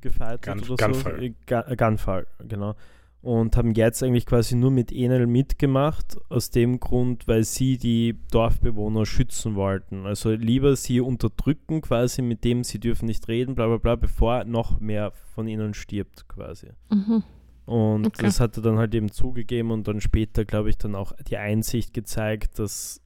gefightet 0.01 0.43
Gun- 0.43 0.61
oder 0.71 0.87
Gunfire. 0.89 1.17
so. 1.17 1.23
Äh, 1.23 1.35
Gu- 1.47 1.77
Gunfire, 1.77 2.27
genau. 2.49 2.75
Und 3.23 3.55
haben 3.59 3.73
jetzt 3.75 4.03
eigentlich 4.03 4.25
quasi 4.25 4.57
nur 4.57 4.71
mit 4.71 4.91
Enel 4.93 5.27
mitgemacht, 5.27 6.17
aus 6.31 6.49
dem 6.51 6.81
Grund, 6.81 7.29
weil 7.29 7.45
sie 7.45 7.77
die 7.77 8.17
Dorfbewohner 8.31 9.05
schützen 9.05 9.57
wollten. 9.57 10.07
Also 10.07 10.31
lieber 10.31 10.75
sie 10.75 11.01
unterdrücken 11.01 11.83
quasi, 11.83 12.23
mit 12.23 12.45
dem 12.45 12.65
sie 12.65 12.79
dürfen 12.81 13.05
nicht 13.05 13.29
reden, 13.29 13.55
bla 13.55 13.67
bla 13.67 13.77
bla, 13.77 13.97
bevor 13.97 14.45
noch 14.45 14.81
mehr 14.81 15.13
von 15.35 15.49
ihnen 15.49 15.75
stirbt 15.75 16.29
quasi. 16.29 16.69
Mhm. 16.91 17.23
Und 17.67 18.07
Okay. 18.07 18.23
das 18.23 18.41
hat 18.41 18.57
er 18.57 18.63
dann 18.63 18.79
halt 18.79 18.95
eben 18.95 19.11
zugegeben 19.13 19.71
und 19.71 19.87
dann 19.87 20.01
später, 20.01 20.47
glaube 20.47 20.71
ich, 20.71 20.79
dann 20.79 20.95
auch 20.95 21.13
die 21.29 21.37
Einsicht 21.37 21.93
gezeigt, 21.93 22.59
dass 22.59 23.03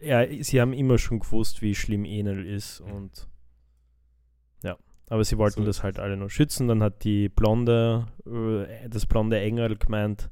ja, 0.00 0.26
sie 0.42 0.60
haben 0.60 0.72
immer 0.72 0.98
schon 0.98 1.20
gewusst, 1.20 1.62
wie 1.62 1.74
schlimm 1.76 2.04
Enel 2.04 2.44
ist 2.44 2.80
und 2.80 3.28
aber 5.08 5.24
sie 5.24 5.38
wollten 5.38 5.60
So 5.60 5.66
das 5.66 5.82
halt 5.82 5.98
alle 5.98 6.16
nur 6.16 6.30
schützen. 6.30 6.68
Dann 6.68 6.82
hat 6.82 7.04
die 7.04 7.28
blonde, 7.28 8.06
äh, 8.26 8.88
das 8.88 9.06
blonde 9.06 9.38
Engel 9.40 9.76
gemeint, 9.76 10.30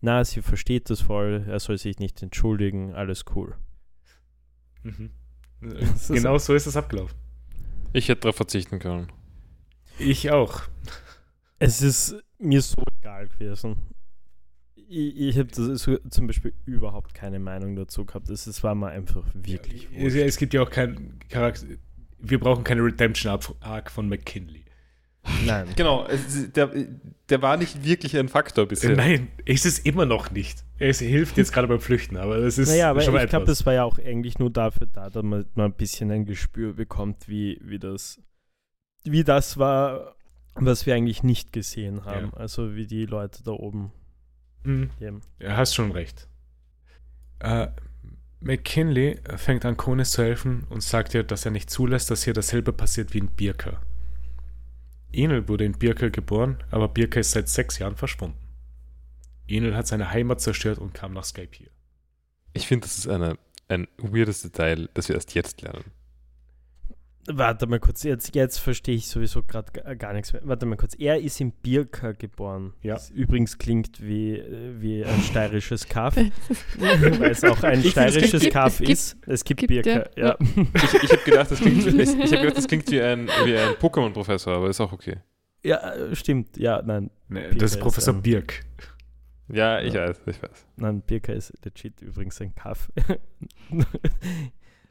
na, 0.00 0.24
sie 0.24 0.42
versteht 0.42 0.90
das 0.90 1.00
voll, 1.00 1.44
er 1.48 1.58
soll 1.60 1.78
sich 1.78 1.98
nicht 1.98 2.22
entschuldigen, 2.22 2.94
alles 2.94 3.24
cool. 3.34 3.54
Mhm. 4.82 5.10
ist- 5.60 6.08
Genau 6.12 6.38
so 6.38 6.54
ist 6.54 6.66
es 6.66 6.76
abgelaufen. 6.76 7.16
Ich 7.92 8.08
hätte 8.08 8.22
darauf 8.22 8.36
verzichten 8.36 8.78
können. 8.78 9.10
Ich 9.98 10.30
auch. 10.30 10.62
Es 11.58 11.80
ist 11.80 12.16
mir 12.38 12.60
so 12.60 12.82
egal 13.00 13.28
gewesen. 13.28 13.76
Ich, 14.74 15.16
ich 15.16 15.38
habe 15.38 15.48
so, 15.52 15.96
zum 15.96 16.26
Beispiel 16.26 16.52
überhaupt 16.66 17.14
keine 17.14 17.38
Meinung 17.38 17.74
dazu 17.74 18.04
gehabt. 18.04 18.28
Es, 18.28 18.46
es 18.46 18.62
war 18.62 18.74
mir 18.74 18.88
einfach 18.88 19.24
wirklich 19.34 19.88
Es, 19.96 20.14
es 20.14 20.36
gibt 20.36 20.52
ja 20.52 20.62
auch 20.62 20.70
keinen 20.70 21.18
Charakter. 21.30 21.66
Wir 22.18 22.40
brauchen 22.40 22.64
keine 22.64 22.82
Redemption 22.82 23.38
Arc 23.60 23.90
von 23.90 24.08
McKinley. 24.08 24.64
Nein. 25.44 25.66
Genau, 25.74 26.06
der, 26.54 26.70
der 27.28 27.42
war 27.42 27.56
nicht 27.56 27.84
wirklich 27.84 28.16
ein 28.16 28.28
Faktor 28.28 28.66
bisher. 28.66 28.94
Nein, 28.94 29.28
ist 29.44 29.66
es 29.66 29.80
immer 29.80 30.06
noch 30.06 30.30
nicht. 30.30 30.64
Es 30.78 31.00
hilft 31.00 31.36
jetzt 31.36 31.52
gerade 31.52 31.66
beim 31.66 31.80
Flüchten, 31.80 32.16
aber 32.16 32.36
es 32.36 32.58
ist 32.58 32.68
Naja, 32.68 32.90
aber 32.90 33.00
schon 33.00 33.12
mal 33.12 33.24
ich 33.24 33.30
glaube, 33.30 33.46
das 33.46 33.66
war 33.66 33.74
ja 33.74 33.82
auch 33.82 33.98
eigentlich 33.98 34.38
nur 34.38 34.50
dafür 34.50 34.86
da, 34.86 35.10
damit 35.10 35.56
man 35.56 35.72
ein 35.72 35.76
bisschen 35.76 36.12
ein 36.12 36.26
Gespür 36.26 36.74
bekommt, 36.74 37.28
wie, 37.28 37.60
wie 37.62 37.80
das 37.80 38.20
wie 39.02 39.24
das 39.24 39.58
war, 39.58 40.14
was 40.54 40.86
wir 40.86 40.94
eigentlich 40.94 41.22
nicht 41.24 41.52
gesehen 41.52 42.04
haben. 42.04 42.30
Ja. 42.32 42.36
Also 42.38 42.76
wie 42.76 42.86
die 42.86 43.06
Leute 43.06 43.42
da 43.42 43.50
oben 43.50 43.92
Mhm. 44.66 44.90
Ja, 45.38 45.56
hast 45.56 45.74
schon 45.74 45.92
recht. 45.92 46.28
Äh, 47.38 47.68
McKinley 48.40 49.18
fängt 49.36 49.64
an, 49.64 49.76
Konis 49.76 50.12
zu 50.12 50.22
helfen 50.22 50.64
und 50.68 50.82
sagt 50.82 51.14
ihr, 51.14 51.24
dass 51.24 51.44
er 51.44 51.50
nicht 51.50 51.70
zulässt, 51.70 52.10
dass 52.10 52.24
hier 52.24 52.34
dasselbe 52.34 52.72
passiert 52.72 53.14
wie 53.14 53.18
in 53.18 53.28
Birka. 53.28 53.80
Enel 55.12 55.48
wurde 55.48 55.64
in 55.64 55.72
Birka 55.72 56.08
geboren, 56.08 56.62
aber 56.70 56.88
Birka 56.88 57.20
ist 57.20 57.32
seit 57.32 57.48
sechs 57.48 57.78
Jahren 57.78 57.96
verschwunden. 57.96 58.38
Enel 59.48 59.76
hat 59.76 59.86
seine 59.86 60.10
Heimat 60.10 60.40
zerstört 60.40 60.78
und 60.78 60.94
kam 60.94 61.12
nach 61.12 61.24
Skype 61.24 61.56
hier. 61.56 61.70
Ich 62.52 62.66
finde, 62.66 62.86
das 62.86 62.98
ist 62.98 63.08
eine, 63.08 63.38
ein 63.68 63.88
weirdes 63.98 64.42
Detail, 64.42 64.88
das 64.94 65.08
wir 65.08 65.14
erst 65.14 65.34
jetzt 65.34 65.62
lernen. 65.62 65.84
Warte 67.28 67.66
mal 67.66 67.80
kurz, 67.80 68.04
jetzt, 68.04 68.34
jetzt 68.36 68.58
verstehe 68.58 68.94
ich 68.94 69.08
sowieso 69.08 69.42
gerade 69.42 69.72
gar 69.96 70.12
nichts 70.12 70.32
mehr. 70.32 70.42
Warte 70.44 70.64
mal 70.64 70.76
kurz, 70.76 70.94
er 70.94 71.18
ist 71.20 71.40
in 71.40 71.50
Birka 71.50 72.12
geboren. 72.12 72.72
Ja. 72.82 72.94
Das 72.94 73.10
übrigens 73.10 73.58
klingt 73.58 74.00
wie, 74.00 74.42
wie 74.78 75.04
ein 75.04 75.20
steirisches 75.22 75.88
Kaff, 75.88 76.16
weil 76.78 77.30
es 77.30 77.42
auch 77.42 77.62
ein 77.64 77.80
Ich 77.80 77.90
steirisches 77.90 78.42
gibt- 78.42 78.52
Kaff 78.52 78.74
es 78.74 78.78
gibt- 78.78 78.90
ist. 78.90 79.16
Es 79.26 79.44
gibt, 79.44 79.60
gibt, 79.60 79.68
Birka, 79.70 80.08
ja. 80.16 80.26
ja. 80.28 80.36
Ich, 80.74 81.02
ich 81.02 81.10
habe 81.12 81.22
gedacht, 81.24 81.50
das 81.50 81.60
klingt, 81.60 81.84
ich 81.86 82.32
hab 82.32 82.40
gedacht, 82.40 82.56
das 82.56 82.68
klingt 82.68 82.90
wie 82.90 83.00
ein, 83.02 83.26
wie 83.44 83.56
ein 83.56 83.70
Pokémon-Professor, 83.74 84.54
aber 84.54 84.70
ist 84.70 84.80
auch 84.80 84.92
okay. 84.92 85.16
Ja, 85.64 86.14
stimmt. 86.14 86.56
Ja, 86.56 86.80
nein, 86.82 87.10
Ne, 87.28 87.40
Birka 87.40 87.54
das 87.58 87.70
ist 87.72 87.76
ist, 87.76 87.82
Professor 87.82 88.14
ähm, 88.14 88.22
Birk. 88.22 88.60
Ja, 89.48 89.80
ich 89.80 89.94
Ja. 89.94 90.08
weiß, 90.08 90.20
ich 90.26 90.40
weiß. 90.42 90.66
Nein, 90.76 91.02
Birka 91.02 91.32
ist 91.32 91.52
legit 91.64 92.00
übrigens 92.02 92.40
ein 92.40 92.54
Kaff. 92.54 92.88
ähm, 93.70 93.84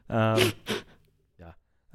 ja, 0.10 0.36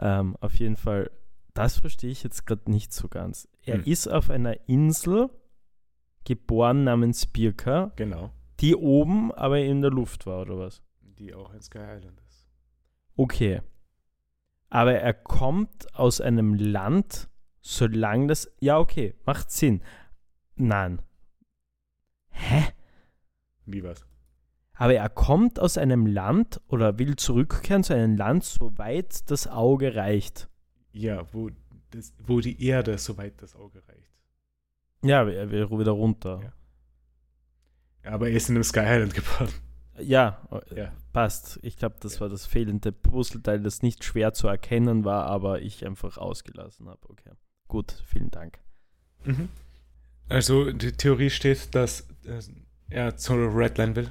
ähm, 0.00 0.36
auf 0.40 0.54
jeden 0.56 0.76
Fall, 0.76 1.10
das 1.54 1.78
verstehe 1.78 2.10
ich 2.10 2.22
jetzt 2.22 2.46
gerade 2.46 2.70
nicht 2.70 2.92
so 2.92 3.08
ganz. 3.08 3.48
Er 3.64 3.76
Hm. 3.76 3.84
ist 3.84 4.08
auf 4.08 4.30
einer 4.30 4.68
Insel 4.68 5.30
geboren 6.24 6.84
namens 6.84 7.26
Birka, 7.26 7.92
Genau. 7.96 8.30
die 8.60 8.74
oben 8.76 9.32
aber 9.32 9.60
in 9.60 9.80
der 9.80 9.90
Luft 9.90 10.26
war, 10.26 10.42
oder 10.42 10.58
was? 10.58 10.82
Die 11.00 11.34
auch 11.34 11.52
in 11.52 11.60
Sky 11.60 11.78
Island 11.78 12.20
ist. 12.28 12.46
Okay. 13.16 13.62
Aber 14.68 14.94
er 14.94 15.14
kommt 15.14 15.92
aus 15.94 16.20
einem 16.20 16.54
Land, 16.54 17.28
solange 17.60 18.28
das. 18.28 18.50
Ja, 18.60 18.78
okay, 18.78 19.14
macht 19.26 19.50
Sinn. 19.50 19.82
Nein. 20.54 21.02
Hä? 22.28 22.68
Wie 23.66 23.82
was? 23.82 24.06
Aber 24.80 24.94
er 24.94 25.10
kommt 25.10 25.60
aus 25.60 25.76
einem 25.76 26.06
Land 26.06 26.58
oder 26.68 26.98
will 26.98 27.14
zurückkehren 27.16 27.84
zu 27.84 27.94
einem 27.94 28.16
Land, 28.16 28.44
soweit 28.44 29.30
das 29.30 29.46
Auge 29.46 29.94
reicht. 29.94 30.48
Ja, 30.92 31.30
wo, 31.34 31.50
das, 31.90 32.14
wo 32.18 32.40
die 32.40 32.64
Erde 32.64 32.96
so 32.96 33.18
weit 33.18 33.42
das 33.42 33.54
Auge 33.54 33.82
reicht. 33.86 34.10
Ja, 35.04 35.28
er 35.28 35.50
will 35.50 35.68
wieder 35.70 35.90
runter. 35.92 36.54
Aber 38.04 38.30
er 38.30 38.34
ist 38.36 38.48
in 38.48 38.54
einem 38.56 38.64
Sky 38.64 38.80
Island 38.80 39.12
geboren. 39.12 39.50
Ja, 39.98 40.40
Ja. 40.74 40.92
passt. 41.12 41.58
Ich 41.62 41.76
glaube, 41.76 41.96
das 42.00 42.14
Ja. 42.14 42.20
war 42.22 42.28
das 42.30 42.46
fehlende 42.46 42.90
Puzzleteil, 42.90 43.60
das 43.62 43.82
nicht 43.82 44.02
schwer 44.02 44.32
zu 44.32 44.48
erkennen 44.48 45.04
war, 45.04 45.26
aber 45.26 45.60
ich 45.60 45.84
einfach 45.86 46.16
ausgelassen 46.16 46.88
habe. 46.88 47.00
Okay. 47.10 47.32
Gut, 47.68 48.02
vielen 48.06 48.30
Dank. 48.30 48.58
Also 50.30 50.72
die 50.72 50.92
Theorie 50.92 51.28
steht, 51.28 51.74
dass 51.74 52.08
äh, 52.24 52.40
er 52.88 53.16
zur 53.18 53.54
Redline 53.54 53.94
will. 53.94 54.10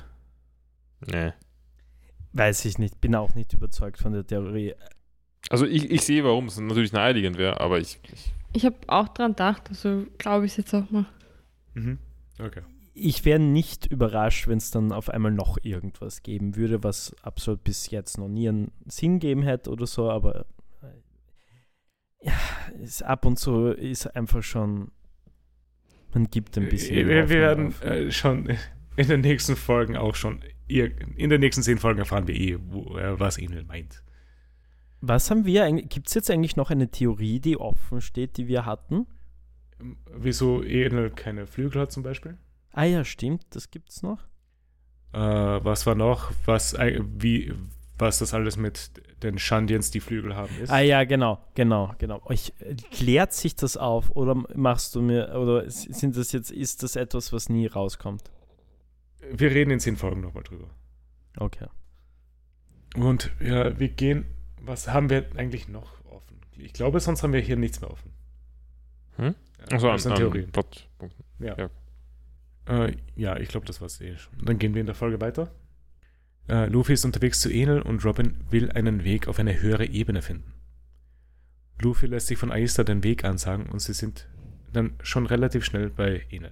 Nee. 1.07 1.33
Weiß 2.33 2.65
ich 2.65 2.77
nicht, 2.77 3.01
bin 3.01 3.15
auch 3.15 3.33
nicht 3.35 3.53
überzeugt 3.53 3.97
von 3.97 4.13
der 4.13 4.25
Theorie. 4.25 4.75
Also 5.49 5.65
ich, 5.65 5.89
ich 5.89 6.01
sehe, 6.01 6.23
warum 6.23 6.45
es 6.45 6.59
natürlich 6.59 6.93
naheliegend 6.93 7.37
wäre, 7.37 7.59
aber 7.59 7.79
ich, 7.79 7.99
ich 8.11 8.33
Ich 8.53 8.65
habe 8.65 8.77
auch 8.87 9.07
dran 9.09 9.31
gedacht, 9.31 9.69
also 9.69 10.05
glaube 10.17 10.45
ich 10.45 10.51
es 10.51 10.57
jetzt 10.57 10.73
auch 10.73 10.89
mal. 10.91 11.05
Mhm. 11.73 11.97
Okay. 12.39 12.61
Ich 12.93 13.23
wäre 13.23 13.39
nicht 13.39 13.85
überrascht, 13.85 14.47
wenn 14.47 14.57
es 14.57 14.71
dann 14.71 14.91
auf 14.91 15.09
einmal 15.09 15.31
noch 15.31 15.57
irgendwas 15.61 16.21
geben 16.21 16.55
würde, 16.55 16.83
was 16.83 17.15
absolut 17.23 17.63
bis 17.63 17.89
jetzt 17.89 18.17
noch 18.17 18.27
nie 18.27 18.49
einen 18.49 18.71
Sinn 18.87 19.19
gegeben 19.19 19.43
hätte 19.43 19.69
oder 19.69 19.87
so, 19.87 20.09
aber 20.09 20.45
äh, 20.81 22.27
ja, 22.27 22.33
ist 22.81 23.03
ab 23.03 23.25
und 23.25 23.39
zu 23.39 23.67
ist 23.67 24.07
einfach 24.15 24.43
schon, 24.43 24.91
man 26.13 26.29
gibt 26.29 26.57
ein 26.57 26.67
bisschen. 26.67 26.95
Wir, 26.95 27.07
wir 27.07 27.29
werden 27.29 27.73
äh, 27.81 28.11
schon 28.11 28.49
in 28.97 29.07
den 29.07 29.21
nächsten 29.21 29.55
Folgen 29.55 29.95
auch 29.95 30.15
schon 30.15 30.41
ihr, 30.69 30.91
in 31.17 31.29
den 31.29 31.41
nächsten 31.41 31.63
zehn 31.63 31.77
Folgen 31.77 31.99
erfahren 31.99 32.27
wir 32.27 32.35
eh, 32.35 32.57
wo, 32.61 32.97
äh, 32.97 33.19
was 33.19 33.37
Enel 33.37 33.65
meint. 33.65 34.03
Was 35.01 35.29
haben 35.31 35.45
wir 35.45 35.63
eigentlich? 35.63 35.89
Gibt 35.89 36.07
es 36.07 36.13
jetzt 36.13 36.29
eigentlich 36.29 36.55
noch 36.55 36.71
eine 36.71 36.89
Theorie, 36.89 37.39
die 37.39 37.57
offen 37.57 38.01
steht, 38.01 38.37
die 38.37 38.47
wir 38.47 38.65
hatten? 38.65 39.07
Ähm, 39.79 39.97
Wieso 40.13 40.61
Enel 40.61 41.09
keine 41.09 41.47
Flügel 41.47 41.81
hat 41.81 41.91
zum 41.91 42.03
Beispiel? 42.03 42.37
Ah 42.71 42.83
ja, 42.83 43.03
stimmt, 43.03 43.45
das 43.51 43.71
gibt's 43.71 44.03
noch. 44.03 44.19
Äh, 45.13 45.19
was 45.19 45.85
war 45.85 45.95
noch? 45.95 46.31
Was, 46.45 46.75
wie, 46.75 47.53
was 47.97 48.19
das 48.19 48.33
alles 48.33 48.57
mit 48.57 48.91
den 49.23 49.39
Shandians, 49.39 49.91
die 49.91 49.99
Flügel 49.99 50.35
haben, 50.35 50.51
ist? 50.61 50.69
Ah 50.69 50.79
ja, 50.79 51.03
genau, 51.03 51.39
genau, 51.55 51.93
genau. 51.97 52.21
Ich, 52.29 52.53
äh, 52.59 52.75
klärt 52.91 53.33
sich 53.33 53.55
das 53.55 53.75
auf 53.75 54.11
oder 54.11 54.35
machst 54.35 54.95
du 54.95 55.01
mir, 55.01 55.33
oder 55.35 55.69
sind 55.69 56.15
das 56.15 56.31
jetzt, 56.31 56.51
ist 56.51 56.83
das 56.83 56.95
etwas, 56.95 57.33
was 57.33 57.49
nie 57.49 57.67
rauskommt? 57.67 58.31
Wir 59.31 59.51
reden 59.51 59.71
in 59.71 59.79
zehn 59.79 59.97
Folgen 59.97 60.21
nochmal 60.21 60.43
drüber. 60.43 60.69
Okay. 61.37 61.67
Und 62.95 63.31
ja, 63.39 63.77
wir 63.79 63.89
gehen. 63.89 64.25
Was 64.61 64.87
haben 64.89 65.09
wir 65.09 65.25
eigentlich 65.35 65.67
noch 65.67 66.03
offen? 66.05 66.39
Ich 66.57 66.73
glaube, 66.73 66.99
sonst 66.99 67.23
haben 67.23 67.33
wir 67.33 67.39
hier 67.39 67.55
nichts 67.55 67.81
mehr 67.81 67.91
offen. 67.91 68.11
Hm? 69.17 69.35
Ja, 69.59 69.75
Achso, 69.75 69.87
das 69.87 70.03
sind 70.03 70.13
an, 70.13 70.17
Theorien. 70.17 70.45
an 70.45 70.51
Plotpunkten. 70.51 71.25
Ja. 71.39 71.57
Ja. 71.57 71.69
Äh, 72.85 72.95
ja, 73.15 73.37
ich 73.37 73.49
glaube, 73.49 73.65
das 73.65 73.81
war's 73.81 73.99
eh 74.01 74.17
schon. 74.17 74.33
Dann 74.43 74.59
gehen 74.59 74.73
wir 74.73 74.81
in 74.81 74.85
der 74.85 74.95
Folge 74.95 75.19
weiter. 75.21 75.51
Äh, 76.47 76.65
Luffy 76.67 76.93
ist 76.93 77.05
unterwegs 77.05 77.41
zu 77.41 77.49
Enel 77.49 77.81
und 77.81 78.03
Robin 78.05 78.43
will 78.49 78.71
einen 78.71 79.03
Weg 79.03 79.27
auf 79.27 79.39
eine 79.39 79.61
höhere 79.61 79.85
Ebene 79.85 80.21
finden. 80.21 80.53
Luffy 81.81 82.07
lässt 82.07 82.27
sich 82.27 82.37
von 82.37 82.51
Aista 82.51 82.83
den 82.83 83.03
Weg 83.03 83.23
ansagen 83.23 83.67
und 83.67 83.79
sie 83.79 83.93
sind 83.93 84.27
dann 84.73 84.93
schon 85.01 85.25
relativ 85.25 85.63
schnell 85.63 85.89
bei 85.89 86.25
Enel. 86.29 86.51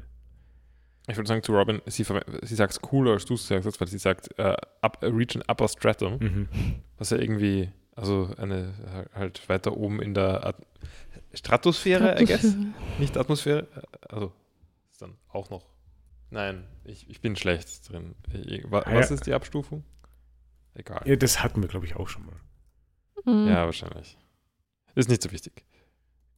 Ich 1.10 1.16
würde 1.16 1.28
sagen 1.28 1.42
zu 1.42 1.54
Robin, 1.54 1.82
sie, 1.86 2.04
sie 2.04 2.56
sagt 2.56 2.74
es 2.74 2.82
cooler, 2.82 3.14
als 3.14 3.26
du 3.26 3.36
es 3.36 3.48
sagst, 3.48 3.80
weil 3.80 3.88
sie 3.88 3.98
sagt 3.98 4.38
äh, 4.38 4.56
up, 4.82 5.00
Region 5.02 5.42
Upper 5.48 5.68
Stratum, 5.70 6.18
Mhm. 6.20 6.50
was 6.98 7.12
ja 7.12 7.18
irgendwie, 7.18 7.72
also 7.96 8.34
eine 8.38 8.74
halt 9.14 9.48
weiter 9.48 9.76
oben 9.78 10.02
in 10.02 10.14
der 10.14 10.46
At 10.46 10.58
Stratosphäre, 11.34 12.22
I 12.22 12.26
guess. 12.26 12.56
Nicht 13.00 13.18
Atmosphäre. 13.18 13.68
äh, 13.76 14.14
Also 14.14 14.34
ist 14.92 15.02
dann 15.02 15.16
auch 15.30 15.50
noch. 15.50 15.66
Nein, 16.30 16.66
ich, 16.84 17.10
ich 17.10 17.22
bin 17.22 17.36
schlecht 17.38 17.90
drin. 17.90 18.16
Ich, 18.34 18.66
Ah, 18.66 18.84
was 18.94 19.10
ja. 19.10 19.16
ist 19.16 19.26
die 19.28 19.34
Abstufung? 19.34 19.84
Egal. 20.74 21.02
Ja, 21.06 21.16
das 21.16 21.42
hatten 21.42 21.62
wir, 21.62 21.70
glaube 21.70 21.86
ich, 21.86 21.96
auch 21.96 22.08
schon 22.10 22.26
mal. 22.26 22.36
Mhm. 23.26 23.48
Ja, 23.48 23.66
wahrscheinlich. 23.66 24.18
Ist 24.96 25.10
nicht 25.10 25.22
so 25.22 25.32
wichtig. 25.32 25.64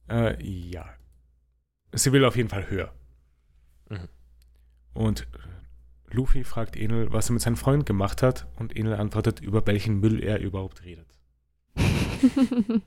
Äh, 0.08 0.40
ja. 0.44 0.88
Sie 1.92 2.12
will 2.12 2.24
auf 2.24 2.36
jeden 2.36 2.48
Fall 2.48 2.68
höher. 2.70 2.92
Und 4.94 5.26
Luffy 6.10 6.44
fragt 6.44 6.76
Enel, 6.76 7.12
was 7.12 7.30
er 7.30 7.34
mit 7.34 7.42
seinem 7.42 7.56
Freund 7.56 7.86
gemacht 7.86 8.22
hat, 8.22 8.46
und 8.56 8.76
Enel 8.76 8.94
antwortet, 8.94 9.40
über 9.40 9.66
welchen 9.66 10.00
Müll 10.00 10.22
er 10.22 10.40
überhaupt 10.40 10.84
redet. 10.84 11.06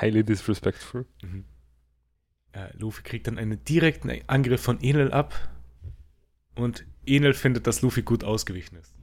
Highly 0.00 0.24
disrespectful. 0.24 1.06
Mhm. 1.22 1.44
Äh, 2.52 2.76
Luffy 2.76 3.02
kriegt 3.02 3.26
dann 3.26 3.38
einen 3.38 3.64
direkten 3.64 4.10
Angriff 4.26 4.62
von 4.62 4.80
Enel 4.80 5.12
ab 5.12 5.34
und 6.54 6.84
Enel 7.06 7.34
findet, 7.34 7.66
dass 7.66 7.82
Luffy 7.82 8.02
gut 8.02 8.24
ausgewichen 8.24 8.76
ist. 8.76 8.94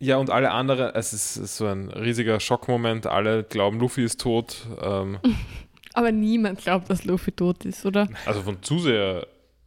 Ja, 0.00 0.16
und 0.16 0.30
alle 0.30 0.52
anderen, 0.52 0.94
es 0.94 1.12
ist, 1.12 1.36
ist 1.36 1.56
so 1.56 1.66
ein 1.66 1.88
riesiger 1.90 2.38
Schockmoment. 2.38 3.06
Alle 3.06 3.42
glauben, 3.42 3.80
Luffy 3.80 4.04
ist 4.04 4.20
tot. 4.20 4.66
Ähm, 4.80 5.18
Aber 5.92 6.12
niemand 6.12 6.60
glaubt, 6.60 6.88
dass 6.90 7.04
Luffy 7.04 7.32
tot 7.32 7.64
ist, 7.64 7.84
oder? 7.84 8.08
also 8.24 8.42
von 8.42 8.62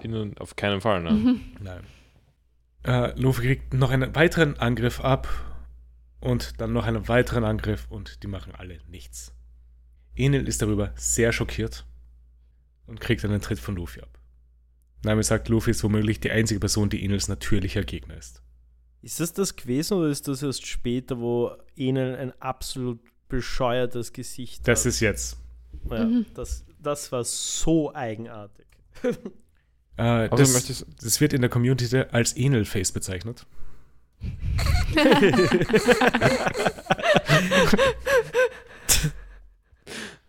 ZuseherInnen 0.02 0.38
auf 0.38 0.56
keinen 0.56 0.82
Fall. 0.82 1.04
Ne? 1.04 1.12
Mhm. 1.12 1.42
Nein. 1.62 1.84
Äh, 2.84 3.20
Luffy 3.20 3.42
kriegt 3.44 3.74
noch 3.74 3.92
einen 3.92 4.16
weiteren 4.16 4.58
Angriff 4.58 5.00
ab 5.02 5.28
und 6.20 6.60
dann 6.60 6.74
noch 6.74 6.86
einen 6.86 7.08
weiteren 7.08 7.44
Angriff 7.44 7.88
und 7.90 8.24
die 8.24 8.28
machen 8.28 8.54
alle 8.56 8.80
nichts. 8.90 9.34
Enel 10.16 10.48
ist 10.48 10.62
darüber 10.62 10.92
sehr 10.96 11.32
schockiert 11.32 11.86
und 12.88 13.00
kriegt 13.00 13.24
einen 13.24 13.42
Tritt 13.42 13.60
von 13.60 13.76
Luffy 13.76 14.02
ab. 14.02 14.20
Nami 15.04 15.24
sagt, 15.24 15.50
Luffy 15.50 15.72
ist 15.72 15.84
womöglich 15.84 16.20
die 16.20 16.32
einzige 16.32 16.60
Person, 16.60 16.90
die 16.90 17.04
Enels 17.04 17.28
natürlicher 17.28 17.84
Gegner 17.84 18.18
ist. 18.18 18.42
Ist 19.02 19.20
das 19.20 19.34
das 19.34 19.56
gewesen 19.56 19.98
oder 19.98 20.10
ist 20.10 20.28
das 20.28 20.44
erst 20.44 20.66
später, 20.68 21.20
wo 21.20 21.52
Enel 21.76 22.16
ein 22.18 22.40
absolut 22.42 23.00
bescheuertes 23.30 24.14
Gesicht 24.14 24.68
Das 24.68 24.82
hat? 24.82 24.86
ist 24.88 25.00
jetzt. 25.00 25.38
Ja, 25.90 26.06
Mhm. 26.06 26.26
das, 26.36 26.66
das 26.80 27.12
war 27.12 27.24
so 27.24 27.94
eigenartig. 27.96 28.68
Äh, 30.02 30.30
Also 30.30 30.44
das, 30.68 30.86
das 31.02 31.22
wird 31.22 31.34
in 31.34 31.42
der 31.42 31.50
Community 31.50 31.96
als 32.12 32.34
Enel-Face 32.34 32.92
bezeichnet. 32.92 33.46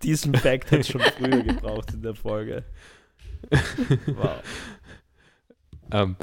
Diesen 0.03 0.35
Fact 0.35 0.71
hätte 0.71 0.81
es 0.81 0.89
schon 0.89 1.01
früher 1.01 1.43
gebraucht 1.43 1.93
in 1.95 2.03
der 2.03 2.15
Folge. 2.15 2.65
Wow. 4.07 4.41
ähm, 5.91 6.17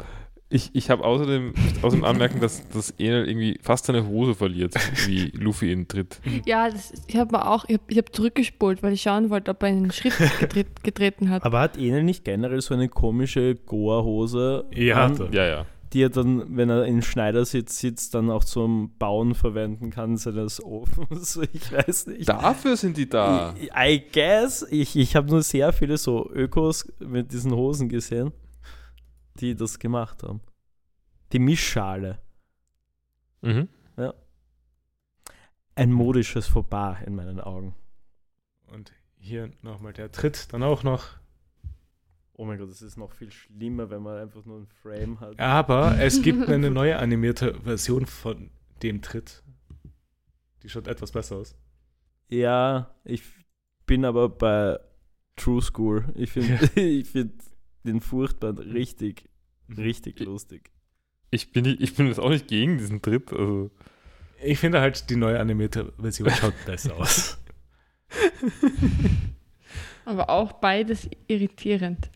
ich, 0.52 0.70
ich 0.72 0.90
habe 0.90 1.04
außerdem, 1.04 1.54
außerdem 1.80 2.04
anmerken, 2.04 2.40
dass, 2.40 2.68
dass 2.70 2.90
Enel 2.98 3.28
irgendwie 3.28 3.58
fast 3.62 3.86
seine 3.86 4.06
Hose 4.06 4.34
verliert, 4.34 4.74
wie 5.06 5.30
Luffy 5.30 5.70
ihn 5.70 5.86
tritt. 5.86 6.20
Ja, 6.44 6.68
das, 6.68 6.92
ich 7.06 7.16
habe 7.16 7.32
mal 7.32 7.42
auch, 7.42 7.64
ich 7.68 7.78
habe 7.78 7.94
hab 7.96 8.14
zurückgespult, 8.14 8.82
weil 8.82 8.92
ich 8.92 9.02
schauen 9.02 9.30
wollte, 9.30 9.52
ob 9.52 9.62
er 9.62 9.68
einen 9.68 9.92
Schritt 9.92 10.14
getret, 10.40 10.82
getreten 10.82 11.30
hat. 11.30 11.44
Aber 11.44 11.60
hat 11.60 11.76
Enel 11.78 12.02
nicht 12.02 12.24
generell 12.24 12.60
so 12.60 12.74
eine 12.74 12.88
komische 12.88 13.54
Goa-Hose, 13.54 14.64
Ja, 14.74 15.08
er. 15.08 15.28
Ja, 15.32 15.46
ja. 15.46 15.66
die 15.92 16.02
er 16.02 16.10
dann, 16.10 16.56
wenn 16.56 16.68
er 16.68 16.84
in 16.84 17.02
Schneidersitz 17.02 17.78
sitzt, 17.78 18.14
dann 18.16 18.28
auch 18.28 18.44
zum 18.44 18.90
Bauen 18.98 19.36
verwenden 19.36 19.90
kann, 19.90 20.16
seines 20.16 20.62
Ofens? 20.64 21.38
Ich 21.52 21.72
weiß 21.72 22.08
nicht. 22.08 22.28
Dafür 22.28 22.76
sind 22.76 22.96
die 22.96 23.08
da. 23.08 23.54
I, 23.56 23.94
I 23.94 24.02
guess. 24.12 24.66
Ich, 24.68 24.96
ich 24.96 25.14
habe 25.14 25.28
nur 25.30 25.42
sehr 25.42 25.72
viele 25.72 25.96
so 25.96 26.28
Ökos 26.32 26.92
mit 26.98 27.32
diesen 27.32 27.52
Hosen 27.54 27.88
gesehen, 27.88 28.32
die 29.34 29.54
das 29.54 29.78
gemacht 29.78 30.22
haben. 30.22 30.40
Die 31.32 31.38
Mischschale. 31.38 32.18
Mhm. 33.42 33.68
Ein 35.74 35.92
modisches 35.92 36.46
Fauxpas 36.46 37.02
in 37.06 37.14
meinen 37.14 37.40
Augen. 37.40 37.74
Und 38.66 38.92
hier 39.16 39.50
nochmal 39.62 39.92
der 39.92 40.12
Tritt, 40.12 40.52
dann 40.52 40.62
auch 40.62 40.82
noch. 40.82 41.18
Oh 42.34 42.44
mein 42.44 42.58
Gott, 42.58 42.70
das 42.70 42.82
ist 42.82 42.96
noch 42.96 43.12
viel 43.12 43.30
schlimmer, 43.30 43.90
wenn 43.90 44.02
man 44.02 44.18
einfach 44.18 44.44
nur 44.44 44.60
ein 44.60 44.66
Frame 44.66 45.20
hat. 45.20 45.38
Aber 45.38 45.98
es 45.98 46.22
gibt 46.22 46.48
eine 46.48 46.70
neue 46.70 46.98
animierte 46.98 47.54
Version 47.62 48.06
von 48.06 48.50
dem 48.82 49.02
Tritt. 49.02 49.42
Die 50.62 50.68
schaut 50.68 50.86
etwas 50.86 51.12
besser 51.12 51.36
aus. 51.36 51.54
Ja, 52.28 52.94
ich 53.04 53.22
bin 53.86 54.04
aber 54.04 54.28
bei 54.28 54.78
True 55.36 55.62
School. 55.62 56.12
Ich 56.14 56.30
finde 56.32 56.70
ich 56.80 57.08
find 57.08 57.42
den 57.84 58.00
furchtbar 58.00 58.58
richtig, 58.58 59.28
richtig 59.76 60.20
lustig. 60.20 60.70
Ich 61.30 61.52
bin, 61.52 61.64
ich 61.64 61.94
bin 61.94 62.06
jetzt 62.06 62.18
auch 62.18 62.30
nicht 62.30 62.48
gegen 62.48 62.78
diesen 62.78 63.02
Tritt. 63.02 63.32
Also. 63.32 63.70
Ich 64.42 64.58
finde 64.58 64.80
halt, 64.80 65.10
die 65.10 65.16
neue 65.16 65.38
animierte 65.38 65.92
Version 65.98 66.30
schaut 66.40 66.54
besser 66.66 66.96
aus. 66.96 67.38
Aber 70.04 70.30
auch 70.30 70.52
beides 70.52 71.08
irritierend. 71.28 72.10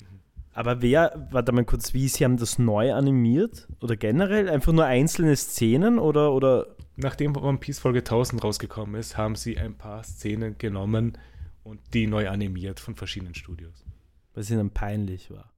Aber 0.53 0.83
wer, 0.83 1.29
warte 1.31 1.53
mal 1.53 1.65
kurz, 1.65 1.95
wie, 1.95 2.09
sie 2.09 2.25
haben 2.25 2.37
das 2.37 2.59
neu 2.59 2.93
animiert? 2.93 3.69
Oder 3.81 3.97
generell 3.97 4.49
einfach 4.49 4.73
nur 4.73 4.85
einzelne 4.85 5.37
Szenen 5.37 5.99
oder, 5.99 6.33
oder 6.33 6.75
Nachdem 6.97 7.37
One 7.37 7.59
Piece 7.59 7.81
Folge 7.81 8.01
1000 8.01 8.43
rausgekommen 8.45 8.95
ist, 8.95 9.17
haben 9.17 9.35
sie 9.35 9.59
ein 9.59 9.77
paar 9.77 10.05
Szenen 10.05 10.59
genommen 10.59 11.19
und 11.65 11.81
die 11.93 12.07
neu 12.07 12.29
animiert 12.29 12.79
von 12.79 12.95
verschiedenen 12.95 13.35
Studios. 13.35 13.85
weil 14.33 14.43
es 14.43 14.51
ihnen 14.51 14.71
peinlich 14.71 15.31
war? 15.31 15.53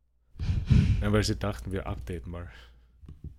Ja, 1.01 1.13
weil 1.13 1.23
sie 1.23 1.37
dachten, 1.37 1.73
wir 1.73 1.87
updaten 1.87 2.31
mal. 2.33 2.49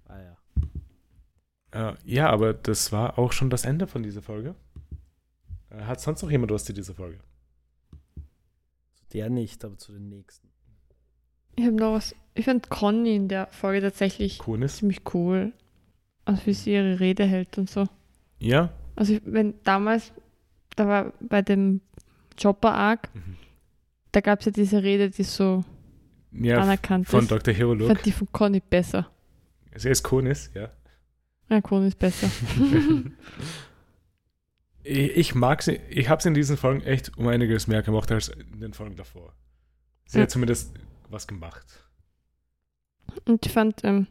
Ah 0.06 0.20
ja. 0.20 1.92
Äh, 1.92 1.96
ja, 2.06 2.30
aber 2.30 2.54
das 2.54 2.92
war 2.92 3.18
auch 3.20 3.32
schon 3.32 3.50
das 3.50 3.66
Ende 3.66 3.88
von 3.88 4.04
dieser 4.04 4.22
Folge. 4.22 4.56
Äh, 5.70 5.82
hat 5.84 6.00
sonst 6.02 6.22
noch 6.22 6.32
jemand 6.32 6.52
was 6.52 6.66
zu 6.66 6.74
dieser 6.74 6.94
Folge? 6.94 7.20
Zu 8.96 9.04
der 9.14 9.30
nicht, 9.30 9.64
aber 9.66 9.78
zu 9.78 9.92
den 9.92 10.10
nächsten. 10.10 10.48
Ich 11.56 11.66
habe 11.66 11.76
noch 11.76 11.94
was. 11.94 12.16
Ich 12.36 12.46
fand 12.46 12.70
Conny 12.70 13.16
in 13.16 13.28
der 13.28 13.48
Folge 13.48 13.82
tatsächlich 13.82 14.38
Kunis? 14.38 14.78
ziemlich 14.78 15.02
cool. 15.14 15.54
Also 16.26 16.46
wie 16.46 16.54
sie 16.54 16.74
ihre 16.74 17.00
Rede 17.00 17.26
hält 17.26 17.58
und 17.58 17.70
so. 17.70 17.88
Ja? 18.40 18.72
Also 18.96 19.14
ich, 19.14 19.22
wenn 19.26 19.56
damals, 19.64 20.12
da 20.76 20.88
war 20.88 21.14
bei 21.20 21.42
dem 21.42 21.82
Chopper 22.42 22.74
Arc, 22.74 23.14
Mhm. 23.16 23.38
da 24.12 24.22
gab 24.22 24.40
es 24.40 24.46
ja 24.46 24.52
diese 24.52 24.84
Rede, 24.84 25.10
die 25.10 25.24
so 25.24 25.64
Ja, 26.32 26.60
anerkannt 26.62 27.08
von 27.08 27.22
ist. 27.22 27.32
Dr. 27.32 27.54
Hero 27.54 27.74
Ich 27.74 27.80
Look. 27.80 27.88
fand 27.90 28.06
die 28.06 28.12
von 28.12 28.28
Conny 28.32 28.60
besser. 28.60 29.10
Sie 29.76 29.90
ist 29.90 30.04
Kunis, 30.04 30.50
ja. 30.54 30.70
Ja, 31.50 31.58
ist 31.86 32.00
besser. 32.00 32.30
Ich, 34.90 35.18
ich 35.18 35.36
mag 35.36 35.62
sie, 35.64 35.82
ich 35.90 36.08
habe 36.08 36.22
sie 36.22 36.30
in 36.30 36.34
diesen 36.34 36.56
Folgen 36.56 36.82
echt 36.82 37.18
um 37.18 37.28
einiges 37.28 37.68
mehr 37.68 37.82
gemacht 37.84 38.10
als 38.10 38.30
in 38.30 38.62
den 38.62 38.74
Folgen 38.74 38.96
davor. 38.96 39.34
Sie 40.06 40.18
Ja. 40.18 40.24
hat 40.24 40.32
zumindest 40.32 40.74
was 41.10 41.28
gemacht. 41.28 41.66
Und 43.26 43.46
ich 43.46 43.52
fand, 43.52 43.84
ähm, 43.84 44.08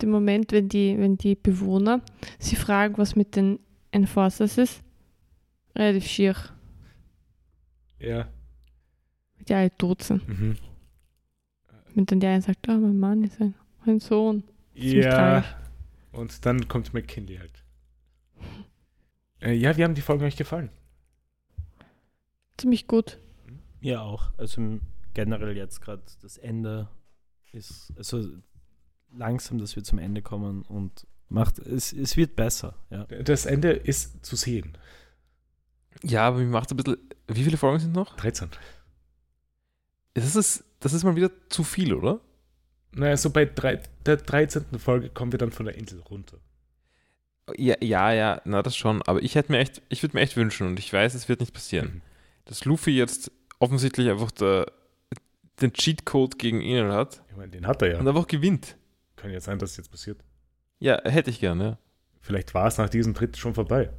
den 0.00 0.10
Moment, 0.10 0.52
wenn 0.52 0.68
die, 0.70 0.96
wenn 0.98 1.18
die 1.18 1.34
Bewohner 1.34 2.00
sie 2.38 2.56
fragen, 2.56 2.96
was 2.96 3.16
mit 3.16 3.36
den 3.36 3.58
Enforcers 3.90 4.56
ist. 4.56 4.82
Relativ 5.76 6.06
schier, 6.06 6.34
Ja. 7.98 8.28
die 9.46 9.52
alle 9.54 9.76
tot 9.76 10.02
sind. 10.02 10.26
Mhm. 10.26 10.56
Und 11.98 12.12
dann 12.12 12.20
der 12.20 12.30
eine 12.30 12.42
sagt, 12.42 12.68
ah, 12.68 12.76
mein 12.76 12.96
Mann 12.96 13.24
ist 13.24 13.40
ein, 13.40 13.54
ein 13.84 13.98
Sohn. 13.98 14.44
Ja. 14.72 15.44
Und 16.12 16.46
dann 16.46 16.68
kommt 16.68 16.94
McKinley 16.94 17.38
halt. 17.38 17.64
Äh, 19.40 19.54
ja, 19.54 19.76
wie 19.76 19.82
haben 19.82 19.96
die 19.96 20.00
Folgen 20.00 20.24
euch 20.24 20.36
gefallen? 20.36 20.70
Ziemlich 22.56 22.86
gut. 22.86 23.18
Ja, 23.80 24.02
auch. 24.02 24.30
Also 24.38 24.78
generell 25.12 25.56
jetzt 25.56 25.80
gerade 25.80 26.02
das 26.22 26.38
Ende 26.38 26.88
ist, 27.50 27.92
also 27.96 28.28
langsam, 29.12 29.58
dass 29.58 29.74
wir 29.74 29.82
zum 29.82 29.98
Ende 29.98 30.22
kommen 30.22 30.62
und 30.62 31.04
macht, 31.28 31.58
es, 31.58 31.92
es 31.92 32.16
wird 32.16 32.36
besser, 32.36 32.76
ja. 32.90 33.06
Das 33.06 33.44
Ende 33.44 33.72
ist 33.72 34.24
zu 34.24 34.36
sehen. 34.36 34.78
Ja, 36.04 36.28
aber 36.28 36.38
mir 36.38 36.46
macht 36.46 36.66
es 36.66 36.74
ein 36.74 36.76
bisschen. 36.76 37.10
Wie 37.26 37.42
viele 37.42 37.56
Folgen 37.56 37.80
sind 37.80 37.92
noch? 37.92 38.14
13. 38.14 38.50
Das 40.14 40.36
ist, 40.36 40.64
das 40.80 40.92
ist 40.92 41.04
mal 41.04 41.16
wieder 41.16 41.30
zu 41.48 41.64
viel, 41.64 41.92
oder? 41.94 42.20
Naja, 42.92 43.16
so 43.16 43.30
bei 43.30 43.44
drei, 43.44 43.80
der 44.06 44.16
13. 44.16 44.78
Folge 44.78 45.10
kommen 45.10 45.32
wir 45.32 45.38
dann 45.38 45.52
von 45.52 45.66
der 45.66 45.76
Insel 45.76 46.00
runter. 46.00 46.38
Ja, 47.56 47.76
ja, 47.80 48.12
ja, 48.12 48.42
na 48.44 48.62
das 48.62 48.76
schon. 48.76 49.02
Aber 49.02 49.22
ich 49.22 49.34
hätte 49.34 49.52
mir 49.52 49.58
echt, 49.58 49.80
ich 49.88 50.02
würde 50.02 50.16
mir 50.16 50.22
echt 50.22 50.36
wünschen 50.36 50.66
und 50.66 50.78
ich 50.78 50.92
weiß, 50.92 51.14
es 51.14 51.28
wird 51.28 51.40
nicht 51.40 51.54
passieren, 51.54 51.86
Mhm. 51.96 52.02
dass 52.44 52.64
Luffy 52.64 52.90
jetzt 52.90 53.30
offensichtlich 53.58 54.08
einfach 54.10 54.30
der, 54.32 54.66
den 55.60 55.72
Cheatcode 55.72 56.38
gegen 56.38 56.60
ihn 56.60 56.88
hat 56.88 57.22
Ich 57.30 57.36
meine, 57.36 57.50
den 57.50 57.66
hat 57.66 57.82
er 57.82 57.92
ja. 57.92 57.98
und 57.98 58.06
einfach 58.08 58.26
gewinnt. 58.26 58.76
Kann 59.16 59.30
ja 59.32 59.40
sein, 59.40 59.58
dass 59.58 59.72
es 59.72 59.76
jetzt 59.78 59.90
passiert. 59.90 60.22
Ja, 60.78 61.00
hätte 61.04 61.30
ich 61.30 61.40
gerne. 61.40 61.78
Vielleicht 62.20 62.54
war 62.54 62.66
es 62.68 62.78
nach 62.78 62.88
diesem 62.88 63.14
Tritt 63.14 63.36
schon 63.36 63.54
vorbei. 63.54 63.90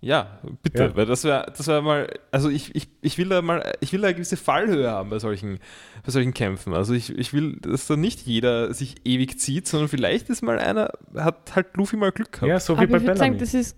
Ja, 0.00 0.38
bitte, 0.62 0.84
Ja. 0.84 0.96
weil 0.96 1.06
das 1.06 1.24
wäre 1.24 1.50
das 1.56 1.66
wär 1.66 1.80
mal, 1.80 2.06
also 2.30 2.48
ich, 2.50 2.74
ich, 2.74 2.88
ich 3.00 3.16
will 3.18 3.28
da 3.30 3.40
mal, 3.42 3.72
ich 3.80 3.92
will 3.92 4.00
da 4.02 4.08
eine 4.08 4.14
gewisse 4.14 4.36
Fallhöhe 4.36 4.90
haben 4.90 5.08
bei 5.10 5.18
solchen, 5.18 5.58
bei 6.04 6.12
solchen 6.12 6.34
Kämpfen. 6.34 6.74
Also 6.74 6.92
ich, 6.94 7.16
ich 7.18 7.32
will, 7.32 7.56
dass 7.62 7.86
da 7.86 7.96
nicht 7.96 8.20
jeder 8.26 8.72
sich 8.74 8.96
ewig 9.04 9.40
zieht, 9.40 9.66
sondern 9.66 9.88
vielleicht 9.88 10.28
ist 10.28 10.42
mal 10.42 10.58
einer, 10.58 10.90
hat 11.16 11.56
halt 11.56 11.76
Luffy 11.76 11.96
mal 11.96 12.12
Glück 12.12 12.30
gehabt. 12.32 12.48
Ja, 12.48 12.60
so 12.60 12.74
wie 12.74 12.82
aber 12.82 12.86
bei 12.88 12.96
ich 12.98 13.02
Bellamy. 13.04 13.18
sagen, 13.18 13.38
das 13.38 13.54
ist, 13.54 13.76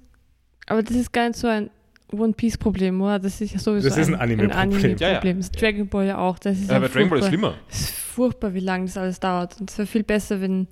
aber 0.66 0.82
das 0.82 0.97
ist 0.97 1.12
gar 1.12 1.28
nicht 1.28 1.39
so 1.39 1.47
ein 1.47 1.70
One 2.11 2.32
Piece 2.32 2.59
Problem, 2.59 3.01
oder? 3.01 3.19
Das 3.20 3.40
ist 3.40 3.53
ja 3.53 3.59
sowieso 3.59 3.89
Das 3.89 3.97
ist 3.99 4.09
ein 4.09 4.15
Anime-Problem. 4.16 4.59
Anime-Problem. 4.59 4.97
Ja, 4.99 5.23
ja. 5.24 5.32
Das 5.35 5.51
Dragon 5.53 5.89
Ball 5.89 6.07
ja 6.07 6.19
auch. 6.19 6.39
Das 6.39 6.59
ist 6.59 6.70
Ja, 6.70 6.78
bei 6.78 6.89
Dragon 6.89 7.11
Ball 7.11 7.19
ist 7.20 7.27
schlimmer. 7.28 7.55
Es 7.70 7.81
ist 7.82 7.90
furchtbar, 7.93 8.53
wie 8.55 8.61
lange 8.61 8.86
das 8.86 8.97
alles 8.97 9.20
dauert. 9.20 9.61
Und 9.61 9.70
es 9.70 9.78
wäre 9.78 9.86
viel 9.86 10.03
besser, 10.05 10.40
wenn, 10.40 10.66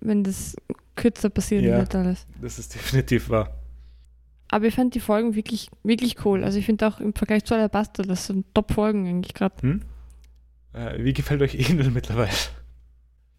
wenn 0.00 0.24
das 0.24 0.56
kürzer 0.96 1.28
passieren 1.30 1.64
Ja. 1.66 1.78
wird 1.78 1.94
alles. 1.94 2.26
das 2.42 2.58
ist 2.58 2.74
definitiv 2.74 3.28
wahr. 3.30 3.50
Aber 4.54 4.66
ich 4.66 4.74
fand 4.76 4.94
die 4.94 5.00
Folgen 5.00 5.34
wirklich, 5.34 5.68
wirklich 5.82 6.24
cool. 6.24 6.44
Also 6.44 6.60
ich 6.60 6.64
finde 6.64 6.86
auch 6.86 7.00
im 7.00 7.12
Vergleich 7.12 7.44
zu 7.44 7.56
Alabasta, 7.56 8.04
das 8.04 8.28
sind 8.28 8.46
Top-Folgen 8.54 9.04
eigentlich 9.04 9.34
gerade. 9.34 9.60
Hm? 9.60 9.82
Äh, 10.72 11.02
wie 11.02 11.12
gefällt 11.12 11.42
euch 11.42 11.56
Enel 11.56 11.90
mittlerweile? 11.90 12.30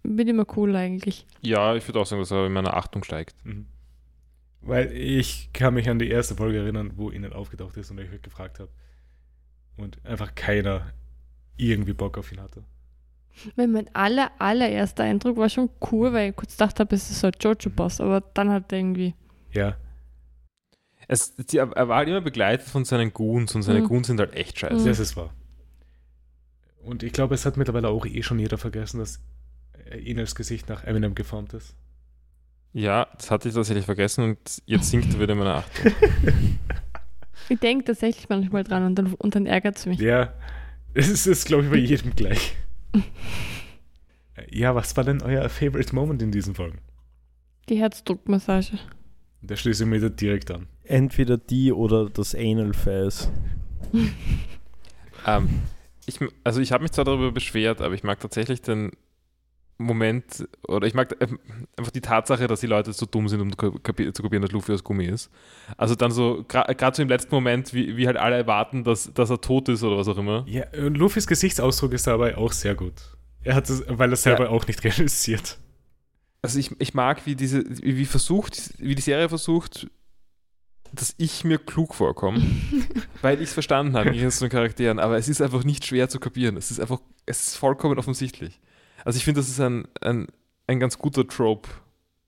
Bin 0.03 0.27
immer 0.27 0.45
cool 0.57 0.75
eigentlich. 0.75 1.25
Ja, 1.39 1.73
ich 1.73 1.87
würde 1.87 2.01
auch 2.01 2.05
sagen, 2.05 2.21
dass 2.21 2.31
er 2.31 2.47
in 2.47 2.51
meiner 2.51 2.73
Achtung 2.73 3.05
steigt. 3.05 3.33
Mhm. 3.45 3.67
Weil 4.59 4.91
ich 4.91 5.53
kann 5.53 5.75
mich 5.75 5.89
an 5.89 5.99
die 5.99 6.09
erste 6.09 6.35
Folge 6.35 6.57
erinnern, 6.57 6.91
wo 6.97 7.09
Enel 7.09 7.31
aufgetaucht 7.31 7.77
ist 7.77 7.91
und 7.91 7.97
ich 7.97 8.21
gefragt 8.21 8.59
habe. 8.59 8.71
Und 9.77 10.05
einfach 10.05 10.35
keiner 10.35 10.91
irgendwie 11.55 11.93
Bock 11.93 12.17
auf 12.17 12.29
ihn 12.33 12.41
hatte. 12.41 12.65
Weil 13.55 13.69
mein 13.69 13.87
aller, 13.95 14.31
allererster 14.37 15.05
Eindruck 15.05 15.37
war 15.37 15.47
schon 15.47 15.69
cool, 15.93 16.11
weil 16.11 16.31
ich 16.31 16.35
kurz 16.35 16.57
gedacht 16.57 16.77
habe, 16.81 16.93
es 16.93 17.09
ist 17.09 17.21
so 17.21 17.27
ein 17.27 17.33
Jojo-Boss. 17.39 18.01
Aber 18.01 18.19
dann 18.19 18.49
hat 18.49 18.73
er 18.73 18.79
irgendwie... 18.79 19.15
Ja, 19.53 19.77
Es, 21.07 21.35
die, 21.35 21.57
er 21.57 21.87
war 21.87 21.97
halt 21.97 22.07
immer 22.09 22.21
begleitet 22.21 22.67
von 22.67 22.85
seinen 22.85 23.13
Goons 23.13 23.53
und 23.55 23.61
seine 23.63 23.81
Mhm. 23.81 23.87
Goons 23.87 24.07
sind 24.07 24.19
halt 24.19 24.33
echt 24.33 24.59
scheiße. 24.59 24.81
Mhm. 24.81 24.85
das 24.85 24.99
ist 24.99 25.15
wahr. 25.15 25.33
Und 26.83 27.03
ich 27.03 27.13
glaube, 27.13 27.35
es 27.35 27.45
hat 27.45 27.57
mittlerweile 27.57 27.89
auch 27.89 28.05
eh 28.05 28.21
schon 28.23 28.39
jeder 28.39 28.57
vergessen, 28.57 28.99
dass 28.99 29.19
äh, 29.89 30.09
Enels 30.11 30.35
Gesicht 30.35 30.69
nach 30.69 30.83
Eminem 30.83 31.15
geformt 31.15 31.53
ist. 31.53 31.75
Ja, 32.73 33.07
das 33.17 33.31
hatte 33.31 33.47
ich 33.49 33.55
tatsächlich 33.55 33.85
vergessen 33.85 34.23
und 34.23 34.37
jetzt 34.65 34.89
sinkt 34.89 35.13
er 35.13 35.19
wieder 35.19 35.33
in 35.33 35.39
meiner 35.39 35.55
Achtung. 35.55 35.91
Ich 37.47 37.59
denke 37.59 37.83
tatsächlich 37.85 38.27
manchmal 38.27 38.63
dran 38.63 38.85
und 38.85 38.95
dann, 38.95 39.13
und 39.13 39.35
dann 39.35 39.45
ärgert 39.45 39.77
es 39.77 39.85
mich. 39.85 39.99
Ja, 39.99 40.33
es 40.95 41.27
ist, 41.27 41.45
glaube 41.45 41.65
ich, 41.65 41.69
bei 41.69 41.77
jedem 41.77 42.15
gleich. 42.15 42.55
Ja, 44.49 44.75
was 44.75 44.95
war 44.97 45.03
denn 45.03 45.21
euer 45.21 45.47
Favorite 45.49 45.93
Moment 45.95 46.21
in 46.21 46.31
diesen 46.31 46.55
Folgen? 46.55 46.79
Die 47.69 47.77
Herzdruckmassage. 47.77 48.79
Da 49.41 49.55
schließe 49.55 49.83
ich 49.83 49.89
mir 49.89 49.99
da 50.01 50.09
direkt 50.09 50.51
an. 50.51 50.67
Entweder 50.85 51.37
die 51.37 51.71
oder 51.71 52.09
das 52.09 52.35
Anal 52.35 52.73
Phase. 52.73 53.29
ähm, 55.27 55.49
ich, 56.05 56.19
also 56.43 56.61
ich 56.61 56.71
habe 56.71 56.83
mich 56.83 56.91
zwar 56.91 57.05
darüber 57.05 57.31
beschwert, 57.31 57.81
aber 57.81 57.95
ich 57.95 58.03
mag 58.03 58.19
tatsächlich 58.19 58.61
den 58.61 58.91
Moment, 59.77 60.47
oder 60.67 60.87
ich 60.87 60.93
mag 60.93 61.15
ähm, 61.19 61.37
einfach 61.75 61.91
die 61.91 62.01
Tatsache, 62.01 62.47
dass 62.47 62.61
die 62.61 62.67
Leute 62.67 62.93
so 62.93 63.05
dumm 63.05 63.27
sind, 63.27 63.41
um 63.41 63.51
kapi 63.51 64.13
zu 64.13 64.23
kapieren, 64.23 64.41
dass 64.41 64.51
Luffy 64.51 64.71
aus 64.71 64.83
Gummi 64.83 65.05
ist. 65.05 65.29
Also 65.75 65.95
dann 65.95 66.11
so, 66.11 66.45
gerade 66.47 66.95
so 66.95 67.01
im 67.01 67.09
letzten 67.09 67.35
Moment, 67.35 67.73
wie, 67.73 67.97
wie 67.97 68.07
halt 68.07 68.15
alle 68.15 68.37
erwarten, 68.37 68.85
dass, 68.85 69.13
dass 69.13 69.29
er 69.29 69.41
tot 69.41 69.67
ist 69.67 69.83
oder 69.83 69.97
was 69.97 70.07
auch 70.07 70.17
immer. 70.17 70.45
Ja, 70.47 70.63
und 70.77 70.95
Luffys 70.95 71.27
Gesichtsausdruck 71.27 71.91
ist 71.91 72.07
dabei 72.07 72.37
auch 72.37 72.53
sehr 72.53 72.75
gut. 72.75 72.93
Er 73.43 73.55
hat 73.55 73.69
es, 73.69 73.83
weil 73.87 74.11
er 74.11 74.15
selber 74.15 74.49
auch 74.49 74.65
nicht 74.65 74.81
realisiert. 74.83 75.57
Also 76.41 76.57
ich, 76.57 76.71
ich 76.79 76.93
mag, 76.93 77.25
wie 77.25 77.35
diese, 77.35 77.63
wie 77.67 78.05
versucht, 78.05 78.75
wie 78.77 78.95
die 78.95 79.01
Serie 79.01 79.27
versucht, 79.27 79.87
dass 80.95 81.13
ich 81.17 81.43
mir 81.43 81.57
klug 81.57 81.93
vorkomme, 81.95 82.41
weil 83.21 83.37
ich 83.41 83.49
es 83.49 83.53
verstanden 83.53 83.95
habe, 83.95 84.11
mit 84.11 84.31
so 84.31 84.49
Charakteren, 84.49 84.99
aber 84.99 85.17
es 85.17 85.27
ist 85.27 85.41
einfach 85.41 85.63
nicht 85.63 85.85
schwer 85.85 86.09
zu 86.09 86.19
kapieren. 86.19 86.57
Es 86.57 86.71
ist 86.71 86.79
einfach, 86.79 86.99
es 87.25 87.47
ist 87.47 87.55
vollkommen 87.57 87.97
offensichtlich. 87.99 88.59
Also 89.03 89.17
ich 89.17 89.23
finde, 89.25 89.39
das 89.41 89.49
ist 89.49 89.59
ein, 89.59 89.87
ein, 90.01 90.27
ein 90.67 90.79
ganz 90.79 90.97
guter 90.97 91.27
Trope, 91.27 91.69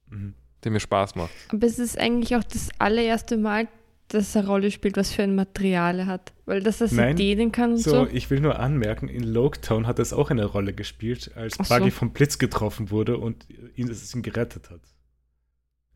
Mhm. 0.09 0.35
der 0.63 0.71
mir 0.71 0.79
Spaß 0.79 1.15
macht. 1.15 1.31
Aber 1.49 1.67
es 1.67 1.79
ist 1.79 1.99
eigentlich 1.99 2.35
auch 2.37 2.43
das 2.43 2.69
allererste 2.79 3.35
Mal, 3.35 3.67
dass 4.07 4.33
er 4.35 4.39
eine 4.43 4.47
Rolle 4.49 4.71
spielt, 4.71 4.95
was 4.95 5.11
für 5.11 5.21
ein 5.23 5.35
Material 5.35 5.99
er 5.99 6.05
hat. 6.05 6.31
Weil 6.45 6.63
dass 6.63 6.79
er 6.79 6.87
sie 6.87 6.95
Nein. 6.95 7.17
dehnen 7.17 7.51
kann 7.51 7.71
und 7.71 7.79
So, 7.79 7.89
so. 7.91 8.07
ich 8.07 8.29
will 8.29 8.39
nur 8.39 8.57
anmerken, 8.57 9.09
in 9.09 9.23
Loketown 9.23 9.85
hat 9.85 9.99
es 9.99 10.13
auch 10.13 10.29
eine 10.31 10.45
Rolle 10.45 10.71
gespielt, 10.73 11.31
als 11.35 11.59
Ach 11.59 11.65
so. 11.65 11.75
Buggy 11.75 11.91
vom 11.91 12.11
Blitz 12.13 12.37
getroffen 12.37 12.89
wurde 12.89 13.17
und 13.17 13.45
ihn, 13.75 13.89
es 13.89 14.15
ihn 14.15 14.21
gerettet 14.21 14.69
hat. 14.69 14.79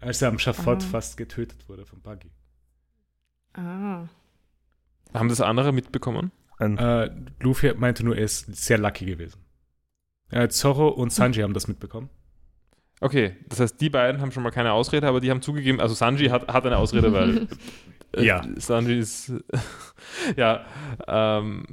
Als 0.02 0.22
er 0.22 0.28
am 0.28 0.40
Schafott 0.40 0.84
Ah. 0.84 0.88
fast 0.92 1.16
getötet 1.16 1.70
wurde 1.70 1.86
von 1.86 2.02
Buggy. 2.02 2.32
Ah. 3.54 4.08
Haben 5.14 5.30
das 5.30 5.42
andere 5.42 5.72
mitbekommen? 5.72 6.32
Äh, 6.60 7.10
Luffy 7.40 7.74
meinte 7.74 8.04
nur, 8.06 8.16
er 8.16 8.24
ist 8.24 8.56
sehr 8.56 8.78
lucky 8.78 9.06
gewesen. 9.06 9.40
Äh, 10.30 10.48
Zorro 10.50 10.90
und 10.90 11.12
Sanji 11.12 11.42
haben 11.42 11.54
das 11.54 11.68
mitbekommen. 11.68 12.10
Okay, 13.02 13.36
das 13.50 13.60
heißt, 13.60 13.82
die 13.82 13.90
beiden 13.90 14.22
haben 14.22 14.32
schon 14.32 14.44
mal 14.44 14.52
keine 14.52 14.74
Ausrede, 14.74 15.08
aber 15.08 15.20
die 15.20 15.32
haben 15.32 15.42
zugegeben, 15.42 15.82
also 15.82 15.96
Sanji 15.96 16.28
hat, 16.28 16.48
hat 16.48 16.66
eine 16.66 16.78
Ausrede, 16.78 17.12
weil 17.12 17.48
äh, 18.16 18.24
Ja. 18.24 18.44
Sanji 18.58 19.00
ist, 19.00 19.34
ja, 20.38 20.64
ähm, 21.08 21.66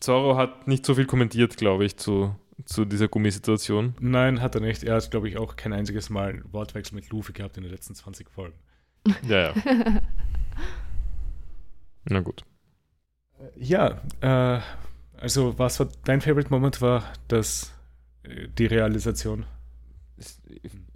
Zorro 0.00 0.36
hat 0.36 0.68
nicht 0.68 0.84
so 0.84 0.94
viel 0.94 1.06
kommentiert, 1.06 1.56
glaube 1.56 1.86
ich, 1.86 1.96
zu, 1.96 2.36
zu 2.66 2.84
dieser 2.84 3.08
Gummisituation. 3.08 3.94
Nein, 3.98 4.42
hat 4.42 4.54
er 4.56 4.60
nicht. 4.60 4.84
Er 4.84 4.96
hat, 4.96 5.10
glaube 5.10 5.28
ich, 5.28 5.38
auch 5.38 5.56
kein 5.56 5.72
einziges 5.72 6.10
Mal 6.10 6.28
einen 6.28 6.52
Wortwechsel 6.52 6.94
mit 6.94 7.08
Luffy 7.08 7.32
gehabt 7.32 7.56
in 7.56 7.62
den 7.62 7.72
letzten 7.72 7.94
20 7.94 8.30
Folgen. 8.30 8.54
Ja, 9.26 9.52
ja. 9.52 9.54
Na 12.06 12.20
gut. 12.20 12.44
Ja, 13.56 14.00
äh, 14.20 14.60
also 15.16 15.58
was 15.58 15.80
war 15.80 15.88
dein 16.04 16.20
Favorite 16.20 16.50
Moment 16.50 16.80
war 16.80 17.04
das 17.28 17.72
äh, 18.22 18.48
die 18.58 18.66
Realisation. 18.66 19.46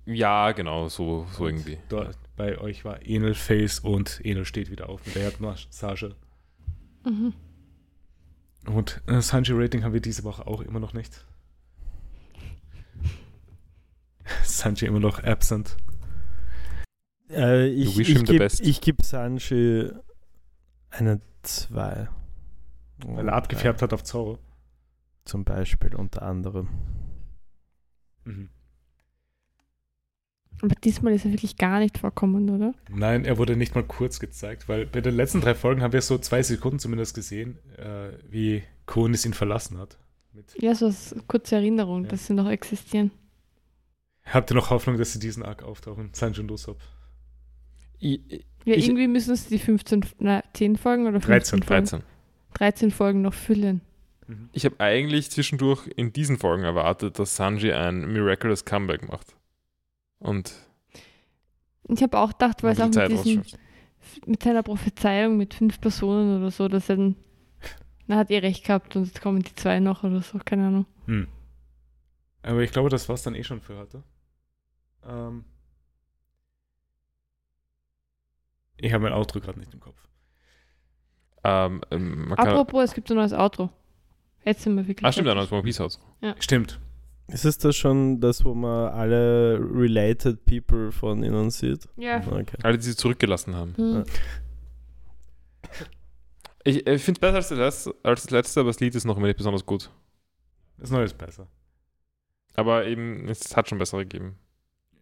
Ja, 0.07 0.53
genau, 0.53 0.89
so, 0.89 1.27
so 1.33 1.47
irgendwie. 1.47 1.79
Dort 1.89 2.17
bei 2.37 2.59
euch 2.59 2.85
war 2.85 3.03
Enel 3.05 3.35
Face 3.35 3.81
und 3.81 4.21
Enel 4.25 4.45
steht 4.45 4.71
wieder 4.71 4.89
auf 4.89 5.05
mit 5.05 5.17
der 5.17 5.25
Erdmassage. 5.25 6.15
Mhm. 7.05 7.35
Und 8.67 9.03
äh, 9.07 9.21
Sanji 9.21 9.53
Rating 9.55 9.83
haben 9.85 9.93
wir 9.93 10.01
diese 10.01 10.25
Woche 10.25 10.47
auch 10.47 10.61
immer 10.63 10.81
noch 10.81 10.93
nicht. 10.93 11.25
Sanji 14.45 14.87
immer 14.87 15.01
noch 15.01 15.23
absent. 15.23 15.77
äh, 17.31 17.67
ich 17.69 17.97
wish 17.99 18.09
him 18.09 18.17
ich 18.17 18.27
the 18.27 18.33
gebe 18.33 18.45
best. 18.45 18.81
geb 18.81 19.03
Sanji 19.03 19.91
eine 20.91 21.21
2. 21.43 22.09
Weil 23.07 23.29
er 23.29 23.35
abgefärbt 23.35 23.83
hat 23.83 23.93
auf 23.93 24.03
Zorro. 24.05 24.39
Zum 25.25 25.45
Beispiel, 25.45 25.95
unter 25.95 26.23
anderem. 26.23 26.69
Mhm. 28.25 28.49
Aber 30.61 30.75
diesmal 30.75 31.13
ist 31.13 31.25
er 31.25 31.31
wirklich 31.31 31.57
gar 31.57 31.79
nicht 31.79 31.99
vorkommen, 31.99 32.51
oder? 32.51 32.75
Nein, 32.91 33.25
er 33.25 33.39
wurde 33.39 33.55
nicht 33.57 33.77
mal 33.77 33.85
kurz 33.85 34.19
gezeigt, 34.19 34.69
weil 34.69 34.87
bei 34.87 35.01
den 35.01 35.15
letzten 35.15 35.41
drei 35.41 35.55
Folgen 35.55 35.83
haben 35.83 35.93
wir 35.93 36.03
so 36.03 36.19
zwei 36.19 36.43
Sekunden 36.43 36.81
zumindest 36.81 37.15
gesehen, 37.15 37.59
äh, 37.77 38.11
wie 38.29 38.65
Konis 38.87 39.25
ihn 39.25 39.35
verlassen 39.35 39.79
hat. 39.79 39.99
Mit 40.33 40.61
Ja, 40.61 40.75
so 40.75 40.87
als 40.87 41.15
kurze 41.29 41.57
Erinnerung, 41.57 42.05
Ja. 42.05 42.09
dass 42.11 42.27
sie 42.27 42.35
noch 42.35 42.49
existieren. 42.49 43.13
Habt 44.25 44.51
ihr 44.51 44.55
noch 44.57 44.71
Hoffnung, 44.71 44.99
dass 44.99 45.13
sie 45.13 45.21
diesen 45.21 45.45
Arc 45.45 45.63
auftauchen? 45.63 46.11
Sanji 46.13 46.41
und 46.41 46.51
Usopp. 46.51 46.81
Ich, 48.01 48.45
Ja, 48.69 48.75
Ich- 48.77 48.87
irgendwie 48.87 49.09
müssen 49.09 49.33
es 49.33 49.47
die 49.49 49.59
15, 49.59 50.05
na, 50.19 50.43
10 50.53 50.77
Folgen 50.77 51.07
oder 51.07 51.21
15 51.21 51.61
13, 51.61 51.63
Folgen? 51.63 51.85
13. 51.87 52.03
13 52.55 52.91
Folgen 52.91 53.23
noch 53.23 53.35
füllen. 53.35 53.81
Mhm. 54.27 54.51
Ich 54.53 54.65
habe 54.65 54.79
eigentlich 54.81 55.31
zwischendurch 55.31 55.87
in 55.97 56.13
diesen 56.13 56.37
Folgen 56.39 56.65
erwartet, 56.65 57.19
dass 57.19 57.37
Sanji 57.37 57.73
ein 57.73 58.13
miraculous 58.13 58.65
Comeback 58.65 59.09
macht. 59.09 59.35
Und 60.19 60.53
Ich 61.89 62.03
habe 62.03 62.19
auch 62.19 62.33
gedacht, 62.33 62.63
weil 62.63 62.73
es 62.73 62.81
auch 62.81 62.89
mit, 62.91 63.25
diesen, 63.25 63.43
mit 64.27 64.43
seiner 64.43 64.63
Prophezeiung 64.63 65.39
mit 65.39 65.55
fünf 65.55 65.81
Personen 65.81 66.39
oder 66.39 66.51
so, 66.51 66.69
dass 66.69 66.91
er 66.91 66.97
dann, 66.97 67.17
na, 68.07 68.17
hat 68.17 68.31
eh 68.31 68.39
recht 68.39 68.65
gehabt 68.67 68.95
und 68.97 69.07
jetzt 69.07 69.23
kommen 69.23 69.43
die 69.43 69.55
zwei 69.55 69.81
noch 69.81 70.05
oder 70.05 70.21
so, 70.21 70.39
keine 70.45 70.67
Ahnung. 70.67 70.87
Hm. 71.07 71.27
Aber 72.43 72.61
ich 72.61 72.71
glaube, 72.71 72.91
das 72.91 73.09
war 73.09 73.15
es 73.15 73.23
dann 73.23 73.35
eh 73.35 73.45
schon 73.45 73.61
für 73.63 73.77
heute. 73.79 74.03
Ähm 75.07 75.45
ich 78.81 78.93
habe 78.93 79.05
mein 79.05 79.13
Outro 79.13 79.41
gerade 79.41 79.59
nicht 79.59 79.73
im 79.75 79.81
Kopf. 79.81 79.97
Ähm, 81.45 81.83
ähm, 81.91 82.29
man 82.29 82.37
kann, 82.37 82.49
Apropos, 82.49 82.85
es 82.85 82.95
gibt 82.95 83.11
ein 83.11 83.17
neues 83.17 83.33
Outro. 83.33 83.71
Jetzt 84.45 84.63
sind 84.63 84.77
wir 84.77 84.87
wirklich. 84.87 85.05
ah, 85.05 85.13
stimmt, 85.13 85.29
ein 85.29 85.37
neues 85.37 85.53
One 85.53 85.63
Piece 85.63 85.81
Haus. 85.81 86.01
Stimmt. 86.39 86.81
Ist 87.29 87.45
es 87.45 87.59
das 87.59 87.77
schon 87.77 88.21
das, 88.21 88.45
wo 88.45 88.55
man 88.55 88.91
alle 88.91 89.59
related 89.61 90.47
people 90.47 90.91
von 90.91 91.23
ihnen 91.23 91.51
sieht? 91.51 91.87
Ja. 91.97 92.27
Okay. 92.27 92.57
Alle, 92.63 92.79
die 92.79 92.85
sie 92.85 92.97
zurückgelassen 92.97 93.55
haben. 93.55 93.75
Hm. 93.77 94.05
Ich, 96.65 96.87
ich 96.87 97.03
finde 97.03 97.19
es 97.19 97.21
besser 97.21 97.37
als 97.37 97.49
das, 97.49 97.59
letzte, 97.59 97.95
als 98.03 98.23
das 98.23 98.31
letzte, 98.31 98.61
aber 98.61 98.71
das 98.71 98.81
Lied 98.81 98.95
ist 98.95 99.05
noch 99.05 99.17
immer 99.19 99.27
nicht 99.27 99.37
besonders 99.37 99.67
gut. 99.67 99.91
Das 100.79 100.91
Neue 100.91 101.05
ist 101.05 101.19
besser. 101.19 101.49
Aber 102.55 102.87
eben, 102.87 103.29
es 103.29 103.57
hat 103.57 103.69
schon 103.69 103.79
bessere 103.79 104.07
gegeben. 104.07 104.39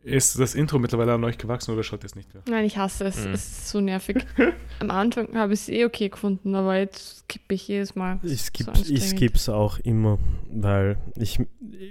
Ist 0.06 0.38
das 0.38 0.54
Intro 0.54 0.78
mittlerweile 0.78 1.14
an 1.14 1.24
euch 1.24 1.36
gewachsen 1.36 1.72
oder 1.72 1.82
schaut 1.82 2.04
ihr 2.04 2.06
es 2.06 2.14
nicht 2.14 2.32
mehr? 2.32 2.40
Nein, 2.48 2.64
ich 2.64 2.76
hasse 2.78 3.06
es. 3.06 3.26
Mhm. 3.26 3.32
Es 3.32 3.44
ist 3.44 3.68
so 3.70 3.80
nervig. 3.80 4.24
Am 4.78 4.90
Anfang 4.92 5.34
habe 5.34 5.52
ich 5.52 5.60
es 5.62 5.68
eh 5.68 5.84
okay 5.84 6.08
gefunden, 6.10 6.54
aber 6.54 6.78
jetzt 6.78 7.24
skippe 7.24 7.54
ich 7.54 7.66
jedes 7.66 7.96
Mal. 7.96 8.20
Ich 8.22 8.40
skippe 8.42 8.76
skipp's 9.00 9.48
auch 9.48 9.80
immer, 9.80 10.20
weil 10.48 10.96
ich, 11.16 11.40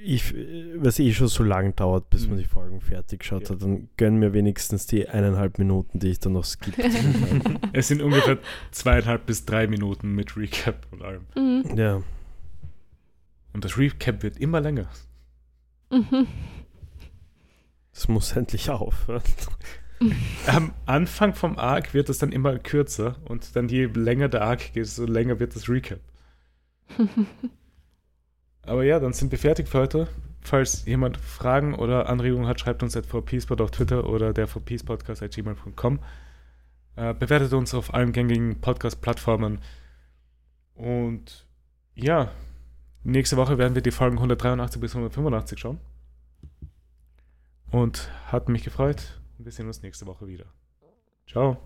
ich 0.05 0.33
was 0.77 0.97
eh 0.99 1.11
schon 1.11 1.27
so 1.27 1.43
lange 1.43 1.73
dauert, 1.73 2.09
bis 2.09 2.25
man 2.27 2.37
Mhm. 2.37 2.41
die 2.41 2.47
Folgen 2.47 2.79
fertig 2.79 3.19
geschaut 3.19 3.43
Ja. 3.43 3.49
hat, 3.49 3.61
dann 3.61 3.89
gönn 3.97 4.15
mir 4.15 4.31
wenigstens 4.31 4.87
die 4.87 5.09
eineinhalb 5.09 5.59
Minuten, 5.59 5.99
die 5.99 6.07
ich 6.11 6.19
dann 6.19 6.33
noch 6.33 6.45
skippe. 6.45 6.83
Es 7.73 7.89
sind 7.89 8.01
ungefähr 8.01 8.37
zweieinhalb 8.71 9.25
bis 9.25 9.43
drei 9.43 9.67
Minuten 9.67 10.13
mit 10.15 10.37
Recap 10.37 10.87
und 10.91 11.01
allem. 11.01 11.25
Mhm. 11.35 11.77
ja. 11.77 12.01
Und 13.51 13.65
das 13.65 13.77
Recap 13.77 14.23
wird 14.23 14.37
immer 14.37 14.61
länger. 14.61 14.87
Mhm. 15.91 16.27
Das 17.95 18.09
muss 18.09 18.35
endlich 18.35 18.69
aufhören. 18.69 19.23
Am 20.47 20.73
Anfang 20.85 21.33
vom 21.33 21.57
Arc 21.57 21.93
wird 21.93 22.09
es 22.09 22.17
dann 22.17 22.33
immer 22.33 22.59
kürzer 22.59 23.15
und 23.23 23.55
dann 23.55 23.69
je 23.69 23.85
länger 23.85 24.27
der 24.27 24.41
Arc 24.41 24.73
geht, 24.73 24.83
desto 24.83 25.05
länger 25.05 25.39
wird 25.39 25.55
das 25.55 25.69
Recap. 25.69 26.01
Aber 28.63 28.83
ja, 28.83 28.99
dann 28.99 29.13
sind 29.13 29.31
wir 29.31 29.39
fertig 29.39 29.69
für 29.69 29.79
heute. 29.79 30.07
Falls 30.41 30.85
jemand 30.85 31.17
Fragen 31.17 31.73
oder 31.73 32.09
Anregungen 32.09 32.47
hat, 32.47 32.59
schreibt 32.59 32.83
uns 32.83 32.97
at 32.97 33.05
vpspot 33.05 33.61
auf 33.61 33.71
Twitter 33.71 34.07
oder 34.07 34.33
der 34.33 34.47
vpspodcast 34.47 35.23
at 35.23 35.31
gmail.com. 35.31 35.99
Äh, 36.97 37.13
bewertet 37.13 37.53
uns 37.53 37.73
auf 37.73 37.93
allen 37.93 38.11
gängigen 38.11 38.59
Podcast-Plattformen. 38.59 39.59
Und 40.75 41.47
ja, 41.95 42.31
nächste 43.03 43.37
Woche 43.37 43.57
werden 43.57 43.75
wir 43.75 43.81
die 43.81 43.91
Folgen 43.91 44.17
183 44.17 44.81
bis 44.81 44.95
185 44.95 45.57
schauen 45.59 45.79
und 47.75 48.09
hat 48.31 48.47
mich 48.47 48.63
gefreut. 48.63 49.19
Wir 49.37 49.51
sehen 49.51 49.67
uns 49.67 49.81
nächste 49.81 50.05
Woche 50.05 50.27
wieder. 50.27 50.45
Ciao. 51.27 51.57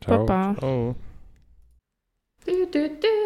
Ciao. 0.00 0.26
Baba. 0.26 0.56
Ciao. 0.58 0.96
Du, 2.44 2.66
du, 2.66 2.88
du, 2.88 3.22